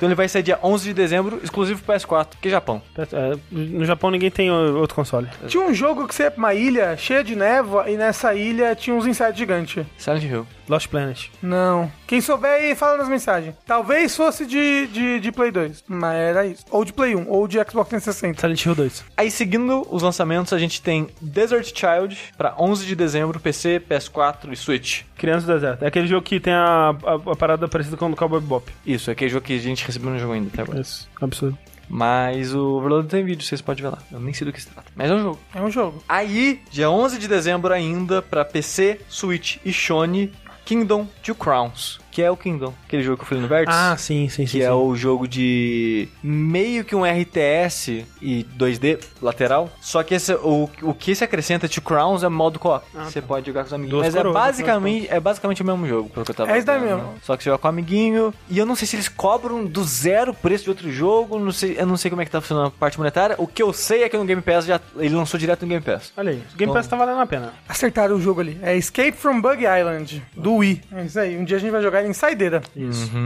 Então 0.00 0.08
ele 0.08 0.14
vai 0.14 0.26
ser 0.28 0.42
dia 0.42 0.58
11 0.62 0.84
de 0.88 0.94
dezembro, 0.94 1.40
exclusivo 1.44 1.82
pro 1.82 1.94
PS4, 1.94 2.28
que 2.40 2.48
é 2.48 2.50
Japão. 2.50 2.80
É, 2.96 3.36
no 3.52 3.84
Japão 3.84 4.10
ninguém 4.10 4.30
tem 4.30 4.50
outro 4.50 4.96
console. 4.96 5.28
Tinha 5.46 5.62
um 5.62 5.74
jogo 5.74 6.08
que 6.08 6.14
você 6.14 6.22
ia 6.22 6.30
pra 6.30 6.38
uma 6.38 6.54
ilha 6.54 6.96
cheia 6.96 7.22
de 7.22 7.36
névoa 7.36 7.90
e 7.90 7.98
nessa 7.98 8.32
ilha 8.34 8.74
tinha 8.74 8.96
uns 8.96 9.06
insetos 9.06 9.38
gigantes. 9.38 9.84
Silent 9.98 10.24
Hill. 10.24 10.46
Lost 10.70 10.88
Planet. 10.88 11.28
Não. 11.42 11.90
Quem 12.06 12.20
souber 12.20 12.50
aí, 12.50 12.74
fala 12.74 12.98
nas 12.98 13.08
mensagens. 13.08 13.54
Talvez 13.66 14.16
fosse 14.16 14.46
de, 14.46 14.86
de, 14.86 15.20
de 15.20 15.32
Play 15.32 15.50
2, 15.50 15.84
mas 15.88 16.16
era 16.16 16.46
isso. 16.46 16.64
Ou 16.70 16.84
de 16.84 16.92
Play 16.92 17.16
1, 17.16 17.28
ou 17.28 17.48
de 17.48 17.58
Xbox 17.58 17.88
360. 17.90 18.40
Silent 18.40 18.64
Hill 18.64 18.74
2. 18.74 19.04
Aí, 19.16 19.30
seguindo 19.30 19.86
os 19.90 20.02
lançamentos, 20.02 20.52
a 20.52 20.58
gente 20.58 20.80
tem 20.80 21.08
Desert 21.20 21.72
Child 21.74 22.16
pra 22.38 22.54
11 22.58 22.86
de 22.86 22.94
dezembro, 22.94 23.40
PC, 23.40 23.82
PS4 23.88 24.52
e 24.52 24.56
Switch. 24.56 25.02
Criança 25.16 25.46
do 25.46 25.52
Deserto. 25.52 25.82
É 25.82 25.88
aquele 25.88 26.06
jogo 26.06 26.22
que 26.22 26.38
tem 26.38 26.52
a, 26.52 26.90
a, 27.04 27.14
a 27.32 27.36
parada 27.36 27.68
parecida 27.68 27.96
com 27.96 28.06
o 28.06 28.10
do 28.10 28.16
Cowboy 28.16 28.40
Bop. 28.40 28.70
Isso, 28.86 29.10
é 29.10 29.12
aquele 29.12 29.30
jogo 29.30 29.44
que 29.44 29.54
a 29.54 29.58
gente 29.58 29.84
recebeu 29.84 30.10
no 30.10 30.18
jogo 30.18 30.32
ainda 30.32 30.48
até 30.52 30.62
agora. 30.62 30.80
Isso. 30.80 31.08
Absurdo. 31.20 31.58
Mas 31.90 32.54
o 32.54 32.76
Overload 32.76 33.08
tem 33.08 33.24
vídeo, 33.24 33.44
vocês 33.44 33.60
podem 33.60 33.82
ver 33.82 33.90
lá. 33.90 33.98
Eu 34.12 34.20
nem 34.20 34.32
sei 34.32 34.46
do 34.46 34.52
que 34.52 34.62
se 34.62 34.68
trata. 34.68 34.92
Mas 34.94 35.10
é 35.10 35.14
um 35.14 35.18
jogo. 35.18 35.40
É 35.52 35.60
um 35.60 35.70
jogo. 35.70 36.02
Aí, 36.08 36.62
dia 36.70 36.88
11 36.88 37.18
de 37.18 37.26
dezembro 37.26 37.74
ainda, 37.74 38.22
pra 38.22 38.44
PC, 38.44 39.00
Switch 39.08 39.56
e 39.64 39.72
Sony, 39.72 40.32
Kingdom 40.64 41.08
Two 41.22 41.34
Crowns. 41.34 41.99
Que 42.20 42.24
é 42.24 42.30
o 42.30 42.36
Kingdom, 42.36 42.74
aquele 42.84 43.02
jogo 43.02 43.16
que 43.16 43.22
eu 43.22 43.28
falei 43.28 43.42
no 43.42 43.48
Vértice. 43.48 43.74
Ah, 43.74 43.96
sim, 43.96 44.28
sim, 44.28 44.44
sim. 44.44 44.58
que 44.58 44.62
é 44.62 44.66
sim. 44.66 44.72
o 44.72 44.94
jogo 44.94 45.26
de 45.26 46.06
meio 46.22 46.84
que 46.84 46.94
um 46.94 47.02
RTS 47.02 48.04
e 48.20 48.46
2D 48.58 49.02
lateral. 49.22 49.70
Só 49.80 50.02
que 50.02 50.14
esse, 50.14 50.34
o, 50.34 50.68
o 50.82 50.92
que 50.92 51.14
se 51.14 51.24
acrescenta 51.24 51.66
Two 51.66 51.82
Crowns 51.82 52.22
é 52.22 52.28
modo 52.28 52.58
co-op. 52.58 52.84
Você 52.92 53.22
pode 53.22 53.46
jogar 53.46 53.62
com 53.62 53.68
os 53.68 53.72
amiguinhos. 53.72 54.02
Duas 54.02 54.06
Mas 54.08 54.14
é 54.14 54.18
coroas, 54.18 54.34
basicamente, 54.34 55.08
é 55.10 55.18
basicamente 55.18 55.62
o 55.62 55.64
mesmo 55.64 55.86
jogo, 55.86 56.10
pelo 56.10 56.26
que 56.26 56.30
eu 56.30 56.34
tava 56.34 56.52
É 56.52 56.58
isso 56.58 56.66
daí 56.66 56.78
mesmo. 56.78 57.14
Só 57.22 57.38
que 57.38 57.42
você 57.42 57.48
joga 57.48 57.62
com 57.62 57.68
um 57.68 57.70
amiguinho. 57.70 58.34
E 58.50 58.58
eu 58.58 58.66
não 58.66 58.74
sei 58.74 58.86
se 58.86 58.96
eles 58.96 59.08
cobram 59.08 59.64
do 59.64 59.82
zero 59.82 60.32
o 60.32 60.34
preço 60.34 60.64
de 60.64 60.70
outro 60.70 60.92
jogo. 60.92 61.38
Não 61.38 61.52
sei, 61.52 61.76
eu 61.78 61.86
não 61.86 61.96
sei 61.96 62.10
como 62.10 62.20
é 62.20 62.26
que 62.26 62.30
tá 62.30 62.42
funcionando 62.42 62.66
a 62.66 62.70
parte 62.70 62.98
monetária. 62.98 63.34
O 63.38 63.46
que 63.46 63.62
eu 63.62 63.72
sei 63.72 64.02
é 64.02 64.10
que 64.10 64.18
no 64.18 64.26
Game 64.26 64.42
Pass 64.42 64.66
já, 64.66 64.78
ele 64.98 65.14
lançou 65.14 65.40
direto 65.40 65.62
no 65.62 65.68
Game 65.68 65.82
Pass. 65.82 66.12
Olha 66.18 66.32
aí. 66.32 66.42
O 66.52 66.56
Game 66.58 66.70
Pass 66.70 66.86
tá 66.86 66.96
valendo 66.96 67.20
a 67.20 67.26
pena. 67.26 67.54
Acertaram 67.66 68.16
o 68.16 68.20
jogo 68.20 68.42
ali. 68.42 68.58
É 68.62 68.76
Escape 68.76 69.12
from 69.12 69.40
Bug 69.40 69.64
Island, 69.64 70.22
do 70.36 70.56
Wii. 70.56 70.82
É 70.92 71.04
isso 71.04 71.18
aí. 71.18 71.38
Um 71.38 71.44
dia 71.44 71.56
a 71.56 71.60
gente 71.60 71.70
vai 71.70 71.82
jogar 71.82 72.04
em 72.04 72.09
saideira. 72.14 72.62
Isso. 72.76 73.10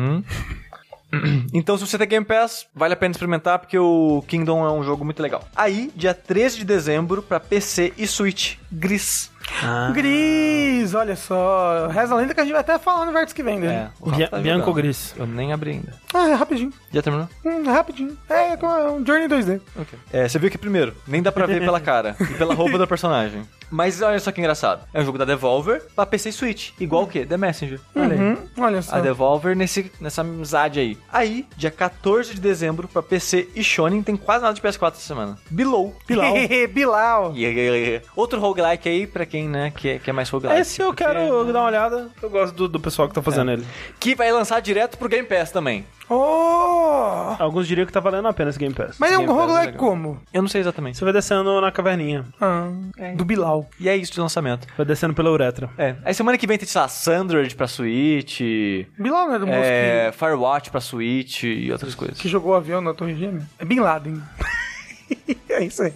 Então, 1.52 1.78
se 1.78 1.86
você 1.86 1.96
tem 1.96 2.08
Game 2.08 2.26
Pass, 2.26 2.66
vale 2.74 2.94
a 2.94 2.96
pena 2.96 3.12
experimentar, 3.12 3.60
porque 3.60 3.78
o 3.78 4.24
Kingdom 4.26 4.66
é 4.66 4.72
um 4.72 4.82
jogo 4.82 5.04
muito 5.04 5.22
legal. 5.22 5.46
Aí, 5.54 5.92
dia 5.94 6.12
13 6.12 6.58
de 6.58 6.64
dezembro, 6.64 7.22
pra 7.22 7.38
PC 7.38 7.92
e 7.96 8.04
Switch, 8.04 8.56
Gris. 8.72 9.30
Ah. 9.62 9.90
Gris, 9.94 10.94
olha 10.94 11.16
só. 11.16 11.88
Reza 11.88 12.14
a 12.14 12.16
lenda 12.16 12.34
que 12.34 12.40
a 12.40 12.44
gente 12.44 12.52
vai 12.52 12.60
até 12.60 12.78
falar 12.78 13.06
no 13.06 13.12
vértice 13.12 13.34
que 13.34 13.42
vem 13.42 13.60
dele. 13.60 13.72
É, 13.72 13.88
o 14.00 14.10
Bia- 14.10 14.28
tá 14.28 14.38
Bianco. 14.38 14.72
Gris. 14.72 15.14
Eu 15.16 15.26
nem 15.26 15.52
abri 15.52 15.70
ainda. 15.72 15.94
Ah, 16.12 16.28
é 16.28 16.34
rapidinho. 16.34 16.72
Já 16.92 17.02
terminou? 17.02 17.28
Hum, 17.44 17.62
é 17.68 17.72
rapidinho. 17.72 18.16
É, 18.28 18.56
com 18.56 18.66
um 18.66 19.04
Journey 19.06 19.28
2D. 19.28 19.60
Ok. 19.76 19.98
É, 20.12 20.28
você 20.28 20.38
viu 20.38 20.50
que 20.50 20.58
primeiro, 20.58 20.94
nem 21.06 21.22
dá 21.22 21.30
pra 21.32 21.46
ver 21.46 21.60
pela 21.60 21.80
cara 21.80 22.16
e 22.20 22.34
pela 22.34 22.54
roupa 22.54 22.78
do 22.78 22.86
personagem. 22.86 23.42
Mas 23.70 24.00
olha 24.02 24.20
só 24.20 24.30
que 24.30 24.40
engraçado. 24.40 24.86
É 24.94 25.00
um 25.00 25.04
jogo 25.04 25.18
da 25.18 25.24
Devolver 25.24 25.82
pra 25.96 26.06
PC 26.06 26.28
e 26.28 26.32
Switch. 26.32 26.70
Igual 26.78 27.04
o 27.04 27.06
quê? 27.08 27.26
The 27.26 27.36
Messenger. 27.36 27.80
Olha 27.96 28.12
aí. 28.14 28.20
Uhum, 28.20 28.36
olha 28.58 28.82
só. 28.82 28.94
A 28.96 29.00
Devolver 29.00 29.56
nesse, 29.56 29.90
nessa 30.00 30.20
amizade 30.20 30.78
aí. 30.78 30.96
Aí, 31.12 31.44
dia 31.56 31.70
14 31.72 32.34
de 32.34 32.40
dezembro, 32.40 32.86
pra 32.86 33.02
PC 33.02 33.48
e 33.54 33.64
Shonen, 33.64 34.02
tem 34.02 34.16
quase 34.16 34.42
nada 34.44 34.54
de 34.54 34.60
PS4 34.62 34.92
essa 34.92 35.00
semana. 35.00 35.36
Below. 35.50 35.96
Bilal. 36.06 36.34
Bilal. 36.72 37.32
Yeah, 37.34 37.58
yeah, 37.60 37.76
yeah. 37.78 38.06
Outro 38.14 38.38
roguelike 38.38 38.88
aí, 38.88 39.06
pra 39.08 39.26
quem, 39.26 39.33
né, 39.42 39.72
que, 39.74 39.98
que 39.98 40.10
é 40.10 40.12
mais 40.12 40.30
roguelike. 40.30 40.60
Esse 40.60 40.80
eu 40.80 40.94
quero 40.94 41.44
dar 41.52 41.60
uma 41.60 41.68
olhada. 41.68 42.08
Eu 42.22 42.30
gosto 42.30 42.54
do, 42.54 42.68
do 42.68 42.80
pessoal 42.80 43.08
que 43.08 43.14
tá 43.14 43.22
fazendo 43.22 43.50
ele. 43.50 43.66
Que 43.98 44.14
vai 44.14 44.30
lançar 44.30 44.60
direto 44.60 44.96
pro 44.96 45.08
Game 45.08 45.26
Pass 45.26 45.50
também. 45.50 45.84
Oh! 46.08 47.34
Alguns 47.38 47.66
diriam 47.66 47.86
que 47.86 47.92
tá 47.92 48.00
valendo 48.00 48.28
a 48.28 48.32
pena 48.32 48.50
esse 48.50 48.58
Game 48.58 48.74
Pass. 48.74 48.96
Mas 48.98 49.12
é 49.12 49.16
um 49.16 49.26
Game 49.26 49.32
é 49.32 49.34
roguelike 49.34 49.66
legal. 49.72 49.78
como? 49.78 50.20
Eu 50.32 50.42
não 50.42 50.48
sei 50.48 50.60
exatamente. 50.60 50.98
Você 50.98 51.04
vai 51.04 51.12
descendo 51.12 51.60
na 51.60 51.72
caverninha. 51.72 52.24
Ah, 52.40 52.68
do 53.16 53.24
Bilal. 53.24 53.68
E 53.80 53.88
é 53.88 53.96
isso 53.96 54.12
de 54.12 54.20
lançamento. 54.20 54.66
Vai 54.76 54.86
descendo 54.86 55.14
pela 55.14 55.30
uretra. 55.30 55.70
É. 55.78 55.96
Aí 56.04 56.14
semana 56.14 56.36
que 56.36 56.46
vem 56.46 56.58
tem, 56.58 56.68
sei 56.68 56.80
lá, 56.80 56.88
Sandred 56.88 57.54
pra 57.56 57.66
Switch, 57.66 58.40
Bilal 58.98 59.26
não 59.26 59.34
é 59.34 59.38
do 59.38 59.46
é, 59.48 60.12
Firewatch 60.12 60.70
pra 60.70 60.80
Switch 60.80 61.44
e 61.44 61.72
outras 61.72 61.94
coisas. 61.94 62.16
que, 62.16 62.24
que 62.24 62.28
jogou 62.28 62.52
o 62.52 62.56
avião 62.56 62.80
na 62.80 62.92
Torre 62.92 63.14
Gêmea? 63.14 63.42
É 63.58 63.64
Bin 63.64 63.80
Laden. 63.80 64.22
é 65.48 65.64
isso 65.64 65.82
aí. 65.82 65.92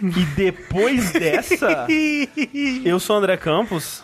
E 0.00 0.24
depois 0.36 1.12
dessa, 1.12 1.86
eu 2.84 2.98
sou 2.98 3.16
o 3.16 3.18
André 3.18 3.36
Campos. 3.36 4.02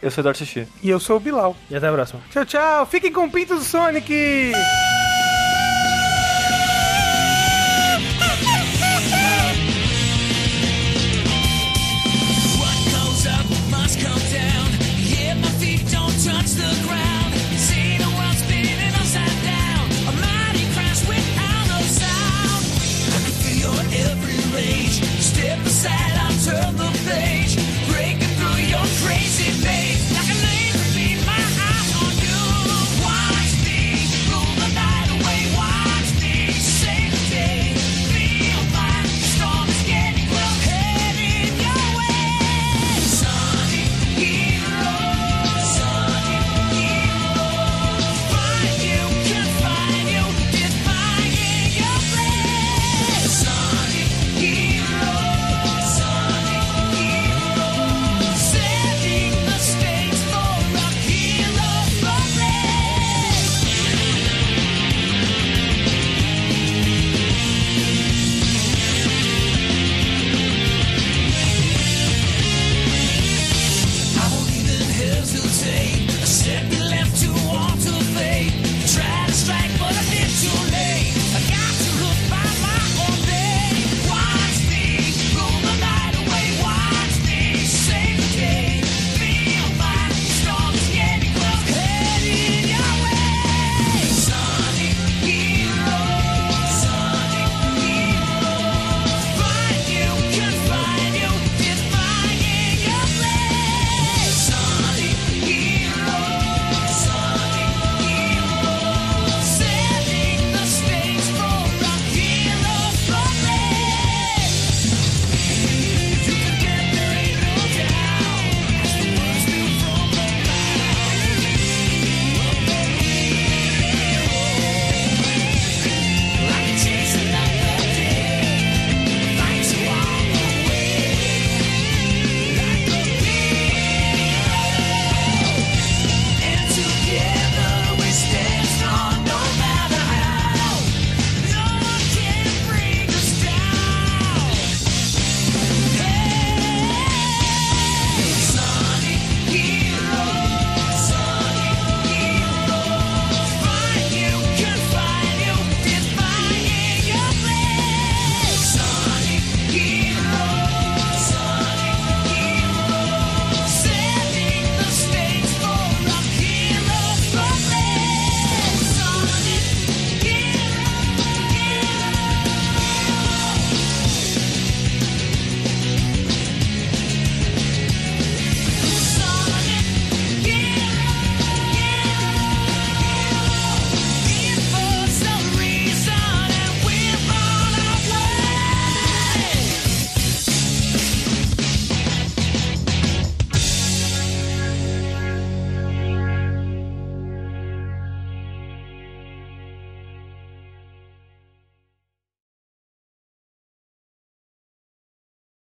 Eu 0.00 0.10
sou 0.10 0.20
o 0.20 0.22
Eduardo 0.22 0.38
Sushi. 0.38 0.66
E 0.82 0.90
eu 0.90 0.98
sou 0.98 1.16
o 1.16 1.20
Bilal. 1.20 1.56
E 1.70 1.76
até 1.76 1.86
a 1.86 1.92
próxima. 1.92 2.20
Tchau, 2.30 2.44
tchau. 2.44 2.86
Fiquem 2.86 3.12
com 3.12 3.24
o 3.26 3.30
pinto 3.30 3.54
do 3.54 3.62
Sonic. 3.62 4.52